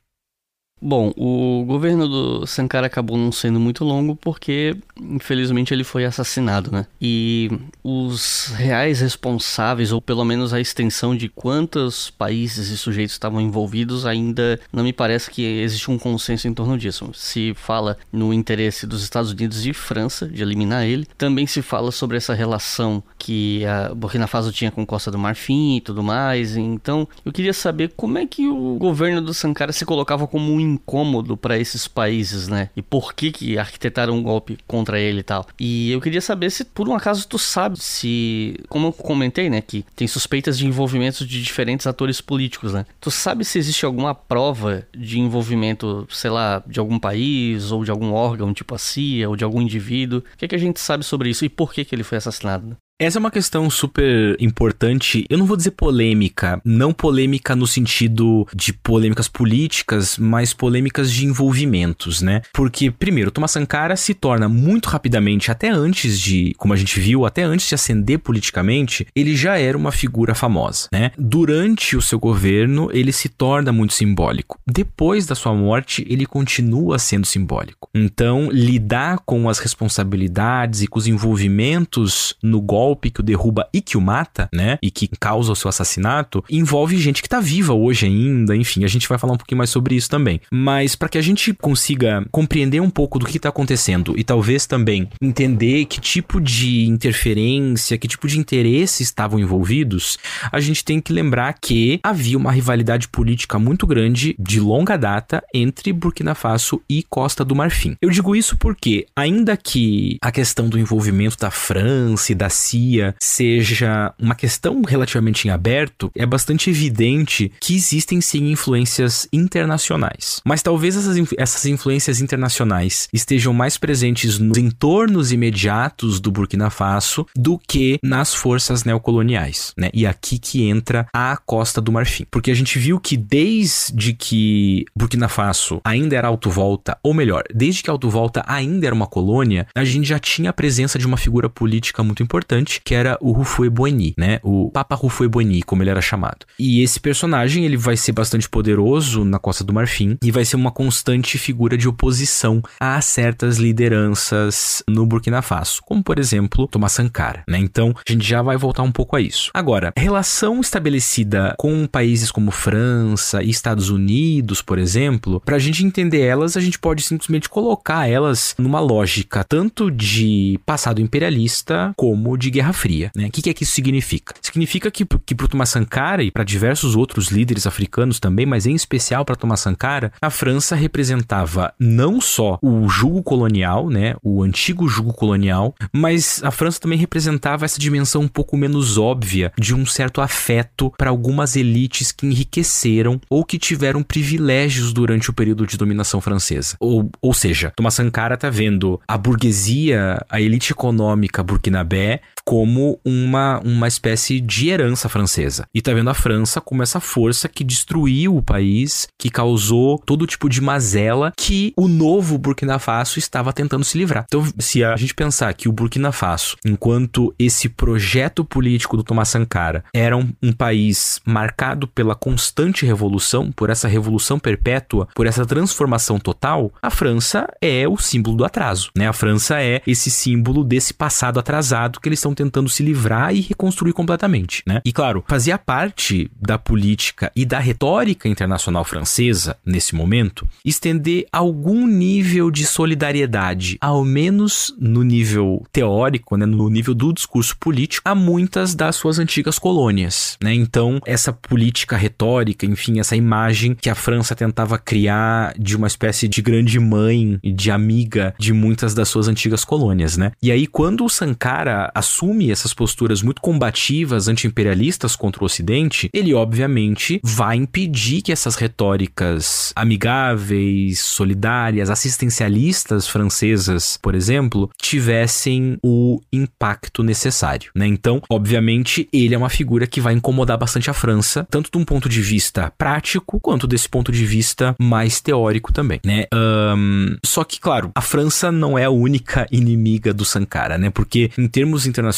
Bom, 0.80 1.12
o 1.18 1.64
governo 1.66 2.08
do 2.08 2.46
Sankara 2.46 2.86
acabou 2.86 3.18
não 3.18 3.32
sendo 3.32 3.60
muito 3.60 3.84
longo 3.84 4.16
porque, 4.16 4.78
infelizmente, 5.02 5.74
ele 5.74 5.84
foi 5.84 6.06
assassinado, 6.06 6.72
né? 6.72 6.86
E 7.02 7.50
os 7.84 8.54
reais 8.56 9.02
responsáveis, 9.02 9.92
ou 9.92 10.00
pelo 10.00 10.24
menos 10.24 10.54
a 10.54 10.62
extensão 10.62 11.16
de 11.16 11.30
quantos 11.30 12.12
países 12.12 12.70
e 12.70 12.78
sujeitos 12.78 13.14
estavam 13.14 13.42
envolvidos, 13.42 14.06
ainda 14.06 14.60
não 14.72 14.84
me 14.84 14.94
parece 14.94 15.32
que 15.32 15.44
existe 15.44 15.90
um 15.90 15.98
consenso 15.98 16.48
em 16.48 16.54
torno 16.54 16.78
disso. 16.78 17.10
Se 17.14 17.54
fala 17.56 17.98
no 18.12 18.32
interesse 18.34 18.86
dos 18.86 19.02
Estados 19.04 19.32
Unidos 19.32 19.66
e 19.66 19.74
França 19.74 20.28
de 20.28 20.42
eliminar 20.42 20.86
ele. 20.86 21.08
Também 21.18 21.48
se 21.48 21.62
fala 21.62 21.92
sobre 21.92 22.18
essa 22.18 22.34
relação 22.34 23.04
que 23.18 23.66
a 23.66 23.94
Burkina 23.96 24.28
Faso 24.28 24.52
tinha 24.52 24.72
com 24.72 24.86
Costa 24.86 25.10
do 25.10 25.18
Marfim 25.18 25.78
e 25.78 25.82
tudo 25.82 26.04
mais. 26.04 26.56
Então, 26.56 27.08
eu 27.26 27.32
queria 27.32 27.54
saber 27.54 27.94
como 27.96 28.18
é 28.18 28.26
que 28.26 28.48
o 28.48 28.76
governo 28.76 29.22
do 29.22 29.34
Sankara 29.34 29.72
se 29.72 29.86
colocava 29.86 30.28
como 30.28 30.54
um 30.54 30.67
incômodo 30.74 31.36
para 31.38 31.58
esses 31.58 31.88
países, 31.88 32.48
né? 32.48 32.70
E 32.76 32.82
por 32.82 33.14
que 33.14 33.32
que 33.32 33.58
arquitetaram 33.58 34.16
um 34.16 34.24
golpe 34.24 34.58
contra 34.68 35.00
ele 35.00 35.20
e 35.20 35.24
tal. 35.24 35.48
E 35.60 35.92
eu 35.92 36.02
queria 36.02 36.22
saber 36.22 36.50
se 36.50 36.66
por 36.66 36.88
um 36.88 36.96
acaso 36.96 37.28
tu 37.28 37.38
sabe 37.38 37.80
se, 37.80 38.58
como 38.70 38.88
eu 38.88 38.94
comentei, 38.94 39.50
né, 39.50 39.62
que 39.62 39.86
tem 39.96 40.08
suspeitas 40.08 40.58
de 40.58 40.66
envolvimento 40.66 41.26
de 41.26 41.42
diferentes 41.42 41.88
atores 41.88 42.22
políticos, 42.22 42.74
né? 42.74 42.86
Tu 43.00 43.12
sabe 43.12 43.44
se 43.46 43.58
existe 43.58 43.86
alguma 43.86 44.14
prova 44.14 44.88
de 44.96 45.20
envolvimento, 45.20 46.08
sei 46.10 46.30
lá, 46.30 46.64
de 46.66 46.80
algum 46.80 47.00
país 47.00 47.72
ou 47.72 47.84
de 47.84 47.92
algum 47.92 48.14
órgão, 48.14 48.54
tipo 48.54 48.76
a 48.76 48.78
CIA, 48.78 49.30
ou 49.30 49.36
de 49.36 49.44
algum 49.44 49.62
indivíduo? 49.62 50.20
O 50.20 50.38
que, 50.38 50.46
é 50.46 50.48
que 50.48 50.56
a 50.56 50.60
gente 50.60 50.80
sabe 50.80 51.04
sobre 51.04 51.30
isso 51.30 51.46
e 51.46 51.50
por 51.50 51.74
que 51.74 51.86
que 51.86 51.96
ele 51.96 52.04
foi 52.04 52.18
assassinado? 52.18 52.78
Essa 53.00 53.20
é 53.20 53.22
uma 53.22 53.30
questão 53.30 53.70
super 53.70 54.36
importante. 54.40 55.24
Eu 55.30 55.38
não 55.38 55.46
vou 55.46 55.56
dizer 55.56 55.70
polêmica, 55.70 56.60
não 56.66 56.92
polêmica 56.92 57.56
no 57.56 57.68
sentido 57.68 58.48
de 58.56 58.74
polêmicas 58.74 59.28
políticas, 59.28 60.18
mas 60.18 60.52
polêmicas 60.52 61.12
de 61.12 61.24
envolvimentos, 61.24 62.24
né? 62.24 62.42
Porque, 62.52 62.90
primeiro, 62.90 63.30
Thomas 63.30 63.52
Sankara 63.52 63.96
se 63.96 64.16
torna 64.16 64.50
muito 64.50 64.90
rapidamente, 64.90 65.52
até 65.52 65.70
antes 65.70 66.20
de, 66.20 66.56
como 66.58 66.74
a 66.74 66.76
gente 66.76 67.00
viu, 67.00 67.24
até 67.24 67.44
antes 67.44 67.68
de 67.68 67.76
ascender 67.76 68.18
politicamente, 68.18 69.06
ele 69.16 69.36
já 69.36 69.60
era 69.60 69.78
uma 69.78 69.92
figura 69.92 70.34
famosa, 70.34 70.88
né? 70.92 71.12
Durante 71.20 71.96
o 71.96 72.02
seu 72.02 72.18
governo, 72.18 72.90
ele 72.92 73.12
se 73.12 73.30
torna 73.30 73.72
muito 73.72 73.94
simbólico. 73.94 74.60
Depois 74.66 75.28
da 75.28 75.36
sua 75.36 75.54
morte, 75.54 76.04
ele 76.10 76.26
continua 76.26 76.98
sendo 76.98 77.28
simbólico. 77.28 77.90
Então, 77.94 78.50
lidar 78.52 79.20
com 79.20 79.48
as 79.48 79.60
responsabilidades 79.60 80.82
e 80.82 80.88
com 80.88 80.98
os 80.98 81.06
envolvimentos 81.06 82.36
no 82.42 82.60
golpe 82.60 82.87
golpe 82.88 83.12
que 83.12 83.20
o 83.20 83.24
derruba 83.24 83.68
e 83.74 83.82
que 83.82 83.98
o 83.98 84.02
mata, 84.02 84.48
né? 84.54 84.78
E 84.82 84.90
que 84.90 85.10
causa 85.20 85.52
o 85.52 85.56
seu 85.56 85.68
assassinato, 85.68 86.44
envolve 86.50 86.98
gente 86.98 87.22
que 87.22 87.28
tá 87.28 87.42
viva 87.42 87.74
hoje 87.74 88.06
ainda, 88.06 88.56
enfim, 88.56 88.86
a 88.86 88.88
gente 88.88 89.10
vai 89.10 89.18
falar 89.18 89.34
um 89.34 89.38
pouquinho 89.38 89.58
mais 89.58 89.70
sobre 89.70 89.96
isso 89.96 90.10
também. 90.10 90.40
Mas 90.52 90.96
para 90.96 91.10
que 91.10 91.18
a 91.18 91.22
gente 91.22 91.54
consiga 91.54 92.26
compreender 92.32 92.80
um 92.80 92.90
pouco 92.90 93.20
do 93.20 93.26
que 93.26 93.40
tá 93.40 93.50
acontecendo 93.50 94.14
e 94.18 94.24
talvez 94.24 94.66
também 94.66 95.10
entender 95.22 95.86
que 95.86 96.00
tipo 96.00 96.40
de 96.40 96.86
interferência, 96.86 97.98
que 97.98 98.08
tipo 98.08 98.28
de 98.28 98.40
interesse 98.40 99.04
estavam 99.04 99.40
envolvidos, 99.40 100.18
a 100.50 100.60
gente 100.62 100.86
tem 100.86 101.02
que 101.02 101.12
lembrar 101.12 101.54
que 101.54 102.00
havia 102.02 102.38
uma 102.38 102.52
rivalidade 102.52 103.10
política 103.10 103.60
muito 103.60 103.86
grande 103.86 104.34
de 104.40 104.60
longa 104.62 104.96
data 104.96 105.44
entre 105.54 105.92
Burkina 105.92 106.34
Faso 106.34 106.82
e 106.90 107.04
Costa 107.04 107.44
do 107.44 107.56
Marfim. 107.56 107.98
Eu 108.02 108.10
digo 108.10 108.36
isso 108.36 108.56
porque, 108.58 109.08
ainda 109.16 109.58
que 109.58 110.18
a 110.22 110.32
questão 110.32 110.70
do 110.70 110.80
envolvimento 110.80 111.38
da 111.38 111.52
França 111.52 112.32
e 112.32 112.36
da 112.36 112.50
Síria 112.50 112.77
seja 113.20 114.14
uma 114.20 114.36
questão 114.36 114.82
relativamente 114.82 115.48
em 115.48 115.52
aberto, 115.52 116.12
é 116.16 116.26
bastante 116.26 116.70
evidente 116.70 117.52
que 117.60 117.76
existem 117.76 118.22
sim 118.22 118.52
influências 118.52 119.28
internacionais. 119.32 120.42
Mas 120.46 120.62
talvez 120.62 120.96
essas, 120.96 121.18
essas 121.38 121.66
influências 121.66 122.22
internacionais 122.22 123.08
estejam 123.14 123.54
mais 123.54 123.78
presentes 123.78 124.40
nos 124.40 124.58
entornos 124.58 125.32
imediatos 125.32 126.20
do 126.20 126.32
Burkina 126.32 126.70
Faso 126.70 127.26
do 127.36 127.58
que 127.58 128.00
nas 128.04 128.34
forças 128.34 128.84
neocoloniais, 128.84 129.74
né? 129.78 129.90
E 129.94 130.06
aqui 130.06 130.38
que 130.38 130.68
entra 130.68 131.08
a 131.14 131.38
Costa 131.38 131.82
do 131.82 131.92
Marfim. 131.92 132.26
Porque 132.30 132.52
a 132.52 132.56
gente 132.56 132.78
viu 132.78 133.00
que 133.00 133.18
desde 133.18 134.14
que 134.14 134.86
Burkina 134.96 135.28
Faso 135.28 135.82
ainda 135.84 136.16
era 136.16 136.28
autovolta, 136.28 136.98
ou 137.02 137.14
melhor, 137.14 137.44
desde 137.54 137.84
que 137.84 137.90
autovolta 137.90 138.44
ainda 138.48 138.88
era 138.88 138.96
uma 138.96 139.08
colônia, 139.08 139.68
a 139.74 139.84
gente 139.84 140.08
já 140.08 140.20
tinha 140.20 140.50
a 140.50 140.54
presença 140.54 141.00
de 141.00 141.06
uma 141.06 141.18
figura 141.18 141.50
política 141.50 142.04
muito 142.04 142.24
importante 142.24 142.67
importante, 142.68 142.82
que 142.84 142.94
era 142.94 143.18
o 143.22 143.32
Rufouet 143.32 143.70
Boigny, 143.70 144.14
né? 144.18 144.40
O 144.44 144.70
Papa 144.70 144.96
Rufouet 144.96 145.30
Boigny, 145.30 145.64
como 145.64 145.82
ele 145.82 145.90
era 145.90 146.02
chamado. 146.02 146.46
E 146.60 146.84
esse 146.84 147.00
personagem, 147.00 147.66
ele 147.66 147.78
vai 147.78 147.96
ser 147.96 148.12
bastante 148.12 148.50
poderoso 148.50 149.24
na 149.24 149.40
Costa 149.40 149.64
do 149.64 149.74
Marfim 149.74 150.18
e 150.22 150.32
vai 150.32 150.44
ser 150.44 150.58
uma 150.58 150.72
constante 150.72 151.38
figura 151.38 151.78
de 151.78 151.88
oposição 151.88 152.62
a 152.80 153.00
certas 153.02 153.58
lideranças 153.58 154.84
no 154.88 155.06
Burkina 155.06 155.42
Faso, 155.42 155.82
como 155.86 156.04
por 156.04 156.20
exemplo, 156.20 156.68
Thomas 156.68 156.92
Sankara, 156.92 157.44
né? 157.48 157.58
Então, 157.58 157.94
a 158.08 158.12
gente 158.12 158.28
já 158.28 158.42
vai 158.42 158.58
voltar 158.58 158.84
um 158.84 158.92
pouco 158.92 159.16
a 159.16 159.22
isso. 159.22 159.50
Agora, 159.54 159.94
relação 159.98 160.60
estabelecida 160.60 161.56
com 161.58 161.88
países 161.88 162.32
como 162.32 162.52
França 162.52 163.42
e 163.42 163.50
Estados 163.50 163.90
Unidos, 163.90 164.62
por 164.62 164.78
exemplo, 164.78 165.42
para 165.46 165.56
a 165.56 165.60
gente 165.60 165.86
entender 165.86 166.22
elas, 166.22 166.58
a 166.58 166.62
gente 166.62 166.80
pode 166.80 167.04
simplesmente 167.04 167.50
colocar 167.50 168.08
elas 168.10 168.56
numa 168.58 168.80
lógica 168.80 169.44
tanto 169.44 169.90
de 169.90 170.60
passado 170.66 171.02
imperialista 171.02 171.94
como 171.96 172.38
de 172.38 172.50
Guerra 172.58 172.74
Fria. 172.74 173.12
Né? 173.16 173.28
O 173.28 173.32
que, 173.32 173.42
que 173.44 173.50
é 173.52 173.54
que 173.54 173.64
isso 173.64 173.74
significa? 173.74 174.34
Significa 174.42 174.90
que, 174.90 175.06
que 175.06 175.36
para 175.36 175.46
o 175.46 175.48
Thomas 175.48 175.70
Sankara 175.70 176.24
e 176.24 176.32
para 176.32 176.44
diversos 176.44 176.96
outros 176.96 177.28
líderes 177.28 177.68
africanos 177.68 178.20
também, 178.20 178.48
mas 178.48 178.66
em 178.66 178.74
especial 178.74 179.24
para 179.24 179.36
Thomas 179.36 179.60
Sankara, 179.60 180.12
a 180.20 180.32
França 180.32 180.76
representava 180.76 181.72
não 181.80 182.20
só 182.20 182.58
o 182.62 182.90
jugo 182.90 183.22
colonial, 183.22 183.92
né, 183.92 184.16
o 184.24 184.42
antigo 184.42 184.88
jugo 184.88 185.14
colonial, 185.14 185.76
mas 185.94 186.42
a 186.44 186.50
França 186.50 186.80
também 186.80 186.98
representava 186.98 187.64
essa 187.64 187.80
dimensão 187.80 188.24
um 188.24 188.28
pouco 188.28 188.58
menos 188.58 188.98
óbvia 188.98 189.52
de 189.56 189.76
um 189.76 189.86
certo 189.86 190.20
afeto 190.20 190.92
para 190.98 191.12
algumas 191.12 191.56
elites 191.56 192.12
que 192.12 192.26
enriqueceram 192.26 193.22
ou 193.30 193.46
que 193.46 193.60
tiveram 193.60 194.02
privilégios 194.02 194.92
durante 194.94 195.30
o 195.30 195.34
período 195.34 195.68
de 195.68 195.78
dominação 195.78 196.20
francesa. 196.20 196.76
Ou, 196.80 197.08
ou 197.22 197.34
seja, 197.36 197.72
Thomas 197.76 197.94
Sankara 197.94 198.34
está 198.34 198.50
vendo 198.50 199.00
a 199.08 199.16
burguesia, 199.16 200.26
a 200.28 200.42
elite 200.42 200.72
econômica 200.72 201.44
burkinabé 201.44 202.22
como 202.48 202.98
uma, 203.04 203.60
uma 203.66 203.90
espécie 203.90 204.40
de 204.40 204.70
herança 204.70 205.10
francesa. 205.10 205.66
E 205.76 205.82
tá 205.82 205.94
vendo 205.94 206.10
a 206.10 206.14
França 206.14 206.62
como 206.62 206.82
essa 206.82 207.02
força 207.02 207.50
que 207.50 207.62
destruiu 207.62 208.38
o 208.38 208.42
país, 208.42 209.06
que 209.20 209.30
causou 209.30 210.00
todo 210.00 210.26
tipo 210.26 210.48
de 210.48 210.62
mazela 210.62 211.34
que 211.36 211.74
o 211.76 211.90
novo 211.90 212.38
Burkina 212.38 212.80
Faso 212.80 213.20
estava 213.20 213.52
tentando 213.52 213.84
se 213.84 213.98
livrar. 213.98 214.24
Então, 214.30 214.48
se 214.60 214.82
a 214.82 214.96
gente 214.96 215.14
pensar 215.14 215.54
que 215.56 215.68
o 215.68 215.74
Burkina 215.74 216.14
Faso, 216.14 216.56
enquanto 216.66 217.36
esse 217.38 217.68
projeto 217.68 218.46
político 218.46 218.96
do 218.96 219.04
Thomas 219.04 219.28
Sankara 219.28 219.84
era 219.94 220.16
um, 220.16 220.32
um 220.42 220.54
país 220.54 221.20
marcado 221.26 221.86
pela 221.86 222.16
constante 222.16 222.86
revolução, 222.86 223.52
por 223.52 223.70
essa 223.70 223.90
revolução 223.90 224.40
perpétua, 224.40 225.10
por 225.14 225.28
essa 225.28 225.46
transformação 225.46 226.18
total, 226.18 226.72
a 226.82 226.90
França 226.90 227.46
é 227.62 227.86
o 227.90 227.98
símbolo 227.98 228.38
do 228.38 228.46
atraso, 228.46 228.90
né? 228.96 229.06
A 229.06 229.12
França 229.12 229.62
é 229.62 229.82
esse 229.86 230.10
símbolo 230.10 230.64
desse 230.64 230.94
passado 230.94 231.42
atrasado 231.42 232.00
que 232.00 232.08
eles 232.08 232.20
estão 232.20 232.37
tentando 232.38 232.70
se 232.70 232.84
livrar 232.84 233.36
e 233.36 233.42
reconstruir 233.42 233.94
completamente, 233.94 234.62
né? 234.66 234.80
E 234.86 234.94
claro, 234.94 235.24
fazia 235.28 235.58
parte 235.58 236.30
da 236.40 236.58
política 236.58 237.32
e 237.36 237.44
da 237.44 237.58
retórica 237.58 238.30
internacional 238.30 238.86
francesa 238.86 239.58
nesse 239.66 239.96
momento 239.96 240.48
estender 240.64 241.26
algum 241.32 241.88
nível 241.88 242.52
de 242.52 242.66
solidariedade, 242.66 243.78
ao 243.82 244.06
menos 244.06 244.76
no 244.80 245.02
nível 245.02 245.66
teórico, 245.72 246.38
né, 246.38 246.46
no 246.46 246.70
nível 246.70 246.94
do 246.94 247.12
discurso 247.12 247.58
político, 247.58 248.08
a 248.08 248.14
muitas 248.14 248.76
das 248.76 248.96
suas 248.96 249.18
antigas 249.18 249.58
colônias, 249.58 250.38
né? 250.42 250.54
Então, 250.54 251.02
essa 251.06 251.34
política 251.34 251.98
retórica, 251.98 252.66
enfim, 252.66 253.00
essa 253.00 253.16
imagem 253.16 253.74
que 253.74 253.90
a 253.90 253.96
França 253.96 254.36
tentava 254.36 254.78
criar 254.78 255.54
de 255.58 255.76
uma 255.76 255.88
espécie 255.88 256.28
de 256.28 256.42
grande 256.42 256.80
mãe 256.80 257.40
de 257.44 257.72
amiga 257.72 258.36
de 258.38 258.54
muitas 258.54 258.94
das 258.94 259.10
suas 259.10 259.28
antigas 259.28 259.66
colônias, 259.66 260.18
né? 260.18 260.32
E 260.42 260.52
aí 260.52 260.68
quando 260.68 261.04
o 261.04 261.10
Sankara 261.10 261.92
assume 261.96 262.27
assume 262.28 262.52
essas 262.52 262.74
posturas 262.74 263.22
muito 263.22 263.42
combativas, 263.42 264.28
anti-imperialistas 264.28 265.16
contra 265.16 265.42
o 265.42 265.46
Ocidente, 265.46 266.10
ele 266.14 266.34
obviamente 266.34 267.22
vai 267.24 267.56
impedir 267.56 268.22
que 268.22 268.32
essas 268.32 268.56
retóricas 268.56 269.72
amigáveis, 269.76 271.00
solidárias, 271.00 271.90
assistencialistas 271.90 273.08
francesas, 273.08 273.98
por 274.02 274.14
exemplo, 274.14 274.70
tivessem 274.82 275.78
o 275.82 276.20
impacto 276.34 277.02
necessário, 277.02 277.72
né? 277.74 277.88
Então, 277.88 278.22
obviamente, 278.30 279.08
ele 279.14 279.34
é 279.34 279.38
uma 279.38 279.50
figura 279.50 279.88
que 279.88 280.02
vai 280.02 280.14
incomodar 280.14 280.58
bastante 280.58 280.90
a 280.90 280.94
França, 280.94 281.48
tanto 281.50 281.72
de 281.72 281.78
um 281.78 281.86
ponto 281.86 282.10
de 282.10 282.22
vista 282.22 282.74
prático 282.78 283.40
quanto 283.40 283.68
desse 283.68 283.88
ponto 283.88 284.12
de 284.12 284.26
vista 284.26 284.76
mais 284.80 285.22
teórico 285.22 285.72
também, 285.72 286.02
né? 286.04 286.26
Um, 286.34 287.16
só 287.24 287.46
que, 287.46 287.60
claro, 287.60 287.92
a 287.96 288.02
França 288.02 288.52
não 288.52 288.78
é 288.78 288.84
a 288.84 288.90
única 288.90 289.48
inimiga 289.50 290.14
do 290.14 290.26
Sankara, 290.26 290.78
né? 290.78 290.90
Porque 290.90 291.32
em 291.38 291.48
termos 291.48 291.86
internacionais, 291.86 292.17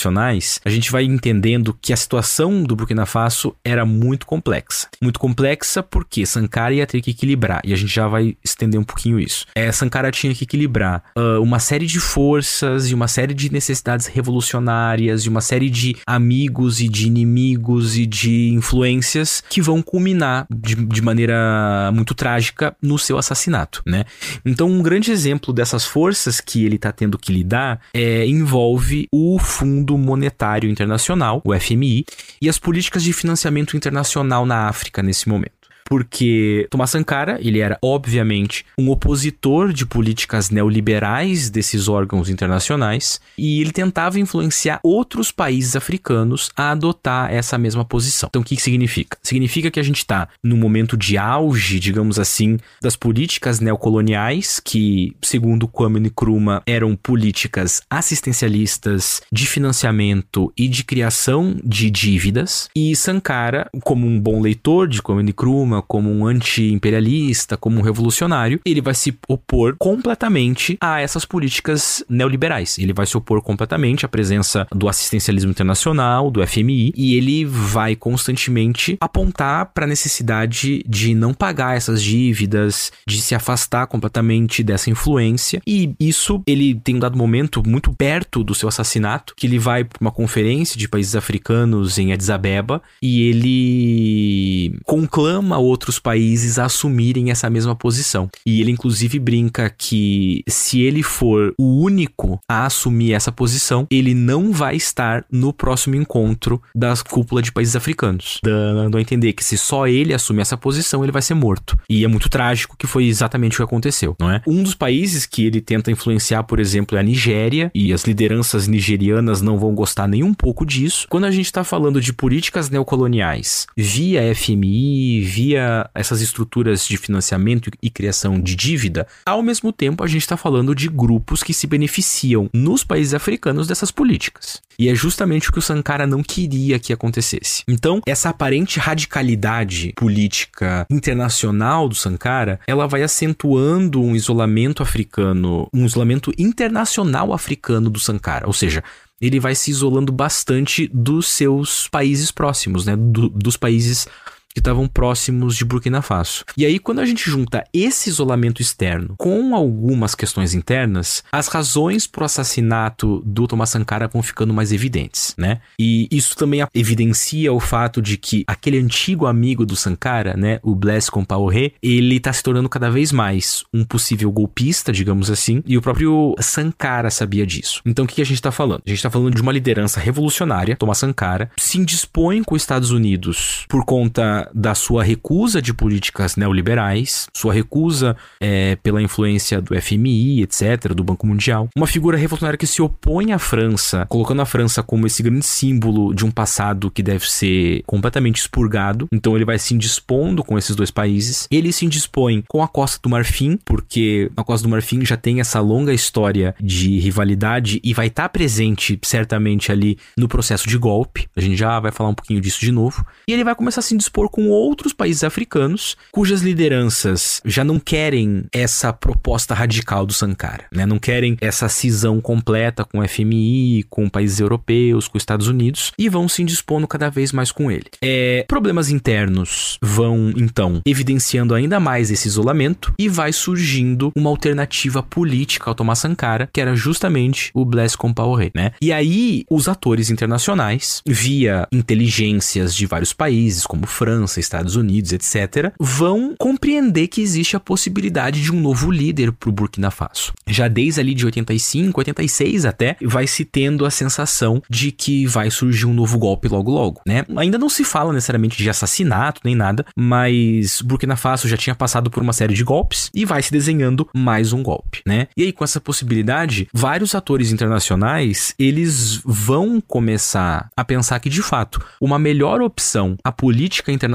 a 0.63 0.69
gente 0.69 0.91
vai 0.91 1.03
entendendo 1.03 1.77
que 1.81 1.91
a 1.91 1.97
situação 1.97 2.63
do 2.63 2.75
Burkina 2.75 3.05
Faso 3.05 3.55
era 3.63 3.85
muito 3.85 4.25
complexa. 4.25 4.87
Muito 5.01 5.19
complexa 5.19 5.83
porque 5.83 6.25
Sankara 6.25 6.73
ia 6.73 6.87
ter 6.87 7.01
que 7.01 7.11
equilibrar, 7.11 7.61
e 7.63 7.73
a 7.73 7.75
gente 7.75 7.93
já 7.93 8.07
vai 8.07 8.37
estender 8.43 8.79
um 8.79 8.83
pouquinho 8.83 9.19
isso. 9.19 9.45
É, 9.55 9.71
Sankara 9.71 10.11
tinha 10.11 10.33
que 10.33 10.43
equilibrar 10.43 11.03
uh, 11.15 11.41
uma 11.41 11.59
série 11.59 11.85
de 11.85 11.99
forças 11.99 12.89
e 12.89 12.93
uma 12.93 13.07
série 13.07 13.33
de 13.33 13.51
necessidades 13.51 14.07
revolucionárias 14.07 15.23
e 15.23 15.29
uma 15.29 15.41
série 15.41 15.69
de 15.69 15.95
amigos 16.05 16.79
e 16.79 16.87
de 16.87 17.07
inimigos 17.07 17.97
e 17.97 18.05
de 18.05 18.49
influências 18.49 19.43
que 19.49 19.61
vão 19.61 19.81
culminar 19.81 20.45
de, 20.49 20.75
de 20.75 21.01
maneira 21.01 21.91
muito 21.93 22.13
trágica 22.13 22.75
no 22.81 22.97
seu 22.97 23.17
assassinato, 23.17 23.81
né? 23.85 24.05
Então, 24.45 24.69
um 24.69 24.81
grande 24.81 25.11
exemplo 25.11 25.53
dessas 25.53 25.85
forças 25.85 26.39
que 26.39 26.65
ele 26.65 26.75
está 26.75 26.91
tendo 26.91 27.17
que 27.17 27.31
lidar 27.31 27.81
é, 27.93 28.25
envolve 28.25 29.07
o 29.11 29.37
Fundo 29.39 29.88
Monetário 29.97 30.69
Internacional, 30.69 31.41
o 31.43 31.53
FMI, 31.53 32.05
e 32.41 32.49
as 32.49 32.57
políticas 32.57 33.03
de 33.03 33.13
financiamento 33.13 33.75
internacional 33.75 34.45
na 34.45 34.67
África 34.67 35.03
nesse 35.03 35.27
momento 35.27 35.58
porque 35.89 36.67
Thomas 36.69 36.91
Sankara, 36.91 37.39
ele 37.41 37.59
era 37.59 37.77
obviamente 37.81 38.63
um 38.77 38.89
opositor 38.89 39.73
de 39.73 39.85
políticas 39.85 40.51
neoliberais 40.51 41.49
desses 41.49 41.87
órgãos 41.87 42.29
internacionais 42.29 43.19
e 43.37 43.59
ele 43.59 43.71
tentava 43.71 44.19
influenciar 44.19 44.79
outros 44.83 45.31
países 45.31 45.75
africanos 45.75 46.51
a 46.55 46.71
adotar 46.71 47.33
essa 47.33 47.57
mesma 47.57 47.83
posição. 47.83 48.29
Então, 48.29 48.41
o 48.41 48.45
que, 48.45 48.55
que 48.55 48.61
significa? 48.61 49.17
Significa 49.23 49.71
que 49.71 49.79
a 49.79 49.83
gente 49.83 49.97
está 49.97 50.29
no 50.43 50.55
momento 50.55 50.95
de 50.95 51.17
auge, 51.17 51.79
digamos 51.79 52.19
assim, 52.19 52.57
das 52.81 52.95
políticas 52.95 53.59
neocoloniais, 53.59 54.59
que, 54.59 55.15
segundo 55.21 55.67
Kwame 55.67 55.99
Nkrumah, 55.99 56.61
eram 56.67 56.95
políticas 56.95 57.81
assistencialistas 57.89 59.21
de 59.31 59.47
financiamento 59.47 60.53
e 60.55 60.67
de 60.67 60.83
criação 60.83 61.57
de 61.63 61.89
dívidas. 61.89 62.69
E 62.75 62.95
Sankara, 62.95 63.67
como 63.83 64.05
um 64.05 64.19
bom 64.19 64.39
leitor 64.41 64.87
de 64.87 65.01
Kwame 65.01 65.23
Nkrumah, 65.23 65.78
como 65.81 66.11
um 66.11 66.25
anti-imperialista, 66.25 67.57
como 67.57 67.79
um 67.79 67.81
revolucionário, 67.81 68.59
ele 68.65 68.81
vai 68.81 68.93
se 68.93 69.17
opor 69.27 69.75
completamente 69.77 70.77
a 70.81 70.99
essas 71.01 71.25
políticas 71.25 72.03
neoliberais. 72.09 72.77
Ele 72.77 72.93
vai 72.93 73.05
se 73.05 73.17
opor 73.17 73.41
completamente 73.41 74.05
à 74.05 74.09
presença 74.09 74.67
do 74.73 74.87
assistencialismo 74.87 75.51
internacional, 75.51 76.29
do 76.31 76.45
FMI, 76.45 76.93
e 76.95 77.15
ele 77.15 77.45
vai 77.45 77.95
constantemente 77.95 78.97
apontar 78.99 79.67
para 79.73 79.85
a 79.85 79.87
necessidade 79.87 80.83
de 80.87 81.13
não 81.13 81.33
pagar 81.33 81.75
essas 81.75 82.01
dívidas, 82.01 82.91
de 83.07 83.21
se 83.21 83.35
afastar 83.35 83.87
completamente 83.87 84.63
dessa 84.63 84.89
influência. 84.89 85.61
E 85.65 85.93
isso 85.99 86.41
ele 86.45 86.75
tem 86.75 86.95
um 86.95 86.99
dado 86.99 87.17
momento 87.17 87.63
muito 87.67 87.91
perto 87.93 88.43
do 88.43 88.55
seu 88.55 88.69
assassinato, 88.69 89.33
que 89.35 89.47
ele 89.47 89.59
vai 89.59 89.83
para 89.83 89.99
uma 89.99 90.11
conferência 90.11 90.77
de 90.77 90.87
países 90.87 91.15
africanos 91.15 91.97
em 91.97 92.13
Addis 92.13 92.29
Abeba 92.29 92.81
e 93.01 93.23
ele 93.23 94.79
conclama 94.85 95.59
outros 95.69 95.99
países 95.99 96.59
a 96.59 96.65
assumirem 96.65 97.31
essa 97.31 97.49
mesma 97.49 97.75
posição. 97.75 98.29
E 98.45 98.61
ele, 98.61 98.71
inclusive, 98.71 99.19
brinca 99.19 99.69
que 99.69 100.43
se 100.47 100.81
ele 100.81 101.03
for 101.03 101.53
o 101.57 101.81
único 101.81 102.39
a 102.47 102.65
assumir 102.65 103.13
essa 103.13 103.31
posição, 103.31 103.87
ele 103.89 104.13
não 104.13 104.51
vai 104.51 104.75
estar 104.75 105.25
no 105.31 105.53
próximo 105.53 105.95
encontro 105.95 106.61
da 106.73 106.93
cúpula 107.09 107.41
de 107.41 107.51
países 107.51 107.75
africanos. 107.75 108.39
Dando 108.43 108.97
a 108.97 109.01
entender 109.01 109.33
que 109.33 109.43
se 109.43 109.57
só 109.57 109.87
ele 109.87 110.13
assumir 110.13 110.41
essa 110.41 110.57
posição, 110.57 111.03
ele 111.03 111.11
vai 111.11 111.21
ser 111.21 111.33
morto. 111.33 111.77
E 111.89 112.03
é 112.03 112.07
muito 112.07 112.29
trágico 112.29 112.75
que 112.77 112.87
foi 112.87 113.05
exatamente 113.05 113.53
o 113.53 113.57
que 113.57 113.63
aconteceu, 113.63 114.15
não 114.19 114.31
é? 114.31 114.41
Um 114.47 114.63
dos 114.63 114.75
países 114.75 115.25
que 115.25 115.45
ele 115.45 115.61
tenta 115.61 115.91
influenciar, 115.91 116.43
por 116.43 116.59
exemplo, 116.59 116.97
é 116.97 117.01
a 117.01 117.03
Nigéria, 117.03 117.71
e 117.73 117.93
as 117.93 118.03
lideranças 118.03 118.67
nigerianas 118.67 119.41
não 119.41 119.57
vão 119.57 119.73
gostar 119.73 120.07
nem 120.07 120.23
um 120.23 120.33
pouco 120.33 120.65
disso. 120.65 121.07
Quando 121.09 121.25
a 121.25 121.31
gente 121.31 121.45
está 121.45 121.63
falando 121.63 122.01
de 122.01 122.13
políticas 122.13 122.69
neocoloniais 122.69 123.67
via 123.75 124.33
FMI, 124.33 125.21
via 125.21 125.58
essas 125.93 126.21
estruturas 126.21 126.85
de 126.85 126.97
financiamento 126.97 127.69
e 127.81 127.89
criação 127.89 128.39
de 128.39 128.55
dívida, 128.55 129.07
ao 129.25 129.41
mesmo 129.41 129.71
tempo 129.71 130.03
a 130.03 130.07
gente 130.07 130.21
está 130.21 130.37
falando 130.37 130.73
de 130.73 130.87
grupos 130.87 131.43
que 131.43 131.53
se 131.53 131.67
beneficiam 131.67 132.49
nos 132.53 132.83
países 132.83 133.13
africanos 133.13 133.67
dessas 133.67 133.91
políticas. 133.91 134.61
E 134.77 134.87
é 134.87 134.95
justamente 134.95 135.49
o 135.49 135.51
que 135.51 135.59
o 135.59 135.61
Sankara 135.61 136.07
não 136.07 136.23
queria 136.23 136.79
que 136.79 136.93
acontecesse. 136.93 137.63
Então, 137.67 138.01
essa 138.07 138.29
aparente 138.29 138.79
radicalidade 138.79 139.91
política 139.95 140.85
internacional 140.89 141.89
do 141.89 141.95
Sankara, 141.95 142.61
ela 142.65 142.87
vai 142.87 143.03
acentuando 143.03 144.01
um 144.01 144.15
isolamento 144.15 144.81
africano, 144.81 145.67
um 145.73 145.85
isolamento 145.85 146.31
internacional 146.37 147.33
africano 147.33 147.89
do 147.89 147.99
Sankara, 147.99 148.47
ou 148.47 148.53
seja, 148.53 148.81
ele 149.19 149.39
vai 149.39 149.53
se 149.53 149.69
isolando 149.69 150.11
bastante 150.11 150.89
dos 150.93 151.27
seus 151.27 151.87
países 151.89 152.31
próximos, 152.31 152.85
né? 152.85 152.95
Do, 152.95 153.29
dos 153.29 153.57
países 153.57 154.07
que 154.53 154.59
estavam 154.59 154.87
próximos 154.87 155.55
de 155.55 155.63
Burkina 155.63 156.01
Faso. 156.01 156.43
E 156.57 156.65
aí, 156.65 156.79
quando 156.79 156.99
a 156.99 157.05
gente 157.05 157.29
junta 157.29 157.63
esse 157.73 158.09
isolamento 158.09 158.61
externo 158.61 159.15
com 159.17 159.55
algumas 159.55 160.15
questões 160.15 160.53
internas, 160.53 161.23
as 161.31 161.47
razões 161.47 162.07
para 162.07 162.23
o 162.23 162.25
assassinato 162.25 163.21
do 163.25 163.47
Thomas 163.47 163.69
Sankara 163.69 164.07
vão 164.07 164.23
ficando 164.23 164.53
mais 164.53 164.71
evidentes, 164.71 165.35
né? 165.37 165.61
E 165.79 166.07
isso 166.11 166.35
também 166.35 166.65
evidencia 166.73 167.53
o 167.53 167.59
fato 167.59 168.01
de 168.01 168.17
que 168.17 168.43
aquele 168.47 168.77
antigo 168.77 169.25
amigo 169.25 169.65
do 169.65 169.75
Sankara, 169.75 170.35
né, 170.35 170.59
o 170.63 170.75
Blaise 170.75 171.11
Compaoré, 171.11 171.71
ele 171.81 172.17
está 172.17 172.33
se 172.33 172.43
tornando 172.43 172.69
cada 172.69 172.89
vez 172.89 173.11
mais 173.11 173.63
um 173.73 173.83
possível 173.83 174.31
golpista, 174.31 174.91
digamos 174.91 175.29
assim, 175.29 175.63
e 175.65 175.77
o 175.77 175.81
próprio 175.81 176.35
Sankara 176.39 177.09
sabia 177.09 177.45
disso. 177.45 177.81
Então, 177.85 178.05
o 178.05 178.07
que 178.07 178.21
a 178.21 178.25
gente 178.25 178.37
está 178.37 178.51
falando? 178.51 178.81
A 178.85 178.89
gente 178.89 178.97
está 178.99 179.09
falando 179.09 179.33
de 179.33 179.41
uma 179.41 179.51
liderança 179.51 179.99
revolucionária, 179.99 180.75
Thomas 180.75 180.97
Sankara, 180.97 181.51
se 181.57 181.77
indispõe 181.77 182.43
com 182.43 182.55
os 182.55 182.61
Estados 182.61 182.91
Unidos 182.91 183.65
por 183.67 183.85
conta 183.85 184.38
da 184.53 184.75
sua 184.75 185.03
recusa 185.03 185.61
de 185.61 185.73
políticas 185.73 186.35
neoliberais, 186.35 187.27
sua 187.33 187.53
recusa 187.53 188.15
é, 188.39 188.75
pela 188.77 189.01
influência 189.01 189.61
do 189.61 189.79
FMI, 189.79 190.43
etc., 190.43 190.93
do 190.93 191.03
Banco 191.03 191.25
Mundial. 191.25 191.69
Uma 191.75 191.87
figura 191.87 192.17
revolucionária 192.17 192.57
que 192.57 192.67
se 192.67 192.81
opõe 192.81 193.31
à 193.31 193.39
França, 193.39 194.05
colocando 194.07 194.41
a 194.41 194.45
França 194.45 194.83
como 194.83 195.07
esse 195.07 195.21
grande 195.23 195.45
símbolo 195.45 196.13
de 196.13 196.25
um 196.25 196.31
passado 196.31 196.91
que 196.91 197.03
deve 197.03 197.29
ser 197.29 197.83
completamente 197.85 198.37
expurgado. 198.37 199.07
Então 199.11 199.35
ele 199.35 199.45
vai 199.45 199.57
se 199.59 199.73
indispondo 199.73 200.43
com 200.43 200.57
esses 200.57 200.75
dois 200.75 200.91
países. 200.91 201.47
Ele 201.51 201.71
se 201.71 201.85
indispõe 201.85 202.43
com 202.47 202.61
a 202.61 202.67
Costa 202.67 202.99
do 203.01 203.09
Marfim, 203.09 203.57
porque 203.65 204.31
a 204.35 204.43
Costa 204.43 204.67
do 204.67 204.71
Marfim 204.71 205.05
já 205.05 205.17
tem 205.17 205.39
essa 205.39 205.59
longa 205.59 205.93
história 205.93 206.55
de 206.61 206.99
rivalidade 206.99 207.79
e 207.83 207.93
vai 207.93 208.07
estar 208.07 208.23
tá 208.23 208.29
presente 208.29 208.99
certamente 209.03 209.71
ali 209.71 209.97
no 210.17 210.27
processo 210.27 210.67
de 210.67 210.77
golpe. 210.77 211.27
A 211.35 211.41
gente 211.41 211.57
já 211.57 211.79
vai 211.79 211.91
falar 211.91 212.09
um 212.09 212.15
pouquinho 212.15 212.41
disso 212.41 212.59
de 212.59 212.71
novo. 212.71 213.05
E 213.27 213.33
ele 213.33 213.43
vai 213.43 213.55
começar 213.55 213.79
a 213.79 213.83
se 213.83 213.93
indispor 213.93 214.28
com 214.29 214.49
outros 214.49 214.93
países 214.93 215.23
africanos 215.23 215.97
cujas 216.11 216.41
lideranças 216.41 217.41
já 217.45 217.63
não 217.63 217.79
querem 217.79 218.45
essa 218.51 218.93
proposta 218.93 219.53
radical 219.53 220.05
do 220.05 220.13
Sankara, 220.13 220.65
né? 220.71 220.85
Não 220.85 220.99
querem 220.99 221.37
essa 221.41 221.67
cisão 221.69 222.21
completa 222.21 222.83
com 222.85 222.99
o 222.99 223.07
FMI, 223.07 223.85
com 223.89 224.09
países 224.09 224.39
europeus, 224.39 225.07
com 225.07 225.17
os 225.17 225.21
Estados 225.21 225.47
Unidos 225.47 225.91
e 225.97 226.09
vão 226.09 226.27
se 226.27 226.41
indispondo 226.41 226.87
cada 226.87 227.09
vez 227.09 227.31
mais 227.31 227.51
com 227.51 227.71
ele. 227.71 227.85
É, 228.01 228.45
problemas 228.47 228.89
internos 228.89 229.77
vão 229.81 230.31
então 230.35 230.81
evidenciando 230.85 231.53
ainda 231.53 231.79
mais 231.79 232.11
esse 232.11 232.27
isolamento 232.27 232.93
e 232.97 233.09
vai 233.09 233.31
surgindo 233.33 234.11
uma 234.15 234.29
alternativa 234.29 235.01
política 235.01 235.69
ao 235.69 235.75
Thomas 235.75 235.99
Sankara, 235.99 236.49
que 236.51 236.61
era 236.61 236.75
justamente 236.75 237.51
o 237.53 237.65
Blaise 237.65 237.97
Compaoré, 237.97 238.51
né? 238.53 238.71
E 238.81 238.91
aí 238.91 239.43
os 239.49 239.67
atores 239.67 240.09
internacionais, 240.09 241.01
via 241.05 241.67
inteligências 241.71 242.75
de 242.75 242.85
vários 242.85 243.13
países 243.13 243.65
como 243.65 243.85
França 243.85 244.18
França, 244.19 244.39
Estados 244.39 244.75
Unidos, 244.75 245.13
etc., 245.13 245.71
vão 245.79 246.35
compreender 246.37 247.07
que 247.07 247.21
existe 247.21 247.55
a 247.55 247.59
possibilidade 247.59 248.41
de 248.41 248.51
um 248.51 248.59
novo 248.59 248.91
líder 248.91 249.31
para 249.31 249.49
o 249.49 249.51
Burkina 249.51 249.89
Faso. 249.89 250.33
Já 250.45 250.67
desde 250.67 250.99
ali 250.99 251.13
de 251.13 251.25
85, 251.25 251.99
86 252.01 252.65
até, 252.65 252.97
vai 253.01 253.25
se 253.25 253.45
tendo 253.45 253.85
a 253.85 253.89
sensação 253.89 254.61
de 254.69 254.91
que 254.91 255.25
vai 255.25 255.49
surgir 255.49 255.85
um 255.85 255.93
novo 255.93 256.17
golpe 256.17 256.49
logo 256.49 256.69
logo, 256.69 257.01
né? 257.05 257.23
Ainda 257.37 257.57
não 257.57 257.69
se 257.69 257.85
fala 257.85 258.11
necessariamente 258.11 258.57
de 258.61 258.69
assassinato 258.69 259.39
nem 259.45 259.55
nada, 259.55 259.85
mas 259.95 260.81
Burkina 260.81 261.15
Faso 261.15 261.47
já 261.47 261.55
tinha 261.55 261.75
passado 261.75 262.09
por 262.11 262.21
uma 262.21 262.33
série 262.33 262.53
de 262.53 262.63
golpes 262.63 263.09
e 263.13 263.23
vai 263.23 263.41
se 263.41 263.51
desenhando 263.51 264.07
mais 264.13 264.51
um 264.51 264.61
golpe, 264.61 265.01
né? 265.05 265.27
E 265.37 265.43
aí 265.43 265.53
com 265.53 265.63
essa 265.63 265.79
possibilidade, 265.79 266.67
vários 266.73 267.15
atores 267.15 267.51
internacionais, 267.51 268.53
eles 268.59 269.21
vão 269.23 269.79
começar 269.79 270.69
a 270.75 270.83
pensar 270.83 271.19
que 271.21 271.29
de 271.29 271.41
fato, 271.41 271.81
uma 272.01 272.19
melhor 272.19 272.61
opção 272.61 273.15
à 273.23 273.31
política 273.31 273.91
internacional 273.91 274.08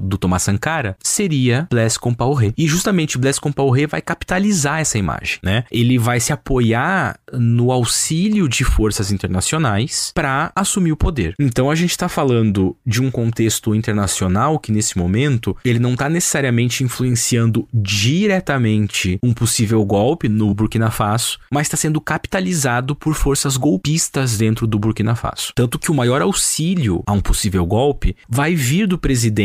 do 0.00 0.18
Thomas 0.18 0.42
Sankara 0.42 0.96
seria 1.02 1.66
Blaise 1.70 1.98
Compaoré. 1.98 2.52
E 2.56 2.66
justamente 2.66 3.18
Blaise 3.18 3.40
Compaoré 3.40 3.86
vai 3.86 4.00
capitalizar 4.00 4.80
essa 4.80 4.98
imagem, 4.98 5.38
né? 5.42 5.64
Ele 5.70 5.98
vai 5.98 6.20
se 6.20 6.32
apoiar 6.32 7.18
no 7.32 7.70
auxílio 7.70 8.48
de 8.48 8.64
forças 8.64 9.10
internacionais 9.10 10.12
para 10.14 10.52
assumir 10.54 10.92
o 10.92 10.96
poder. 10.96 11.34
Então 11.40 11.70
a 11.70 11.74
gente 11.74 11.90
está 11.90 12.08
falando 12.08 12.76
de 12.86 13.02
um 13.02 13.10
contexto 13.10 13.74
internacional 13.74 14.58
que 14.58 14.72
nesse 14.72 14.96
momento 14.98 15.56
ele 15.64 15.78
não 15.78 15.92
está 15.92 16.08
necessariamente 16.08 16.84
influenciando 16.84 17.68
diretamente 17.72 19.18
um 19.22 19.32
possível 19.32 19.84
golpe 19.84 20.28
no 20.28 20.54
Burkina 20.54 20.90
Faso, 20.90 21.38
mas 21.50 21.66
está 21.66 21.76
sendo 21.76 22.00
capitalizado 22.00 22.94
por 22.94 23.14
forças 23.14 23.56
golpistas 23.56 24.36
dentro 24.36 24.66
do 24.66 24.78
Burkina 24.78 25.14
Faso. 25.14 25.52
Tanto 25.54 25.78
que 25.78 25.90
o 25.90 25.94
maior 25.94 26.22
auxílio 26.22 27.02
a 27.06 27.12
um 27.12 27.20
possível 27.20 27.64
golpe 27.66 28.16
vai 28.28 28.54
vir 28.54 28.86
do 28.86 28.98
presidente 28.98 29.37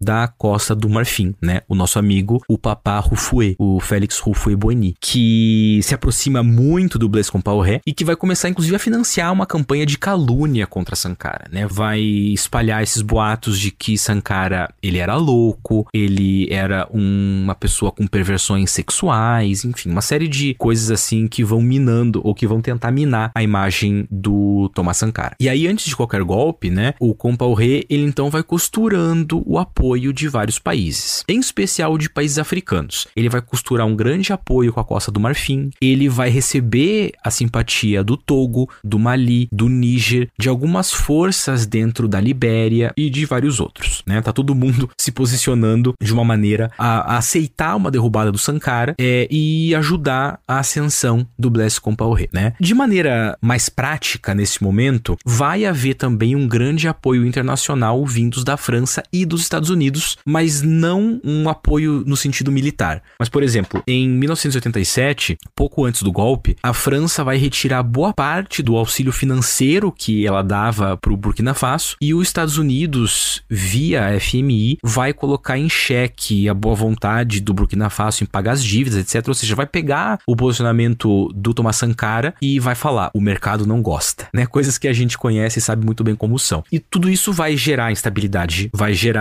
da 0.00 0.26
Costa 0.26 0.74
do 0.74 0.88
Marfim, 0.88 1.34
né? 1.40 1.60
O 1.68 1.74
nosso 1.74 1.98
amigo, 1.98 2.42
o 2.48 2.56
Papá 2.56 2.98
Rufoué, 2.98 3.54
o 3.58 3.78
Félix 3.78 4.18
Rufoué 4.18 4.56
Boigny, 4.56 4.94
que 4.98 5.80
se 5.82 5.94
aproxima 5.94 6.42
muito 6.42 6.98
do 6.98 7.08
Blaise 7.08 7.30
Compaoré 7.30 7.80
e 7.86 7.92
que 7.92 8.04
vai 8.04 8.16
começar 8.16 8.48
inclusive 8.48 8.74
a 8.74 8.78
financiar 8.78 9.32
uma 9.32 9.44
campanha 9.44 9.84
de 9.84 9.98
calúnia 9.98 10.66
contra 10.66 10.96
Sankara, 10.96 11.46
né? 11.50 11.66
Vai 11.66 12.00
espalhar 12.00 12.82
esses 12.82 13.02
boatos 13.02 13.58
de 13.58 13.70
que 13.70 13.98
Sankara, 13.98 14.72
ele 14.82 14.98
era 14.98 15.16
louco, 15.16 15.86
ele 15.92 16.48
era 16.50 16.88
um, 16.92 17.42
uma 17.44 17.54
pessoa 17.54 17.92
com 17.92 18.06
perversões 18.06 18.70
sexuais, 18.70 19.64
enfim, 19.64 19.90
uma 19.90 20.00
série 20.00 20.26
de 20.26 20.54
coisas 20.54 20.90
assim 20.90 21.28
que 21.28 21.44
vão 21.44 21.60
minando 21.60 22.20
ou 22.24 22.34
que 22.34 22.46
vão 22.46 22.62
tentar 22.62 22.90
minar 22.90 23.30
a 23.34 23.42
imagem 23.42 24.06
do 24.10 24.70
Thomas 24.74 24.96
Sankara. 24.96 25.36
E 25.38 25.48
aí 25.48 25.66
antes 25.66 25.84
de 25.84 25.96
qualquer 25.96 26.22
golpe, 26.22 26.70
né, 26.70 26.94
o 26.98 27.14
Compaoré, 27.14 27.82
ele 27.90 28.04
então 28.04 28.30
vai 28.30 28.42
costurando 28.42 29.33
o 29.44 29.58
apoio 29.58 30.12
de 30.12 30.28
vários 30.28 30.58
países, 30.58 31.24
em 31.28 31.38
especial 31.38 31.96
de 31.98 32.08
países 32.08 32.38
africanos. 32.38 33.06
Ele 33.16 33.28
vai 33.28 33.40
costurar 33.40 33.86
um 33.86 33.96
grande 33.96 34.32
apoio 34.32 34.72
com 34.72 34.80
a 34.80 34.84
Costa 34.84 35.10
do 35.10 35.20
Marfim, 35.20 35.70
ele 35.80 36.08
vai 36.08 36.28
receber 36.30 37.12
a 37.22 37.30
simpatia 37.30 38.02
do 38.02 38.16
Togo, 38.16 38.68
do 38.82 38.98
Mali, 38.98 39.48
do 39.52 39.68
Níger, 39.68 40.28
de 40.38 40.48
algumas 40.48 40.92
forças 40.92 41.66
dentro 41.66 42.08
da 42.08 42.20
Libéria 42.20 42.92
e 42.96 43.10
de 43.10 43.24
vários 43.24 43.60
outros, 43.60 44.02
né? 44.06 44.20
Tá 44.20 44.32
todo 44.32 44.54
mundo 44.54 44.90
se 44.98 45.12
posicionando 45.12 45.94
de 46.00 46.12
uma 46.12 46.24
maneira 46.24 46.70
a, 46.78 47.14
a 47.14 47.18
aceitar 47.18 47.76
uma 47.76 47.90
derrubada 47.90 48.30
do 48.30 48.38
Sankara 48.38 48.94
é, 48.98 49.26
e 49.30 49.74
ajudar 49.74 50.40
a 50.46 50.58
ascensão 50.58 51.26
do 51.38 51.50
Blaise 51.50 51.80
Compaoré, 51.80 52.28
né? 52.32 52.54
De 52.60 52.74
maneira 52.74 53.36
mais 53.40 53.68
prática 53.68 54.34
nesse 54.34 54.62
momento, 54.62 55.16
vai 55.24 55.64
haver 55.64 55.94
também 55.94 56.36
um 56.36 56.46
grande 56.46 56.88
apoio 56.88 57.26
internacional 57.26 58.04
vindos 58.04 58.44
da 58.44 58.56
França 58.56 59.02
e 59.12 59.23
dos 59.24 59.42
Estados 59.42 59.70
Unidos, 59.70 60.16
mas 60.24 60.62
não 60.62 61.20
um 61.24 61.48
apoio 61.48 62.02
no 62.06 62.16
sentido 62.16 62.52
militar. 62.52 63.02
Mas, 63.18 63.28
por 63.28 63.42
exemplo, 63.42 63.82
em 63.86 64.08
1987, 64.08 65.38
pouco 65.54 65.84
antes 65.84 66.02
do 66.02 66.12
golpe, 66.12 66.56
a 66.62 66.72
França 66.72 67.24
vai 67.24 67.36
retirar 67.36 67.82
boa 67.82 68.12
parte 68.12 68.62
do 68.62 68.76
auxílio 68.76 69.12
financeiro 69.12 69.92
que 69.92 70.26
ela 70.26 70.42
dava 70.42 70.96
para 70.96 71.12
o 71.12 71.16
Burkina 71.16 71.54
Faso 71.54 71.96
e 72.00 72.14
os 72.14 72.26
Estados 72.26 72.58
Unidos, 72.58 73.42
via 73.48 74.18
FMI, 74.18 74.78
vai 74.82 75.12
colocar 75.12 75.58
em 75.58 75.68
xeque 75.68 76.48
a 76.48 76.54
boa 76.54 76.74
vontade 76.74 77.40
do 77.40 77.54
Burkina 77.54 77.90
Faso 77.90 78.24
em 78.24 78.26
pagar 78.26 78.52
as 78.52 78.64
dívidas, 78.64 78.98
etc. 78.98 79.26
Ou 79.28 79.34
seja, 79.34 79.54
vai 79.54 79.66
pegar 79.66 80.18
o 80.26 80.36
posicionamento 80.36 81.28
do 81.34 81.54
Thomas 81.54 81.76
Sankara 81.76 82.34
e 82.40 82.58
vai 82.58 82.74
falar: 82.74 83.10
o 83.14 83.20
mercado 83.20 83.66
não 83.66 83.80
gosta, 83.80 84.28
né? 84.32 84.46
Coisas 84.46 84.78
que 84.78 84.88
a 84.88 84.92
gente 84.92 85.16
conhece 85.16 85.58
e 85.58 85.62
sabe 85.62 85.84
muito 85.84 86.02
bem 86.04 86.14
como 86.14 86.38
são. 86.38 86.64
E 86.70 86.78
tudo 86.78 87.08
isso 87.08 87.32
vai 87.32 87.56
gerar 87.56 87.92
instabilidade, 87.92 88.70
vai 88.72 88.92
gerar 88.92 89.13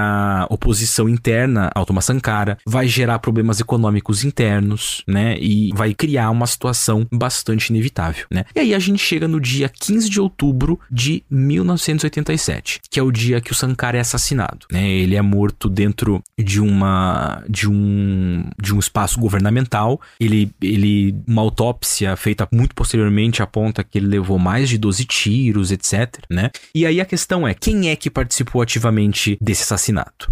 oposição 0.50 1.08
interna 1.10 1.72
ao 1.74 1.86
Thomas 1.86 2.06
Sankara, 2.06 2.58
vai 2.66 2.88
gerar 2.88 3.20
problemas 3.20 3.60
econômicos 3.60 4.24
internos, 4.24 5.04
né? 5.08 5.38
E 5.40 5.70
vai 5.74 5.94
criar 5.94 6.30
uma 6.30 6.48
situação 6.48 7.08
bastante 7.12 7.70
inevitável, 7.70 8.26
né? 8.32 8.46
E 8.56 8.60
aí 8.60 8.74
a 8.74 8.80
gente 8.80 9.02
chega 9.02 9.28
no 9.28 9.40
dia 9.40 9.70
15 9.70 10.10
de 10.10 10.20
outubro 10.20 10.80
de 10.92 11.24
1987, 11.30 12.82
que 12.90 13.00
é 13.00 13.04
o 13.04 13.12
dia 13.12 13.42
que 13.42 13.52
o 13.52 13.56
Sankara 13.56 13.98
é 13.98 14.02
assassinado, 14.02 14.66
né? 14.72 14.90
Ele 14.90 15.16
é 15.16 15.22
morto 15.22 15.70
dentro 15.70 16.22
de 16.38 16.60
uma 16.60 17.44
de 17.50 17.70
um 17.70 18.50
de 18.62 18.74
um 18.74 18.80
espaço 18.80 19.20
governamental. 19.20 20.00
Ele 20.20 20.52
ele 20.62 21.16
uma 21.28 21.42
autópsia 21.42 22.16
feita 22.16 22.48
muito 22.52 22.76
posteriormente 22.76 23.42
aponta 23.42 23.84
que 23.84 23.98
ele 23.98 24.08
levou 24.08 24.38
mais 24.38 24.70
de 24.70 24.78
12 24.78 25.06
tiros, 25.06 25.72
etc, 25.72 26.20
né? 26.30 26.52
E 26.74 26.86
aí 26.86 27.00
a 27.00 27.06
questão 27.06 27.48
é, 27.48 27.54
quem 27.54 27.90
é 27.90 27.96
que 27.96 28.10
participou 28.10 28.62
ativamente 28.62 29.38
desse 29.42 29.64
assassinato? 29.64 29.83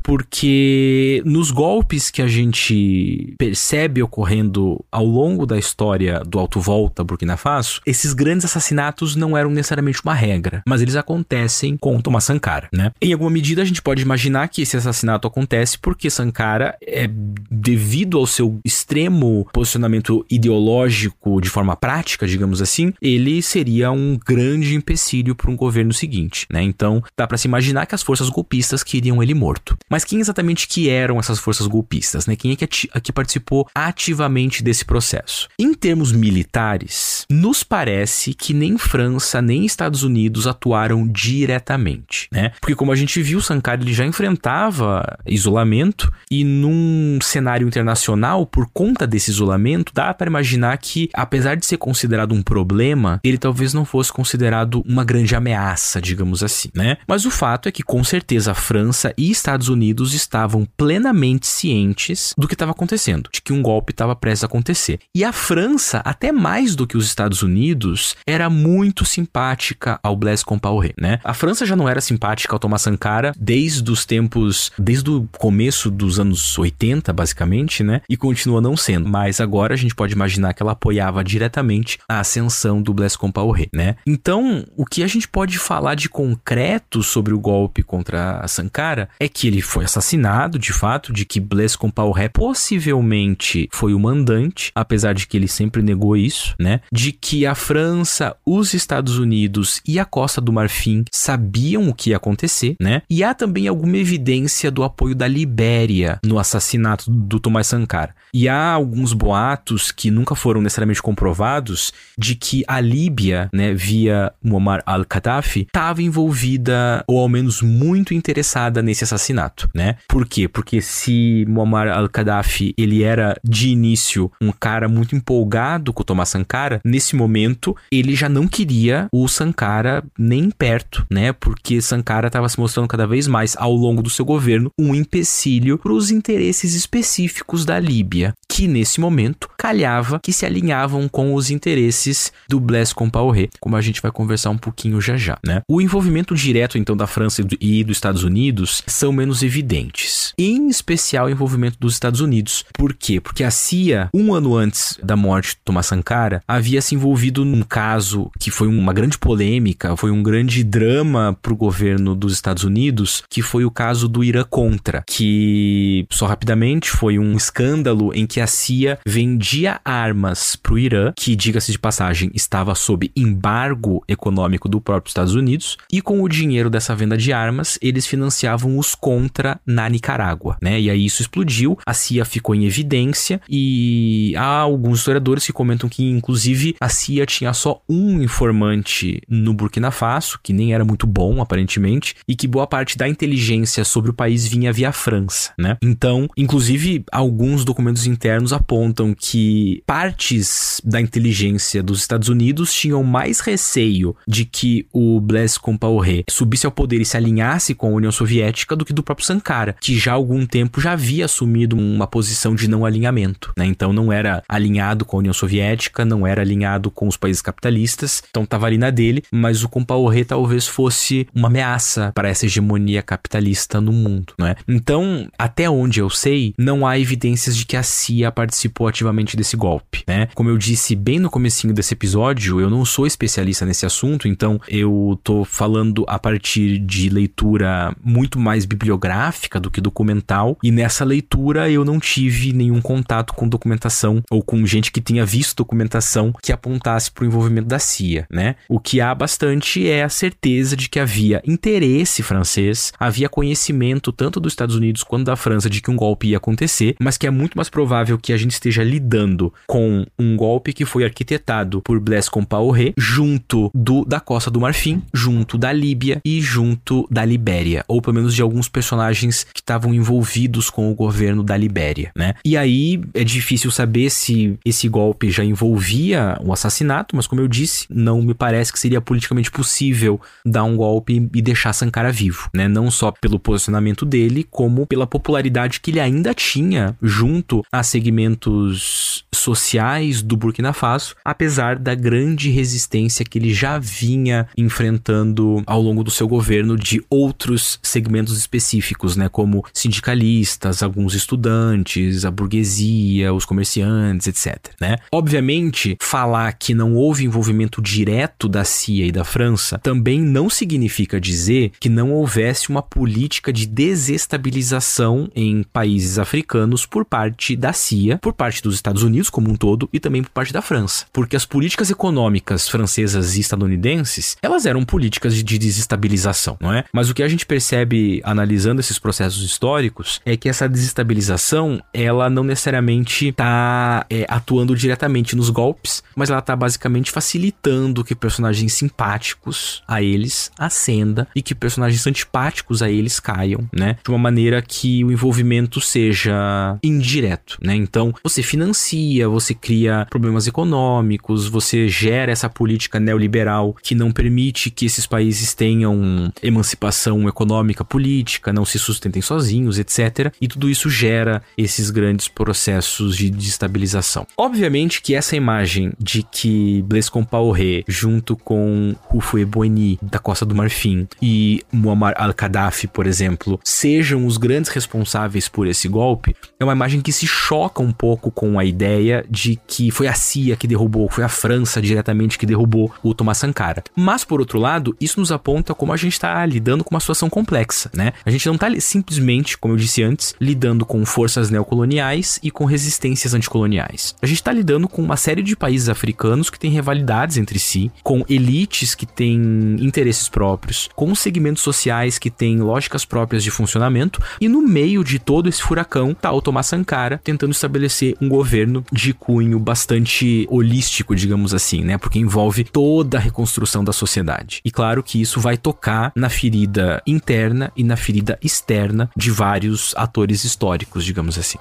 Porque 0.03 1.21
nos 1.25 1.51
golpes 1.51 2.09
que 2.09 2.21
a 2.21 2.27
gente 2.27 3.35
percebe 3.37 4.01
ocorrendo 4.01 4.83
ao 4.91 5.05
longo 5.05 5.45
da 5.45 5.57
história 5.57 6.21
do 6.25 6.39
Alto 6.39 6.59
Volta 6.59 7.03
Burkina 7.03 7.37
Faso, 7.37 7.81
esses 7.85 8.13
grandes 8.13 8.45
assassinatos 8.45 9.15
não 9.15 9.37
eram 9.37 9.49
necessariamente 9.49 10.01
uma 10.03 10.13
regra, 10.13 10.61
mas 10.67 10.81
eles 10.81 10.95
acontecem 10.95 11.77
com 11.77 11.99
Thomas 11.99 12.23
Sankara, 12.23 12.69
né? 12.73 12.91
Em 13.01 13.13
alguma 13.13 13.29
medida 13.29 13.61
a 13.61 13.65
gente 13.65 13.81
pode 13.81 14.01
imaginar 14.01 14.47
que 14.47 14.61
esse 14.61 14.77
assassinato 14.77 15.27
acontece 15.27 15.77
porque 15.77 16.09
Sankara 16.09 16.75
é 16.85 17.09
devido 17.49 18.17
ao 18.17 18.27
seu 18.27 18.59
extremo 18.63 19.47
posicionamento 19.53 20.25
ideológico 20.29 21.41
de 21.41 21.49
forma 21.49 21.75
prática, 21.75 22.27
digamos 22.27 22.61
assim, 22.61 22.93
ele 23.01 23.41
seria 23.41 23.91
um 23.91 24.17
grande 24.17 24.75
empecilho 24.75 25.35
para 25.35 25.49
um 25.49 25.55
governo 25.55 25.93
seguinte, 25.93 26.45
né? 26.51 26.61
Então, 26.61 27.03
dá 27.17 27.27
para 27.27 27.37
se 27.37 27.47
imaginar 27.47 27.85
que 27.85 27.95
as 27.95 28.03
forças 28.03 28.29
golpistas 28.29 28.83
queriam 28.83 29.21
ele 29.21 29.30
morto. 29.33 29.77
Mas 29.89 30.03
quem 30.03 30.19
exatamente 30.19 30.67
que 30.67 30.89
eram 30.89 31.19
essas 31.19 31.39
forças 31.39 31.67
golpistas, 31.67 32.25
né? 32.25 32.35
Quem 32.35 32.51
é 32.51 32.55
que, 32.55 32.67
que 32.67 33.11
participou 33.11 33.67
ativamente 33.73 34.63
desse 34.63 34.85
processo? 34.85 35.47
Em 35.57 35.73
termos 35.73 36.11
militares, 36.11 37.25
nos 37.29 37.63
parece 37.63 38.33
que 38.33 38.53
nem 38.53 38.77
França 38.77 39.41
nem 39.41 39.65
Estados 39.65 40.03
Unidos 40.03 40.47
atuaram 40.47 41.07
diretamente, 41.07 42.27
né? 42.31 42.51
Porque 42.59 42.75
como 42.75 42.91
a 42.91 42.95
gente 42.95 43.21
viu, 43.21 43.41
Sankara 43.41 43.81
ele 43.81 43.93
já 43.93 44.05
enfrentava 44.05 45.17
isolamento 45.25 46.11
e 46.29 46.43
num 46.43 47.19
cenário 47.21 47.67
internacional, 47.67 48.45
por 48.45 48.67
conta 48.73 49.07
desse 49.07 49.31
isolamento, 49.31 49.93
dá 49.93 50.13
para 50.13 50.29
imaginar 50.29 50.77
que, 50.77 51.09
apesar 51.13 51.55
de 51.55 51.65
ser 51.65 51.77
considerado 51.77 52.33
um 52.33 52.41
problema, 52.41 53.19
ele 53.23 53.37
talvez 53.37 53.73
não 53.73 53.85
fosse 53.85 54.11
considerado 54.11 54.83
uma 54.85 55.03
grande 55.03 55.35
ameaça, 55.35 56.01
digamos 56.01 56.43
assim, 56.43 56.69
né? 56.75 56.97
Mas 57.07 57.25
o 57.25 57.31
fato 57.31 57.67
é 57.67 57.71
que 57.71 57.83
com 57.83 58.03
certeza 58.03 58.51
a 58.51 58.55
França 58.55 59.13
e 59.22 59.30
Estados 59.30 59.69
Unidos 59.69 60.15
estavam 60.15 60.68
plenamente 60.76 61.45
cientes 61.45 62.34
do 62.35 62.48
que 62.48 62.56
estava 62.56 62.72
acontecendo, 62.72 63.30
de 63.31 63.39
que 63.39 63.53
um 63.53 63.61
golpe 63.61 63.93
estava 63.93 64.15
prestes 64.15 64.43
a 64.43 64.48
acontecer. 64.48 64.99
E 65.14 65.23
a 65.23 65.31
França, 65.31 66.02
até 66.03 66.31
mais 66.31 66.76
do 66.76 66.88
que 66.88 66.98
os 66.98 67.06
Estados 67.06 67.43
Unidos, 67.43 68.15
era 68.26 68.49
muito 68.49 69.06
simpática 69.06 69.99
ao 70.02 70.15
Blaise 70.15 70.43
Compaoré, 70.43 70.93
né? 70.99 71.19
A 71.23 71.35
França 71.35 71.68
já 71.68 71.76
não 71.76 71.88
era 71.88 72.02
simpática 72.02 72.56
ao 72.56 72.60
Thomas 72.60 72.81
Sankara 72.81 73.31
desde 73.38 73.91
os 73.91 74.06
tempos, 74.06 74.72
desde 74.76 75.11
o 75.11 75.30
começo 75.38 75.91
dos 75.91 76.19
anos 76.19 76.57
80, 76.57 77.14
basicamente, 77.14 77.84
né? 77.84 78.02
E 78.10 78.18
continua 78.18 78.60
não 78.60 78.76
sendo. 78.76 79.07
Mas 79.07 79.39
agora 79.39 79.76
a 79.76 79.77
gente 79.77 79.93
pode 79.93 80.14
imaginar 80.14 80.56
que 80.56 80.64
ela 80.64 80.72
apoiava 80.72 81.23
diretamente 81.23 81.99
a 82.10 82.22
ascensão 82.22 82.81
do 82.81 82.91
Blaise 82.91 83.18
Compaoré, 83.18 83.68
né? 83.72 83.98
Então, 84.07 84.65
o 84.76 84.84
que 84.84 85.03
a 85.03 85.07
gente 85.07 85.27
pode 85.27 85.60
falar 85.60 85.93
de 85.93 86.10
concreto 86.10 87.03
sobre 87.03 87.35
o 87.35 87.39
golpe 87.39 87.84
contra 87.84 88.43
Sankara 88.48 89.10
é 89.19 89.27
que 89.27 89.47
ele 89.47 89.61
foi 89.61 89.85
assassinado, 89.85 90.57
de 90.57 90.73
fato, 90.73 91.13
de 91.13 91.25
que 91.25 91.39
Blaise 91.39 91.77
Compaoré 91.77 92.29
possivelmente 92.29 93.67
foi 93.71 93.93
o 93.93 93.99
mandante, 93.99 94.71
apesar 94.75 95.13
de 95.13 95.27
que 95.27 95.38
ele 95.38 95.47
sempre 95.47 95.81
negou 95.81 96.15
isso, 96.15 96.55
né? 96.59 96.81
De 96.91 97.11
que 97.11 97.45
a 97.45 97.55
França, 97.55 98.35
os 98.45 98.73
Estados 98.73 99.17
Unidos 99.17 99.81
e 99.88 99.99
a 99.99 100.05
Costa 100.05 100.41
do 100.41 100.53
Marfim 100.53 101.03
sabiam 101.11 101.89
o 101.89 101.93
que 101.93 102.11
ia 102.11 102.17
acontecer, 102.17 102.75
né? 102.79 103.01
E 103.09 103.23
há 103.23 103.33
também 103.33 103.67
alguma 103.67 103.97
evidência 103.97 104.71
do 104.71 104.83
apoio 104.83 105.15
da 105.15 105.27
Libéria 105.27 106.19
no 106.23 106.39
assassinato 106.39 107.09
do 107.09 107.39
Thomas 107.39 107.67
Sankara. 107.67 108.13
E 108.33 108.47
há 108.47 108.71
alguns 108.71 109.13
boatos 109.13 109.91
que 109.91 110.09
nunca 110.09 110.35
foram 110.35 110.61
necessariamente 110.61 111.01
comprovados 111.01 111.91
de 112.17 112.35
que 112.35 112.63
a 112.67 112.79
Líbia, 112.79 113.49
né, 113.53 113.73
via 113.73 114.31
Muammar 114.43 114.81
al-Gaddafi, 114.85 115.61
estava 115.61 116.01
envolvida 116.01 117.03
ou 117.07 117.19
ao 117.19 117.29
menos 117.29 117.61
muito 117.61 118.13
interessada 118.13 118.81
nesse 118.81 119.00
esse 119.03 119.13
assassinato, 119.13 119.69
né? 119.73 119.95
Por 120.07 120.25
quê? 120.25 120.47
Porque 120.47 120.81
se 120.81 121.45
Muammar 121.47 121.87
al-Gaddafi 121.87 122.73
ele 122.77 123.03
era 123.03 123.35
de 123.43 123.69
início 123.69 124.31
um 124.41 124.51
cara 124.51 124.87
muito 124.87 125.15
empolgado 125.15 125.93
com 125.93 126.01
o 126.01 126.05
Thomas 126.05 126.29
Sankara, 126.29 126.81
nesse 126.83 127.15
momento 127.15 127.75
ele 127.91 128.15
já 128.15 128.29
não 128.29 128.47
queria 128.47 129.07
o 129.11 129.27
Sankara 129.27 130.03
nem 130.17 130.49
perto, 130.49 131.05
né? 131.09 131.33
Porque 131.33 131.81
Sankara 131.81 132.27
estava 132.27 132.47
se 132.49 132.59
mostrando 132.59 132.87
cada 132.87 133.07
vez 133.07 133.27
mais 133.27 133.55
ao 133.57 133.73
longo 133.73 134.01
do 134.01 134.09
seu 134.09 134.25
governo 134.25 134.71
um 134.79 134.93
empecilho 134.93 135.77
para 135.77 135.93
os 135.93 136.11
interesses 136.11 136.73
específicos 136.75 137.65
da 137.65 137.79
Líbia, 137.79 138.33
que 138.47 138.67
nesse 138.67 138.99
momento 138.99 139.49
calhava 139.57 140.19
que 140.19 140.33
se 140.33 140.45
alinhavam 140.45 141.07
com 141.07 141.33
os 141.33 141.49
interesses 141.49 142.31
do 142.47 142.59
Blaise 142.59 142.93
Compaoré, 142.93 143.49
como 143.59 143.75
a 143.75 143.81
gente 143.81 144.01
vai 144.01 144.11
conversar 144.11 144.49
um 144.49 144.57
pouquinho 144.57 145.01
já 145.01 145.17
já, 145.17 145.37
né? 145.45 145.61
O 145.67 145.81
envolvimento 145.81 146.35
direto 146.35 146.77
então 146.77 146.95
da 146.95 147.07
França 147.07 147.45
e 147.59 147.83
dos 147.83 147.97
Estados 147.97 148.23
Unidos 148.23 148.81
são 148.91 149.11
menos 149.11 149.43
evidentes, 149.43 150.34
em 150.38 150.69
especial 150.69 151.26
o 151.26 151.30
envolvimento 151.30 151.77
dos 151.80 151.93
Estados 151.93 152.22
Unidos. 152.22 152.65
Por 152.73 152.93
quê? 152.93 153.19
Porque 153.19 153.43
a 153.43 153.51
CIA, 153.51 154.09
um 154.13 154.34
ano 154.34 154.55
antes 154.55 154.97
da 155.03 155.15
morte 155.15 155.49
de 155.49 155.57
Thomas 155.63 155.85
Sankara, 155.85 156.43
havia 156.47 156.81
se 156.81 156.95
envolvido 156.95 157.43
num 157.45 157.63
caso 157.63 158.31
que 158.39 158.51
foi 158.51 158.68
uma 158.68 158.93
grande 158.93 159.18
polêmica, 159.18 159.95
foi 159.95 160.11
um 160.11 160.23
grande 160.23 160.63
drama 160.63 161.38
para 161.41 161.53
o 161.53 161.55
governo 161.55 162.15
dos 162.15 162.34
Estados 162.34 162.63
Unidos, 162.63 163.23
que 163.30 163.41
foi 163.41 163.65
o 163.65 163.72
caso 163.72 164.07
do 164.07 164.23
Irã 164.23 164.43
Contra, 164.49 165.03
que 165.07 166.05
só 166.09 166.26
rapidamente 166.26 166.89
foi 166.89 167.18
um 167.18 167.35
escândalo 167.35 168.13
em 168.13 168.26
que 168.26 168.39
a 168.39 168.47
CIA 168.47 168.99
vendia 169.05 169.80
armas 169.84 170.55
para 170.55 170.73
o 170.73 170.80
Irã, 170.80 171.13
que, 171.15 171.35
diga-se 171.35 171.72
de 171.72 171.80
passagem, 171.80 172.31
estava 172.34 172.76
sob 172.76 173.11
embargo 173.15 174.03
econômico 174.07 174.68
do 174.68 174.81
próprio 174.81 175.09
Estados 175.09 175.35
Unidos, 175.35 175.77
e 175.91 176.01
com 176.01 176.22
o 176.22 176.30
dinheiro 176.30 176.69
dessa 176.69 176.95
venda 176.95 177.18
de 177.18 177.31
armas, 177.34 177.77
eles 177.81 178.07
financiavam 178.07 178.77
os 178.81 178.95
contra 178.95 179.59
na 179.65 179.87
Nicarágua, 179.87 180.57
né? 180.61 180.79
E 180.79 180.89
aí 180.89 181.05
isso 181.05 181.21
explodiu, 181.21 181.77
a 181.85 181.93
CIA 181.93 182.25
ficou 182.25 182.53
em 182.53 182.65
evidência 182.65 183.39
e 183.49 184.33
há 184.35 184.59
alguns 184.59 184.99
historiadores 184.99 185.45
que 185.45 185.53
comentam 185.53 185.87
que, 185.87 186.03
inclusive, 186.03 186.75
a 186.79 186.89
CIA 186.89 187.25
tinha 187.25 187.53
só 187.53 187.81
um 187.87 188.21
informante 188.21 189.21
no 189.29 189.53
Burkina 189.53 189.91
Faso, 189.91 190.39
que 190.43 190.51
nem 190.51 190.73
era 190.73 190.83
muito 190.83 191.07
bom, 191.07 191.41
aparentemente, 191.41 192.15
e 192.27 192.35
que 192.35 192.47
boa 192.47 192.67
parte 192.67 192.97
da 192.97 193.07
inteligência 193.07 193.85
sobre 193.85 194.09
o 194.11 194.13
país 194.13 194.47
vinha 194.47 194.73
via 194.73 194.91
França, 194.91 195.53
né? 195.57 195.77
Então, 195.81 196.27
inclusive, 196.35 197.05
alguns 197.11 197.63
documentos 197.63 198.07
internos 198.07 198.51
apontam 198.51 199.13
que 199.17 199.83
partes 199.85 200.81
da 200.83 200.99
inteligência 200.99 201.83
dos 201.83 201.99
Estados 201.99 202.27
Unidos 202.27 202.73
tinham 202.73 203.03
mais 203.03 203.39
receio 203.39 204.15
de 204.27 204.45
que 204.45 204.87
o 204.91 205.21
Blaise 205.21 205.59
Compaoré 205.59 206.23
subisse 206.29 206.65
ao 206.65 206.71
poder 206.71 207.01
e 207.01 207.05
se 207.05 207.17
alinhasse 207.17 207.75
com 207.75 207.87
a 207.87 207.91
União 207.91 208.11
Soviética 208.11 208.70
do 208.76 208.85
que 208.85 208.93
do 208.93 209.03
próprio 209.03 209.26
Sankara, 209.26 209.76
que 209.80 209.98
já 209.98 210.11
há 210.11 210.15
algum 210.15 210.45
tempo 210.45 210.81
já 210.81 210.93
havia 210.93 211.26
assumido 211.26 211.77
uma 211.77 212.07
posição 212.07 212.56
de 212.56 212.68
não 212.68 212.85
alinhamento, 212.85 213.53
né? 213.57 213.65
Então 213.65 213.93
não 213.93 214.11
era 214.11 214.43
alinhado 214.48 215.06
com 215.06 215.18
a 215.18 215.19
União 215.19 215.34
Soviética, 215.34 216.06
não 216.06 216.26
era 216.26 216.41
alinhado 216.41 216.89
com 216.91 217.07
os 217.07 217.18
países 217.18 217.41
capitalistas, 217.41 218.23
então 218.30 218.43
estava 218.43 218.65
ali 218.65 218.77
na 218.77 218.89
dele, 218.89 219.23
mas 219.31 219.64
o 219.64 219.69
Compaoré 219.69 220.23
talvez 220.23 220.68
fosse 220.68 221.27
uma 221.34 221.48
ameaça 221.48 222.11
para 222.14 222.30
essa 222.30 222.45
hegemonia 222.45 223.02
capitalista 223.02 223.80
no 223.81 223.91
mundo, 223.91 224.34
não 224.38 224.48
é? 224.48 224.56
Então, 224.68 225.27
até 225.38 225.69
onde 225.69 225.99
eu 225.99 226.10
sei, 226.10 226.53
não 226.57 226.85
há 226.85 226.98
evidências 226.99 227.56
de 227.56 227.65
que 227.65 227.77
a 227.77 227.84
CIA 227.84 228.31
participou 228.31 228.88
ativamente 228.88 229.35
desse 229.35 229.56
golpe, 229.56 230.03
né? 230.07 230.27
Como 230.34 230.49
eu 230.49 230.57
disse 230.57 230.95
bem 230.95 231.19
no 231.19 231.30
comecinho 231.30 231.73
desse 231.73 231.93
episódio, 231.93 232.60
eu 232.60 232.69
não 232.69 232.85
sou 232.85 233.06
especialista 233.06 233.65
nesse 233.65 233.85
assunto, 233.85 234.27
então 234.27 234.60
eu 234.68 235.19
tô 235.23 235.43
falando 235.43 236.06
a 236.07 236.18
partir 236.18 236.80
de 236.80 237.10
leitura 237.10 237.95
muito 238.03 238.39
mais 238.39 238.60
bibliográfica 238.65 239.59
do 239.59 239.71
que 239.71 239.81
documental, 239.81 240.57
e 240.63 240.71
nessa 240.71 241.05
leitura 241.05 241.69
eu 241.69 241.85
não 241.85 241.99
tive 241.99 242.53
nenhum 242.53 242.81
contato 242.81 243.33
com 243.33 243.47
documentação 243.47 244.21
ou 244.29 244.41
com 244.41 244.65
gente 244.65 244.91
que 244.91 245.01
tenha 245.01 245.25
visto 245.25 245.57
documentação 245.57 246.33
que 246.41 246.51
apontasse 246.51 247.11
para 247.11 247.23
o 247.23 247.27
envolvimento 247.27 247.67
da 247.67 247.79
CIA, 247.79 248.25
né? 248.29 248.55
O 248.67 248.79
que 248.79 248.99
há 248.99 249.13
bastante 249.13 249.88
é 249.88 250.03
a 250.03 250.09
certeza 250.09 250.75
de 250.75 250.89
que 250.89 250.99
havia 250.99 251.41
interesse 251.45 252.23
francês, 252.23 252.91
havia 252.99 253.29
conhecimento 253.29 254.11
tanto 254.11 254.39
dos 254.39 254.53
Estados 254.53 254.75
Unidos 254.75 255.03
quanto 255.03 255.25
da 255.25 255.35
França 255.35 255.69
de 255.69 255.81
que 255.81 255.91
um 255.91 255.95
golpe 255.95 256.27
ia 256.27 256.38
acontecer, 256.38 256.95
mas 256.99 257.17
que 257.17 257.27
é 257.27 257.31
muito 257.31 257.55
mais 257.55 257.69
provável 257.69 257.91
provável 257.91 258.17
que 258.17 258.31
a 258.31 258.38
gente 258.38 258.51
esteja 258.51 258.83
lidando 258.83 259.53
com 259.67 260.05
um 260.17 260.35
golpe 260.35 260.71
que 260.71 260.85
foi 260.85 261.03
arquitetado 261.03 261.81
por 261.81 261.99
Blaise 261.99 262.29
Compaoré 262.29 262.93
junto 262.97 263.69
do, 263.73 264.05
da 264.05 264.19
Costa 264.19 264.49
do 264.49 264.61
Marfim, 264.61 265.01
junto 265.13 265.57
da 265.57 265.73
Líbia 265.73 266.21
e 266.23 266.39
junto 266.41 267.07
da 267.11 267.25
Libéria, 267.25 267.83
ou 267.88 268.01
pelo 268.01 268.15
menos 268.15 268.33
de 268.33 268.40
alguns 268.41 268.68
personagens 268.68 269.45
que 269.53 269.61
estavam 269.61 269.93
envolvidos 269.93 270.69
com 270.69 270.91
o 270.91 270.95
governo 270.95 271.43
da 271.43 271.57
Libéria, 271.57 272.11
né? 272.15 272.35
E 272.43 272.57
aí 272.57 273.01
é 273.13 273.23
difícil 273.23 273.72
saber 273.72 274.09
se 274.09 274.57
esse 274.65 274.88
golpe 274.88 275.31
já 275.31 275.43
envolvia 275.43 276.38
o 276.43 276.53
assassinato, 276.53 277.15
mas 277.15 277.27
como 277.27 277.41
eu 277.41 277.47
disse, 277.47 277.85
não 277.89 278.22
me 278.22 278.34
parece 278.34 278.72
que 278.72 278.80
seria 278.80 279.01
politicamente 279.01 279.51
possível 279.51 280.19
dar 280.45 280.63
um 280.63 280.76
golpe 280.76 281.30
e 281.34 281.41
deixar 281.41 281.73
Sankara 281.73 282.11
vivo, 282.11 282.49
né? 282.53 282.68
Não 282.68 282.89
só 282.89 283.11
pelo 283.11 283.39
posicionamento 283.39 284.05
dele, 284.05 284.45
como 284.49 284.85
pela 284.88 285.07
popularidade 285.07 285.80
que 285.80 285.91
ele 285.91 285.99
ainda 285.99 286.34
tinha 286.34 286.95
junto 287.01 287.63
a 287.72 287.84
segmentos 287.84 289.26
sociais 289.34 290.22
do 290.22 290.38
Burkina 290.38 290.73
Faso, 290.73 291.15
apesar 291.23 291.77
da 291.77 291.95
grande 291.95 292.49
resistência 292.49 293.26
que 293.26 293.39
ele 293.39 293.53
já 293.53 293.80
vinha 293.80 294.47
enfrentando 294.57 295.63
ao 295.65 295.81
longo 295.81 296.03
do 296.03 296.11
seu 296.11 296.27
governo 296.27 296.77
de 296.77 297.03
outros 297.09 297.80
segmentos 297.81 298.30
específicos, 298.37 299.15
né, 299.15 299.29
como 299.29 299.63
sindicalistas, 299.73 300.83
alguns 300.83 301.13
estudantes, 301.13 302.25
a 302.25 302.31
burguesia, 302.31 303.33
os 303.33 303.45
comerciantes, 303.45 304.27
etc, 304.27 304.57
né? 304.79 304.97
Obviamente, 305.11 305.97
falar 306.01 306.51
que 306.53 306.73
não 306.73 306.95
houve 306.95 307.25
envolvimento 307.25 307.81
direto 307.81 308.47
da 308.47 308.63
CIA 308.63 309.07
e 309.07 309.11
da 309.11 309.23
França 309.23 309.79
também 309.79 310.21
não 310.21 310.49
significa 310.49 311.19
dizer 311.19 311.71
que 311.79 311.89
não 311.89 312.11
houvesse 312.11 312.69
uma 312.69 312.81
política 312.81 313.51
de 313.51 313.65
desestabilização 313.65 315.29
em 315.35 315.63
países 315.63 316.19
africanos 316.19 316.85
por 316.85 317.05
parte 317.05 317.55
da 317.55 317.73
CIA, 317.73 318.17
por 318.17 318.33
parte 318.33 318.61
dos 318.61 318.75
Estados 318.75 319.03
Unidos 319.03 319.29
como 319.29 319.49
um 319.49 319.55
todo 319.55 319.89
e 319.91 319.99
também 319.99 320.23
por 320.23 320.31
parte 320.31 320.53
da 320.53 320.61
França. 320.61 321.05
Porque 321.11 321.35
as 321.35 321.45
políticas 321.45 321.89
econômicas 321.89 322.67
francesas 322.67 323.35
e 323.35 323.41
estadunidenses, 323.41 324.37
elas 324.41 324.65
eram 324.65 324.83
políticas 324.83 325.35
de 325.35 325.57
desestabilização, 325.57 326.57
não 326.59 326.73
é? 326.73 326.83
Mas 326.91 327.09
o 327.09 327.13
que 327.13 327.23
a 327.23 327.27
gente 327.27 327.45
percebe 327.45 328.20
analisando 328.23 328.80
esses 328.80 328.99
processos 328.99 329.43
históricos 329.43 330.22
é 330.26 330.38
que 330.38 330.49
essa 330.49 330.68
desestabilização, 330.68 331.81
ela 331.93 332.30
não 332.30 332.43
necessariamente 332.43 333.30
está 333.30 334.06
é, 334.10 334.26
atuando 334.27 334.76
diretamente 334.76 335.35
nos 335.35 335.49
golpes, 335.49 336.03
mas 336.15 336.30
ela 336.30 336.39
está 336.39 336.56
basicamente 336.56 337.11
facilitando 337.11 338.03
que 338.03 338.15
personagens 338.15 338.73
simpáticos 338.73 339.84
a 339.88 340.02
eles 340.02 340.52
ascenda 340.57 341.27
e 341.35 341.41
que 341.41 341.56
personagens 341.56 342.06
antipáticos 342.06 342.81
a 342.81 342.89
eles 342.89 343.19
caiam, 343.19 343.68
né? 343.73 343.98
De 344.03 344.10
uma 344.10 344.19
maneira 344.19 344.61
que 344.61 345.03
o 345.03 345.11
envolvimento 345.11 345.80
seja 345.81 346.77
indireto, 346.84 347.57
né? 347.61 347.76
Então, 347.76 348.14
você 348.23 348.43
financia, 348.43 349.27
você 349.27 349.53
cria 349.53 350.06
problemas 350.10 350.48
econômicos, 350.48 351.48
você 351.48 351.88
gera 351.88 352.31
essa 352.31 352.49
política 352.49 352.99
neoliberal 352.99 353.76
que 353.81 353.95
não 353.95 354.11
permite 354.11 354.69
que 354.69 354.85
esses 354.85 355.06
países 355.06 355.53
tenham 355.53 356.31
emancipação 356.41 357.27
econômica, 357.27 357.84
política, 357.84 358.10
não 358.53 358.65
se 358.65 358.77
sustentem 358.77 359.21
sozinhos, 359.21 359.79
etc. 359.79 360.33
E 360.39 360.47
tudo 360.47 360.69
isso 360.69 360.89
gera 360.89 361.41
esses 361.57 361.89
grandes 361.89 362.27
processos 362.27 363.15
de 363.15 363.29
destabilização. 363.29 364.25
Obviamente 364.38 365.01
que 365.01 365.15
essa 365.15 365.35
imagem 365.35 365.93
de 365.99 366.23
que 366.23 366.81
Blaise 366.83 367.09
Compaoré, 367.09 367.83
junto 367.88 368.35
com 368.35 368.95
Houphouët 369.09 369.45
Boigny 369.45 369.99
da 370.01 370.19
Costa 370.19 370.45
do 370.45 370.55
Marfim 370.55 371.07
e 371.21 371.63
Muammar 371.71 372.13
al-Gaddafi, 372.17 372.88
por 372.88 373.07
exemplo, 373.07 373.59
sejam 373.63 374.25
os 374.25 374.38
grandes 374.38 374.71
responsáveis 374.71 375.47
por 375.47 375.67
esse 375.67 375.88
golpe, 375.88 376.35
é 376.59 376.63
uma 376.63 376.73
imagem 376.73 377.01
que 377.01 377.11
se 377.11 377.27
choca 377.27 377.81
um 377.81 377.91
pouco 377.91 378.31
com 378.31 378.59
a 378.59 378.65
ideia 378.65 379.25
de 379.29 379.59
que 379.67 379.91
foi 379.91 380.07
a 380.07 380.13
CIA 380.13 380.55
que 380.55 380.67
derrubou, 380.67 381.09
foi 381.09 381.23
a 381.23 381.29
França 381.29 381.81
diretamente 381.81 382.38
que 382.38 382.45
derrubou 382.45 382.91
o 383.03 383.13
Thomas 383.13 383.38
Sankara. 383.38 383.83
Mas, 383.95 384.23
por 384.23 384.39
outro 384.39 384.59
lado, 384.59 384.95
isso 384.99 385.19
nos 385.19 385.31
aponta 385.31 385.73
como 385.73 385.93
a 385.93 385.97
gente 385.97 386.13
está 386.13 386.45
lidando 386.45 386.83
com 386.83 386.93
uma 386.93 386.99
situação 386.99 387.29
complexa, 387.29 387.89
né? 388.01 388.13
A 388.25 388.31
gente 388.31 388.47
não 388.47 388.55
está 388.55 388.67
simplesmente, 388.79 389.57
como 389.57 389.73
eu 389.73 389.77
disse 389.77 390.01
antes, 390.01 390.35
lidando 390.41 390.85
com 390.85 391.05
forças 391.05 391.49
neocoloniais 391.49 392.39
e 392.41 392.49
com 392.49 392.65
resistências 392.65 393.33
anticoloniais. 393.33 394.15
A 394.21 394.25
gente 394.25 394.37
está 394.37 394.51
lidando 394.51 394.87
com 394.87 395.01
uma 395.01 395.17
série 395.17 395.43
de 395.43 395.55
países 395.55 395.87
africanos 395.87 396.49
que 396.49 396.59
têm 396.59 396.71
rivalidades 396.71 397.37
entre 397.37 397.59
si, 397.59 397.91
com 398.03 398.25
elites 398.27 398.95
que 398.95 399.05
têm 399.05 399.75
interesses 399.79 400.27
próprios, 400.27 400.89
com 400.95 401.13
segmentos 401.13 401.61
sociais 401.61 402.17
que 402.17 402.31
têm 402.31 402.59
lógicas 402.59 403.05
próprias 403.05 403.43
de 403.43 403.51
funcionamento, 403.51 404.21
e 404.39 404.47
no 404.47 404.61
meio 404.61 405.03
de 405.03 405.19
todo 405.19 405.47
esse 405.47 405.61
furacão 405.61 406.11
está 406.11 406.31
o 406.31 406.41
Thomas 406.41 406.65
Sankara 406.65 407.19
tentando 407.23 407.51
estabelecer 407.51 408.15
um 408.19 408.27
governo 408.27 408.83
de 408.91 409.13
cunho 409.13 409.59
bastante 409.59 410.47
holístico, 410.49 411.15
digamos 411.15 411.53
assim, 411.53 411.83
né? 411.83 411.97
Porque 411.97 412.17
envolve 412.17 412.63
toda 412.63 413.17
a 413.17 413.21
reconstrução 413.21 413.83
da 413.83 413.93
sociedade. 413.93 414.61
E 414.65 414.71
claro 414.71 415.03
que 415.03 415.21
isso 415.21 415.39
vai 415.39 415.57
tocar 415.57 416.11
na 416.15 416.29
ferida 416.29 417.01
interna 417.05 417.71
e 417.75 417.83
na 417.83 417.90
ferida 417.97 418.38
externa 418.41 419.09
de 419.15 419.31
vários 419.31 419.93
atores 419.95 420.43
históricos, 420.43 421.05
digamos 421.05 421.38
assim. 421.38 421.57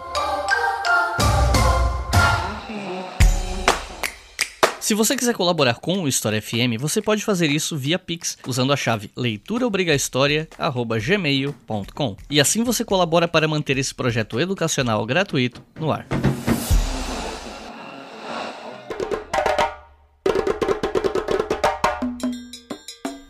Se 4.91 4.95
você 4.95 5.15
quiser 5.15 5.35
colaborar 5.35 5.75
com 5.75 6.03
o 6.03 6.09
História 6.09 6.43
FM, 6.43 6.75
você 6.81 7.01
pode 7.01 7.23
fazer 7.23 7.49
isso 7.49 7.77
via 7.77 7.97
Pix 7.97 8.37
usando 8.45 8.73
a 8.73 8.77
chave 8.77 9.09
leituraobrigahistoria@gmail.com. 9.17 12.17
E 12.29 12.41
assim 12.41 12.65
você 12.65 12.85
colabora 12.85 13.29
para 13.29 13.47
manter 13.47 13.79
esse 13.79 13.95
projeto 13.95 14.41
educacional 14.41 15.07
gratuito 15.07 15.63
no 15.79 15.93
ar. 15.93 16.09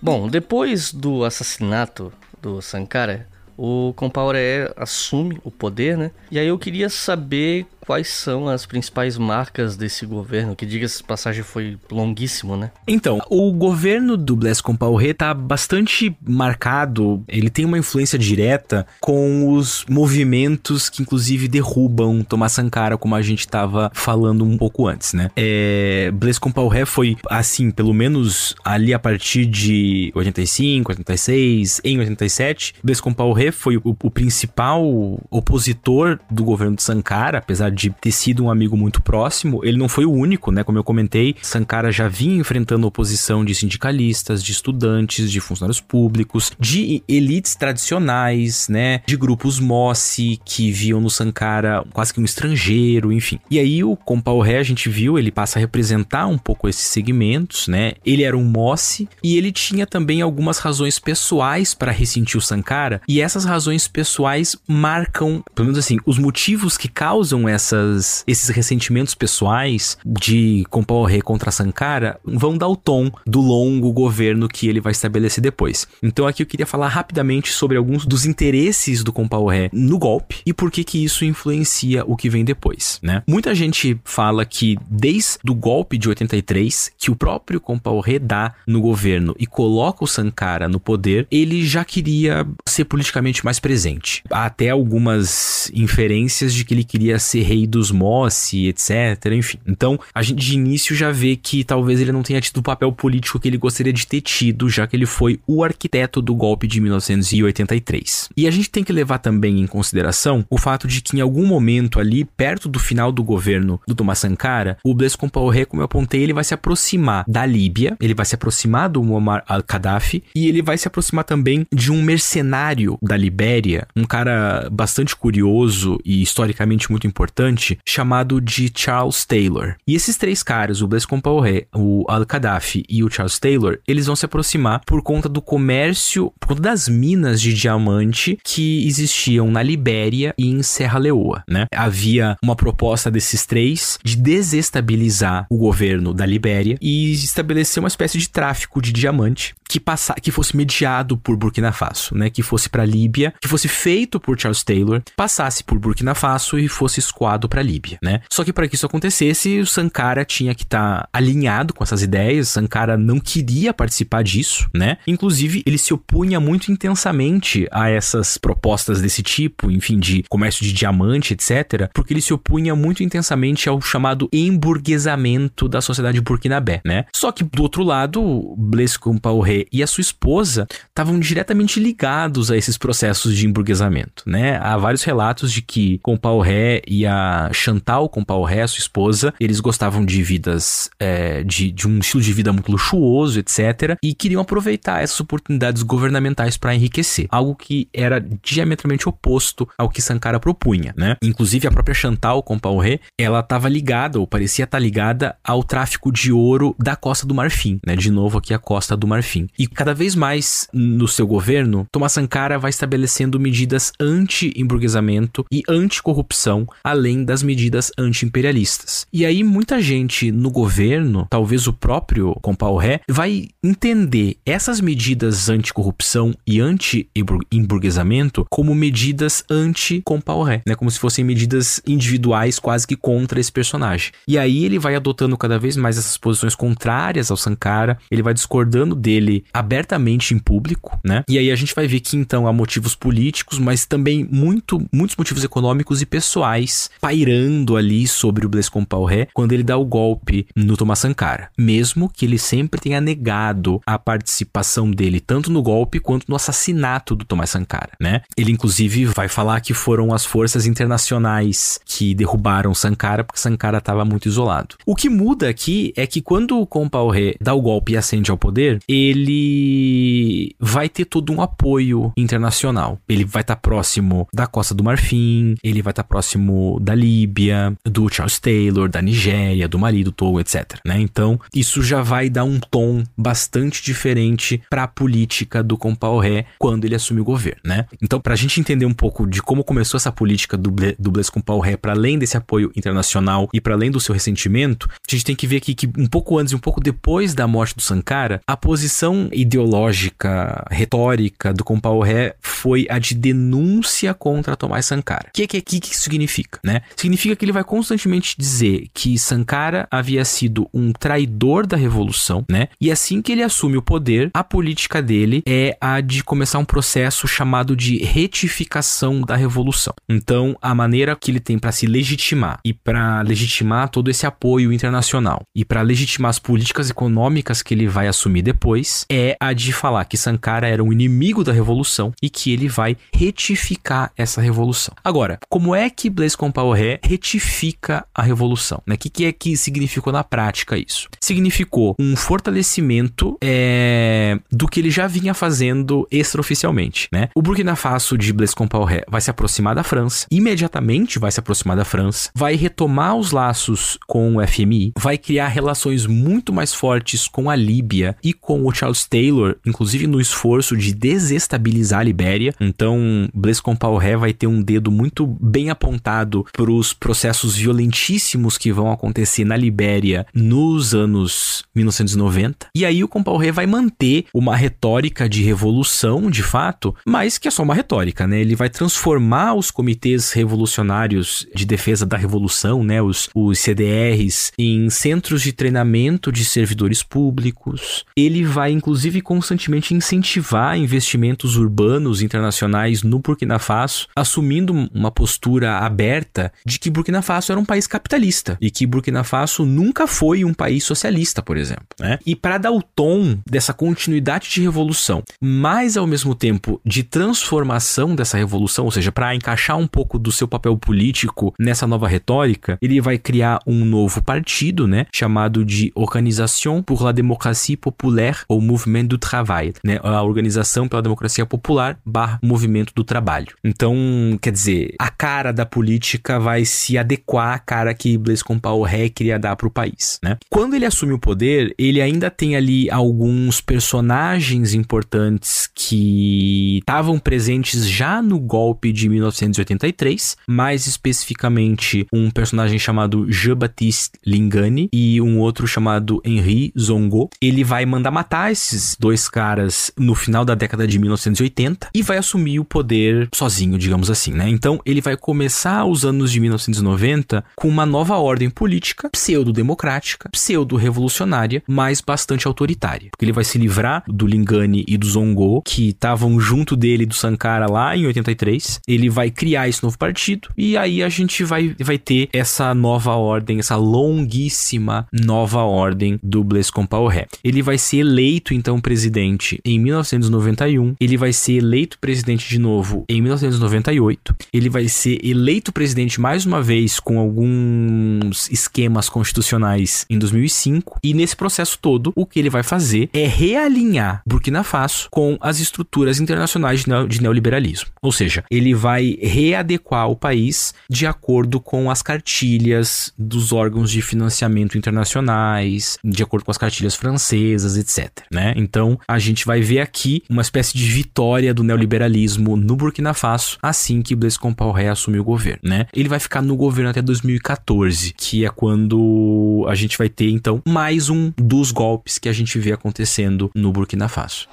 Bom, 0.00 0.28
depois 0.28 0.94
do 0.94 1.26
assassinato 1.26 2.10
do 2.40 2.60
Sankara, 2.60 3.26
o 3.56 3.92
Compaoré 3.94 4.72
assume 4.76 5.38
o 5.44 5.50
poder, 5.50 5.96
né? 5.96 6.10
E 6.30 6.38
aí 6.38 6.46
eu 6.46 6.58
queria 6.58 6.88
saber 6.88 7.66
quais 7.86 8.08
são 8.08 8.48
as 8.48 8.66
principais 8.66 9.16
marcas 9.16 9.76
desse 9.76 10.06
governo, 10.06 10.56
que 10.56 10.66
diga-se 10.66 11.02
passagem 11.02 11.42
foi 11.42 11.78
longuíssimo, 11.90 12.56
né? 12.56 12.70
Então, 12.86 13.20
o 13.28 13.52
governo 13.52 14.16
do 14.16 14.36
Blaise 14.36 14.62
Compaoré 14.62 15.12
tá 15.12 15.32
bastante 15.34 16.16
marcado, 16.26 17.22
ele 17.28 17.50
tem 17.50 17.64
uma 17.64 17.78
influência 17.78 18.18
direta 18.18 18.86
com 19.00 19.52
os 19.52 19.84
movimentos 19.88 20.88
que 20.88 21.02
inclusive 21.02 21.48
derrubam 21.48 22.22
Thomas 22.22 22.52
Sankara, 22.52 22.96
como 22.96 23.14
a 23.14 23.22
gente 23.22 23.48
tava 23.48 23.90
falando 23.94 24.44
um 24.44 24.56
pouco 24.56 24.86
antes, 24.86 25.12
né? 25.12 25.30
É, 25.36 26.10
Blaise 26.12 26.40
Compaoré 26.40 26.84
foi, 26.84 27.16
assim, 27.28 27.70
pelo 27.70 27.94
menos 27.94 28.54
ali 28.64 28.92
a 28.92 28.98
partir 28.98 29.46
de 29.46 30.12
85, 30.14 30.92
86, 30.92 31.80
em 31.84 31.98
87, 31.98 32.74
Blaise 32.82 33.02
Compaoré 33.02 33.50
foi 33.50 33.76
o, 33.76 33.82
o 33.84 34.10
principal 34.10 34.82
opositor 35.30 36.18
do 36.30 36.44
governo 36.44 36.76
de 36.76 36.82
Sankara, 36.82 37.38
apesar 37.38 37.70
de 37.70 37.79
de 37.80 37.90
ter 37.90 38.12
sido 38.12 38.44
um 38.44 38.50
amigo 38.50 38.76
muito 38.76 39.00
próximo, 39.00 39.64
ele 39.64 39.78
não 39.78 39.88
foi 39.88 40.04
o 40.04 40.12
único, 40.12 40.52
né? 40.52 40.62
Como 40.62 40.78
eu 40.78 40.84
comentei, 40.84 41.34
Sankara 41.40 41.90
já 41.90 42.08
vinha 42.08 42.36
enfrentando 42.36 42.86
oposição 42.86 43.44
de 43.44 43.54
sindicalistas, 43.54 44.44
de 44.44 44.52
estudantes, 44.52 45.30
de 45.30 45.40
funcionários 45.40 45.80
públicos, 45.80 46.52
de 46.58 47.02
elites 47.08 47.54
tradicionais, 47.54 48.68
né? 48.68 49.00
De 49.06 49.16
grupos 49.16 49.58
Mossi 49.58 50.38
que 50.44 50.70
viam 50.70 51.00
no 51.00 51.08
Sankara 51.08 51.82
quase 51.92 52.12
que 52.12 52.20
um 52.20 52.24
estrangeiro, 52.24 53.12
enfim. 53.12 53.38
E 53.50 53.58
aí 53.58 53.82
o 53.82 53.96
Compaoré, 53.96 54.58
a 54.58 54.62
gente 54.62 54.88
viu, 54.88 55.18
ele 55.18 55.30
passa 55.30 55.58
a 55.58 55.60
representar 55.60 56.26
um 56.26 56.36
pouco 56.38 56.68
esses 56.68 56.86
segmentos, 56.86 57.66
né? 57.66 57.92
Ele 58.04 58.24
era 58.24 58.36
um 58.36 58.44
Mossi 58.44 59.08
e 59.22 59.36
ele 59.38 59.52
tinha 59.52 59.86
também 59.86 60.20
algumas 60.20 60.58
razões 60.58 60.98
pessoais 60.98 61.74
para 61.74 61.92
ressentir 61.92 62.36
o 62.36 62.42
Sankara, 62.42 63.00
e 63.08 63.20
essas 63.20 63.44
razões 63.44 63.88
pessoais 63.88 64.56
marcam, 64.66 65.42
pelo 65.54 65.66
menos 65.66 65.78
assim, 65.78 65.98
os 66.04 66.18
motivos 66.18 66.76
que 66.76 66.88
causam 66.88 67.48
essa 67.48 67.59
essas, 67.60 68.24
esses 68.26 68.48
ressentimentos 68.48 69.14
pessoais 69.14 69.98
de 70.04 70.64
Compaoré 70.70 71.20
contra 71.20 71.50
Sankara 71.50 72.18
vão 72.24 72.56
dar 72.56 72.68
o 72.68 72.76
tom 72.76 73.10
do 73.26 73.40
longo 73.40 73.92
governo 73.92 74.48
que 74.48 74.66
ele 74.68 74.80
vai 74.80 74.92
estabelecer 74.92 75.42
depois. 75.42 75.86
Então 76.02 76.26
aqui 76.26 76.42
eu 76.42 76.46
queria 76.46 76.66
falar 76.66 76.88
rapidamente 76.88 77.52
sobre 77.52 77.76
alguns 77.76 78.06
dos 78.06 78.24
interesses 78.24 79.04
do 79.04 79.12
Compaoré 79.12 79.68
no 79.72 79.98
golpe 79.98 80.40
e 80.46 80.52
por 80.52 80.70
que 80.70 80.82
que 80.82 81.04
isso 81.04 81.24
influencia 81.24 82.04
o 82.06 82.16
que 82.16 82.30
vem 82.30 82.44
depois, 82.44 82.98
né? 83.02 83.22
Muita 83.26 83.54
gente 83.54 84.00
fala 84.04 84.44
que 84.44 84.78
desde 84.90 85.38
o 85.48 85.54
golpe 85.54 85.98
de 85.98 86.08
83 86.08 86.92
que 86.98 87.10
o 87.10 87.16
próprio 87.16 87.60
Compaoré 87.60 88.18
dá 88.18 88.54
no 88.66 88.80
governo 88.80 89.34
e 89.38 89.46
coloca 89.46 90.04
o 90.04 90.06
Sankara 90.06 90.68
no 90.68 90.80
poder, 90.80 91.26
ele 91.30 91.66
já 91.66 91.84
queria 91.84 92.46
ser 92.66 92.84
politicamente 92.84 93.44
mais 93.44 93.60
presente. 93.60 94.22
Há 94.30 94.46
até 94.46 94.70
algumas 94.70 95.70
inferências 95.74 96.54
de 96.54 96.64
que 96.64 96.74
ele 96.74 96.84
queria 96.84 97.18
ser 97.18 97.42
rei 97.50 97.66
dos 97.66 97.90
Mossi, 97.90 98.68
etc. 98.68 99.32
Enfim. 99.32 99.58
Então, 99.66 99.98
a 100.14 100.22
gente 100.22 100.38
de 100.38 100.54
início 100.54 100.94
já 100.94 101.10
vê 101.10 101.34
que 101.34 101.64
talvez 101.64 102.00
ele 102.00 102.12
não 102.12 102.22
tenha 102.22 102.40
tido 102.40 102.58
o 102.58 102.62
papel 102.62 102.92
político 102.92 103.40
que 103.40 103.48
ele 103.48 103.58
gostaria 103.58 103.92
de 103.92 104.06
ter 104.06 104.20
tido, 104.20 104.70
já 104.70 104.86
que 104.86 104.94
ele 104.94 105.06
foi 105.06 105.40
o 105.46 105.64
arquiteto 105.64 106.22
do 106.22 106.34
golpe 106.34 106.68
de 106.68 106.80
1983. 106.80 108.28
E 108.36 108.46
a 108.46 108.50
gente 108.50 108.70
tem 108.70 108.84
que 108.84 108.92
levar 108.92 109.18
também 109.18 109.60
em 109.60 109.66
consideração 109.66 110.44
o 110.48 110.56
fato 110.56 110.86
de 110.86 111.00
que 111.00 111.16
em 111.16 111.20
algum 111.20 111.44
momento 111.44 111.98
ali, 111.98 112.24
perto 112.24 112.68
do 112.68 112.78
final 112.78 113.10
do 113.10 113.24
governo 113.24 113.80
do 113.86 113.94
Thomas 113.94 114.20
Sankara, 114.20 114.78
o 114.84 114.94
Blaise 114.94 115.18
Compaoré, 115.18 115.64
como 115.64 115.82
eu 115.82 115.86
apontei, 115.86 116.22
ele 116.22 116.32
vai 116.32 116.44
se 116.44 116.54
aproximar 116.54 117.24
da 117.26 117.44
Líbia, 117.44 117.96
ele 118.00 118.14
vai 118.14 118.24
se 118.24 118.36
aproximar 118.36 118.88
do 118.88 119.02
Muammar 119.02 119.42
al-Gaddafi 119.48 120.22
e 120.34 120.46
ele 120.46 120.62
vai 120.62 120.78
se 120.78 120.86
aproximar 120.86 121.24
também 121.24 121.66
de 121.72 121.90
um 121.90 122.00
mercenário 122.00 122.96
da 123.02 123.16
Libéria, 123.16 123.88
um 123.96 124.04
cara 124.04 124.68
bastante 124.70 125.16
curioso 125.16 125.98
e 126.04 126.22
historicamente 126.22 126.90
muito 126.90 127.06
importante 127.06 127.39
importante 127.40 127.78
chamado 127.86 128.40
de 128.40 128.70
Charles 128.74 129.24
Taylor. 129.24 129.74
E 129.86 129.94
esses 129.94 130.16
três 130.16 130.42
caras, 130.42 130.82
o 130.82 130.86
Blaise 130.86 131.06
Compaoré, 131.06 131.66
o 131.74 132.04
Al-Qaddafi 132.08 132.84
e 132.88 133.02
o 133.02 133.10
Charles 133.10 133.38
Taylor, 133.38 133.78
eles 133.88 134.06
vão 134.06 134.16
se 134.16 134.26
aproximar 134.26 134.82
por 134.84 135.02
conta 135.02 135.28
do 135.28 135.40
comércio, 135.40 136.32
por 136.38 136.48
conta 136.48 136.62
das 136.62 136.88
minas 136.88 137.40
de 137.40 137.54
diamante 137.54 138.38
que 138.44 138.86
existiam 138.86 139.50
na 139.50 139.62
Libéria 139.62 140.34
e 140.36 140.50
em 140.50 140.62
Serra 140.62 140.98
Leoa, 140.98 141.42
né? 141.48 141.66
Havia 141.74 142.36
uma 142.42 142.54
proposta 142.54 143.10
desses 143.10 143.46
três 143.46 143.98
de 144.04 144.16
desestabilizar 144.16 145.46
o 145.50 145.56
governo 145.56 146.12
da 146.12 146.26
Libéria 146.26 146.76
e 146.80 147.12
estabelecer 147.12 147.82
uma 147.82 147.88
espécie 147.88 148.18
de 148.18 148.28
tráfico 148.28 148.82
de 148.82 148.92
diamante 148.92 149.54
que 149.68 149.80
passa, 149.80 150.14
que 150.14 150.30
fosse 150.30 150.56
mediado 150.56 151.16
por 151.16 151.36
Burkina 151.36 151.72
Faso, 151.72 152.14
né? 152.14 152.28
Que 152.28 152.42
fosse 152.42 152.68
para 152.68 152.84
Líbia, 152.84 153.32
que 153.40 153.48
fosse 153.48 153.68
feito 153.68 154.18
por 154.18 154.38
Charles 154.38 154.64
Taylor, 154.64 155.00
passasse 155.16 155.62
por 155.62 155.78
Burkina 155.78 156.14
Faso 156.14 156.58
e 156.58 156.68
fosse 156.68 156.98
escoado 156.98 157.29
para 157.48 157.62
Líbia, 157.62 157.98
né? 158.02 158.20
Só 158.30 158.44
que 158.44 158.52
para 158.52 158.68
que 158.68 158.74
isso 158.74 158.86
acontecesse, 158.86 159.60
o 159.60 159.66
Sankara 159.66 160.24
tinha 160.24 160.54
que 160.54 160.62
estar 160.62 161.02
tá 161.02 161.08
alinhado 161.12 161.74
com 161.74 161.84
essas 161.84 162.02
ideias. 162.02 162.48
Sankara 162.48 162.96
não 162.96 163.20
queria 163.20 163.72
participar 163.72 164.22
disso, 164.22 164.68
né? 164.74 164.98
Inclusive, 165.06 165.62
ele 165.66 165.78
se 165.78 165.92
opunha 165.92 166.40
muito 166.40 166.72
intensamente 166.72 167.66
a 167.70 167.88
essas 167.88 168.38
propostas 168.38 169.00
desse 169.00 169.22
tipo, 169.22 169.70
enfim, 169.70 169.98
de 169.98 170.24
comércio 170.28 170.64
de 170.64 170.72
diamante, 170.72 171.34
etc, 171.34 171.88
porque 171.92 172.12
ele 172.12 172.20
se 172.20 172.32
opunha 172.32 172.74
muito 172.74 173.02
intensamente 173.02 173.68
ao 173.68 173.80
chamado 173.80 174.28
emburguesamento 174.32 175.68
da 175.68 175.80
sociedade 175.80 176.20
burkinabé, 176.20 176.80
né? 176.84 177.04
Só 177.14 177.32
que 177.32 177.44
do 177.44 177.62
outro 177.62 177.82
lado, 177.82 178.54
Blaise 178.56 178.98
Compaoré 178.98 179.66
e 179.72 179.82
a 179.82 179.86
sua 179.86 180.02
esposa 180.02 180.66
estavam 180.88 181.18
diretamente 181.18 181.80
ligados 181.80 182.50
a 182.50 182.56
esses 182.56 182.76
processos 182.76 183.36
de 183.36 183.46
emburguesamento, 183.46 184.22
né? 184.26 184.58
Há 184.62 184.76
vários 184.76 185.02
relatos 185.02 185.52
de 185.52 185.62
que 185.62 185.98
Compaoré 185.98 186.82
e 186.86 187.06
a 187.06 187.19
Chantal 187.52 188.08
Compaoré, 188.08 188.66
sua 188.66 188.80
esposa, 188.80 189.34
eles 189.40 189.60
gostavam 189.60 190.04
de 190.04 190.22
vidas, 190.22 190.90
é, 190.98 191.42
de, 191.42 191.70
de 191.70 191.88
um 191.88 191.98
estilo 191.98 192.22
de 192.22 192.32
vida 192.32 192.52
muito 192.52 192.70
luxuoso, 192.70 193.38
etc. 193.38 193.96
E 194.02 194.14
queriam 194.14 194.42
aproveitar 194.42 195.02
essas 195.02 195.20
oportunidades 195.20 195.82
governamentais 195.82 196.56
para 196.56 196.74
enriquecer, 196.74 197.26
algo 197.30 197.54
que 197.54 197.88
era 197.92 198.20
diametralmente 198.42 199.08
oposto 199.08 199.68
ao 199.78 199.88
que 199.88 200.02
Sankara 200.02 200.40
propunha, 200.40 200.94
né? 200.96 201.16
Inclusive 201.22 201.66
a 201.66 201.70
própria 201.70 201.94
Chantal 201.94 202.42
Compaoré, 202.42 203.00
ela 203.18 203.40
estava 203.40 203.68
ligada, 203.68 204.18
ou 204.18 204.26
parecia 204.26 204.64
estar 204.64 204.78
tá 204.78 204.82
ligada 204.82 205.36
ao 205.44 205.62
tráfico 205.62 206.12
de 206.12 206.32
ouro 206.32 206.74
da 206.78 206.96
Costa 206.96 207.26
do 207.26 207.34
Marfim, 207.34 207.80
né? 207.86 207.96
De 207.96 208.10
novo 208.10 208.38
aqui 208.38 208.54
a 208.54 208.58
Costa 208.58 208.96
do 208.96 209.06
Marfim. 209.06 209.48
E 209.58 209.66
cada 209.66 209.94
vez 209.94 210.14
mais 210.14 210.68
no 210.72 211.08
seu 211.08 211.26
governo, 211.26 211.86
Thomas 211.92 212.12
Sankara 212.12 212.58
vai 212.58 212.70
estabelecendo 212.70 213.38
medidas 213.38 213.92
anti-emburguesamento 214.00 215.44
e 215.50 215.62
anti-corrupção, 215.68 216.66
além 216.84 217.09
das 217.24 217.42
medidas 217.42 217.90
anti-imperialistas. 217.98 219.06
E 219.12 219.26
aí 219.26 219.42
muita 219.42 219.80
gente 219.80 220.30
no 220.30 220.50
governo, 220.50 221.26
talvez 221.28 221.66
o 221.66 221.72
próprio 221.72 222.34
Compaoré, 222.40 223.00
vai 223.08 223.48
entender 223.62 224.36
essas 224.46 224.80
medidas 224.80 225.48
anti-corrupção 225.48 226.34
e 226.46 226.60
anti-emburguesamento 226.60 228.46
como 228.48 228.74
medidas 228.74 229.44
anti-Compaoré, 229.50 230.62
né? 230.66 230.74
Como 230.74 230.90
se 230.90 230.98
fossem 230.98 231.24
medidas 231.24 231.80
individuais 231.86 232.58
quase 232.58 232.86
que 232.86 232.96
contra 232.96 233.40
esse 233.40 233.52
personagem. 233.52 234.12
E 234.26 234.38
aí 234.38 234.64
ele 234.64 234.78
vai 234.78 234.94
adotando 234.94 235.36
cada 235.36 235.58
vez 235.58 235.76
mais 235.76 235.98
essas 235.98 236.16
posições 236.16 236.54
contrárias 236.54 237.30
ao 237.30 237.36
Sankara, 237.36 237.98
ele 238.10 238.22
vai 238.22 238.34
discordando 238.34 238.94
dele 238.94 239.44
abertamente 239.52 240.34
em 240.34 240.38
público, 240.38 240.98
né? 241.04 241.24
E 241.28 241.38
aí 241.38 241.50
a 241.50 241.56
gente 241.56 241.74
vai 241.74 241.86
ver 241.86 242.00
que 242.00 242.16
então 242.16 242.46
há 242.46 242.52
motivos 242.52 242.94
políticos, 242.94 243.58
mas 243.58 243.86
também 243.86 244.28
muito, 244.30 244.80
muitos 244.92 245.16
motivos 245.16 245.44
econômicos 245.44 246.02
e 246.02 246.06
pessoais 246.06 246.90
pairando 247.00 247.76
ali 247.76 248.06
sobre 248.06 248.44
o 248.44 248.48
Blaise 248.48 248.70
Compaoré 248.70 249.28
quando 249.32 249.52
ele 249.52 249.62
dá 249.62 249.76
o 249.76 249.84
golpe 249.84 250.46
no 250.54 250.76
Thomas 250.76 250.98
Sankara, 250.98 251.50
mesmo 251.56 252.08
que 252.08 252.24
ele 252.24 252.38
sempre 252.38 252.80
tenha 252.80 253.00
negado 253.00 253.80
a 253.86 253.98
participação 253.98 254.90
dele 254.90 255.20
tanto 255.20 255.50
no 255.50 255.62
golpe 255.62 256.00
quanto 256.00 256.26
no 256.28 256.36
assassinato 256.36 257.14
do 257.14 257.24
Thomas 257.24 257.50
Sankara, 257.50 257.92
né? 258.00 258.22
Ele 258.36 258.52
inclusive 258.52 259.06
vai 259.06 259.28
falar 259.28 259.60
que 259.60 259.72
foram 259.72 260.12
as 260.12 260.24
forças 260.24 260.66
internacionais 260.66 261.80
que 261.84 262.14
derrubaram 262.14 262.74
Sankara 262.74 263.24
porque 263.24 263.40
Sankara 263.40 263.78
estava 263.78 264.04
muito 264.04 264.28
isolado. 264.28 264.76
O 264.84 264.94
que 264.94 265.08
muda 265.08 265.48
aqui 265.48 265.92
é 265.96 266.06
que 266.06 266.20
quando 266.20 266.58
o 266.58 266.66
Compaoré 266.66 267.34
dá 267.40 267.54
o 267.54 267.62
golpe 267.62 267.92
e 267.92 267.96
ascende 267.96 268.30
ao 268.30 268.36
poder, 268.36 268.80
ele 268.88 270.54
vai 270.58 270.88
ter 270.88 271.04
todo 271.04 271.32
um 271.32 271.40
apoio 271.40 272.12
internacional. 272.16 272.98
Ele 273.08 273.24
vai 273.24 273.42
estar 273.42 273.56
tá 273.56 273.60
próximo 273.60 274.28
da 274.32 274.46
Costa 274.46 274.74
do 274.74 274.84
Marfim, 274.84 275.54
ele 275.62 275.82
vai 275.82 275.92
estar 275.92 276.02
tá 276.02 276.08
próximo 276.08 276.78
da 276.80 276.89
Líbia, 276.94 277.72
do 277.84 278.08
Charles 278.08 278.38
Taylor, 278.38 278.88
da 278.88 279.02
Nigéria, 279.02 279.68
do 279.68 279.78
Mali, 279.78 280.04
do 280.04 280.12
Togo, 280.12 280.40
etc. 280.40 280.78
Né? 280.84 281.00
Então, 281.00 281.40
isso 281.54 281.82
já 281.82 282.02
vai 282.02 282.28
dar 282.28 282.44
um 282.44 282.58
tom 282.58 283.04
bastante 283.16 283.82
diferente 283.82 284.62
para 284.68 284.84
a 284.84 284.88
política 284.88 285.62
do 285.62 285.76
Compaoré 285.76 286.46
quando 286.58 286.84
ele 286.84 286.94
assume 286.94 287.20
o 287.20 287.24
governo, 287.24 287.60
né? 287.64 287.86
Então, 288.02 288.20
para 288.20 288.34
a 288.34 288.36
gente 288.36 288.60
entender 288.60 288.86
um 288.86 288.92
pouco 288.92 289.26
de 289.26 289.42
como 289.42 289.64
começou 289.64 289.98
essa 289.98 290.12
política 290.12 290.56
do, 290.56 290.70
do 290.98 291.10
Blaise 291.10 291.30
Compaoré, 291.30 291.76
para 291.76 291.92
além 291.92 292.18
desse 292.18 292.36
apoio 292.36 292.70
internacional 292.76 293.48
e 293.52 293.60
para 293.60 293.74
além 293.74 293.90
do 293.90 294.00
seu 294.00 294.12
ressentimento, 294.12 294.88
a 294.90 295.10
gente 295.10 295.24
tem 295.24 295.36
que 295.36 295.46
ver 295.46 295.56
aqui 295.56 295.74
que 295.74 295.90
um 295.98 296.06
pouco 296.06 296.38
antes 296.38 296.52
e 296.52 296.56
um 296.56 296.58
pouco 296.60 296.80
depois 296.80 297.34
da 297.34 297.46
morte 297.46 297.74
do 297.74 297.82
Sankara, 297.82 298.40
a 298.46 298.56
posição 298.56 299.28
ideológica, 299.32 300.64
retórica 300.70 301.52
do 301.52 301.64
Compaoré 301.64 302.34
foi 302.40 302.86
a 302.90 302.98
de 302.98 303.14
denúncia 303.14 304.14
contra 304.14 304.56
Tomás 304.56 304.86
Sankara. 304.86 305.28
O 305.28 305.32
que, 305.32 305.46
que, 305.46 305.60
que, 305.60 305.80
que 305.80 305.96
significa, 305.96 306.60
né? 306.70 306.82
Significa 306.96 307.34
que 307.34 307.44
ele 307.44 307.52
vai 307.52 307.64
constantemente 307.64 308.36
dizer 308.38 308.86
que 308.94 309.18
Sankara 309.18 309.88
havia 309.90 310.24
sido 310.24 310.68
um 310.72 310.92
traidor 310.92 311.66
da 311.66 311.76
revolução, 311.76 312.44
né? 312.48 312.68
E 312.80 312.90
assim 312.90 313.20
que 313.20 313.32
ele 313.32 313.42
assume 313.42 313.76
o 313.76 313.82
poder, 313.82 314.30
a 314.32 314.44
política 314.44 315.02
dele 315.02 315.42
é 315.46 315.76
a 315.80 316.00
de 316.00 316.22
começar 316.22 316.58
um 316.58 316.64
processo 316.64 317.26
chamado 317.26 317.74
de 317.74 317.98
retificação 317.98 319.20
da 319.22 319.34
revolução. 319.34 319.94
Então, 320.08 320.56
a 320.62 320.74
maneira 320.74 321.16
que 321.16 321.30
ele 321.30 321.40
tem 321.40 321.58
para 321.58 321.72
se 321.72 321.86
legitimar 321.86 322.60
e 322.64 322.72
para 322.72 323.20
legitimar 323.22 323.88
todo 323.88 324.10
esse 324.10 324.26
apoio 324.26 324.72
internacional 324.72 325.42
e 325.56 325.64
para 325.64 325.82
legitimar 325.82 326.30
as 326.30 326.38
políticas 326.38 326.90
econômicas 326.90 327.62
que 327.62 327.74
ele 327.74 327.88
vai 327.88 328.06
assumir 328.06 328.42
depois 328.42 329.04
é 329.10 329.36
a 329.40 329.52
de 329.52 329.72
falar 329.72 330.04
que 330.04 330.16
Sankara 330.16 330.68
era 330.68 330.84
um 330.84 330.92
inimigo 330.92 331.42
da 331.42 331.52
revolução 331.52 332.12
e 332.22 332.30
que 332.30 332.52
ele 332.52 332.68
vai 332.68 332.96
retificar 333.12 334.12
essa 334.16 334.40
revolução. 334.40 334.94
Agora, 335.02 335.38
como 335.48 335.74
é 335.74 335.90
que 335.90 336.08
Blaise 336.08 336.36
Compaoré 336.36 336.59
retifica 337.02 338.04
a 338.14 338.22
revolução? 338.22 338.82
Né? 338.86 338.94
O 338.94 338.98
que, 338.98 339.08
que 339.08 339.24
é 339.24 339.32
que 339.32 339.56
significou 339.56 340.12
na 340.12 340.22
prática 340.22 340.76
isso? 340.78 341.08
Significou 341.20 341.94
um 341.98 342.16
fortalecimento 342.16 343.36
é, 343.42 344.38
do 344.50 344.68
que 344.68 344.80
ele 344.80 344.90
já 344.90 345.06
vinha 345.06 345.34
fazendo 345.34 346.06
extraoficialmente. 346.10 347.08
Né? 347.12 347.28
O 347.34 347.42
Burkina 347.42 347.76
Faso 347.76 348.16
de 348.16 348.32
Blaise 348.32 348.54
Compaoré 348.54 349.04
vai 349.08 349.20
se 349.20 349.30
aproximar 349.30 349.74
da 349.74 349.82
França, 349.82 350.26
imediatamente 350.30 351.18
vai 351.18 351.30
se 351.30 351.40
aproximar 351.40 351.76
da 351.76 351.84
França, 351.84 352.30
vai 352.34 352.54
retomar 352.54 353.16
os 353.16 353.32
laços 353.32 353.98
com 354.06 354.36
o 354.36 354.46
FMI, 354.46 354.92
vai 354.98 355.16
criar 355.16 355.48
relações 355.48 356.06
muito 356.06 356.52
mais 356.52 356.74
fortes 356.74 357.26
com 357.26 357.48
a 357.50 357.56
Líbia 357.56 358.16
e 358.22 358.32
com 358.32 358.66
o 358.66 358.72
Charles 358.72 359.06
Taylor, 359.06 359.56
inclusive 359.66 360.06
no 360.06 360.20
esforço 360.20 360.76
de 360.76 360.94
desestabilizar 360.94 362.00
a 362.00 362.04
Libéria. 362.04 362.54
Então, 362.60 363.28
Blaise 363.34 363.62
Compaoré 363.62 364.16
vai 364.16 364.32
ter 364.32 364.46
um 364.46 364.62
dedo 364.62 364.90
muito 364.90 365.26
bem 365.26 365.70
apontado 365.70 366.44
para 366.52 366.70
os 366.70 366.92
processos 366.92 367.56
violentíssimos 367.56 368.58
que 368.58 368.72
vão 368.72 368.90
acontecer 368.90 369.44
na 369.44 369.56
Libéria 369.56 370.26
nos 370.34 370.94
anos 370.94 371.64
1990. 371.74 372.68
E 372.74 372.84
aí 372.84 373.02
o 373.02 373.08
Compaoré 373.08 373.52
vai 373.52 373.66
manter 373.66 374.26
uma 374.34 374.56
retórica 374.56 375.28
de 375.28 375.42
revolução, 375.42 376.30
de 376.30 376.42
fato, 376.42 376.94
mas 377.06 377.38
que 377.38 377.48
é 377.48 377.50
só 377.50 377.62
uma 377.62 377.74
retórica, 377.74 378.26
né? 378.26 378.40
Ele 378.40 378.54
vai 378.54 378.68
transformar 378.68 379.54
os 379.54 379.70
comitês 379.70 380.32
revolucionários 380.32 381.46
de 381.54 381.64
defesa 381.64 382.04
da 382.04 382.16
revolução, 382.16 382.82
né, 382.82 383.00
os, 383.02 383.28
os 383.34 383.58
CDRs, 383.58 384.52
em 384.58 384.88
centros 384.90 385.42
de 385.42 385.52
treinamento 385.52 386.32
de 386.32 386.44
servidores 386.44 387.02
públicos. 387.02 388.04
Ele 388.16 388.44
vai 388.44 388.72
inclusive 388.72 389.20
constantemente 389.20 389.94
incentivar 389.94 390.78
investimentos 390.78 391.56
urbanos 391.56 392.22
internacionais 392.22 393.02
no 393.02 393.18
Burkina 393.18 393.58
Faso, 393.58 394.08
assumindo 394.14 394.72
uma 394.94 395.10
postura 395.10 395.78
aberta 395.78 396.39
de 396.64 396.78
que 396.78 396.90
Burkina 396.90 397.22
Faso 397.22 397.52
era 397.52 397.60
um 397.60 397.64
país 397.64 397.86
capitalista 397.86 398.56
e 398.60 398.70
que 398.70 398.86
Burkina 398.86 399.24
Faso 399.24 399.64
nunca 399.64 400.06
foi 400.06 400.44
um 400.44 400.54
país 400.54 400.84
socialista, 400.84 401.42
por 401.42 401.56
exemplo. 401.56 401.86
Né? 401.98 402.18
E 402.24 402.34
para 402.34 402.58
dar 402.58 402.70
o 402.70 402.82
tom 402.82 403.38
dessa 403.48 403.72
continuidade 403.72 404.48
de 404.50 404.62
revolução, 404.62 405.22
mas 405.40 405.96
ao 405.96 406.06
mesmo 406.06 406.34
tempo 406.34 406.80
de 406.84 407.02
transformação 407.02 408.14
dessa 408.14 408.38
revolução, 408.38 408.84
ou 408.84 408.90
seja, 408.90 409.10
para 409.10 409.34
encaixar 409.34 409.76
um 409.76 409.86
pouco 409.86 410.18
do 410.18 410.30
seu 410.30 410.46
papel 410.46 410.76
político 410.76 411.54
nessa 411.58 411.86
nova 411.86 412.06
retórica, 412.06 412.78
ele 412.80 413.00
vai 413.00 413.18
criar 413.18 413.60
um 413.66 413.84
novo 413.84 414.22
partido, 414.22 414.86
né, 414.86 415.06
chamado 415.12 415.64
de 415.64 415.90
Organisation 415.94 416.82
pour 416.82 417.02
la 417.02 417.12
démocratie 417.12 417.76
populaire 417.76 418.44
ou 418.48 418.60
Mouvement 418.60 419.04
du 419.04 419.18
Travail, 419.18 419.72
né, 419.84 419.98
a 420.02 420.22
Organização 420.22 420.88
pela 420.88 421.02
Democracia 421.02 421.44
Popular 421.44 421.98
barra 422.04 422.38
Movimento 422.42 422.92
do 422.94 423.04
Trabalho. 423.04 423.54
Então, 423.64 423.94
quer 424.40 424.52
dizer, 424.52 424.94
a 424.98 425.10
cara 425.10 425.52
da 425.52 425.66
política 425.66 426.29
vai 426.38 426.64
se 426.64 426.96
adequar 426.96 427.54
à 427.54 427.58
cara 427.58 427.94
que 427.94 428.16
Blaise 428.16 428.44
Compaoré 428.44 429.08
queria 429.08 429.38
dar 429.38 429.56
para 429.56 429.66
o 429.66 429.70
país, 429.70 430.18
né? 430.22 430.36
Quando 430.48 430.74
ele 430.74 430.86
assume 430.86 431.12
o 431.12 431.18
poder, 431.18 431.74
ele 431.78 432.00
ainda 432.00 432.30
tem 432.30 432.56
ali 432.56 432.90
alguns 432.90 433.60
personagens 433.60 434.74
importantes 434.74 435.68
que 435.74 436.78
estavam 436.78 437.18
presentes 437.18 437.88
já 437.88 438.22
no 438.22 438.38
golpe 438.38 438.92
de 438.92 439.08
1983, 439.08 440.36
mais 440.48 440.86
especificamente 440.86 442.06
um 442.12 442.30
personagem 442.30 442.78
chamado 442.78 443.30
Jean-Baptiste 443.30 444.18
Lingani 444.26 444.88
e 444.92 445.20
um 445.20 445.38
outro 445.38 445.66
chamado 445.66 446.20
Henri 446.24 446.72
Zongo. 446.78 447.30
Ele 447.40 447.64
vai 447.64 447.86
mandar 447.86 448.10
matar 448.10 448.52
esses 448.52 448.96
dois 448.98 449.28
caras 449.28 449.92
no 449.98 450.14
final 450.14 450.44
da 450.44 450.54
década 450.54 450.86
de 450.86 450.98
1980 450.98 451.88
e 451.94 452.02
vai 452.02 452.18
assumir 452.18 452.58
o 452.58 452.64
poder 452.64 453.28
sozinho, 453.34 453.78
digamos 453.78 454.10
assim, 454.10 454.32
né? 454.32 454.48
Então 454.48 454.80
ele 454.84 455.00
vai 455.00 455.16
começar 455.16 455.84
os 455.84 456.04
anos 456.20 456.32
de 456.32 456.40
1990 456.40 457.44
com 457.56 457.68
uma 457.68 457.86
nova 457.86 458.16
ordem 458.16 458.50
política 458.50 459.08
pseudo-democrática, 459.10 460.28
pseudo-revolucionária, 460.28 461.62
mas 461.66 462.00
bastante 462.00 462.46
autoritária. 462.46 463.08
Porque 463.10 463.24
ele 463.24 463.32
vai 463.32 463.44
se 463.44 463.58
livrar 463.58 464.02
do 464.06 464.26
Lingani 464.26 464.84
e 464.86 464.98
do 464.98 465.06
Zongo, 465.06 465.62
que 465.62 465.88
estavam 465.88 466.38
junto 466.38 466.76
dele 466.76 467.06
do 467.06 467.14
Sankara 467.14 467.70
lá 467.70 467.96
em 467.96 468.06
83. 468.06 468.80
Ele 468.86 469.08
vai 469.08 469.30
criar 469.30 469.68
esse 469.68 469.82
novo 469.82 469.96
partido 469.96 470.48
e 470.56 470.76
aí 470.76 471.02
a 471.02 471.08
gente 471.08 471.42
vai, 471.42 471.74
vai 471.80 471.98
ter 471.98 472.28
essa 472.32 472.74
nova 472.74 473.14
ordem, 473.14 473.58
essa 473.58 473.76
longuíssima 473.76 475.06
nova 475.12 475.62
ordem 475.62 476.18
do 476.22 476.44
Blaise 476.44 476.70
Compaoré. 476.70 477.26
Ele 477.42 477.62
vai 477.62 477.78
ser 477.78 477.98
eleito 477.98 478.52
então 478.52 478.80
presidente 478.80 479.60
em 479.64 479.78
1991, 479.78 480.94
ele 481.00 481.16
vai 481.16 481.32
ser 481.32 481.54
eleito 481.54 481.98
presidente 481.98 482.48
de 482.48 482.58
novo 482.58 483.04
em 483.08 483.22
1998, 483.22 484.34
ele 484.52 484.68
vai 484.68 484.88
ser 484.88 485.18
eleito 485.24 485.72
presidente 485.72 486.09
mais 486.18 486.46
uma 486.46 486.62
vez 486.62 486.98
com 486.98 487.18
alguns 487.18 488.50
esquemas 488.50 489.08
constitucionais 489.08 490.06
em 490.08 490.18
2005 490.18 490.98
e 491.02 491.14
nesse 491.14 491.36
processo 491.36 491.78
todo 491.80 492.12
o 492.14 492.26
que 492.26 492.38
ele 492.38 492.50
vai 492.50 492.62
fazer 492.62 493.08
é 493.12 493.26
realinhar 493.26 494.22
Burkina 494.26 494.62
Faso 494.62 495.08
com 495.10 495.36
as 495.40 495.60
estruturas 495.60 496.20
internacionais 496.20 496.84
de 497.08 497.22
neoliberalismo. 497.22 497.90
Ou 498.02 498.12
seja, 498.12 498.44
ele 498.50 498.74
vai 498.74 499.18
readequar 499.20 500.08
o 500.08 500.16
país 500.16 500.74
de 500.88 501.06
acordo 501.06 501.60
com 501.60 501.90
as 501.90 502.02
cartilhas 502.02 503.12
dos 503.18 503.52
órgãos 503.52 503.90
de 503.90 504.02
financiamento 504.02 504.76
internacionais, 504.76 505.98
de 506.04 506.22
acordo 506.22 506.44
com 506.44 506.50
as 506.50 506.58
cartilhas 506.58 506.94
francesas, 506.94 507.76
etc. 507.76 508.24
Né? 508.30 508.52
Então, 508.56 508.98
a 509.08 509.18
gente 509.18 509.44
vai 509.44 509.60
ver 509.60 509.80
aqui 509.80 510.22
uma 510.28 510.42
espécie 510.42 510.76
de 510.76 510.84
vitória 510.84 511.52
do 511.52 511.62
neoliberalismo 511.62 512.56
no 512.56 512.76
Burkina 512.76 513.14
Faso 513.14 513.58
assim 513.62 514.02
que 514.02 514.14
Blaise 514.14 514.38
Compaoré 514.38 514.88
assumiu 514.88 515.22
o 515.22 515.24
governo. 515.24 515.60
Né? 515.62 515.86
Ele 516.00 516.08
vai 516.08 516.18
ficar 516.18 516.40
no 516.40 516.56
governo 516.56 516.88
até 516.88 517.02
2014, 517.02 518.14
que 518.14 518.46
é 518.46 518.48
quando 518.48 519.66
a 519.68 519.74
gente 519.74 519.98
vai 519.98 520.08
ter 520.08 520.30
então 520.30 520.62
mais 520.66 521.10
um 521.10 521.30
dos 521.36 521.70
golpes 521.70 522.16
que 522.16 522.26
a 522.26 522.32
gente 522.32 522.58
vê 522.58 522.72
acontecendo 522.72 523.50
no 523.54 523.70
Burkina 523.70 524.08
Faso. 524.08 524.48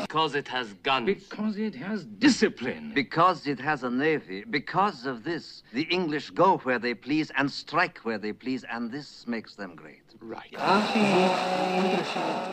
Because 0.00 0.34
it 0.34 0.50
has 0.50 0.68
guns. 0.82 1.04
Because 1.04 1.60
it 1.60 1.76
has 1.84 2.06
discipline. 2.06 2.94
Because 2.94 3.46
it 3.46 3.62
has 3.62 3.84
a 3.84 3.90
navy. 3.90 4.42
Because 4.46 5.06
of 5.06 5.20
this, 5.22 5.62
the 5.74 5.86
English 5.90 6.30
go 6.30 6.58
where 6.64 6.80
they 6.80 6.94
please 6.94 7.30
and 7.36 7.50
strike 7.50 8.00
where 8.02 8.18
they 8.18 8.32
please, 8.32 8.64
and 8.72 8.90
this 8.90 9.26
makes 9.26 9.54
them 9.54 9.76
great. 9.76 10.05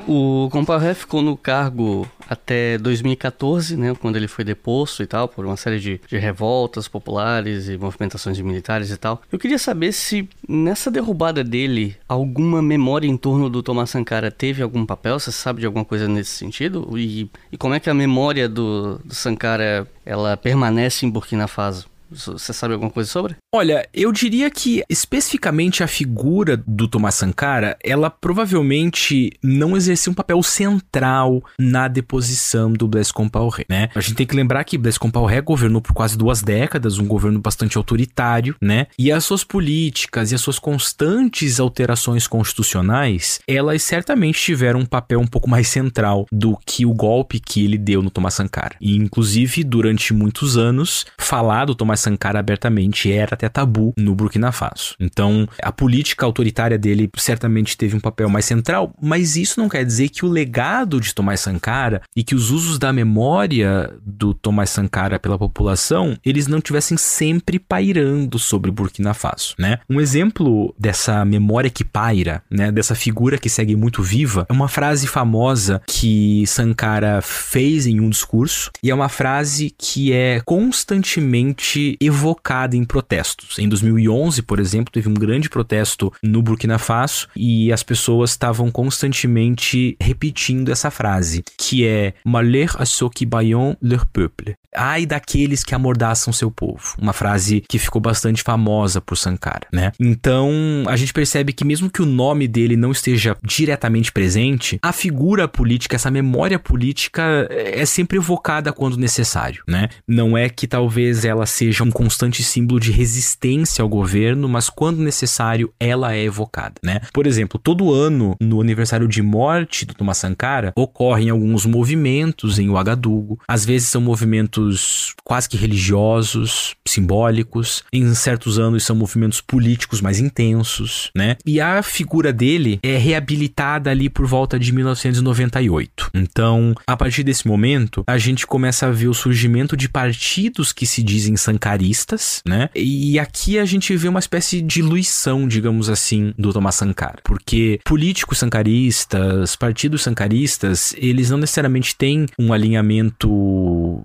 O 0.07 0.49
Comparé 0.51 0.93
ficou 0.93 1.21
no 1.21 1.37
cargo 1.37 2.07
até 2.29 2.77
2014, 2.77 3.77
né, 3.77 3.95
quando 3.95 4.17
ele 4.17 4.27
foi 4.27 4.43
deposto 4.43 5.01
e 5.01 5.07
tal, 5.07 5.27
por 5.27 5.45
uma 5.45 5.55
série 5.55 5.79
de, 5.79 6.01
de 6.07 6.17
revoltas 6.17 6.87
populares 6.87 7.69
e 7.69 7.77
movimentações 7.77 8.39
militares 8.39 8.91
e 8.91 8.97
tal. 8.97 9.21
Eu 9.31 9.39
queria 9.39 9.57
saber 9.57 9.93
se 9.93 10.27
nessa 10.47 10.91
derrubada 10.91 11.43
dele, 11.43 11.95
alguma 12.07 12.61
memória 12.61 13.07
em 13.07 13.15
torno 13.15 13.49
do 13.49 13.63
Thomas 13.63 13.91
Sankara 13.91 14.29
teve 14.29 14.61
algum 14.61 14.85
papel? 14.85 15.19
Você 15.19 15.31
sabe 15.31 15.61
de 15.61 15.65
alguma 15.65 15.85
coisa 15.85 16.07
nesse 16.07 16.31
sentido? 16.31 16.97
E, 16.97 17.29
e 17.51 17.57
como 17.57 17.73
é 17.73 17.79
que 17.79 17.89
a 17.89 17.93
memória 17.93 18.49
do, 18.49 18.99
do 19.03 19.15
Sankara 19.15 19.87
ela 20.05 20.35
permanece 20.35 21.05
em 21.05 21.09
Burkina 21.09 21.47
Faso? 21.47 21.92
Você 22.13 22.53
sabe 22.53 22.73
alguma 22.73 22.91
coisa 22.91 23.09
sobre? 23.09 23.35
Olha, 23.53 23.87
eu 23.93 24.11
diria 24.11 24.49
que 24.49 24.83
especificamente 24.89 25.83
a 25.83 25.87
figura 25.87 26.55
do 26.57 26.87
Thomas 26.87 27.15
Sankara, 27.15 27.77
ela 27.83 28.09
provavelmente 28.09 29.31
não 29.41 29.75
exercia 29.75 30.11
um 30.11 30.15
papel 30.15 30.41
central 30.43 31.43
na 31.59 31.87
deposição 31.87 32.71
do 32.71 32.87
Blaise 32.87 33.11
Compaoré, 33.11 33.65
né? 33.69 33.89
A 33.95 34.01
gente 34.01 34.15
tem 34.15 34.25
que 34.25 34.35
lembrar 34.35 34.63
que 34.63 34.77
Blaise 34.77 34.99
Compaoré 34.99 35.41
governou 35.41 35.81
por 35.81 35.93
quase 35.93 36.17
duas 36.17 36.41
décadas, 36.41 36.97
um 36.97 37.05
governo 37.05 37.39
bastante 37.39 37.77
autoritário, 37.77 38.55
né? 38.61 38.87
E 38.97 39.11
as 39.11 39.23
suas 39.25 39.43
políticas 39.43 40.31
e 40.31 40.35
as 40.35 40.41
suas 40.41 40.59
constantes 40.59 41.59
alterações 41.59 42.27
constitucionais, 42.27 43.39
elas 43.47 43.83
certamente 43.83 44.39
tiveram 44.39 44.81
um 44.81 44.85
papel 44.85 45.19
um 45.19 45.27
pouco 45.27 45.49
mais 45.49 45.67
central 45.67 46.25
do 46.31 46.57
que 46.65 46.85
o 46.85 46.93
golpe 46.93 47.39
que 47.39 47.63
ele 47.63 47.77
deu 47.77 48.01
no 48.01 48.09
Thomas 48.09 48.33
Sankara. 48.33 48.75
E 48.79 48.95
inclusive 48.95 49.63
durante 49.63 50.13
muitos 50.13 50.57
anos, 50.57 51.05
falar 51.17 51.65
do 51.65 51.75
Thomas 51.75 51.99
Sankara 52.03 52.39
abertamente 52.39 53.11
era 53.11 53.33
até 53.33 53.49
tabu 53.49 53.93
no 53.97 54.15
Burkina 54.15 54.51
Faso. 54.51 54.95
Então, 54.99 55.47
a 55.61 55.71
política 55.71 56.25
autoritária 56.25 56.77
dele 56.77 57.09
certamente 57.17 57.77
teve 57.77 57.95
um 57.95 57.99
papel 57.99 58.29
mais 58.29 58.45
central, 58.45 58.93
mas 59.01 59.35
isso 59.35 59.59
não 59.59 59.69
quer 59.69 59.85
dizer 59.85 60.09
que 60.09 60.25
o 60.25 60.29
legado 60.29 60.99
de 60.99 61.13
Thomas 61.13 61.39
Sankara 61.39 62.01
e 62.15 62.23
que 62.23 62.35
os 62.35 62.51
usos 62.51 62.77
da 62.77 62.93
memória 62.93 63.93
do 64.05 64.33
Thomas 64.33 64.69
Sankara 64.69 65.19
pela 65.19 65.37
população, 65.37 66.17
eles 66.25 66.47
não 66.47 66.61
tivessem 66.61 66.97
sempre 66.97 67.59
pairando 67.59 68.37
sobre 68.37 68.71
Burkina 68.71 69.13
Faso, 69.13 69.55
né? 69.57 69.79
Um 69.89 69.99
exemplo 69.99 70.73
dessa 70.77 71.23
memória 71.25 71.69
que 71.69 71.83
paira, 71.83 72.43
né, 72.49 72.71
dessa 72.71 72.95
figura 72.95 73.37
que 73.37 73.49
segue 73.49 73.75
muito 73.75 74.01
viva, 74.01 74.45
é 74.49 74.53
uma 74.53 74.67
frase 74.67 75.07
famosa 75.07 75.81
que 75.87 76.45
Sankara 76.47 77.21
fez 77.21 77.85
em 77.85 77.99
um 77.99 78.09
discurso, 78.09 78.71
e 78.81 78.89
é 78.89 78.95
uma 78.95 79.09
frase 79.09 79.73
que 79.77 80.11
é 80.13 80.41
constantemente 80.45 81.82
evocada 81.99 82.75
em 82.75 82.83
protestos. 82.83 83.59
Em 83.59 83.67
2011, 83.67 84.41
por 84.41 84.59
exemplo, 84.59 84.91
teve 84.91 85.09
um 85.09 85.13
grande 85.13 85.49
protesto 85.49 86.11
no 86.21 86.41
Burkina 86.41 86.77
Faso 86.77 87.27
e 87.35 87.71
as 87.71 87.83
pessoas 87.83 88.31
estavam 88.31 88.71
constantemente 88.71 89.95
repetindo 89.99 90.71
essa 90.71 90.89
frase, 90.89 91.43
que 91.57 91.85
é 91.85 92.13
Malheur 92.25 92.75
à 92.79 92.85
ceux 92.85 93.09
qui 93.09 93.25
baillent 93.25 93.77
leur 93.81 94.05
peuple. 94.05 94.55
Ai 94.75 95.05
daqueles 95.05 95.63
que 95.63 95.75
amordaçam 95.75 96.33
seu 96.33 96.49
povo. 96.49 96.95
Uma 96.99 97.13
frase 97.13 97.63
que 97.67 97.77
ficou 97.77 98.01
bastante 98.01 98.41
famosa 98.41 98.99
por 98.99 99.15
Sankara, 99.15 99.67
né? 99.71 99.91
Então, 99.99 100.51
a 100.87 100.95
gente 100.95 101.13
percebe 101.13 101.53
que 101.53 101.63
mesmo 101.63 101.89
que 101.89 102.01
o 102.01 102.05
nome 102.05 102.47
dele 102.47 102.75
não 102.75 102.91
esteja 102.91 103.37
diretamente 103.43 104.11
presente, 104.11 104.79
a 104.81 104.91
figura 104.91 105.47
política, 105.47 105.95
essa 105.95 106.09
memória 106.09 106.57
política 106.57 107.47
é 107.49 107.85
sempre 107.85 108.17
evocada 108.17 108.73
quando 108.73 108.97
necessário, 108.97 109.63
né? 109.67 109.89
Não 110.07 110.37
é 110.37 110.49
que 110.49 110.67
talvez 110.67 111.23
ela 111.23 111.45
seja 111.45 111.72
um 111.81 111.89
constante 111.89 112.43
símbolo 112.43 112.79
de 112.79 112.91
resistência 112.91 113.81
ao 113.81 113.89
governo, 113.89 114.47
mas 114.47 114.69
quando 114.69 115.01
necessário 115.01 115.73
ela 115.79 116.13
é 116.13 116.23
evocada, 116.23 116.75
né? 116.83 116.99
Por 117.11 117.25
exemplo, 117.25 117.59
todo 117.59 117.91
ano 117.91 118.35
no 118.39 118.61
aniversário 118.61 119.07
de 119.07 119.21
morte 119.21 119.85
do 119.85 119.93
Thomas 119.93 120.17
Sankara 120.17 120.73
ocorrem 120.75 121.29
alguns 121.29 121.65
movimentos 121.65 122.59
em 122.59 122.69
Ouagadougou. 122.69 123.39
Às 123.47 123.65
vezes 123.65 123.87
são 123.87 124.01
movimentos 124.01 125.15
quase 125.23 125.49
que 125.49 125.57
religiosos, 125.57 126.75
simbólicos. 126.87 127.83
Em 127.91 128.13
certos 128.13 128.59
anos 128.59 128.83
são 128.83 128.95
movimentos 128.95 129.41
políticos 129.41 130.01
mais 130.01 130.19
intensos, 130.19 131.09
né? 131.15 131.37
E 131.45 131.59
a 131.59 131.81
figura 131.81 132.33
dele 132.33 132.79
é 132.83 132.97
reabilitada 132.97 133.89
ali 133.89 134.09
por 134.09 134.25
volta 134.25 134.59
de 134.59 134.71
1998. 134.71 136.11
Então, 136.13 136.75
a 136.85 136.97
partir 136.97 137.23
desse 137.23 137.47
momento, 137.47 138.03
a 138.07 138.17
gente 138.17 138.45
começa 138.45 138.87
a 138.87 138.91
ver 138.91 139.07
o 139.07 139.13
surgimento 139.13 139.77
de 139.77 139.87
partidos 139.87 140.71
que 140.71 140.85
se 140.85 141.01
dizem 141.01 141.37
sancaristas, 141.63 142.41
né? 142.45 142.69
E 142.75 143.17
aqui 143.17 143.57
a 143.57 143.65
gente 143.65 143.95
vê 143.95 144.09
uma 144.09 144.19
espécie 144.19 144.61
de 144.61 144.81
luição, 144.81 145.47
digamos 145.47 145.89
assim, 145.89 146.33
do 146.37 146.51
Thomas 146.51 146.75
Sankara. 146.75 147.19
Porque 147.23 147.79
políticos 147.85 148.39
sancaristas, 148.39 149.55
partidos 149.55 150.03
sancaristas, 150.03 150.93
eles 150.97 151.29
não 151.29 151.37
necessariamente 151.37 151.95
têm 151.95 152.25
um 152.37 152.51
alinhamento 152.51 153.29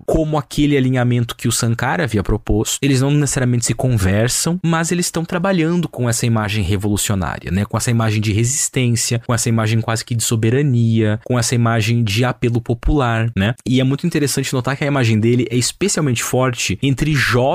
como 0.05 0.37
aquele 0.37 0.77
alinhamento 0.77 1.35
que 1.35 1.47
o 1.47 1.51
Sankara 1.51 2.03
havia 2.03 2.23
proposto. 2.23 2.79
Eles 2.81 3.01
não 3.01 3.11
necessariamente 3.11 3.65
se 3.65 3.73
conversam, 3.73 4.59
mas 4.63 4.91
eles 4.91 5.07
estão 5.07 5.25
trabalhando 5.25 5.89
com 5.89 6.07
essa 6.07 6.25
imagem 6.25 6.63
revolucionária, 6.63 7.51
né? 7.51 7.65
Com 7.65 7.75
essa 7.75 7.91
imagem 7.91 8.21
de 8.21 8.31
resistência, 8.31 9.21
com 9.25 9.33
essa 9.33 9.49
imagem 9.49 9.81
quase 9.81 10.05
que 10.05 10.15
de 10.15 10.23
soberania, 10.23 11.19
com 11.25 11.37
essa 11.37 11.55
imagem 11.55 12.03
de 12.03 12.23
apelo 12.23 12.61
popular, 12.61 13.31
né? 13.35 13.53
E 13.67 13.81
é 13.81 13.83
muito 13.83 14.07
interessante 14.07 14.53
notar 14.53 14.77
que 14.77 14.83
a 14.83 14.87
imagem 14.87 15.19
dele 15.19 15.47
é 15.49 15.57
especialmente 15.57 16.23
forte 16.23 16.77
entre 16.81 17.13
jovens 17.13 17.48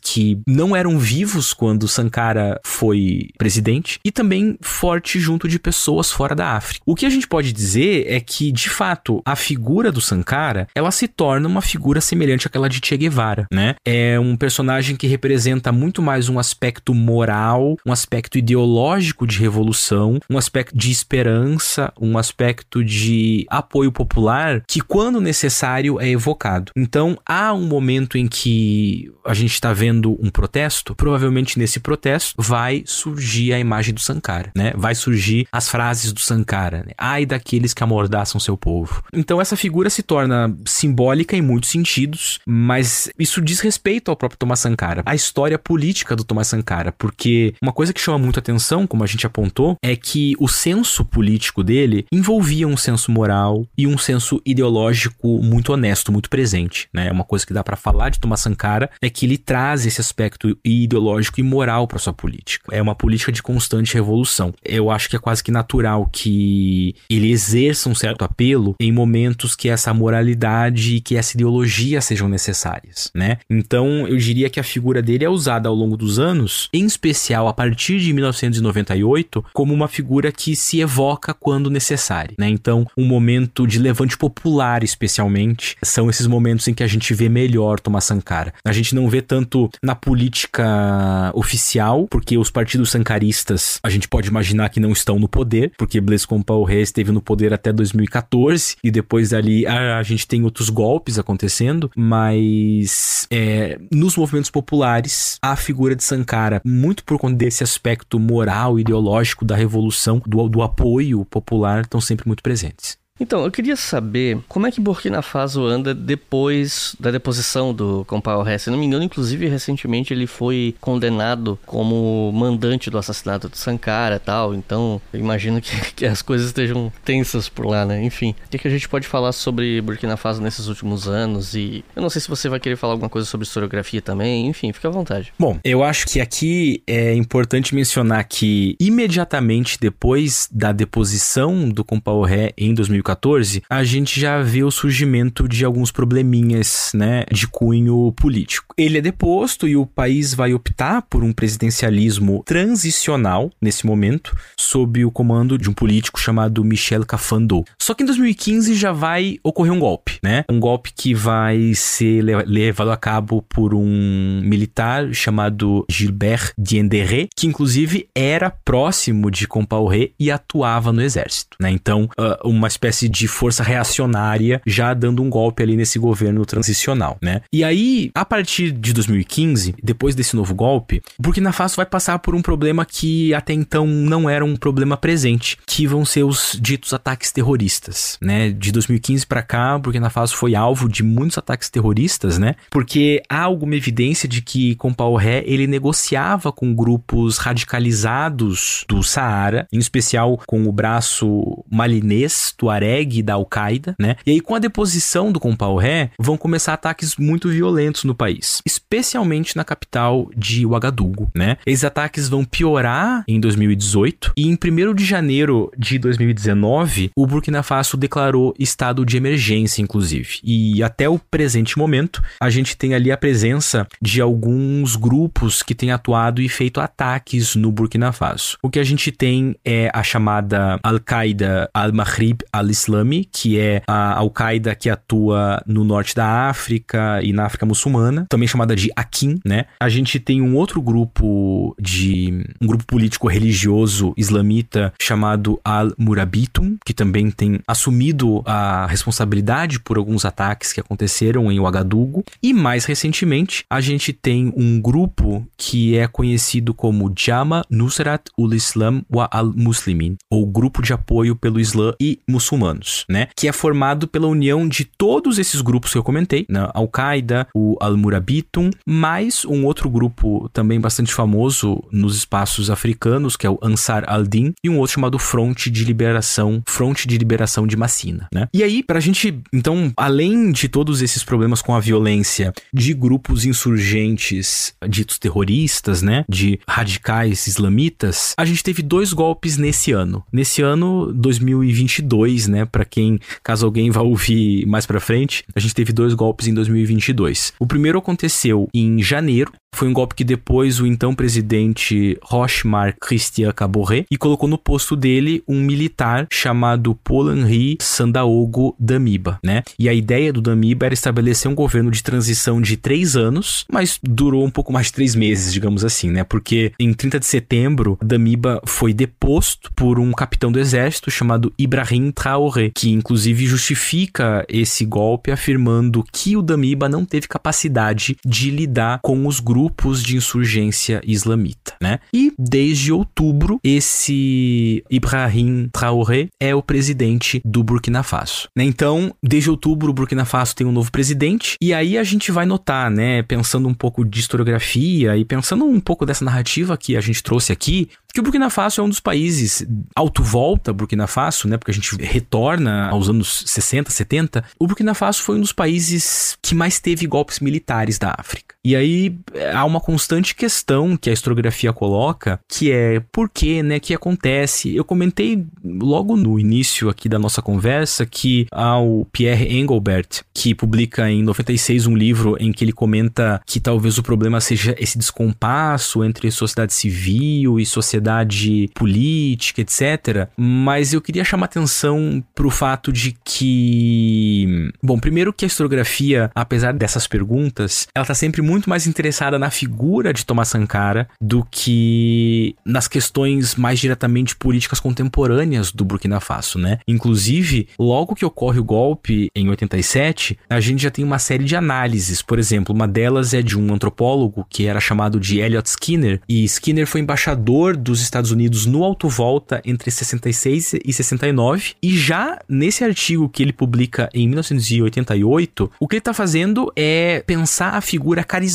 que 0.00 0.40
não 0.46 0.74
eram 0.74 0.98
vivos 0.98 1.52
quando 1.52 1.88
Sankara 1.88 2.60
foi 2.64 3.28
presidente 3.38 4.00
e 4.04 4.10
também 4.10 4.58
forte 4.60 5.20
junto 5.20 5.48
de 5.48 5.58
pessoas 5.58 6.10
fora 6.10 6.34
da 6.34 6.52
África. 6.52 6.82
O 6.86 6.94
que 6.94 7.06
a 7.06 7.10
gente 7.10 7.28
pode 7.28 7.52
dizer 7.52 8.06
é 8.08 8.20
que, 8.20 8.50
de 8.50 8.68
fato, 8.68 9.22
a 9.24 9.36
figura 9.36 9.92
do 9.92 10.00
Sankara, 10.00 10.66
ela 10.74 10.90
se 10.90 11.06
torna 11.06 11.48
uma 11.48 11.62
figura 11.62 12.00
semelhante 12.00 12.46
àquela 12.46 12.68
de 12.68 12.80
Che 12.82 12.96
Guevara, 12.96 13.46
né? 13.52 13.76
É 13.84 14.18
um 14.18 14.36
personagem 14.36 14.96
que 14.96 15.06
representa 15.06 15.72
muito 15.72 16.02
mais 16.02 16.28
um 16.28 16.38
aspecto 16.38 16.94
moral, 16.94 17.76
um 17.84 17.92
aspecto 17.92 18.38
ideológico 18.38 19.26
de 19.26 19.38
revolução, 19.38 20.18
um 20.28 20.38
aspecto 20.38 20.76
de 20.76 20.90
esperança, 20.90 21.92
um 22.00 22.18
aspecto 22.18 22.84
de 22.84 23.46
apoio 23.48 23.92
popular 23.92 24.62
que, 24.66 24.80
quando 24.80 25.20
necessário, 25.20 26.00
é 26.00 26.08
evocado. 26.08 26.72
Então, 26.76 27.18
há 27.24 27.52
um 27.52 27.66
momento 27.66 28.18
em 28.18 28.26
que 28.26 29.10
a 29.24 29.34
gente 29.36 29.52
está 29.52 29.72
vendo 29.72 30.16
um 30.20 30.30
protesto, 30.30 30.94
provavelmente 30.94 31.58
nesse 31.58 31.80
protesto 31.80 32.34
vai 32.38 32.82
surgir 32.86 33.52
a 33.52 33.58
imagem 33.58 33.94
do 33.94 34.00
Sankara, 34.00 34.50
né? 34.54 34.72
Vai 34.76 34.94
surgir 34.94 35.46
as 35.52 35.68
frases 35.68 36.12
do 36.12 36.20
Sankara, 36.20 36.84
né? 36.86 36.92
Ai 36.96 37.26
daqueles 37.26 37.74
que 37.74 37.82
amordaçam 37.82 38.40
seu 38.40 38.56
povo. 38.56 39.02
Então, 39.12 39.40
essa 39.40 39.56
figura 39.56 39.90
se 39.90 40.02
torna 40.02 40.54
simbólica 40.64 41.36
em 41.36 41.42
muitos 41.42 41.70
sentidos, 41.70 42.40
mas 42.46 43.08
isso 43.18 43.40
diz 43.40 43.60
respeito 43.60 44.10
ao 44.10 44.16
próprio 44.16 44.38
Thomas 44.38 44.60
Sankara, 44.60 45.02
a 45.04 45.14
história 45.14 45.58
política 45.58 46.16
do 46.16 46.24
Thomas 46.24 46.48
Sankara, 46.48 46.92
porque 46.92 47.54
uma 47.60 47.72
coisa 47.72 47.92
que 47.92 48.00
chama 48.00 48.18
muito 48.18 48.38
atenção, 48.38 48.86
como 48.86 49.04
a 49.04 49.06
gente 49.06 49.26
apontou, 49.26 49.76
é 49.82 49.94
que 49.96 50.34
o 50.38 50.48
senso 50.48 51.04
político 51.04 51.62
dele 51.62 52.06
envolvia 52.10 52.66
um 52.66 52.76
senso 52.76 53.10
moral 53.10 53.66
e 53.76 53.86
um 53.86 53.98
senso 53.98 54.40
ideológico 54.44 55.42
muito 55.42 55.72
honesto, 55.72 56.12
muito 56.12 56.30
presente, 56.30 56.88
né? 56.92 57.10
Uma 57.10 57.24
coisa 57.24 57.46
que 57.46 57.52
dá 57.52 57.62
para 57.62 57.76
falar 57.76 58.10
de 58.10 58.20
Thomas 58.20 58.40
Sankara 58.40 58.90
é 59.02 59.10
que 59.10 59.25
ele 59.26 59.36
traz 59.36 59.84
esse 59.84 60.00
aspecto 60.00 60.56
ideológico 60.64 61.40
e 61.40 61.42
moral 61.42 61.86
para 61.86 61.98
sua 61.98 62.12
política. 62.12 62.74
É 62.74 62.80
uma 62.80 62.94
política 62.94 63.32
de 63.32 63.42
constante 63.42 63.94
revolução. 63.94 64.54
Eu 64.64 64.90
acho 64.90 65.08
que 65.08 65.16
é 65.16 65.18
quase 65.18 65.42
que 65.42 65.50
natural 65.50 66.08
que 66.10 66.94
ele 67.10 67.30
exerça 67.30 67.88
um 67.88 67.94
certo 67.94 68.22
apelo 68.22 68.74
em 68.80 68.92
momentos 68.92 69.54
que 69.54 69.68
essa 69.68 69.92
moralidade 69.92 70.96
e 70.96 71.00
que 71.00 71.16
essa 71.16 71.36
ideologia 71.36 72.00
sejam 72.00 72.28
necessárias, 72.28 73.10
né? 73.14 73.38
Então, 73.50 74.06
eu 74.06 74.16
diria 74.16 74.48
que 74.48 74.60
a 74.60 74.64
figura 74.64 75.02
dele 75.02 75.24
é 75.24 75.28
usada 75.28 75.68
ao 75.68 75.74
longo 75.74 75.96
dos 75.96 76.18
anos, 76.18 76.68
em 76.72 76.86
especial 76.86 77.48
a 77.48 77.52
partir 77.52 77.98
de 77.98 78.12
1998, 78.12 79.44
como 79.52 79.74
uma 79.74 79.88
figura 79.88 80.30
que 80.30 80.54
se 80.54 80.80
evoca 80.80 81.34
quando 81.34 81.70
necessário, 81.70 82.34
né? 82.38 82.48
Então, 82.48 82.86
um 82.96 83.04
momento 83.04 83.66
de 83.66 83.78
levante 83.78 84.16
popular, 84.16 84.84
especialmente, 84.84 85.76
são 85.82 86.08
esses 86.08 86.26
momentos 86.26 86.68
em 86.68 86.74
que 86.74 86.82
a 86.82 86.86
gente 86.86 87.12
vê 87.12 87.28
melhor 87.28 87.80
Thomas 87.80 88.04
Sankara. 88.04 88.54
A 88.64 88.72
gente 88.72 88.94
não 88.94 89.08
vê 89.08 89.15
tanto 89.22 89.70
na 89.82 89.94
política 89.94 91.30
oficial, 91.34 92.06
porque 92.10 92.38
os 92.38 92.50
partidos 92.50 92.90
sankaristas, 92.90 93.78
a 93.82 93.90
gente 93.90 94.08
pode 94.08 94.28
imaginar 94.28 94.68
que 94.68 94.80
não 94.80 94.92
estão 94.92 95.18
no 95.18 95.28
poder, 95.28 95.72
porque 95.76 96.00
Blaise 96.00 96.26
Compaoré 96.26 96.80
esteve 96.80 97.12
no 97.12 97.20
poder 97.20 97.52
até 97.52 97.72
2014 97.72 98.76
e 98.82 98.90
depois 98.90 99.30
dali 99.30 99.66
a, 99.66 99.98
a 99.98 100.02
gente 100.02 100.26
tem 100.26 100.42
outros 100.44 100.70
golpes 100.70 101.18
acontecendo, 101.18 101.90
mas 101.96 103.26
é, 103.30 103.78
nos 103.92 104.16
movimentos 104.16 104.50
populares, 104.50 105.38
a 105.42 105.56
figura 105.56 105.94
de 105.94 106.04
Sankara, 106.04 106.60
muito 106.64 107.04
por 107.04 107.18
conta 107.18 107.36
desse 107.36 107.62
aspecto 107.62 108.18
moral, 108.18 108.78
ideológico 108.78 109.44
da 109.44 109.56
revolução, 109.56 110.22
do, 110.26 110.48
do 110.48 110.62
apoio 110.62 111.24
popular, 111.24 111.82
estão 111.82 112.00
sempre 112.00 112.26
muito 112.26 112.42
presentes. 112.42 112.98
Então, 113.18 113.44
eu 113.44 113.50
queria 113.50 113.76
saber 113.76 114.38
como 114.46 114.66
é 114.66 114.70
que 114.70 114.80
Burkina 114.80 115.22
Faso 115.22 115.64
anda 115.64 115.94
depois 115.94 116.94
da 117.00 117.10
deposição 117.10 117.72
do 117.72 118.04
Compaoré. 118.06 118.58
Se 118.58 118.70
não 118.70 118.78
me 118.78 118.84
engano, 118.84 119.04
inclusive, 119.04 119.48
recentemente 119.48 120.12
ele 120.12 120.26
foi 120.26 120.74
condenado 120.80 121.58
como 121.64 122.30
mandante 122.32 122.90
do 122.90 122.98
assassinato 122.98 123.48
de 123.48 123.56
Sankara 123.56 124.18
tal. 124.18 124.54
Então, 124.54 125.00
eu 125.12 125.18
imagino 125.18 125.60
que, 125.60 125.74
que, 125.96 126.06
as 126.06 126.20
coisas 126.20 126.48
estejam 126.48 126.92
tensas 127.04 127.48
por 127.48 127.66
lá, 127.66 127.86
né? 127.86 128.04
Enfim, 128.04 128.34
o 128.46 128.50
que, 128.50 128.58
que 128.58 128.68
a 128.68 128.70
gente 128.70 128.88
pode 128.88 129.08
falar 129.08 129.32
sobre 129.32 129.80
Burkina 129.80 130.16
Faso 130.16 130.42
nesses 130.42 130.68
últimos 130.68 131.08
anos? 131.08 131.54
E 131.54 131.84
eu 131.94 132.02
não 132.02 132.10
sei 132.10 132.20
se 132.20 132.28
você 132.28 132.48
vai 132.48 132.60
querer 132.60 132.76
falar 132.76 132.92
alguma 132.92 133.08
coisa 133.08 133.26
sobre 133.26 133.46
historiografia 133.46 134.02
também. 134.02 134.46
Enfim, 134.46 134.72
fica 134.72 134.88
à 134.88 134.90
vontade. 134.90 135.32
Bom, 135.38 135.58
eu 135.64 135.82
acho 135.82 136.06
que 136.06 136.20
aqui 136.20 136.82
é 136.86 137.14
importante 137.14 137.74
mencionar 137.74 138.24
que 138.24 138.76
imediatamente 138.78 139.78
depois 139.80 140.48
da 140.52 140.70
deposição 140.70 141.68
do 141.68 141.82
Compaoré 141.82 142.52
em 142.58 142.74
2014, 142.74 143.05
2014, 143.06 143.62
a 143.70 143.84
gente 143.84 144.20
já 144.20 144.42
vê 144.42 144.64
o 144.64 144.70
surgimento 144.70 145.48
de 145.48 145.64
alguns 145.64 145.92
probleminhas, 145.92 146.90
né, 146.94 147.24
de 147.30 147.46
cunho 147.46 148.12
político. 148.12 148.74
Ele 148.76 148.98
é 148.98 149.00
deposto 149.00 149.68
e 149.68 149.76
o 149.76 149.86
país 149.86 150.34
vai 150.34 150.52
optar 150.52 151.02
por 151.02 151.22
um 151.22 151.32
presidencialismo 151.32 152.42
transicional 152.44 153.50
nesse 153.60 153.86
momento, 153.86 154.36
sob 154.58 155.04
o 155.04 155.10
comando 155.10 155.56
de 155.56 155.70
um 155.70 155.72
político 155.72 156.20
chamado 156.20 156.64
Michel 156.64 157.06
Cafando. 157.06 157.64
Só 157.80 157.94
que 157.94 158.02
em 158.02 158.06
2015 158.06 158.74
já 158.74 158.92
vai 158.92 159.38
ocorrer 159.42 159.72
um 159.72 159.78
golpe, 159.78 160.18
né? 160.22 160.44
Um 160.50 160.58
golpe 160.58 160.92
que 160.94 161.14
vai 161.14 161.74
ser 161.74 162.22
levado 162.22 162.90
a 162.90 162.96
cabo 162.96 163.42
por 163.42 163.74
um 163.74 164.40
militar 164.42 165.12
chamado 165.14 165.84
Gilbert 165.88 166.52
Diendéré, 166.58 167.28
que 167.36 167.46
inclusive 167.46 168.08
era 168.14 168.50
próximo 168.50 169.30
de 169.30 169.46
Compaoré 169.46 170.10
e 170.18 170.30
atuava 170.30 170.92
no 170.92 171.02
exército, 171.02 171.56
né? 171.60 171.70
Então, 171.70 172.08
uh, 172.18 172.48
uma 172.48 172.68
espécie 172.68 172.95
de 173.04 173.28
força 173.28 173.62
reacionária 173.62 174.60
já 174.66 174.94
dando 174.94 175.22
um 175.22 175.28
golpe 175.28 175.62
ali 175.62 175.76
nesse 175.76 175.98
governo 175.98 176.44
transicional, 176.46 177.18
né? 177.20 177.42
E 177.52 177.62
aí, 177.62 178.10
a 178.14 178.24
partir 178.24 178.72
de 178.72 178.92
2015, 178.92 179.74
depois 179.82 180.14
desse 180.14 180.34
novo 180.34 180.54
golpe, 180.54 181.02
Burkina 181.18 181.52
Faso 181.52 181.76
vai 181.76 181.86
passar 181.86 182.18
por 182.18 182.34
um 182.34 182.42
problema 182.42 182.84
que 182.84 183.34
até 183.34 183.52
então 183.52 183.86
não 183.86 184.28
era 184.28 184.44
um 184.44 184.56
problema 184.56 184.96
presente, 184.96 185.58
que 185.66 185.86
vão 185.86 186.04
ser 186.04 186.24
os 186.24 186.58
ditos 186.60 186.92
ataques 186.94 187.30
terroristas, 187.30 188.16
né? 188.20 188.50
De 188.50 188.72
2015 188.72 189.26
para 189.26 189.42
cá, 189.42 189.78
Burkina 189.78 190.10
Faso 190.10 190.34
foi 190.36 190.54
alvo 190.54 190.88
de 190.88 191.02
muitos 191.02 191.38
ataques 191.38 191.68
terroristas, 191.68 192.38
né? 192.38 192.54
Porque 192.70 193.22
há 193.28 193.42
alguma 193.42 193.74
evidência 193.74 194.28
de 194.28 194.40
que 194.40 194.74
Compaoré 194.76 195.42
ele 195.46 195.66
negociava 195.66 196.50
com 196.50 196.74
grupos 196.74 197.38
radicalizados 197.38 198.84
do 198.88 199.02
Saara, 199.02 199.66
em 199.72 199.78
especial 199.78 200.40
com 200.46 200.66
o 200.66 200.72
braço 200.72 201.64
malinês, 201.70 202.54
tuareg 202.56 202.85
da 203.22 203.34
Al-Qaeda, 203.34 203.94
né? 203.98 204.16
E 204.24 204.32
aí 204.32 204.40
com 204.40 204.54
a 204.54 204.58
deposição 204.58 205.32
do 205.32 205.40
Compaoré, 205.40 206.10
vão 206.18 206.36
começar 206.36 206.74
ataques 206.74 207.16
muito 207.16 207.48
violentos 207.48 208.04
no 208.04 208.14
país, 208.14 208.62
especialmente 208.64 209.56
na 209.56 209.64
capital 209.64 210.30
de 210.36 210.64
Ouagadougou, 210.64 211.28
né? 211.34 211.56
Esses 211.66 211.84
ataques 211.84 212.28
vão 212.28 212.44
piorar 212.44 213.24
em 213.26 213.40
2018 213.40 214.32
e 214.36 214.46
em 214.46 214.54
1 214.54 214.94
de 214.94 215.04
janeiro 215.04 215.70
de 215.76 215.98
2019, 215.98 217.10
o 217.16 217.26
Burkina 217.26 217.62
Faso 217.62 217.96
declarou 217.96 218.54
estado 218.58 219.04
de 219.04 219.16
emergência, 219.16 219.82
inclusive. 219.82 220.38
E 220.42 220.82
até 220.82 221.08
o 221.08 221.18
presente 221.18 221.78
momento, 221.78 222.22
a 222.40 222.50
gente 222.50 222.76
tem 222.76 222.94
ali 222.94 223.10
a 223.10 223.16
presença 223.16 223.86
de 224.00 224.20
alguns 224.20 224.96
grupos 224.96 225.62
que 225.62 225.74
têm 225.74 225.90
atuado 225.90 226.40
e 226.40 226.48
feito 226.48 226.80
ataques 226.80 227.54
no 227.54 227.70
Burkina 227.72 228.12
Faso. 228.12 228.58
O 228.62 228.70
que 228.70 228.78
a 228.78 228.84
gente 228.84 229.10
tem 229.10 229.56
é 229.64 229.90
a 229.92 230.02
chamada 230.02 230.78
Al-Qaeda 230.82 231.68
Al-Maghrib 231.72 232.40
Al-Islami, 232.76 233.24
que 233.24 233.58
é 233.58 233.82
a 233.86 234.14
Al-Qaeda 234.18 234.74
que 234.74 234.90
atua 234.90 235.62
no 235.66 235.82
norte 235.82 236.14
da 236.14 236.48
África 236.48 237.20
e 237.22 237.32
na 237.32 237.46
África 237.46 237.64
muçulmana, 237.64 238.26
também 238.28 238.46
chamada 238.46 238.76
de 238.76 238.90
Akin, 238.94 239.40
né? 239.44 239.64
A 239.80 239.88
gente 239.88 240.20
tem 240.20 240.42
um 240.42 240.54
outro 240.54 240.82
grupo 240.82 241.74
de 241.80 242.44
um 242.60 242.66
grupo 242.66 242.84
político 242.84 243.28
religioso 243.28 244.12
islamita 244.16 244.92
chamado 245.00 245.58
Al-Murabitum, 245.64 246.76
que 246.84 246.92
também 246.92 247.30
tem 247.30 247.60
assumido 247.66 248.42
a 248.44 248.86
responsabilidade 248.86 249.80
por 249.80 249.96
alguns 249.96 250.24
ataques 250.24 250.72
que 250.72 250.80
aconteceram 250.80 251.50
em 251.50 251.58
Ouagadougou, 251.58 252.24
e 252.42 252.52
mais 252.52 252.84
recentemente 252.84 253.64
a 253.70 253.80
gente 253.80 254.12
tem 254.12 254.52
um 254.56 254.80
grupo 254.80 255.46
que 255.56 255.96
é 255.96 256.06
conhecido 256.06 256.74
como 256.74 257.12
Jama 257.16 257.64
Nusrat 257.70 258.22
ul-Islam 258.36 259.02
wa 259.10 259.28
al-Muslimin, 259.30 260.16
ou 260.30 260.46
Grupo 260.46 260.82
de 260.82 260.92
Apoio 260.92 261.34
pelo 261.36 261.60
Islã 261.60 261.94
e 262.00 262.20
Muçulmanos, 262.66 263.04
né? 263.08 263.28
Que 263.36 263.48
é 263.48 263.52
formado 263.52 264.08
pela 264.08 264.26
união 264.26 264.68
de 264.68 264.84
todos 264.84 265.38
esses 265.38 265.60
grupos 265.60 265.92
que 265.92 265.98
eu 265.98 266.02
comentei, 266.02 266.46
né? 266.48 266.68
Al-Qaeda, 266.74 267.46
o 267.54 267.76
Al-Murabitum, 267.80 268.70
mais 268.86 269.44
um 269.44 269.64
outro 269.64 269.88
grupo 269.88 270.48
também 270.52 270.80
bastante 270.80 271.12
famoso 271.12 271.82
nos 271.92 272.16
espaços 272.16 272.70
africanos, 272.70 273.36
que 273.36 273.46
é 273.46 273.50
o 273.50 273.58
Ansar 273.62 274.04
al-Din, 274.06 274.52
e 274.62 274.70
um 274.70 274.78
outro 274.78 274.94
chamado 274.94 275.18
Fronte 275.18 275.70
de 275.70 275.84
Liberação, 275.84 276.62
Fronte 276.66 277.06
de 277.06 277.16
Liberação 277.18 277.66
de 277.66 277.76
Massina, 277.76 278.28
né? 278.32 278.48
E 278.52 278.62
aí, 278.62 278.82
pra 278.82 279.00
gente, 279.00 279.40
então, 279.52 279.92
além 279.96 280.50
de 280.50 280.68
todos 280.68 281.02
esses 281.02 281.22
problemas 281.22 281.62
com 281.62 281.74
a 281.74 281.80
violência 281.80 282.52
de 282.72 282.94
grupos 282.94 283.44
insurgentes 283.44 284.74
ditos 284.88 285.18
terroristas, 285.18 286.02
né, 286.02 286.24
de 286.28 286.58
radicais 286.68 287.46
islamitas, 287.46 288.34
a 288.36 288.44
gente 288.44 288.62
teve 288.62 288.82
dois 288.82 289.12
golpes 289.12 289.56
nesse 289.56 289.92
ano. 289.92 290.24
Nesse 290.32 290.62
ano 290.62 291.12
2022, 291.12 292.48
né, 292.48 292.55
para 292.64 292.84
quem 292.84 293.18
caso 293.42 293.66
alguém 293.66 293.90
vá 293.90 294.00
ouvir 294.00 294.66
mais 294.66 294.86
para 294.86 295.00
frente, 295.00 295.44
a 295.54 295.60
gente 295.60 295.74
teve 295.74 295.92
dois 295.92 296.14
golpes 296.14 296.46
em 296.46 296.54
2022. 296.54 297.52
O 297.58 297.66
primeiro 297.66 297.98
aconteceu 297.98 298.68
em 298.72 299.02
janeiro, 299.02 299.52
foi 299.76 299.88
um 299.88 299.92
golpe 299.92 300.14
que 300.14 300.24
depois 300.24 300.80
o 300.80 300.86
então 300.86 301.14
presidente 301.14 302.18
Rochemar 302.22 302.96
Christian 302.98 303.52
Caboret 303.52 304.06
e 304.10 304.16
colocou 304.16 304.48
no 304.48 304.56
posto 304.56 304.96
dele 304.96 305.42
um 305.46 305.60
militar 305.60 306.26
chamado 306.32 306.94
Paul 306.94 307.30
Henri 307.30 307.76
Sandaogo 307.78 308.74
Damiba, 308.78 309.38
né? 309.44 309.62
E 309.78 309.86
a 309.86 309.92
ideia 309.92 310.32
do 310.32 310.40
Damiba 310.40 310.86
era 310.86 310.94
estabelecer 310.94 311.50
um 311.50 311.54
governo 311.54 311.90
de 311.90 312.02
transição 312.02 312.58
de 312.58 312.78
três 312.78 313.16
anos, 313.16 313.66
mas 313.70 314.00
durou 314.02 314.46
um 314.46 314.50
pouco 314.50 314.72
mais 314.72 314.86
de 314.86 314.94
três 314.94 315.14
meses, 315.14 315.52
digamos 315.52 315.84
assim, 315.84 316.10
né? 316.10 316.24
Porque 316.24 316.72
em 316.80 316.94
30 316.94 317.20
de 317.20 317.26
setembro, 317.26 317.98
Damiba 318.02 318.62
foi 318.64 318.94
deposto 318.94 319.70
por 319.74 319.98
um 319.98 320.10
capitão 320.12 320.50
do 320.50 320.58
exército 320.58 321.10
chamado 321.10 321.52
Ibrahim 321.58 322.10
Traoré, 322.12 322.45
que 322.74 322.90
inclusive 322.90 323.46
justifica 323.46 324.44
esse 324.48 324.84
golpe 324.84 325.30
afirmando 325.30 326.04
que 326.12 326.36
o 326.36 326.42
Damiba 326.42 326.88
não 326.88 327.04
teve 327.04 327.28
capacidade 327.28 328.16
de 328.24 328.50
lidar 328.50 329.00
com 329.02 329.26
os 329.26 329.40
grupos 329.40 329.66
grupos 329.66 330.02
de 330.02 330.16
insurgência 330.16 331.00
islamita, 331.04 331.74
né? 331.80 331.98
E 332.12 332.32
desde 332.38 332.92
outubro, 332.92 333.58
esse 333.62 334.82
Ibrahim 334.90 335.68
Traoré 335.72 336.28
é 336.40 336.54
o 336.54 336.62
presidente 336.62 337.40
do 337.44 337.62
Burkina 337.62 338.02
Faso. 338.02 338.48
Né? 338.54 338.64
Então, 338.64 339.14
desde 339.22 339.50
outubro, 339.50 339.90
o 339.90 339.94
Burkina 339.94 340.24
Faso 340.24 340.54
tem 340.54 340.66
um 340.66 340.72
novo 340.72 340.90
presidente, 340.92 341.56
e 341.60 341.72
aí 341.72 341.98
a 341.98 342.04
gente 342.04 342.30
vai 342.30 342.46
notar, 342.46 342.90
né, 342.90 343.22
pensando 343.22 343.68
um 343.68 343.74
pouco 343.74 344.04
de 344.04 344.20
historiografia 344.20 345.16
e 345.16 345.24
pensando 345.24 345.64
um 345.64 345.80
pouco 345.80 346.04
dessa 346.04 346.24
narrativa 346.24 346.76
que 346.76 346.96
a 346.96 347.00
gente 347.00 347.22
trouxe 347.22 347.52
aqui, 347.52 347.88
que 348.16 348.20
o 348.20 348.22
Burkina 348.22 348.48
Faso 348.48 348.80
é 348.80 348.84
um 348.84 348.88
dos 348.88 348.98
países 348.98 349.66
auto-volta 349.94 350.72
Burkina 350.72 351.06
Faso, 351.06 351.46
né? 351.46 351.58
Porque 351.58 351.70
a 351.70 351.74
gente 351.74 351.94
retorna 351.96 352.88
aos 352.88 353.10
anos 353.10 353.44
60, 353.44 353.90
70. 353.90 354.42
O 354.58 354.66
Burkina 354.66 354.94
Faso 354.94 355.22
foi 355.22 355.36
um 355.36 355.40
dos 355.42 355.52
países 355.52 356.38
que 356.40 356.54
mais 356.54 356.80
teve 356.80 357.06
golpes 357.06 357.40
militares 357.40 357.98
da 357.98 358.14
África. 358.16 358.45
E 358.66 358.74
aí 358.74 359.16
há 359.54 359.64
uma 359.64 359.78
constante 359.78 360.34
questão 360.34 360.96
que 360.96 361.08
a 361.08 361.12
historiografia 361.12 361.72
coloca, 361.72 362.40
que 362.48 362.72
é 362.72 362.98
por 363.12 363.30
que, 363.30 363.62
né, 363.62 363.78
que 363.78 363.94
acontece. 363.94 364.74
Eu 364.74 364.84
comentei 364.84 365.46
logo 365.64 366.16
no 366.16 366.36
início 366.36 366.88
aqui 366.88 367.08
da 367.08 367.16
nossa 367.16 367.40
conversa 367.40 368.04
que 368.04 368.48
há 368.50 368.76
o 368.80 369.04
Pierre 369.12 369.56
Engelbert, 369.56 370.24
que 370.34 370.52
publica 370.52 371.08
em 371.08 371.22
96 371.22 371.86
um 371.86 371.96
livro 371.96 372.36
em 372.40 372.50
que 372.50 372.64
ele 372.64 372.72
comenta 372.72 373.40
que 373.46 373.60
talvez 373.60 373.98
o 373.98 374.02
problema 374.02 374.40
seja 374.40 374.74
esse 374.80 374.98
descompasso 374.98 376.02
entre 376.02 376.28
sociedade 376.32 376.74
civil 376.74 377.60
e 377.60 377.64
sociedade 377.64 378.68
política, 378.74 379.60
etc. 379.60 380.28
Mas 380.36 380.92
eu 380.92 381.00
queria 381.00 381.22
chamar 381.22 381.44
atenção 381.44 382.20
para 382.34 382.48
o 382.48 382.50
fato 382.50 382.92
de 382.92 383.16
que, 383.24 384.72
bom, 384.82 384.98
primeiro 384.98 385.32
que 385.32 385.44
a 385.44 385.46
historiografia, 385.46 386.32
apesar 386.34 386.72
dessas 386.72 387.06
perguntas, 387.06 387.86
ela 387.94 388.02
está 388.02 388.14
sempre 388.14 388.42
muito 388.42 388.55
mais 388.64 388.86
interessada 388.86 389.38
na 389.38 389.50
figura 389.50 390.12
de 390.12 390.24
Thomas 390.24 390.48
Sankara 390.48 391.08
do 391.20 391.44
que 391.50 392.54
nas 392.64 392.86
questões 392.86 393.56
mais 393.56 393.80
diretamente 393.80 394.36
políticas 394.36 394.78
contemporâneas 394.78 395.72
do 395.72 395.84
Burkina 395.84 396.20
Faso, 396.20 396.58
né? 396.58 396.78
Inclusive, 396.86 397.68
logo 397.78 398.14
que 398.14 398.24
ocorre 398.24 398.60
o 398.60 398.64
golpe 398.64 399.28
em 399.34 399.48
87, 399.48 400.38
a 400.48 400.60
gente 400.60 400.82
já 400.82 400.90
tem 400.90 401.04
uma 401.04 401.18
série 401.18 401.44
de 401.44 401.56
análises. 401.56 402.22
Por 402.22 402.38
exemplo, 402.38 402.74
uma 402.74 402.86
delas 402.86 403.34
é 403.34 403.42
de 403.42 403.58
um 403.58 403.74
antropólogo 403.74 404.46
que 404.48 404.66
era 404.66 404.78
chamado 404.78 405.18
de 405.18 405.40
Elliot 405.40 405.68
Skinner, 405.68 406.20
e 406.28 406.44
Skinner 406.44 406.86
foi 406.86 407.00
embaixador 407.00 407.76
dos 407.76 407.96
dos 407.96 408.02
Estados 408.02 408.30
Unidos 408.30 408.66
no 408.66 408.84
Alto 408.84 409.08
Volta 409.08 409.62
entre 409.64 409.90
66 409.90 410.74
e 410.84 410.92
69. 410.92 411.74
E 411.82 411.96
já 411.96 412.38
nesse 412.46 412.84
artigo 412.84 413.28
que 413.28 413.42
ele 413.42 413.52
publica 413.52 414.08
em 414.12 414.28
1988, 414.28 415.72
o 415.80 415.88
que 415.88 415.94
ele 415.94 416.00
está 416.00 416.12
fazendo 416.12 416.70
é 416.76 417.24
pensar 417.26 417.70
a 417.70 417.80
figura 417.80 418.22
carismática 418.22 418.45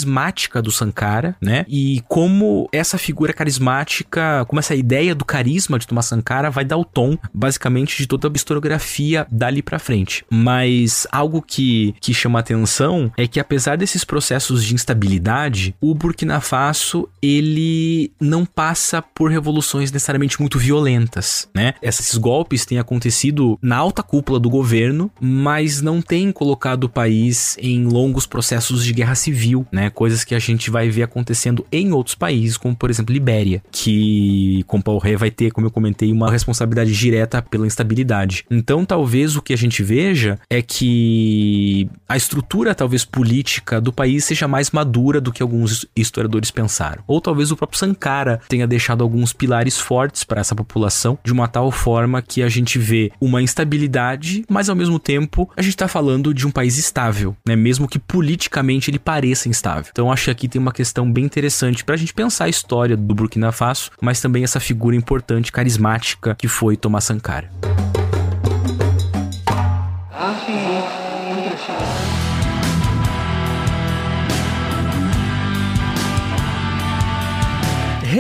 do 0.63 0.71
Sankara, 0.71 1.35
né? 1.41 1.65
E 1.67 2.01
como 2.07 2.69
essa 2.71 2.97
figura 2.97 3.33
carismática, 3.33 4.45
como 4.47 4.59
essa 4.59 4.75
ideia 4.75 5.13
do 5.13 5.25
carisma 5.25 5.77
de 5.77 5.87
Thomas 5.87 6.05
Sankara 6.05 6.49
vai 6.49 6.65
dar 6.65 6.77
o 6.77 6.85
tom, 6.85 7.17
basicamente, 7.33 7.97
de 7.97 8.07
toda 8.07 8.27
a 8.27 8.31
historiografia 8.33 9.27
dali 9.31 9.61
para 9.61 9.79
frente. 9.79 10.25
Mas 10.29 11.07
algo 11.11 11.41
que, 11.41 11.93
que 11.99 12.13
chama 12.13 12.39
atenção 12.39 13.11
é 13.17 13.27
que 13.27 13.39
apesar 13.39 13.77
desses 13.77 14.03
processos 14.03 14.63
de 14.63 14.73
instabilidade, 14.73 15.75
o 15.79 15.93
Burkina 15.93 16.39
Faso 16.41 17.07
ele 17.21 18.11
não 18.19 18.45
passa 18.45 19.01
por 19.01 19.31
revoluções 19.31 19.91
necessariamente 19.91 20.39
muito 20.39 20.57
violentas, 20.57 21.49
né? 21.55 21.73
Esses 21.81 22.17
golpes 22.17 22.65
têm 22.65 22.79
acontecido 22.79 23.57
na 23.61 23.77
alta 23.77 24.03
cúpula 24.03 24.39
do 24.39 24.49
governo, 24.49 25.11
mas 25.19 25.81
não 25.81 26.01
têm 26.01 26.31
colocado 26.31 26.85
o 26.85 26.89
país 26.89 27.57
em 27.59 27.85
longos 27.85 28.25
processos 28.25 28.83
de 28.83 28.93
guerra 28.93 29.15
civil, 29.15 29.65
né? 29.71 29.89
Coisas 29.89 30.23
que 30.23 30.35
a 30.35 30.39
gente 30.39 30.69
vai 30.69 30.89
ver 30.89 31.03
acontecendo 31.03 31.65
em 31.71 31.91
outros 31.91 32.15
países, 32.15 32.57
como 32.57 32.75
por 32.75 32.89
exemplo 32.89 33.13
Libéria, 33.13 33.63
que 33.71 34.63
Compaoré 34.67 35.15
vai 35.15 35.31
ter, 35.31 35.51
como 35.51 35.67
eu 35.67 35.71
comentei, 35.71 36.11
uma 36.11 36.31
responsabilidade 36.31 36.93
direta 36.93 37.41
pela 37.41 37.67
instabilidade. 37.67 38.45
Então, 38.49 38.85
talvez 38.85 39.35
o 39.35 39.41
que 39.41 39.53
a 39.53 39.57
gente 39.57 39.83
veja 39.83 40.39
é 40.49 40.61
que 40.61 41.89
a 42.07 42.17
estrutura 42.17 42.75
talvez 42.75 43.05
política 43.05 43.79
do 43.79 43.93
país 43.93 44.25
seja 44.25 44.47
mais 44.47 44.71
madura 44.71 45.21
do 45.21 45.31
que 45.31 45.41
alguns 45.41 45.85
historiadores 45.95 46.51
pensaram. 46.51 47.03
Ou 47.07 47.21
talvez 47.21 47.51
o 47.51 47.57
próprio 47.57 47.79
Sankara 47.79 48.41
tenha 48.47 48.67
deixado 48.67 49.03
alguns 49.03 49.33
pilares 49.33 49.77
fortes 49.77 50.23
para 50.23 50.41
essa 50.41 50.55
população 50.55 51.17
de 51.23 51.31
uma 51.31 51.47
tal 51.47 51.71
forma 51.71 52.21
que 52.21 52.41
a 52.43 52.49
gente 52.49 52.77
vê 52.77 53.11
uma 53.19 53.41
instabilidade, 53.41 54.45
mas 54.49 54.69
ao 54.69 54.75
mesmo 54.75 54.99
tempo 54.99 55.49
a 55.55 55.61
gente 55.61 55.73
está 55.73 55.87
falando 55.87 56.33
de 56.33 56.45
um 56.45 56.51
país 56.51 56.77
estável, 56.77 57.35
né? 57.47 57.55
Mesmo 57.55 57.87
que 57.87 57.99
politicamente 57.99 58.89
ele 58.89 58.99
pareça 58.99 59.49
instável. 59.49 59.60
Então 59.91 60.11
acho 60.11 60.25
que 60.25 60.31
aqui 60.31 60.47
tem 60.47 60.61
uma 60.61 60.71
questão 60.71 61.11
bem 61.11 61.25
interessante 61.25 61.83
para 61.83 61.95
a 61.95 61.97
gente 61.97 62.13
pensar 62.13 62.45
a 62.45 62.49
história 62.49 62.97
do 62.97 63.15
Burkina 63.15 63.51
Faso, 63.51 63.91
mas 64.01 64.19
também 64.19 64.43
essa 64.43 64.59
figura 64.59 64.95
importante, 64.95 65.51
carismática 65.51 66.35
que 66.35 66.47
foi 66.47 66.75
Thomas 66.75 67.03
Sankara. 67.03 67.49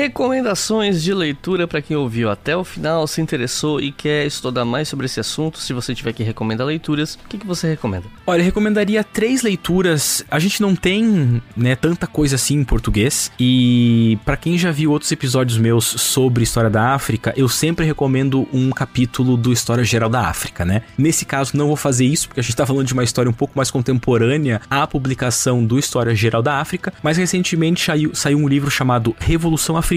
Recomendações 0.01 1.03
de 1.03 1.13
leitura 1.13 1.67
para 1.67 1.79
quem 1.79 1.95
ouviu 1.95 2.31
até 2.31 2.57
o 2.57 2.63
final, 2.63 3.05
se 3.05 3.21
interessou 3.21 3.79
e 3.79 3.91
quer 3.91 4.25
estudar 4.25 4.65
mais 4.65 4.87
sobre 4.87 5.05
esse 5.05 5.19
assunto. 5.19 5.59
Se 5.59 5.73
você 5.73 5.93
tiver 5.93 6.11
que 6.11 6.23
recomendar 6.23 6.65
leituras, 6.65 7.19
o 7.23 7.27
que, 7.29 7.37
que 7.37 7.45
você 7.45 7.67
recomenda? 7.67 8.05
Olha, 8.25 8.41
eu 8.41 8.45
recomendaria 8.45 9.03
três 9.03 9.43
leituras. 9.43 10.25
A 10.31 10.39
gente 10.39 10.59
não 10.59 10.75
tem 10.75 11.39
né, 11.55 11.75
tanta 11.75 12.07
coisa 12.07 12.33
assim 12.33 12.55
em 12.55 12.63
português. 12.63 13.31
E 13.39 14.17
para 14.25 14.35
quem 14.35 14.57
já 14.57 14.71
viu 14.71 14.89
outros 14.89 15.11
episódios 15.11 15.59
meus 15.59 15.85
sobre 15.85 16.41
história 16.43 16.71
da 16.71 16.95
África, 16.95 17.31
eu 17.37 17.47
sempre 17.47 17.85
recomendo 17.85 18.47
um 18.51 18.71
capítulo 18.71 19.37
do 19.37 19.53
História 19.53 19.83
Geral 19.83 20.09
da 20.09 20.27
África, 20.27 20.65
né? 20.65 20.81
Nesse 20.97 21.25
caso, 21.25 21.55
não 21.55 21.67
vou 21.67 21.75
fazer 21.75 22.05
isso, 22.05 22.27
porque 22.27 22.39
a 22.39 22.43
gente 22.43 22.55
tá 22.55 22.65
falando 22.65 22.87
de 22.87 22.93
uma 22.93 23.03
história 23.03 23.29
um 23.29 23.33
pouco 23.33 23.53
mais 23.55 23.69
contemporânea 23.69 24.61
à 24.67 24.87
publicação 24.87 25.63
do 25.63 25.77
História 25.77 26.15
Geral 26.15 26.41
da 26.41 26.59
África. 26.59 26.91
Mas 27.03 27.17
recentemente 27.17 27.85
saiu, 27.85 28.15
saiu 28.15 28.39
um 28.39 28.47
livro 28.47 28.71
chamado 28.71 29.15
Revolução 29.19 29.77
Africana, 29.77 29.90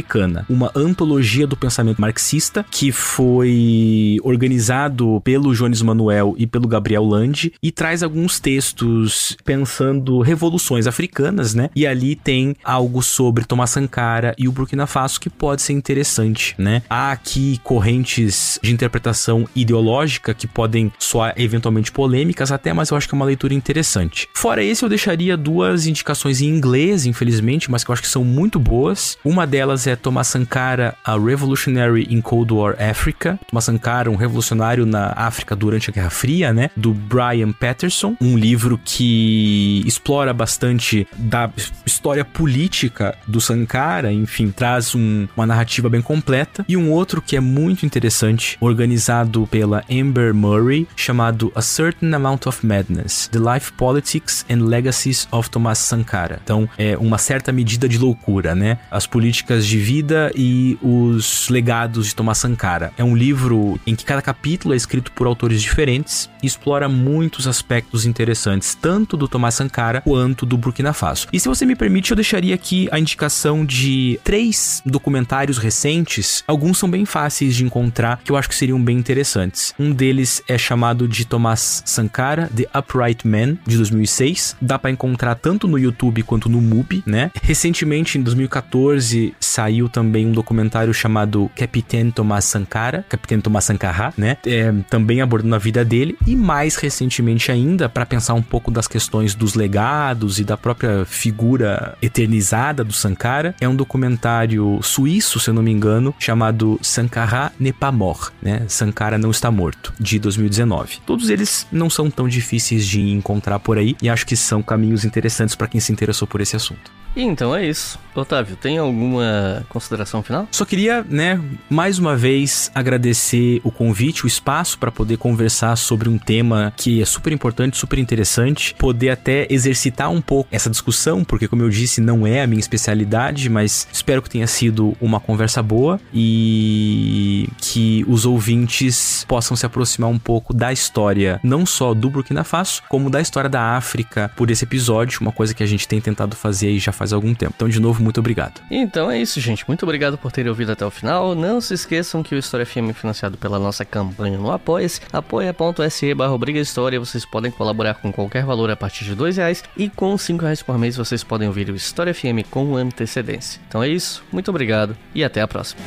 uma 0.48 0.70
antologia 0.74 1.46
do 1.46 1.56
pensamento 1.56 2.00
marxista 2.00 2.64
que 2.70 2.90
foi 2.90 4.18
organizado 4.22 5.20
pelo 5.24 5.54
Jones 5.54 5.82
Manuel 5.82 6.34
e 6.38 6.46
pelo 6.46 6.66
Gabriel 6.66 7.04
Lande 7.04 7.52
e 7.62 7.70
traz 7.70 8.02
alguns 8.02 8.40
textos 8.40 9.36
pensando 9.44 10.20
revoluções 10.20 10.86
africanas, 10.86 11.54
né? 11.54 11.70
E 11.74 11.86
ali 11.86 12.16
tem 12.16 12.56
algo 12.64 13.02
sobre 13.02 13.44
Thomas 13.44 13.70
Sankara 13.70 14.34
e 14.38 14.48
o 14.48 14.52
Burkina 14.52 14.86
Faso 14.86 15.20
que 15.20 15.30
pode 15.30 15.62
ser 15.62 15.72
interessante, 15.72 16.54
né? 16.58 16.82
Há 16.88 17.12
aqui 17.12 17.60
correntes 17.62 18.58
de 18.62 18.72
interpretação 18.72 19.46
ideológica 19.54 20.34
que 20.34 20.46
podem 20.46 20.92
soar 20.98 21.34
eventualmente 21.36 21.92
polêmicas 21.92 22.50
até, 22.50 22.72
mas 22.72 22.90
eu 22.90 22.96
acho 22.96 23.08
que 23.08 23.14
é 23.14 23.16
uma 23.16 23.24
leitura 23.24 23.54
interessante. 23.54 24.28
Fora 24.34 24.62
esse, 24.62 24.84
eu 24.84 24.88
deixaria 24.88 25.36
duas 25.36 25.86
indicações 25.86 26.40
em 26.40 26.48
inglês, 26.48 27.06
infelizmente, 27.06 27.70
mas 27.70 27.84
que 27.84 27.90
eu 27.90 27.92
acho 27.92 28.02
que 28.02 28.08
são 28.08 28.24
muito 28.24 28.58
boas. 28.58 29.18
Uma 29.24 29.46
delas 29.46 29.83
é 29.86 29.96
Thomas 29.96 30.28
Sankara, 30.28 30.94
A 31.04 31.16
Revolutionary 31.18 32.06
in 32.10 32.20
Cold 32.20 32.52
War 32.52 32.76
Africa. 32.78 33.38
Thomas 33.48 33.64
Sankara, 33.64 34.10
um 34.10 34.16
revolucionário 34.16 34.86
na 34.86 35.12
África 35.16 35.54
durante 35.54 35.90
a 35.90 35.92
Guerra 35.92 36.10
Fria, 36.10 36.52
né? 36.52 36.70
Do 36.76 36.92
Brian 36.92 37.52
Patterson. 37.52 38.16
Um 38.20 38.36
livro 38.36 38.80
que 38.84 39.82
explora 39.86 40.32
bastante 40.32 41.06
da 41.16 41.50
história 41.84 42.24
política 42.24 43.16
do 43.26 43.40
Sankara, 43.40 44.12
enfim, 44.12 44.50
traz 44.50 44.94
um, 44.94 45.26
uma 45.36 45.46
narrativa 45.46 45.88
bem 45.88 46.02
completa. 46.02 46.64
E 46.68 46.76
um 46.76 46.90
outro 46.90 47.22
que 47.22 47.36
é 47.36 47.40
muito 47.40 47.86
interessante, 47.86 48.56
organizado 48.60 49.46
pela 49.46 49.84
Amber 49.90 50.34
Murray, 50.34 50.86
chamado 50.96 51.52
A 51.54 51.62
Certain 51.62 52.12
Amount 52.12 52.46
of 52.46 52.66
Madness: 52.66 53.28
The 53.28 53.38
Life 53.38 53.72
Politics 53.72 54.44
and 54.50 54.64
Legacies 54.64 55.28
of 55.30 55.50
Thomas 55.50 55.78
Sankara. 55.78 56.40
Então, 56.42 56.68
é 56.78 56.96
uma 56.96 57.18
certa 57.18 57.52
medida 57.52 57.88
de 57.88 57.98
loucura, 57.98 58.54
né? 58.54 58.78
As 58.90 59.06
políticas 59.06 59.66
de 59.66 59.73
vida 59.78 60.30
e 60.34 60.78
os 60.82 61.48
legados 61.48 62.06
de 62.06 62.14
Thomas 62.14 62.38
Sankara. 62.38 62.92
É 62.96 63.04
um 63.04 63.16
livro 63.16 63.78
em 63.86 63.94
que 63.94 64.04
cada 64.04 64.22
capítulo 64.22 64.74
é 64.74 64.76
escrito 64.76 65.12
por 65.12 65.26
autores 65.26 65.60
diferentes 65.62 66.28
e 66.42 66.46
explora 66.46 66.88
muitos 66.88 67.46
aspectos 67.46 68.06
interessantes, 68.06 68.74
tanto 68.74 69.16
do 69.16 69.28
Thomas 69.28 69.54
Sankara 69.54 70.00
quanto 70.02 70.44
do 70.46 70.56
Burkina 70.56 70.92
Faso. 70.92 71.26
E 71.32 71.40
se 71.40 71.48
você 71.48 71.64
me 71.64 71.74
permite, 71.74 72.10
eu 72.10 72.16
deixaria 72.16 72.54
aqui 72.54 72.88
a 72.90 72.98
indicação 72.98 73.64
de 73.64 74.18
três 74.22 74.82
documentários 74.84 75.58
recentes. 75.58 76.44
Alguns 76.46 76.78
são 76.78 76.90
bem 76.90 77.04
fáceis 77.04 77.56
de 77.56 77.64
encontrar, 77.64 78.20
que 78.22 78.30
eu 78.30 78.36
acho 78.36 78.48
que 78.48 78.54
seriam 78.54 78.82
bem 78.82 78.98
interessantes. 78.98 79.74
Um 79.78 79.92
deles 79.92 80.42
é 80.48 80.58
chamado 80.58 81.08
de 81.08 81.24
Thomas 81.24 81.82
Sankara, 81.86 82.50
The 82.54 82.66
Upright 82.78 83.26
Man, 83.26 83.56
de 83.66 83.76
2006. 83.76 84.56
Dá 84.60 84.78
para 84.78 84.90
encontrar 84.90 85.34
tanto 85.36 85.66
no 85.66 85.78
YouTube 85.78 86.22
quanto 86.22 86.48
no 86.48 86.60
MUBI, 86.60 87.02
né? 87.06 87.30
Recentemente, 87.42 88.18
em 88.18 88.22
2014, 88.22 89.34
saiu 89.40 89.63
também 89.88 90.26
um 90.26 90.32
documentário 90.32 90.92
chamado 90.92 91.50
Capitão 91.56 92.10
Thomas 92.10 92.44
Sankara, 92.44 93.04
Capitão 93.08 93.40
Thomas 93.40 93.64
Sankara, 93.64 94.12
né? 94.16 94.36
É, 94.46 94.72
também 94.88 95.20
abordando 95.20 95.54
a 95.54 95.58
vida 95.58 95.84
dele 95.84 96.16
e 96.26 96.36
mais 96.36 96.76
recentemente 96.76 97.50
ainda 97.50 97.88
para 97.88 98.06
pensar 98.06 98.34
um 98.34 98.42
pouco 98.42 98.70
das 98.70 98.86
questões 98.86 99.34
dos 99.34 99.54
legados 99.54 100.38
e 100.38 100.44
da 100.44 100.56
própria 100.56 101.04
figura 101.04 101.96
eternizada 102.00 102.84
do 102.84 102.92
Sankara, 102.92 103.54
é 103.60 103.68
um 103.68 103.76
documentário 103.76 104.80
suíço, 104.82 105.40
se 105.40 105.50
eu 105.50 105.54
não 105.54 105.62
me 105.62 105.70
engano, 105.70 106.14
chamado 106.18 106.78
Sankara 106.82 107.52
mort, 107.92 108.32
né? 108.42 108.64
Sankara 108.68 109.18
não 109.18 109.30
está 109.30 109.50
morto, 109.50 109.92
de 109.98 110.18
2019. 110.18 110.98
Todos 111.06 111.30
eles 111.30 111.66
não 111.70 111.88
são 111.88 112.10
tão 112.10 112.28
difíceis 112.28 112.86
de 112.86 113.00
encontrar 113.00 113.58
por 113.58 113.78
aí 113.78 113.96
e 114.02 114.08
acho 114.08 114.26
que 114.26 114.36
são 114.36 114.62
caminhos 114.62 115.04
interessantes 115.04 115.54
para 115.54 115.68
quem 115.68 115.80
se 115.80 115.92
interessou 115.92 116.26
por 116.26 116.40
esse 116.40 116.56
assunto. 116.56 116.90
E 117.16 117.22
então 117.22 117.54
é 117.54 117.66
isso. 117.66 117.98
Otávio, 118.20 118.56
tem 118.56 118.78
alguma 118.78 119.64
consideração 119.68 120.22
final? 120.22 120.48
Só 120.50 120.64
queria, 120.64 121.04
né, 121.08 121.40
mais 121.68 121.98
uma 121.98 122.16
vez 122.16 122.70
agradecer 122.74 123.60
o 123.64 123.70
convite, 123.70 124.24
o 124.24 124.26
espaço 124.26 124.78
para 124.78 124.92
poder 124.92 125.16
conversar 125.16 125.76
sobre 125.76 126.08
um 126.08 126.18
tema 126.18 126.72
que 126.76 127.02
é 127.02 127.04
super 127.04 127.32
importante, 127.32 127.76
super 127.76 127.98
interessante, 127.98 128.74
poder 128.74 129.10
até 129.10 129.46
exercitar 129.50 130.10
um 130.10 130.20
pouco 130.20 130.48
essa 130.52 130.70
discussão, 130.70 131.24
porque 131.24 131.48
como 131.48 131.62
eu 131.62 131.70
disse, 131.70 132.00
não 132.00 132.26
é 132.26 132.42
a 132.42 132.46
minha 132.46 132.60
especialidade, 132.60 133.48
mas 133.48 133.88
espero 133.92 134.22
que 134.22 134.30
tenha 134.30 134.46
sido 134.46 134.96
uma 135.00 135.20
conversa 135.20 135.62
boa 135.62 136.00
e 136.12 137.48
que 137.58 138.04
os 138.08 138.26
ouvintes 138.26 139.24
possam 139.26 139.56
se 139.56 139.66
aproximar 139.66 140.10
um 140.10 140.18
pouco 140.18 140.54
da 140.54 140.72
história, 140.72 141.40
não 141.42 141.66
só 141.66 141.94
do 141.94 142.10
Burkina 142.10 142.44
Faso, 142.44 142.82
como 142.88 143.10
da 143.10 143.20
história 143.20 143.50
da 143.50 143.76
África 143.76 144.30
por 144.36 144.50
esse 144.50 144.64
episódio, 144.64 145.20
uma 145.20 145.32
coisa 145.32 145.54
que 145.54 145.62
a 145.62 145.66
gente 145.66 145.88
tem 145.88 146.00
tentado 146.00 146.36
fazer 146.36 146.68
aí 146.68 146.78
já 146.78 146.92
faz 146.92 147.12
algum 147.12 147.34
tempo. 147.34 147.54
Então, 147.56 147.68
de 147.68 147.80
novo, 147.80 148.03
muito 148.04 148.20
obrigado. 148.20 148.60
Então 148.70 149.10
é 149.10 149.18
isso, 149.18 149.40
gente. 149.40 149.66
Muito 149.66 149.82
obrigado 149.82 150.18
por 150.18 150.30
terem 150.30 150.50
ouvido 150.50 150.72
até 150.72 150.84
o 150.84 150.90
final. 150.90 151.34
Não 151.34 151.60
se 151.60 151.74
esqueçam 151.74 152.22
que 152.22 152.34
o 152.34 152.38
História 152.38 152.66
FM 152.66 152.90
é 152.90 152.92
financiado 152.92 153.38
pela 153.38 153.58
nossa 153.58 153.84
campanha 153.84 154.38
no 154.38 154.50
Apoia-se, 154.52 155.00
apoia.se 155.12 156.14
barra 156.14 156.34
História. 156.54 157.00
Vocês 157.00 157.24
podem 157.24 157.50
colaborar 157.50 157.94
com 157.94 158.12
qualquer 158.12 158.44
valor 158.44 158.70
a 158.70 158.76
partir 158.76 159.04
de 159.04 159.14
dois 159.14 159.36
reais 159.36 159.64
e 159.76 159.88
com 159.88 160.16
cinco 160.18 160.44
reais 160.44 160.62
por 160.62 160.78
mês 160.78 160.96
vocês 160.96 161.24
podem 161.24 161.48
ouvir 161.48 161.70
o 161.70 161.74
História 161.74 162.12
FM 162.12 162.46
com 162.50 162.76
antecedência. 162.76 163.60
Então 163.66 163.82
é 163.82 163.88
isso, 163.88 164.22
muito 164.30 164.50
obrigado 164.50 164.96
e 165.14 165.24
até 165.24 165.40
a 165.40 165.48
próxima. 165.48 165.80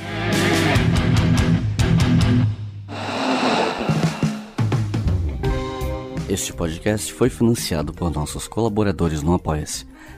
Este 6.29 6.51
podcast 6.51 7.13
foi 7.13 7.29
financiado 7.29 7.93
por 7.93 8.11
nossos 8.11 8.47
colaboradores 8.47 9.21
no 9.21 9.33
Apoia-se. 9.33 9.85